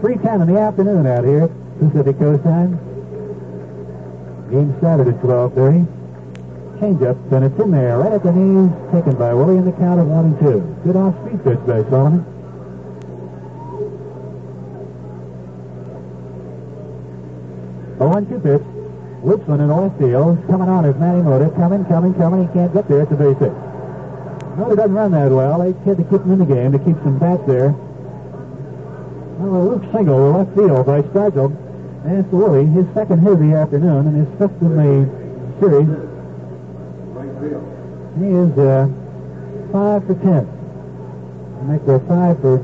Three 0.02 0.18
ten 0.18 0.42
in 0.42 0.52
the 0.52 0.60
afternoon 0.60 1.06
out 1.06 1.26
here, 1.26 1.48
Pacific 1.78 2.18
Coast 2.18 2.44
time. 2.44 2.80
Game 4.50 4.74
started 4.80 5.10
at 5.10 5.22
twelve 5.22 5.54
thirty. 5.54 5.86
Change 6.80 6.98
Changeup, 6.98 7.32
and 7.34 7.46
it's 7.46 7.60
in 7.60 7.70
there, 7.70 8.00
right 8.00 8.14
at 8.14 8.24
the 8.24 8.32
knees, 8.32 8.72
taken 8.92 9.16
by 9.16 9.32
Willie 9.36 9.58
in 9.58 9.66
the 9.66 9.74
count 9.74 10.00
of 10.00 10.08
one 10.08 10.26
and 10.26 10.40
two. 10.40 10.62
Good 10.84 10.96
off-speed 10.96 11.40
oh, 11.46 11.50
pitch 11.50 11.68
by 11.68 11.84
Solomon. 11.92 12.26
A 18.00 18.08
one-two 18.08 18.40
pitch. 18.40 18.79
Woodsman 19.22 19.60
in 19.60 19.68
the 19.68 19.76
left 19.76 20.00
field, 20.00 20.40
coming 20.48 20.70
on 20.70 20.86
is 20.86 20.96
Manny 20.96 21.22
Mota, 21.22 21.50
coming, 21.56 21.84
coming, 21.86 22.14
coming. 22.14 22.48
He 22.48 22.54
can't 22.54 22.74
get 22.74 22.88
there. 22.88 23.02
It's 23.02 23.12
a 23.12 23.16
base 23.16 23.38
hit. 23.38 23.52
Mota 24.56 24.76
doesn't 24.76 24.94
run 24.94 25.12
that 25.12 25.32
well. 25.32 25.60
They 25.60 25.74
had 25.84 25.98
to 25.98 26.04
keep 26.04 26.22
him 26.22 26.32
in 26.32 26.40
the 26.40 26.46
game 26.46 26.72
to 26.72 26.80
keep 26.80 26.96
some 27.04 27.20
bats 27.20 27.44
there. 27.46 27.72
Well, 29.40 29.56
a 29.56 29.64
Luke 29.70 29.84
single, 29.92 30.32
left 30.32 30.56
field 30.56 30.86
by 30.86 31.02
Stargell. 31.02 31.52
And 32.06 32.18
it's 32.20 32.32
Willie, 32.32 32.66
his 32.66 32.86
second 32.94 33.20
hit 33.20 33.34
of 33.34 33.40
the 33.40 33.54
afternoon 33.56 34.08
and 34.08 34.16
his 34.16 34.28
fifth 34.40 34.62
in 34.62 34.76
the 34.76 35.08
series. 35.60 35.88
He 38.20 38.26
is 38.26 38.58
uh, 38.58 38.88
five 39.72 40.06
for 40.08 40.16
ten. 40.16 40.48
I 41.60 41.64
make 41.72 41.86
the 41.86 42.00
five 42.08 42.40
for 42.40 42.60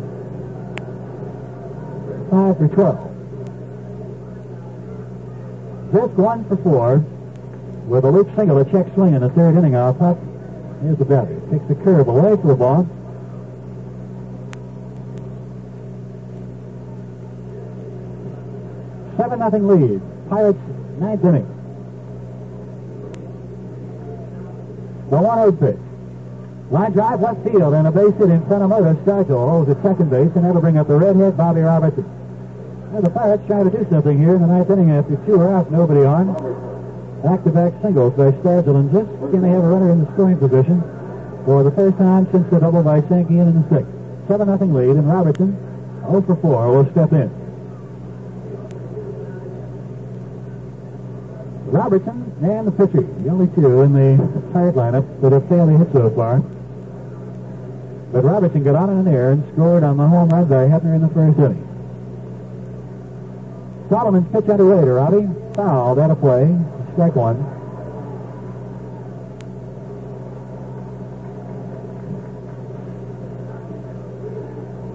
five 2.31 2.57
for 2.57 2.67
twelve. 2.73 3.04
Just 5.95 6.11
one 6.15 6.43
for 6.49 6.57
four 6.57 6.97
with 7.87 8.03
a 8.03 8.11
loop 8.11 8.27
single, 8.35 8.57
a 8.57 8.65
check 8.65 8.93
swing 8.95 9.13
in 9.13 9.21
the 9.21 9.29
third 9.29 9.55
inning 9.55 9.77
off 9.77 9.97
Hough. 9.97 10.17
Here's 10.81 10.97
the 10.97 11.05
batter. 11.05 11.39
Takes 11.49 11.65
the 11.69 11.75
curve 11.75 12.09
away 12.09 12.35
for 12.35 12.47
the 12.47 12.55
ball. 12.55 12.83
Seven 19.15 19.39
nothing 19.39 19.67
lead. 19.69 20.01
Pirates 20.27 20.59
ninth 20.99 21.23
inning. 21.23 21.47
The 25.11 25.17
one 25.17 25.39
out 25.39 25.57
pitch. 25.61 25.77
Line 26.71 26.91
drive 26.91 27.21
left 27.21 27.41
field 27.45 27.73
and 27.73 27.87
a 27.87 27.91
base 27.91 28.13
hit 28.17 28.31
in 28.31 28.45
front 28.47 28.63
of 28.63 28.69
Mota. 28.69 28.99
Stargell 29.05 29.49
holds 29.49 29.69
at 29.69 29.81
second 29.81 30.09
base 30.09 30.31
and 30.35 30.43
that'll 30.43 30.59
bring 30.59 30.77
up 30.77 30.89
the 30.89 30.97
redhead 30.97 31.37
Bobby 31.37 31.61
Robertson. 31.61 32.24
Well, 32.95 33.03
the 33.03 33.09
Pirates 33.09 33.43
try 33.45 33.61
to 33.61 33.69
do 33.69 33.85
something 33.89 34.17
here 34.17 34.35
in 34.35 34.41
the 34.41 34.47
ninth 34.47 34.69
inning 34.69 34.91
after 34.91 35.17
two 35.27 35.35
are 35.35 35.51
out, 35.53 35.69
nobody 35.69 36.05
on. 36.05 36.31
Back-to-back 37.23 37.73
singles 37.81 38.13
by 38.15 38.31
just 38.31 39.11
can 39.35 39.41
they 39.41 39.49
have 39.49 39.65
a 39.65 39.67
runner 39.67 39.91
in 39.91 39.99
the 39.99 40.09
scoring 40.13 40.39
position 40.39 40.79
for 41.43 41.61
the 41.63 41.71
first 41.71 41.97
time 41.97 42.25
since 42.31 42.49
the 42.49 42.57
double 42.57 42.83
by 42.83 43.01
Sankian 43.01 43.51
in 43.51 43.61
the 43.61 43.67
sixth. 43.67 43.91
7 44.29 44.47
nothing 44.47 44.73
lead 44.73 44.95
and 44.95 45.11
Robertson 45.11 45.59
0 46.07 46.21
for 46.21 46.37
4 46.37 46.71
will 46.71 46.89
step 46.91 47.11
in. 47.11 47.27
Robertson 51.67 52.31
and 52.43 52.65
the 52.65 52.71
pitcher, 52.71 53.01
the 53.01 53.29
only 53.29 53.47
two 53.55 53.81
in 53.81 53.91
the 53.91 54.41
Pirate 54.53 54.75
lineup 54.75 55.03
that 55.19 55.33
have 55.33 55.49
failed 55.49 55.67
to 55.69 55.77
hit 55.79 55.91
so 55.91 56.09
far. 56.11 56.39
But 58.13 58.23
Robertson 58.23 58.63
got 58.63 58.75
on 58.75 58.89
in 58.89 59.03
the 59.03 59.11
air 59.11 59.31
and 59.31 59.43
scored 59.51 59.83
on 59.83 59.97
the 59.97 60.07
home 60.07 60.29
run 60.29 60.47
by 60.47 60.63
Hebner 60.71 60.95
in 60.95 61.01
the 61.01 61.09
first 61.09 61.37
inning. 61.37 61.64
Solomon's 63.89 64.31
pitch 64.31 64.49
underway 64.49 64.83
to 64.83 64.91
Robbie. 64.93 65.29
Out 65.57 65.97
of 65.97 66.19
play. 66.19 66.57
Strike 66.93 67.15
one. 67.15 67.37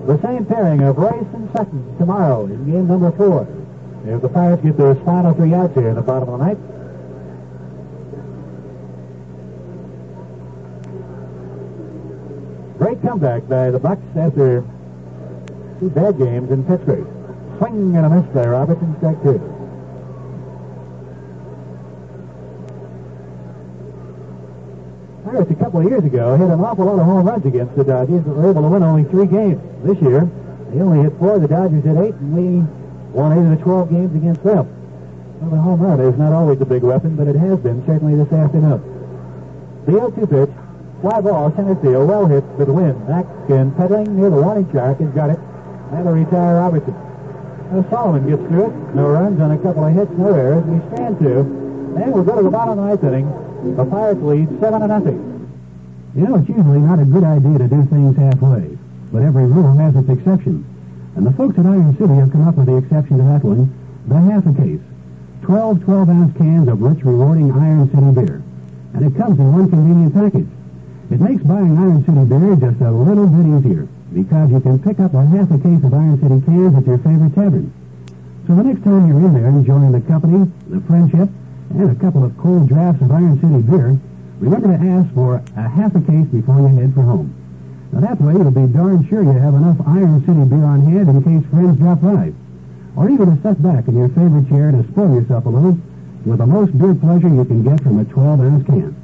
The 0.06 0.20
same 0.22 0.44
pairing 0.44 0.82
of 0.82 0.96
Reuss 0.96 1.34
and 1.34 1.50
Sutton 1.52 1.96
tomorrow 1.98 2.46
in 2.46 2.70
game 2.70 2.88
number 2.88 3.12
four. 3.12 3.46
If 4.04 4.22
the 4.22 4.28
Pirates 4.28 4.62
get 4.62 4.76
those 4.76 4.98
final 5.04 5.34
three 5.34 5.54
outs 5.54 5.74
here 5.74 5.88
in 5.88 5.94
the 5.94 6.02
bottom 6.02 6.28
of 6.28 6.38
the 6.38 6.44
ninth. 6.46 6.58
Great 12.78 13.00
comeback 13.02 13.46
by 13.46 13.70
the 13.70 13.78
Bucks 13.78 14.02
after 14.16 14.64
two 15.78 15.90
bad 15.90 16.18
games 16.18 16.50
in 16.50 16.64
Pittsburgh. 16.64 17.19
Swing 17.60 17.94
and 17.94 18.06
a 18.06 18.08
miss 18.08 18.24
there. 18.32 18.52
Robertson, 18.52 18.96
strike 18.96 19.22
two. 19.22 19.36
A 25.40 25.54
couple 25.54 25.80
of 25.80 25.88
years 25.88 26.04
ago 26.04 26.36
hit 26.36 26.48
an 26.48 26.60
awful 26.60 26.86
lot 26.86 26.98
of 26.98 27.04
home 27.04 27.26
runs 27.26 27.44
against 27.44 27.76
the 27.76 27.84
Dodgers, 27.84 28.24
but 28.24 28.34
were 28.34 28.50
able 28.50 28.62
to 28.62 28.68
win 28.68 28.82
only 28.82 29.04
three 29.04 29.26
games. 29.26 29.60
This 29.84 30.00
year, 30.00 30.28
they 30.72 30.80
only 30.80 31.04
hit 31.04 31.18
four. 31.18 31.38
The 31.38 31.48
Dodgers 31.48 31.84
hit 31.84 31.96
eight, 31.96 32.14
and 32.14 32.32
we 32.32 32.64
won 33.12 33.36
eight 33.36 33.44
of 33.44 33.58
the 33.58 33.62
12 33.62 33.90
games 33.90 34.16
against 34.16 34.42
them. 34.42 34.66
Well, 35.40 35.50
the 35.50 35.56
home 35.56 35.80
run 35.80 36.00
is 36.00 36.16
not 36.18 36.32
always 36.32 36.60
a 36.60 36.66
big 36.66 36.82
weapon, 36.82 37.14
but 37.16 37.28
it 37.28 37.36
has 37.36 37.58
been 37.60 37.84
certainly 37.86 38.16
this 38.16 38.32
afternoon. 38.32 38.80
The 39.86 39.92
0-2 39.92 40.28
pitch, 40.28 40.54
fly 41.00 41.20
ball, 41.20 41.52
center 41.54 41.76
field, 41.76 42.08
well 42.08 42.26
hit 42.26 42.44
for 42.56 42.64
the 42.64 42.72
win. 42.72 42.96
Back 43.06 43.26
and 43.48 43.76
pedaling 43.76 44.16
near 44.16 44.30
the 44.30 44.40
warning 44.40 44.68
track 44.70 44.98
has 45.00 45.10
got 45.10 45.30
it. 45.30 45.38
That'll 45.92 46.12
retire 46.12 46.56
Robertson. 46.56 47.09
Solomon 47.70 48.26
gets 48.26 48.42
through 48.50 48.66
it. 48.66 48.94
No 48.98 49.06
runs 49.06 49.40
on 49.40 49.52
a 49.52 49.58
couple 49.58 49.84
of 49.86 49.94
hits, 49.94 50.10
no 50.18 50.34
errors. 50.34 50.64
We 50.66 50.82
stand 50.90 51.18
to. 51.20 51.46
And 51.94 52.12
we'll 52.12 52.24
go 52.24 52.36
to 52.36 52.42
the 52.42 52.50
bottom 52.50 52.78
of 52.78 52.82
the 52.82 52.86
ninth 52.90 53.04
inning. 53.04 53.76
The 53.76 53.84
Pirates 53.84 54.20
lead 54.22 54.48
seven 54.58 54.80
to 54.80 54.88
nothing. 54.88 55.18
You 56.16 56.26
know, 56.26 56.34
it's 56.42 56.48
usually 56.48 56.82
not 56.82 56.98
a 56.98 57.04
good 57.06 57.22
idea 57.22 57.58
to 57.58 57.68
do 57.68 57.86
things 57.86 58.16
halfway, 58.16 58.76
but 59.12 59.22
every 59.22 59.46
rule 59.46 59.70
has 59.78 59.94
its 59.94 60.08
exception. 60.10 60.66
And 61.14 61.24
the 61.24 61.30
folks 61.30 61.58
at 61.58 61.66
Iron 61.66 61.94
City 61.96 62.14
have 62.14 62.32
come 62.32 62.48
up 62.48 62.56
with 62.56 62.66
the 62.66 62.76
exception 62.76 63.18
to 63.18 63.24
that 63.30 63.44
one, 63.46 63.70
the 64.10 64.18
half 64.18 64.46
a 64.46 64.54
case. 64.58 64.82
12 65.42 65.78
12-ounce 65.86 66.36
cans 66.38 66.66
of 66.66 66.82
rich, 66.82 67.04
rewarding 67.04 67.52
Iron 67.52 67.86
City 67.94 68.10
beer. 68.18 68.42
And 68.94 69.06
it 69.06 69.16
comes 69.16 69.38
in 69.38 69.52
one 69.52 69.70
convenient 69.70 70.14
package. 70.14 70.50
It 71.14 71.20
makes 71.20 71.42
buying 71.46 71.78
Iron 71.78 72.02
City 72.02 72.24
beer 72.26 72.58
just 72.58 72.82
a 72.82 72.90
little 72.90 73.30
bit 73.30 73.46
easier 73.46 73.86
because 74.12 74.50
you 74.50 74.60
can 74.60 74.78
pick 74.78 74.98
up 74.98 75.14
a 75.14 75.24
half 75.24 75.50
a 75.50 75.58
case 75.58 75.82
of 75.84 75.94
Iron 75.94 76.18
City 76.18 76.42
cans 76.42 76.74
at 76.74 76.86
your 76.86 76.98
favorite 76.98 77.34
tavern. 77.34 77.72
So 78.46 78.56
the 78.56 78.64
next 78.64 78.82
time 78.82 79.06
you're 79.06 79.22
in 79.22 79.34
there 79.34 79.46
enjoying 79.46 79.92
the 79.92 80.00
company, 80.02 80.50
the 80.66 80.80
friendship, 80.82 81.28
and 81.70 81.90
a 81.90 81.94
couple 81.94 82.24
of 82.24 82.36
cold 82.38 82.68
drafts 82.68 83.02
of 83.02 83.10
Iron 83.12 83.38
City 83.38 83.62
beer, 83.62 83.94
remember 84.42 84.74
to 84.74 84.80
ask 84.82 85.14
for 85.14 85.42
a 85.56 85.68
half 85.68 85.94
a 85.94 86.00
case 86.02 86.26
before 86.26 86.58
you 86.58 86.74
head 86.74 86.94
for 86.94 87.02
home. 87.02 87.30
Now 87.92 88.00
that 88.00 88.20
way 88.20 88.34
you'll 88.34 88.50
be 88.50 88.66
darn 88.72 89.06
sure 89.06 89.22
you 89.22 89.38
have 89.38 89.54
enough 89.54 89.78
Iron 89.86 90.18
City 90.26 90.42
beer 90.42 90.66
on 90.66 90.82
hand 90.82 91.08
in 91.08 91.22
case 91.22 91.46
friends 91.50 91.78
drop 91.78 92.02
by. 92.02 92.32
Or 92.96 93.08
even 93.08 93.30
to 93.30 93.36
sit 93.42 93.62
back 93.62 93.86
in 93.86 93.96
your 93.96 94.08
favorite 94.10 94.48
chair 94.50 94.72
to 94.72 94.82
spoil 94.90 95.14
yourself 95.14 95.46
a 95.46 95.48
little 95.48 95.78
with 96.26 96.38
the 96.38 96.46
most 96.46 96.76
beer 96.76 96.94
pleasure 96.94 97.28
you 97.28 97.44
can 97.44 97.62
get 97.62 97.82
from 97.82 98.00
a 98.00 98.04
12-ounce 98.04 98.66
can. 98.66 98.99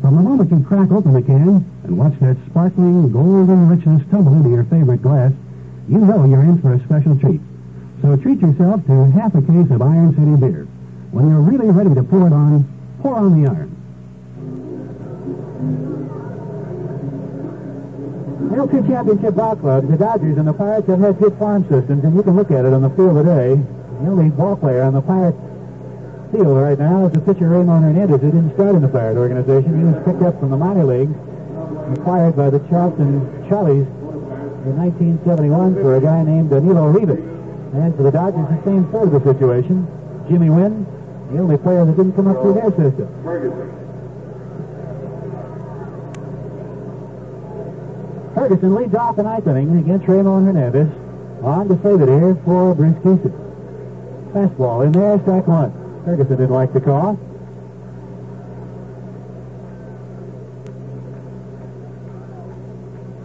From 0.00 0.16
the 0.16 0.22
moment 0.22 0.50
you 0.50 0.64
crack 0.64 0.90
open 0.90 1.12
the 1.12 1.20
can 1.20 1.64
and 1.84 1.98
watch 1.98 2.14
that 2.20 2.36
sparkling 2.48 3.12
golden 3.12 3.68
richness 3.68 4.02
tumble 4.10 4.32
into 4.32 4.48
your 4.48 4.64
favorite 4.64 5.02
glass, 5.02 5.32
you 5.88 5.98
know 5.98 6.24
you're 6.24 6.42
in 6.42 6.60
for 6.62 6.72
a 6.72 6.80
special 6.84 7.18
treat. 7.18 7.40
So 8.00 8.16
treat 8.16 8.40
yourself 8.40 8.86
to 8.86 9.10
half 9.12 9.34
a 9.34 9.42
case 9.42 9.70
of 9.70 9.82
Iron 9.82 10.16
City 10.16 10.40
beer. 10.40 10.64
When 11.12 11.28
you're 11.28 11.42
really 11.42 11.68
ready 11.68 11.94
to 11.94 12.02
pour 12.02 12.26
it 12.26 12.32
on, 12.32 12.64
pour 13.02 13.16
on 13.16 13.42
the 13.42 13.50
iron. 13.50 13.76
Well, 18.50 18.68
two 18.68 18.82
championship 18.88 19.34
ball 19.34 19.56
clubs, 19.56 19.88
the 19.88 19.98
Dodgers 19.98 20.38
and 20.38 20.48
the 20.48 20.54
Pirates 20.54 20.88
have 20.88 21.00
had 21.00 21.18
good 21.18 21.36
farm 21.38 21.62
systems, 21.68 22.04
and 22.04 22.16
you 22.16 22.22
can 22.22 22.36
look 22.36 22.50
at 22.50 22.64
it 22.64 22.72
on 22.72 22.80
the 22.80 22.90
field 22.90 23.16
today. 23.16 23.54
The 24.00 24.08
only 24.08 24.30
ball 24.30 24.56
player 24.56 24.82
on 24.82 24.94
the 24.94 25.02
Pirates 25.02 25.36
field 26.30 26.56
right 26.56 26.78
now 26.78 27.06
is 27.06 27.12
the 27.12 27.20
pitcher 27.20 27.48
Raymond 27.48 27.84
Hernandez, 27.84 28.20
who 28.20 28.30
didn't 28.30 28.54
start 28.54 28.74
in 28.74 28.82
the 28.82 28.88
Pirate 28.88 29.18
organization. 29.18 29.78
He 29.78 29.84
was 29.84 29.98
picked 30.04 30.22
up 30.22 30.38
from 30.38 30.50
the 30.50 30.56
minor 30.56 30.84
leagues, 30.84 31.14
acquired 31.98 32.36
by 32.36 32.50
the 32.50 32.60
Charleston 32.70 33.26
Charlies 33.50 33.86
in 34.66 34.76
1971 34.76 35.74
for 35.74 35.96
a 35.96 36.00
guy 36.00 36.22
named 36.22 36.50
Danilo 36.50 36.88
Rivas. 36.88 37.18
And 37.74 37.94
for 37.96 38.02
the 38.02 38.10
Dodgers, 38.10 38.46
the 38.46 38.62
same 38.64 38.90
sort 38.90 39.08
of 39.08 39.14
a 39.14 39.22
situation. 39.22 39.86
Jimmy 40.28 40.50
Wynn, 40.50 40.86
the 41.32 41.38
only 41.38 41.58
player 41.58 41.84
that 41.84 41.96
didn't 41.96 42.14
come 42.14 42.28
up 42.28 42.40
through 42.42 42.54
their 42.54 42.70
system. 42.70 43.08
Ferguson. 48.34 48.74
Leads 48.74 48.94
off 48.94 49.16
the 49.16 49.22
ninth 49.22 49.46
inning 49.46 49.78
against 49.78 50.06
Raymond 50.06 50.46
Hernandez. 50.46 50.88
On 51.42 51.68
to 51.68 51.74
save 51.82 52.00
it 52.00 52.08
here 52.08 52.36
for 52.44 52.74
Bruce 52.74 52.96
Kison. 53.02 53.32
Fastball 54.32 54.86
in 54.86 54.92
there, 54.92 55.18
strike 55.20 55.46
one. 55.46 55.79
Ferguson 56.04 56.36
didn't 56.36 56.50
like 56.50 56.72
the 56.72 56.80
call. 56.80 57.18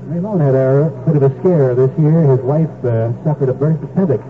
Raymond 0.07 0.41
had 0.41 0.55
a 0.55 0.89
bit 1.05 1.15
of 1.15 1.23
a 1.23 1.39
scare 1.39 1.73
this 1.73 1.91
year. 1.97 2.21
His 2.23 2.39
wife 2.41 2.69
uh, 2.83 3.11
suffered 3.23 3.49
a 3.49 3.53
burst 3.53 3.83
appendix. 3.83 4.23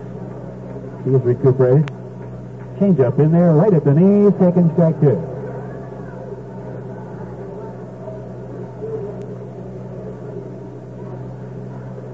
He 1.04 1.10
is 1.10 1.22
recuperated. 1.22 1.90
Change 2.78 3.00
up 3.00 3.18
in 3.18 3.32
there, 3.32 3.52
right 3.52 3.72
at 3.72 3.84
the 3.84 3.94
knees, 3.94 4.32
taking 4.38 4.70
strike 4.74 5.00
two. 5.00 5.16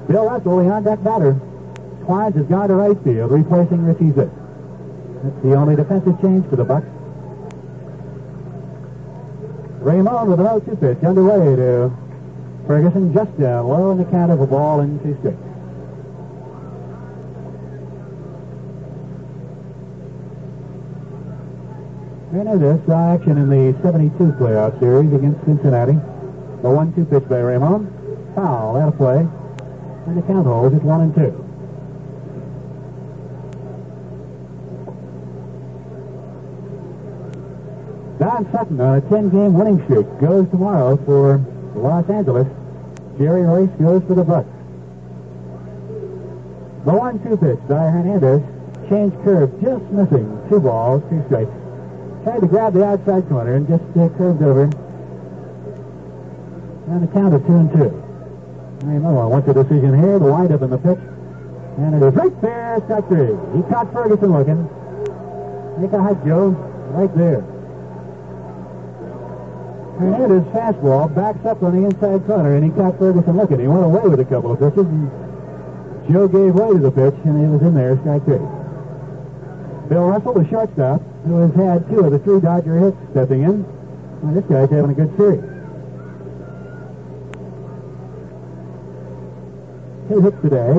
Bill 0.08 0.28
Russell, 0.28 0.58
the 0.58 0.70
on-deck 0.70 1.02
batter. 1.02 1.40
Clines 2.04 2.34
has 2.36 2.46
gone 2.46 2.68
to 2.68 2.74
right 2.74 2.98
field, 3.04 3.30
replacing 3.30 3.84
Richie. 3.84 4.41
That's 5.22 5.42
the 5.42 5.54
only 5.54 5.76
defensive 5.76 6.20
change 6.20 6.48
for 6.48 6.56
the 6.56 6.64
Bucks. 6.64 6.86
Raymond 9.80 10.28
with 10.28 10.40
an 10.40 10.46
0-2 10.46 10.80
pitch 10.80 11.04
underway 11.04 11.56
to 11.56 11.92
Ferguson, 12.66 13.12
just 13.14 13.38
down 13.38 13.68
low 13.68 13.90
in 13.92 13.98
the 13.98 14.04
count 14.04 14.32
of 14.32 14.40
a 14.40 14.46
ball 14.46 14.80
and 14.80 15.00
two 15.02 15.16
strikes. 15.20 15.38
Hernandez 22.32 22.80
saw 22.86 23.14
action 23.14 23.38
in 23.38 23.50
the 23.50 23.78
72 23.82 24.16
playoff 24.40 24.78
series 24.80 25.12
against 25.12 25.44
Cincinnati. 25.44 25.92
The 25.92 26.68
1-2 26.68 27.10
pitch 27.10 27.28
by 27.28 27.40
Raymond. 27.40 27.86
Foul, 28.34 28.76
out 28.76 28.88
of 28.88 28.96
play. 28.96 29.26
And 30.06 30.16
the 30.16 30.22
count 30.22 30.46
holds 30.46 30.74
at 30.74 30.82
1 30.82 31.00
and 31.00 31.14
2. 31.14 31.51
Don 38.22 38.46
Sutton 38.52 38.80
on 38.80 38.98
a 38.98 39.00
10-game 39.00 39.52
winning 39.52 39.82
streak 39.82 40.06
goes 40.20 40.48
tomorrow 40.50 40.94
for 40.94 41.38
Los 41.74 42.08
Angeles. 42.08 42.46
Jerry 43.18 43.42
Reuss 43.42 43.66
goes 43.82 44.00
for 44.06 44.14
the 44.14 44.22
Bucks. 44.22 44.46
The 46.86 46.92
1-2 46.94 47.34
pitch 47.42 47.58
by 47.66 47.90
Hernandez. 47.90 48.38
Change 48.88 49.12
curve 49.26 49.50
just 49.58 49.82
missing. 49.90 50.38
Two 50.48 50.60
balls, 50.60 51.02
two 51.10 51.18
strikes. 51.26 51.50
Tried 52.22 52.38
to 52.38 52.46
grab 52.46 52.74
the 52.74 52.86
outside 52.86 53.28
corner 53.28 53.56
and 53.56 53.66
just 53.66 53.82
uh, 53.98 54.06
curved 54.14 54.40
over. 54.40 54.70
And 56.94 57.02
the 57.02 57.10
count 57.10 57.34
of 57.34 57.44
two 57.44 57.58
and 57.58 57.72
two. 57.74 57.90
I 58.86 59.02
know 59.02 59.18
I 59.18 59.26
want 59.26 59.46
the 59.46 59.54
decision 59.54 59.98
here. 59.98 60.20
The 60.20 60.30
windup 60.30 60.62
in 60.62 60.70
the 60.70 60.78
pitch. 60.78 61.02
And 61.82 61.98
it 61.98 62.06
is 62.06 62.14
right 62.14 62.40
there, 62.40 62.78
strike. 62.86 63.10
He 63.10 63.62
caught 63.66 63.92
Ferguson 63.92 64.30
looking. 64.30 64.62
Make 65.82 65.90
a 65.90 66.00
hike, 66.00 66.22
Joe. 66.24 66.50
Right 66.94 67.10
there. 67.18 67.42
Hernandez 70.02 70.42
fastball 70.52 71.14
backs 71.14 71.46
up 71.46 71.62
on 71.62 71.80
the 71.80 71.86
inside 71.86 72.26
corner, 72.26 72.56
and 72.56 72.64
he 72.64 72.70
caught 72.70 72.98
Ferguson 72.98 73.36
looking. 73.36 73.60
He 73.60 73.68
went 73.68 73.84
away 73.84 74.02
with 74.08 74.18
a 74.18 74.24
couple 74.24 74.50
of 74.50 74.58
pitches, 74.58 74.84
and 74.84 75.06
Joe 76.10 76.26
gave 76.26 76.54
way 76.54 76.74
to 76.74 76.78
the 76.78 76.90
pitch, 76.90 77.14
and 77.24 77.38
he 77.38 77.46
was 77.46 77.62
in 77.62 77.74
there, 77.74 77.96
strike 78.02 78.24
three. 78.24 78.42
Bill 79.88 80.10
Russell, 80.10 80.34
the 80.34 80.48
shortstop, 80.50 81.02
who 81.24 81.38
has 81.38 81.54
had 81.54 81.88
two 81.88 82.00
of 82.00 82.10
the 82.10 82.18
three 82.18 82.40
Dodger 82.40 82.78
hits 82.80 82.96
stepping 83.12 83.42
in. 83.42 83.62
Well, 84.22 84.34
this 84.34 84.44
guy's 84.50 84.70
having 84.70 84.90
a 84.90 84.94
good 84.94 85.16
series. 85.16 85.46
Two 90.10 90.20
hits 90.20 90.42
today, 90.42 90.74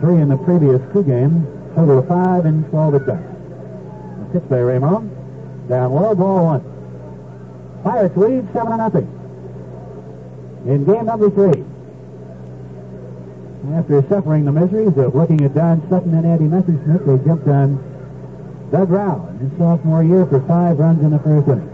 three 0.00 0.20
in 0.20 0.28
the 0.28 0.36
previous 0.44 0.82
two 0.92 1.04
games, 1.04 1.40
total 1.74 2.00
of 2.00 2.08
five 2.08 2.44
and 2.44 2.68
12 2.68 2.94
at 2.96 3.06
bats. 3.06 4.32
Pitch 4.32 4.44
by 4.50 4.60
Raymond. 4.60 5.08
Down 5.68 5.92
low, 5.92 6.14
ball 6.14 6.44
one. 6.44 6.77
Pirates 7.82 8.16
lead 8.16 8.46
seven 8.52 8.72
to 8.72 8.76
nothing. 8.76 9.06
In 10.66 10.84
game 10.84 11.06
number 11.06 11.30
three. 11.30 11.64
After 13.74 14.02
suffering 14.08 14.44
the 14.44 14.52
miseries 14.52 14.96
of 14.96 15.14
looking 15.14 15.42
at 15.42 15.54
Don 15.54 15.86
Sutton 15.88 16.14
and 16.14 16.26
Andy 16.26 16.44
Messersmith, 16.44 17.06
they 17.06 17.24
jumped 17.24 17.46
on 17.48 17.76
Doug 18.70 18.90
Rau 18.90 19.28
in 19.28 19.38
his 19.38 19.58
sophomore 19.58 20.02
year 20.02 20.26
for 20.26 20.40
five 20.40 20.78
runs 20.78 21.02
in 21.02 21.10
the 21.10 21.18
first 21.18 21.48
inning. 21.48 21.68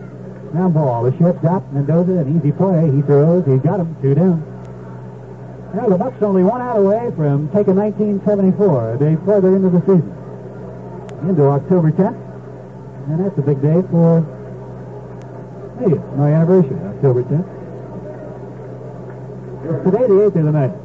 Ground 0.52 0.74
ball, 0.74 1.02
the 1.04 1.16
shortstop, 1.18 1.70
Mendoza, 1.72 2.12
an 2.18 2.38
easy 2.38 2.52
play. 2.52 2.90
He 2.90 3.02
throws, 3.02 3.44
he 3.46 3.58
got 3.58 3.80
him, 3.80 3.96
two 4.00 4.14
down. 4.14 4.42
Now 5.74 5.88
the 5.88 5.98
Bucks 5.98 6.22
only 6.22 6.44
one 6.44 6.62
out 6.62 6.78
away 6.78 7.10
from 7.16 7.48
taking 7.48 7.74
1974, 7.74 8.94
a 8.94 8.98
day 8.98 9.16
further 9.24 9.56
into 9.56 9.70
the 9.70 9.80
season. 9.80 10.14
Into 11.28 11.42
October 11.50 11.90
10th. 11.90 12.20
And 13.08 13.24
that's 13.24 13.38
a 13.38 13.42
big 13.42 13.60
day 13.60 13.82
for 13.90 14.22
It's 15.80 16.00
my 16.16 16.32
anniversary, 16.32 16.78
October 16.86 17.24
10th. 17.24 17.48
Today 19.84 20.06
the 20.06 20.14
8th 20.14 20.36
or 20.36 20.42
the 20.44 20.52
9th? 20.52 20.76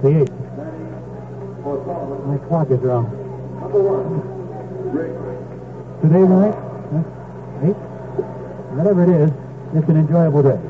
The 0.00 0.08
8th. 0.08 0.34
My 2.26 2.38
clock 2.48 2.70
is 2.70 2.80
wrong. 2.80 3.06
Today 6.00 6.20
the 6.20 6.26
9th? 6.40 6.58
Huh? 6.90 7.04
8th? 7.66 7.82
Whatever 8.76 9.02
it 9.02 9.10
is, 9.10 9.30
it's 9.74 9.88
an 9.90 9.96
enjoyable 9.98 10.42
day. 10.42 10.60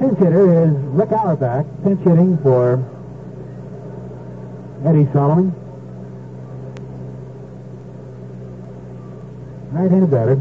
Pinch 0.00 0.18
hitter 0.18 0.64
is 0.64 0.72
Rick 0.72 1.12
Auerbach, 1.12 1.66
pinch 1.84 2.00
hitting 2.00 2.38
for 2.38 2.82
Eddie 4.84 5.06
Solomon. 5.12 5.54
Right-handed 9.70 10.10
batter. 10.10 10.40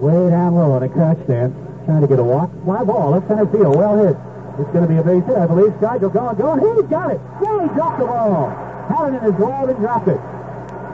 Way 0.00 0.30
down 0.30 0.54
low 0.54 0.72
on 0.72 0.82
a 0.82 0.88
crouch 0.88 1.18
stance, 1.24 1.54
trying 1.84 2.02
to 2.02 2.08
get 2.08 2.18
a 2.18 2.24
walk. 2.24 2.50
Fly 2.64 2.84
ball, 2.84 3.10
left 3.10 3.28
center 3.28 3.46
field, 3.46 3.76
well 3.76 3.96
hit. 3.98 4.16
It's 4.58 4.70
going 4.74 4.82
to 4.82 4.90
be 4.90 4.98
a 4.98 5.02
base 5.02 5.24
hit, 5.26 5.38
I 5.38 5.46
believe. 5.46 5.70
Stargell 5.78 6.12
going, 6.12 6.34
going. 6.34 6.58
He's 6.58 6.90
got 6.90 7.12
it. 7.12 7.20
Yeah, 7.42 7.62
he 7.62 7.68
dropped 7.74 7.98
the 8.00 8.06
ball. 8.06 8.50
Had 8.90 9.14
it 9.14 9.16
in 9.18 9.22
his 9.22 9.34
glove 9.38 9.68
and 9.68 9.78
dropped 9.78 10.08
it. 10.08 10.20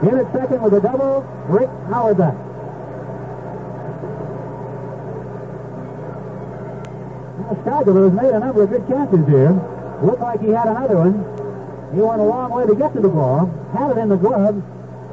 In 0.05 0.19
at 0.19 0.31
second 0.33 0.61
with 0.61 0.73
a 0.73 0.81
double, 0.81 1.25
Rick 1.49 1.69
Auerbach. 1.89 2.35
Now, 7.41 7.57
Stargell 7.65 8.05
has 8.05 8.13
made 8.13 8.33
a 8.33 8.39
number 8.39 8.63
of 8.63 8.69
good 8.69 8.85
catches 8.85 9.25
here. 9.27 9.53
Looked 10.03 10.21
like 10.21 10.41
he 10.41 10.49
had 10.49 10.67
another 10.67 10.97
one. 10.97 11.25
He 11.95 12.01
went 12.01 12.21
a 12.21 12.23
long 12.25 12.51
way 12.51 12.67
to 12.67 12.75
get 12.75 12.93
to 12.93 13.01
the 13.01 13.09
ball. 13.09 13.49
Had 13.73 13.97
it 13.97 13.97
in 13.97 14.09
the 14.09 14.17
glove. 14.17 14.61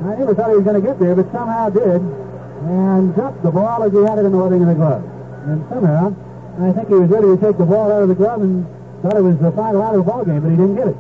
I 0.05 0.17
never 0.17 0.35
thought 0.35 0.51
he 0.51 0.57
was 0.57 0.65
going 0.65 0.81
to 0.81 0.87
get 0.87 0.99
there, 0.99 1.15
but 1.15 1.31
somehow 1.33 1.71
did. 1.71 2.01
And 2.63 3.15
dropped 3.15 3.43
the 3.43 3.51
ball 3.51 3.83
as 3.83 3.93
he 3.93 3.99
had 3.99 4.19
it 4.19 4.25
in 4.25 4.33
the 4.33 4.39
webbing 4.39 4.63
in 4.63 4.69
the 4.69 4.75
glove. 4.75 5.03
And 5.47 5.65
somehow, 5.69 6.15
I 6.61 6.73
think 6.73 6.89
he 6.89 6.95
was 6.95 7.11
ready 7.11 7.27
to 7.27 7.37
take 7.37 7.59
the 7.59 7.67
ball 7.67 7.91
out 7.91 8.03
of 8.03 8.09
the 8.09 8.15
glove 8.15 8.43
and 8.43 8.67
Thought 9.03 9.17
it 9.17 9.23
was 9.23 9.37
the 9.39 9.51
final 9.51 9.83
out 9.83 9.97
of 9.97 10.07
the 10.07 10.11
ball 10.13 10.25
game, 10.25 10.41
but 10.41 10.51
he 10.51 10.57
didn't 10.57 10.77
get 10.77 10.87
it. 10.87 10.97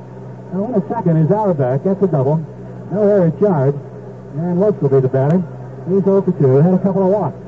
Now, 0.52 0.66
in 0.66 0.74
a 0.74 0.88
second 0.88 1.18
is 1.18 1.30
Auerbach. 1.30 1.84
That's 1.84 2.02
a 2.02 2.08
double. 2.08 2.38
No 2.90 3.06
error 3.06 3.30
charge. 3.38 3.76
And 4.34 4.58
Lopes 4.58 4.82
will 4.82 4.88
be 4.88 4.98
the 4.98 5.08
batter. 5.08 5.38
He's 5.86 6.02
0 6.02 6.22
for 6.22 6.32
2. 6.32 6.56
Had 6.66 6.74
a 6.74 6.78
couple 6.82 7.06
of 7.06 7.14
walks. 7.14 7.38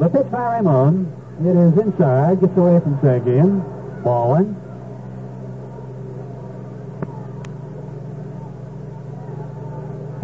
The 0.00 0.08
pitch 0.10 0.32
by 0.32 0.56
Ramon. 0.56 1.06
It 1.38 1.54
is 1.54 1.78
inside. 1.78 2.40
Gets 2.40 2.56
away 2.56 2.80
from 2.80 2.98
Sanguillen. 2.98 4.02
Ball 4.02 4.28
one. 4.30 4.63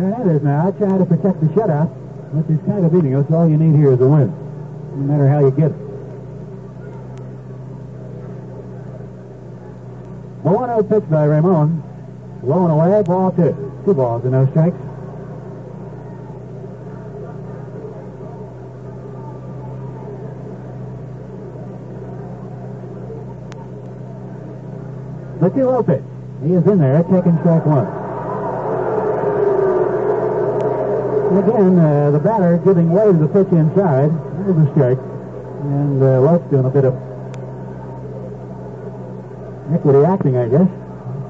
Hernandez 0.01 0.43
now 0.43 0.69
I 0.69 0.71
try 0.71 0.97
to 0.97 1.05
protect 1.05 1.41
the 1.43 1.47
shutout, 1.49 1.89
which 2.33 2.49
is 2.49 2.65
kind 2.65 2.87
of 2.87 2.93
meaningless. 2.93 3.31
All 3.31 3.47
you 3.47 3.59
need 3.59 3.77
here 3.77 3.93
is 3.93 4.01
a 4.01 4.09
win, 4.09 4.33
no 4.97 5.13
matter 5.13 5.29
how 5.29 5.41
you 5.41 5.51
get 5.51 5.73
it. 5.73 5.79
The 10.43 10.51
1 10.51 10.69
0 10.69 10.83
pitch 10.85 11.11
by 11.11 11.25
Ramon. 11.27 11.83
Low 12.43 12.65
and 12.65 12.73
away, 12.73 13.03
ball 13.03 13.31
two. 13.33 13.53
Two 13.85 13.93
balls 13.93 14.25
and 14.25 14.33
no 14.33 14.49
strikes. 14.51 14.79
The 25.41 25.51
2 25.51 25.55
0 25.57 25.83
pitch. 25.83 26.03
He 26.43 26.55
is 26.55 26.67
in 26.67 26.79
there, 26.79 27.03
taking 27.03 27.37
strike 27.41 27.67
one. 27.67 28.10
And 31.31 31.39
again, 31.39 31.79
uh, 31.79 32.11
the 32.11 32.19
batter 32.19 32.59
giving 32.65 32.91
way 32.91 33.07
to 33.07 33.13
the 33.13 33.29
pitch 33.29 33.53
inside. 33.53 34.11
There's 34.43 34.67
a 34.67 34.71
strike. 34.75 34.99
And 34.99 36.03
uh, 36.03 36.21
Lopes 36.23 36.51
doing 36.51 36.65
a 36.65 36.71
bit 36.71 36.85
of 36.85 36.95
equity 39.73 40.05
acting, 40.05 40.37
I 40.37 40.49
guess. 40.49 40.67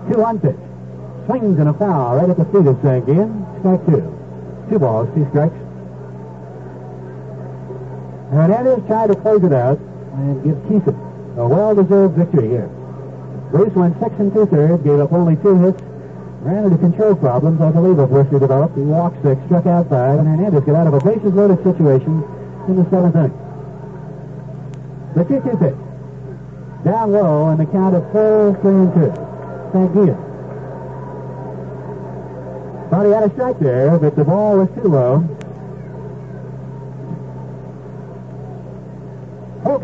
2 0.09 0.17
1 0.17 0.41
pitch. 0.41 0.57
Swings 1.27 1.59
and 1.59 1.69
a 1.69 1.75
foul 1.75 2.17
right 2.17 2.31
at 2.31 2.39
the 2.39 2.47
feet 2.47 2.67
of 2.67 2.77
Sanguillen. 2.81 3.45
Strike 3.61 3.85
two. 3.85 4.01
Two 4.71 4.79
balls, 4.79 5.09
two 5.15 5.29
strikes. 5.29 5.55
Hernandez 8.33 8.87
tried 8.87 9.09
to 9.09 9.17
close 9.17 9.45
it 9.45 9.53
out 9.53 9.79
and 10.17 10.43
give 10.43 10.57
Kison 10.65 10.97
a 11.37 11.47
well-deserved 11.47 12.17
victory 12.17 12.49
here. 12.49 12.71
Bruce 13.51 13.75
went 13.75 14.01
six 14.01 14.15
and 14.19 14.33
two-thirds, 14.33 14.83
gave 14.83 14.99
up 14.99 15.13
only 15.13 15.37
two 15.37 15.57
hits, 15.61 15.83
ran 16.41 16.65
into 16.65 16.79
control 16.79 17.15
problems, 17.15 17.61
I 17.61 17.71
believe, 17.71 17.99
of 17.99 18.11
Worcester 18.11 18.39
developed. 18.39 18.77
He 18.77 18.83
walked 18.83 19.23
six, 19.23 19.41
struck 19.47 19.67
out 19.67 19.89
five, 19.89 20.19
and 20.19 20.29
Hernandez 20.29 20.65
got 20.65 20.77
out 20.77 20.87
of 20.87 20.95
a 20.95 21.01
bases-loaded 21.01 21.63
situation 21.63 22.25
in 22.69 22.77
the 22.77 22.85
seventh 22.91 23.17
inning. 23.17 23.37
The 25.15 25.25
2-2 25.25 25.59
pitch. 25.59 25.77
Down 26.85 27.13
low, 27.13 27.49
and 27.49 27.61
the 27.61 27.67
count 27.67 27.95
of 27.95 28.11
four, 28.11 28.57
three, 28.63 28.73
and 28.73 28.95
two. 28.95 30.17
Thought 32.91 33.07
he 33.07 33.13
had 33.13 33.23
a 33.25 33.31
strike 33.35 33.59
there, 33.61 33.99
but 33.99 34.17
the 34.17 34.25
ball 34.25 34.59
was 34.59 34.69
too 34.75 34.89
low. 34.89 35.25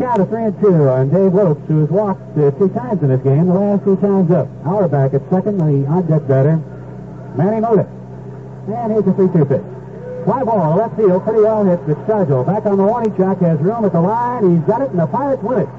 Of 0.06 0.30
three 0.30 0.44
and 0.44 0.60
two 0.62 0.88
on 0.88 1.10
Dave 1.10 1.32
Wilkes, 1.32 1.60
who 1.66 1.80
has 1.80 1.90
walked 1.90 2.38
uh, 2.38 2.50
two 2.52 2.70
times 2.70 3.02
in 3.02 3.10
this 3.10 3.20
game, 3.20 3.48
the 3.48 3.52
last 3.52 3.84
two 3.84 3.96
times 3.96 4.30
up. 4.30 4.46
Auerbach 4.64 5.12
at 5.12 5.20
second, 5.28 5.58
the 5.58 5.84
on-deck 5.90 6.26
batter, 6.30 6.56
Manny 7.36 7.60
Mota. 7.60 7.84
And 8.70 8.92
here's 8.96 9.04
a 9.04 9.12
3-2 9.12 9.44
pitch. 9.44 9.66
Fly 10.24 10.44
ball, 10.44 10.76
left 10.78 10.96
field, 10.96 11.22
pretty 11.22 11.42
well 11.42 11.66
hit, 11.66 11.84
but 11.84 11.98
Stargell 12.06 12.46
back 12.46 12.64
on 12.64 12.78
the 12.78 12.84
warning 12.86 13.14
track, 13.16 13.40
has 13.40 13.58
room 13.58 13.84
at 13.84 13.92
the 13.92 14.00
line, 14.00 14.56
he's 14.56 14.64
got 14.64 14.80
it, 14.80 14.88
and 14.88 14.98
the 14.98 15.06
Pirates 15.06 15.42
win 15.42 15.66
it. 15.66 15.70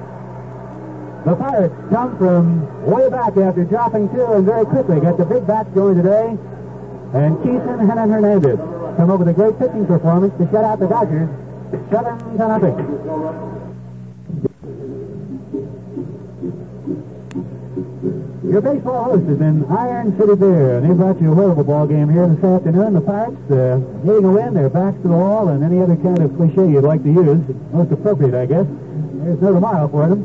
The 1.24 1.34
Pirates 1.34 1.74
come 1.90 2.16
from 2.18 2.62
way 2.86 3.10
back 3.10 3.34
after 3.34 3.64
dropping 3.64 4.08
two 4.10 4.22
and 4.22 4.44
very 4.44 4.66
quickly 4.66 5.00
get 5.00 5.16
the 5.18 5.24
big 5.24 5.48
bats 5.48 5.70
going 5.74 5.96
today. 5.96 6.36
And 7.16 7.34
Kison 7.42 7.80
and 7.80 8.12
Hernandez 8.12 8.60
come 9.00 9.18
with 9.18 9.26
a 9.26 9.32
great 9.32 9.58
pitching 9.58 9.86
performance 9.86 10.36
to 10.38 10.44
shut 10.52 10.62
out 10.62 10.78
the 10.78 10.86
Dodgers, 10.86 11.26
seven 11.90 12.18
to 12.36 12.46
nothing. 12.46 13.67
Your 18.48 18.62
baseball 18.62 19.04
host 19.04 19.28
is 19.28 19.40
in 19.42 19.62
Iron 19.68 20.16
City 20.16 20.34
Beer, 20.34 20.78
and 20.78 20.88
they 20.88 20.94
brought 20.94 21.20
you 21.20 21.32
a 21.32 21.34
horrible 21.34 21.64
ball 21.64 21.86
game 21.86 22.08
here 22.08 22.26
this 22.26 22.42
afternoon. 22.42 22.94
The 22.94 23.02
Pirates 23.02 23.36
uh, 23.52 23.76
needing 24.02 24.24
a 24.24 24.32
win, 24.32 24.54
their 24.54 24.70
backs 24.70 24.96
to 25.02 25.08
the 25.08 25.16
wall, 25.20 25.48
and 25.48 25.62
any 25.62 25.82
other 25.82 25.96
kind 25.96 26.16
of 26.16 26.34
cliche 26.34 26.64
you'd 26.64 26.80
like 26.80 27.02
to 27.02 27.12
use, 27.12 27.44
most 27.76 27.92
appropriate, 27.92 28.32
I 28.32 28.46
guess. 28.46 28.64
There's 29.20 29.36
no 29.44 29.52
tomorrow 29.52 29.86
for 29.88 30.08
them, 30.08 30.24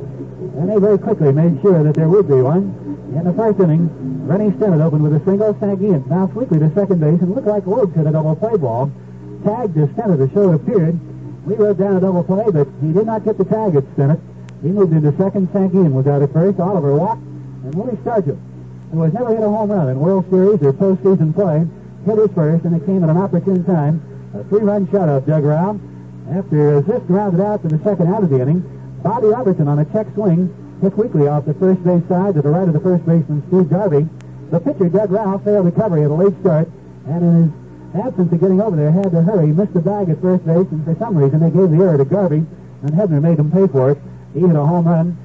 and 0.55 0.71
they 0.71 0.79
very 0.79 0.97
quickly 0.97 1.33
made 1.33 1.59
sure 1.61 1.83
that 1.83 1.95
there 1.95 2.07
would 2.07 2.29
be 2.29 2.39
one. 2.39 2.71
In 3.11 3.25
the 3.27 3.33
first 3.33 3.59
inning, 3.59 3.91
Rennie 4.25 4.51
Stennett 4.55 4.79
opened 4.79 5.03
with 5.03 5.19
a 5.19 5.23
single. 5.25 5.53
Sanguillen 5.55 6.07
bounced 6.07 6.33
quickly 6.33 6.59
to 6.59 6.71
second 6.73 7.01
base 7.01 7.19
and 7.19 7.35
looked 7.35 7.47
like 7.47 7.67
Lopes 7.67 7.93
hit 7.93 8.07
a 8.07 8.11
double 8.11 8.37
play 8.37 8.55
ball. 8.55 8.89
Tagged 9.43 9.75
to 9.75 9.87
Stennett 9.99 10.23
as 10.23 10.31
show 10.31 10.53
appeared. 10.53 10.95
We 11.45 11.55
wrote 11.55 11.77
down 11.77 11.97
a 11.97 11.99
double 11.99 12.23
play, 12.23 12.47
but 12.47 12.71
he 12.79 12.93
did 12.93 13.05
not 13.05 13.25
get 13.25 13.37
the 13.37 13.43
tag 13.43 13.75
at 13.75 13.83
Stennett. 13.99 14.21
He 14.63 14.69
moved 14.69 14.93
into 14.93 15.11
second. 15.19 15.51
Sanguillen 15.51 15.91
was 15.91 16.07
out 16.07 16.23
at 16.23 16.31
first. 16.31 16.57
Oliver 16.61 16.95
walked, 16.95 17.21
and 17.63 17.75
Willie 17.75 17.97
Stargell, 17.97 18.39
who 18.91 19.01
has 19.01 19.13
never 19.13 19.29
hit 19.29 19.39
a 19.39 19.49
home 19.49 19.71
run 19.71 19.89
in 19.89 19.99
World 19.99 20.29
Series 20.29 20.61
or 20.61 20.73
postseason 20.73 21.33
play, 21.33 21.65
hit 22.05 22.17
his 22.19 22.31
first, 22.35 22.65
and 22.65 22.75
it 22.75 22.85
came 22.85 23.03
at 23.03 23.09
an 23.09 23.17
opportune 23.17 23.63
time. 23.63 24.01
A 24.35 24.43
three-run 24.45 24.87
shutout, 24.87 25.25
Doug 25.25 25.43
Rau. 25.43 25.79
After 26.31 26.81
Zisk 26.81 27.07
grounded 27.07 27.39
out 27.39 27.61
to 27.63 27.67
the 27.69 27.83
second 27.83 28.13
out 28.13 28.23
of 28.23 28.29
the 28.29 28.41
inning, 28.41 28.61
Bobby 29.03 29.27
Robertson 29.27 29.67
on 29.67 29.79
a 29.79 29.85
check 29.85 30.07
swing 30.13 30.53
hit 30.81 30.93
quickly 30.93 31.27
off 31.27 31.45
the 31.45 31.53
first 31.55 31.83
base 31.83 32.03
side 32.09 32.35
to 32.35 32.41
the 32.41 32.49
right 32.49 32.67
of 32.67 32.73
the 32.73 32.79
first 32.79 33.05
baseman, 33.05 33.41
Steve 33.47 33.69
Garvey. 33.69 34.07
The 34.51 34.59
pitcher, 34.59 34.89
Doug 34.89 35.11
Rau, 35.11 35.37
failed 35.39 35.65
recovery 35.65 36.03
at 36.03 36.11
a 36.11 36.13
late 36.13 36.33
start, 36.41 36.67
and 37.07 37.23
in 37.23 37.33
his 37.43 37.51
absence 38.03 38.31
of 38.31 38.39
getting 38.39 38.61
over 38.61 38.75
there, 38.75 38.91
had 38.91 39.11
to 39.11 39.21
hurry. 39.21 39.47
Missed 39.47 39.73
the 39.73 39.79
bag 39.79 40.09
at 40.09 40.21
first 40.21 40.45
base, 40.45 40.67
and 40.71 40.83
for 40.83 40.95
some 40.99 41.17
reason 41.17 41.39
they 41.39 41.49
gave 41.49 41.71
the 41.71 41.77
error 41.77 41.97
to 41.97 42.05
Garvey, 42.05 42.43
and 42.83 42.91
Hebner 42.91 43.21
made 43.21 43.39
him 43.39 43.49
pay 43.49 43.67
for 43.67 43.91
it. 43.91 43.97
He 44.33 44.41
hit 44.41 44.55
a 44.55 44.65
home 44.65 44.85
run, 44.85 45.17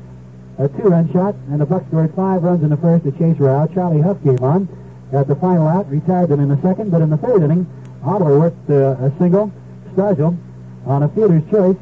a 0.59 0.69
two-run 0.69 1.13
shot, 1.13 1.35
and 1.51 1.61
the 1.61 1.67
Bucks 1.67 1.87
scored 1.87 2.13
five 2.15 2.43
runs 2.43 2.63
in 2.63 2.71
the 2.71 2.77
first 2.77 3.05
to 3.05 3.13
chase 3.13 3.39
Rau. 3.39 3.67
Charlie 3.69 4.01
Hough 4.01 4.23
came 4.23 4.43
on, 4.43 4.69
got 5.13 5.29
the 5.29 5.37
final 5.37 5.69
out, 5.69 5.89
retired 5.91 6.31
them 6.31 6.41
in 6.41 6.49
the 6.49 6.61
second, 6.61 6.91
but 6.91 7.01
in 7.01 7.11
the 7.11 7.17
third 7.17 7.43
inning, 7.43 7.67
Oliver 8.05 8.39
worked 8.39 8.71
uh, 8.71 8.97
a 8.99 9.13
single. 9.19 9.53
Stargell 9.95 10.37
on 10.87 11.03
a 11.03 11.09
fielder's 11.09 11.49
choice 11.51 11.77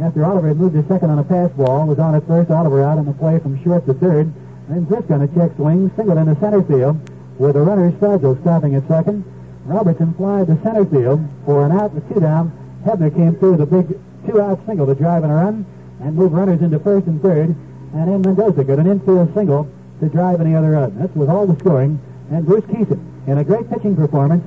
after 0.00 0.24
Oliver 0.24 0.48
had 0.48 0.56
moved 0.56 0.74
to 0.74 0.86
second 0.86 1.10
on 1.10 1.18
a 1.18 1.24
pass 1.24 1.50
ball, 1.52 1.86
was 1.86 1.98
on 1.98 2.14
at 2.14 2.26
first, 2.26 2.50
Oliver 2.50 2.82
out 2.82 2.98
on 2.98 3.06
the 3.06 3.12
play 3.12 3.38
from 3.38 3.62
short 3.64 3.86
to 3.86 3.94
third. 3.94 4.32
Then 4.68 4.86
Zisk 4.86 5.10
on 5.10 5.22
a 5.22 5.28
check 5.28 5.56
swing, 5.56 5.90
singled 5.96 6.18
into 6.18 6.38
center 6.40 6.62
field, 6.62 6.98
with 7.38 7.54
the 7.54 7.60
runner 7.62 7.90
Stargell 7.92 8.40
stopping 8.42 8.74
at 8.74 8.86
second. 8.86 9.24
Robertson 9.64 10.14
flied 10.14 10.46
to 10.46 10.58
center 10.62 10.84
field 10.84 11.20
for 11.44 11.64
an 11.64 11.72
out 11.72 11.92
with 11.92 12.08
two 12.12 12.20
down. 12.20 12.52
Hebner 12.84 13.14
came 13.14 13.34
through 13.36 13.52
with 13.52 13.60
a 13.60 13.66
big 13.66 13.98
two-out 14.26 14.64
single 14.66 14.86
to 14.86 14.94
drive 14.94 15.24
in 15.24 15.30
a 15.30 15.34
run 15.34 15.66
and 16.00 16.14
move 16.14 16.32
runners 16.32 16.62
into 16.62 16.78
first 16.78 17.06
and 17.06 17.20
third. 17.20 17.54
And 17.94 18.10
in 18.10 18.22
Mendoza 18.22 18.64
got 18.64 18.78
an 18.78 18.86
infield 18.86 19.32
single 19.34 19.68
to 20.00 20.08
drive 20.08 20.40
any 20.40 20.54
other 20.54 20.72
run. 20.72 20.98
That's 20.98 21.14
with 21.14 21.28
all 21.28 21.46
the 21.46 21.58
scoring. 21.58 22.00
And 22.30 22.44
Bruce 22.44 22.64
Kison, 22.64 23.00
in 23.26 23.38
a 23.38 23.44
great 23.44 23.70
pitching 23.70 23.96
performance, 23.96 24.44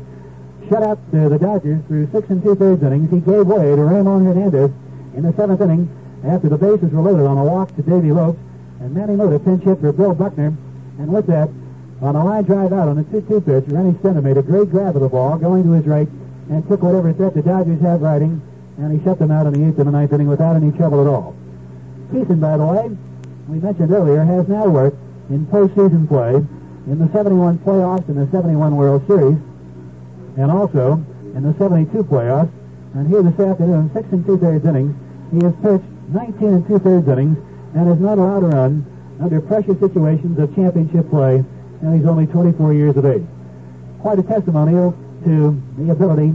shut 0.70 0.84
out 0.84 1.00
uh, 1.14 1.30
the 1.30 1.40
Dodgers 1.40 1.84
through 1.88 2.10
six 2.12 2.30
and 2.30 2.44
two-thirds 2.44 2.84
innings. 2.84 3.10
He 3.12 3.20
gave 3.20 3.48
way 3.48 3.76
to 3.76 3.84
Ramon 3.84 4.26
Hernandez 4.26 4.72
in 5.16 5.24
the 5.24 5.34
seventh 5.34 5.62
inning 5.62 5.90
after 6.24 6.50
the 6.50 6.58
bases 6.58 6.92
were 6.92 7.02
loaded 7.02 7.26
on 7.26 7.38
a 7.38 7.44
walk 7.44 7.76
to 7.76 7.82
Davy 7.82 8.12
Lopes. 8.12 8.40
And 8.80 8.94
Manny 8.94 9.16
Mota 9.16 9.40
pinch 9.40 9.64
hit 9.64 9.80
for 9.80 9.92
Bill 9.92 10.14
Buckner. 10.14 10.54
And 11.00 11.08
with 11.12 11.28
that, 11.28 11.50
on 12.02 12.16
a 12.16 12.26
line 12.26 12.44
drive 12.44 12.74
out 12.74 12.88
on 12.88 12.96
the 12.96 13.04
2-2 13.04 13.46
pitch, 13.46 13.74
Rennie 13.74 13.94
Stennett 13.94 14.24
made 14.24 14.38
a 14.38 14.42
great 14.42 14.72
grab 14.72 14.96
of 14.96 15.02
the 15.02 15.10
ball, 15.10 15.38
going 15.38 15.64
to 15.64 15.72
his 15.74 15.86
right, 15.86 16.08
and 16.50 16.68
took 16.68 16.82
whatever 16.82 17.14
threat 17.14 17.34
the 17.34 17.42
Dodgers 17.42 17.80
had 17.82 18.02
riding, 18.02 18.42
and 18.78 18.98
he 18.98 19.04
shut 19.04 19.20
them 19.20 19.30
out 19.30 19.46
in 19.46 19.54
the 19.54 19.68
eighth 19.68 19.78
and 19.78 19.88
the 19.88 19.92
ninth 19.92 20.14
inning 20.14 20.28
without 20.28 20.56
any 20.56 20.72
trouble 20.72 21.02
at 21.02 21.08
all. 21.08 21.36
Kison, 22.12 22.42
by 22.42 22.58
the 22.58 22.66
way, 22.66 22.98
we 23.52 23.60
mentioned 23.60 23.92
earlier, 23.92 24.24
has 24.24 24.48
now 24.48 24.66
worked 24.66 24.98
in 25.30 25.46
postseason 25.48 26.08
play 26.08 26.36
in 26.88 27.00
the 27.00 27.12
71 27.12 27.60
playoffs 27.60 28.08
and 28.08 28.18
the 28.18 28.32
71 28.32 28.78
World 28.78 29.06
Series, 29.08 29.38
and 30.38 30.50
also 30.50 30.94
in 31.36 31.44
the 31.44 31.54
72 31.60 32.04
playoffs. 32.06 32.50
And 32.94 33.08
here 33.10 33.22
this 33.22 33.38
afternoon, 33.38 33.92
six 33.94 34.08
and 34.12 34.26
two-thirds 34.26 34.66
innings, 34.66 34.96
he 35.32 35.44
has 35.44 35.54
pitched 35.62 35.84
19 36.16 36.48
and 36.48 36.68
two-thirds 36.68 37.08
innings 37.10 37.38
and 37.76 37.92
is 37.92 38.00
not 38.00 38.18
allowed 38.18 38.40
to 38.40 38.48
run 38.48 38.86
under 39.20 39.42
pressure 39.42 39.78
situations 39.78 40.40
of 40.40 40.56
championship 40.56 41.10
play, 41.10 41.44
and 41.82 41.96
he's 41.96 42.08
only 42.08 42.28
24 42.28 42.74
years 42.74 42.96
of 42.96 43.06
age. 43.06 43.24
Quite 44.00 44.20
a 44.20 44.24
testimonial 44.24 44.96
to 45.26 45.62
the 45.78 45.92
ability 45.92 46.34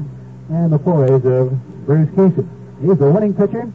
and 0.51 0.71
the 0.71 0.79
forays 0.79 1.25
of 1.25 1.51
Bruce 1.87 2.09
Kison. 2.11 2.47
He's 2.83 2.99
the 2.99 3.11
winning 3.11 3.33
pitcher. 3.33 3.73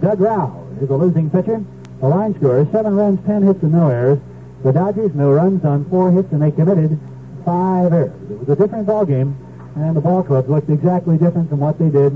Doug 0.00 0.20
Rau 0.20 0.66
is 0.80 0.88
the 0.88 0.96
losing 0.96 1.30
pitcher. 1.30 1.64
The 2.00 2.08
line 2.08 2.34
score 2.36 2.60
is 2.60 2.68
seven 2.72 2.94
runs, 2.94 3.24
ten 3.26 3.42
hits, 3.42 3.62
and 3.62 3.72
no 3.72 3.88
errors. 3.88 4.18
The 4.62 4.72
Dodgers, 4.72 5.14
no 5.14 5.32
runs 5.32 5.64
on 5.64 5.88
four 5.88 6.10
hits, 6.10 6.30
and 6.32 6.42
they 6.42 6.50
committed 6.50 6.98
five 7.44 7.92
errors. 7.92 8.12
It 8.30 8.38
was 8.38 8.48
a 8.48 8.56
different 8.56 8.86
ball 8.86 9.06
game, 9.06 9.36
and 9.76 9.96
the 9.96 10.00
ball 10.00 10.22
clubs 10.22 10.48
looked 10.48 10.68
exactly 10.68 11.16
different 11.16 11.48
from 11.48 11.60
what 11.60 11.78
they 11.78 11.88
did 11.88 12.12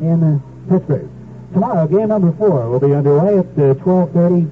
in 0.00 0.22
uh, 0.22 0.38
Pittsburgh. 0.68 1.08
tomorrow, 1.52 1.86
game 1.86 2.08
number 2.08 2.32
four 2.32 2.68
will 2.68 2.80
be 2.80 2.94
underway 2.94 3.38
at 3.38 3.46
uh, 3.58 3.74
12.30 3.82 4.50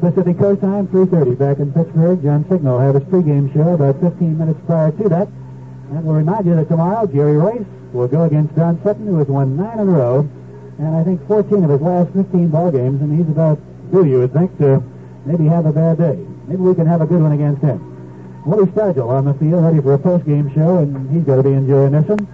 Pacific 0.00 0.38
Coast 0.38 0.60
Time, 0.60 0.86
3.30 0.88 1.38
back 1.38 1.58
in 1.58 1.72
Pittsburgh. 1.72 2.22
John 2.22 2.44
Signal 2.48 2.78
will 2.78 2.80
have 2.80 2.94
his 2.94 3.04
pregame 3.04 3.52
show 3.52 3.74
about 3.74 4.00
15 4.00 4.38
minutes 4.38 4.60
prior 4.66 4.92
to 4.92 5.08
that. 5.08 5.28
And 5.90 6.04
we'll 6.04 6.16
remind 6.16 6.46
you 6.46 6.54
that 6.54 6.68
tomorrow, 6.68 7.06
Jerry 7.06 7.34
Reuss 7.34 7.66
will 7.92 8.06
go 8.06 8.22
against 8.22 8.54
Don 8.54 8.80
Sutton, 8.82 9.06
who 9.06 9.16
has 9.18 9.26
won 9.26 9.56
nine 9.56 9.78
in 9.80 9.88
a 9.88 9.90
row, 9.90 10.28
and 10.78 10.94
I 10.94 11.02
think 11.02 11.26
14 11.26 11.64
of 11.64 11.70
his 11.70 11.80
last 11.80 12.12
15 12.14 12.48
ball 12.48 12.70
games, 12.70 13.02
and 13.02 13.18
he's 13.18 13.28
about 13.28 13.58
due, 13.90 14.06
you 14.06 14.20
would 14.20 14.32
think, 14.32 14.56
to 14.58 14.82
maybe 15.26 15.46
have 15.46 15.66
a 15.66 15.72
bad 15.72 15.98
day. 15.98 16.24
Maybe 16.46 16.62
we 16.62 16.74
can 16.74 16.86
have 16.86 17.00
a 17.00 17.06
good 17.06 17.20
one 17.20 17.32
against 17.32 17.62
him. 17.62 17.82
Willie 18.46 18.70
Stargell 18.70 19.08
on 19.08 19.24
the 19.24 19.34
field, 19.34 19.64
ready 19.64 19.82
for 19.82 19.94
a 19.94 19.98
post-game 19.98 20.54
show, 20.54 20.78
and 20.78 21.10
he's 21.10 21.24
going 21.24 21.42
to 21.42 21.48
be 21.48 21.54
enjoying 21.54 21.92
this 21.92 22.06
one. 22.06 22.26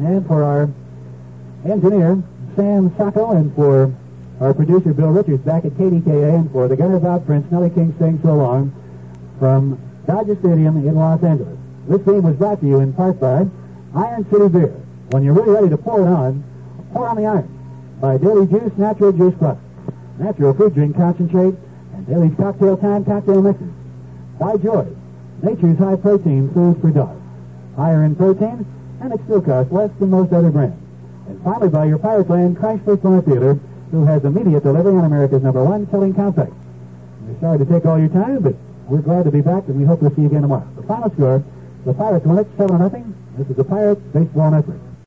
And 0.00 0.26
for 0.26 0.42
our 0.42 0.68
engineer, 1.64 2.22
Sam 2.56 2.92
Sacco, 2.98 3.32
and 3.32 3.54
for 3.54 3.94
our 4.40 4.52
producer, 4.52 4.92
Bill 4.92 5.10
Richards, 5.10 5.44
back 5.44 5.64
at 5.64 5.72
KDKA, 5.72 6.40
and 6.40 6.50
for 6.50 6.66
the 6.66 6.76
Gunners 6.76 7.04
out 7.04 7.24
Prince, 7.24 7.50
Nellie 7.52 7.70
King 7.70 7.94
saying 8.00 8.18
so 8.24 8.34
long 8.34 8.74
from 9.38 9.78
Dodger 10.06 10.36
Stadium 10.40 10.76
in 10.76 10.96
Los 10.96 11.22
Angeles. 11.22 11.56
This 11.86 12.02
game 12.02 12.22
was 12.22 12.34
brought 12.34 12.60
to 12.60 12.66
you 12.66 12.80
in 12.80 12.92
part 12.92 13.20
by 13.20 13.46
Iron 13.94 14.26
City 14.30 14.48
Beer. 14.48 14.74
When 15.10 15.22
you're 15.22 15.34
really 15.34 15.52
ready 15.52 15.68
to 15.70 15.78
pour 15.78 16.00
it 16.00 16.08
on, 16.08 16.42
pour 16.92 17.08
on 17.08 17.16
the 17.16 17.26
iron 17.26 17.59
by 18.00 18.16
Daily 18.16 18.46
Juice 18.46 18.72
Natural 18.78 19.12
Juice 19.12 19.34
Plus. 19.38 19.58
Natural 20.18 20.54
fruit 20.54 20.74
drink 20.74 20.96
concentrate 20.96 21.54
and 21.94 22.06
Daily's 22.06 22.34
Cocktail 22.36 22.76
Time 22.78 23.04
cocktail 23.04 23.42
mixes. 23.42 23.68
Why 24.38 24.56
Joy? 24.56 24.86
Nature's 25.42 25.78
high 25.78 25.96
protein 25.96 26.50
food 26.52 26.80
for 26.80 26.90
dogs. 26.90 27.20
Higher 27.76 28.04
in 28.04 28.16
protein, 28.16 28.66
and 29.00 29.12
it 29.12 29.20
still 29.24 29.42
costs 29.42 29.72
less 29.72 29.90
than 29.98 30.10
most 30.10 30.32
other 30.32 30.50
brands. 30.50 30.76
And 31.28 31.42
finally 31.44 31.68
by 31.68 31.84
your 31.86 31.98
Pirate 31.98 32.28
Land 32.28 32.56
Chrysler 32.56 33.00
Plymouth 33.00 33.26
dealer, 33.26 33.54
who 33.90 34.04
has 34.06 34.24
immediate 34.24 34.62
delivery 34.62 34.96
on 34.96 35.04
America's 35.04 35.42
number 35.42 35.62
one 35.62 35.88
selling 35.90 36.14
compact. 36.14 36.52
We're 37.26 37.40
sorry 37.40 37.58
to 37.58 37.64
take 37.64 37.84
all 37.84 37.98
your 37.98 38.08
time, 38.08 38.40
but 38.40 38.54
we're 38.88 39.02
glad 39.02 39.24
to 39.24 39.30
be 39.30 39.40
back, 39.40 39.68
and 39.68 39.78
we 39.78 39.84
hope 39.84 40.00
to 40.00 40.08
see 40.14 40.22
you 40.22 40.28
again 40.28 40.42
tomorrow. 40.42 40.66
The 40.76 40.82
final 40.84 41.10
score, 41.12 41.44
the 41.84 41.94
Pirates 41.94 42.24
win 42.24 42.38
it 42.38 42.48
7 42.56 42.76
0. 42.78 43.14
This 43.36 43.48
is 43.48 43.56
the 43.56 43.64
Pirates 43.64 44.00
Baseball 44.12 44.50
Network. 44.50 44.89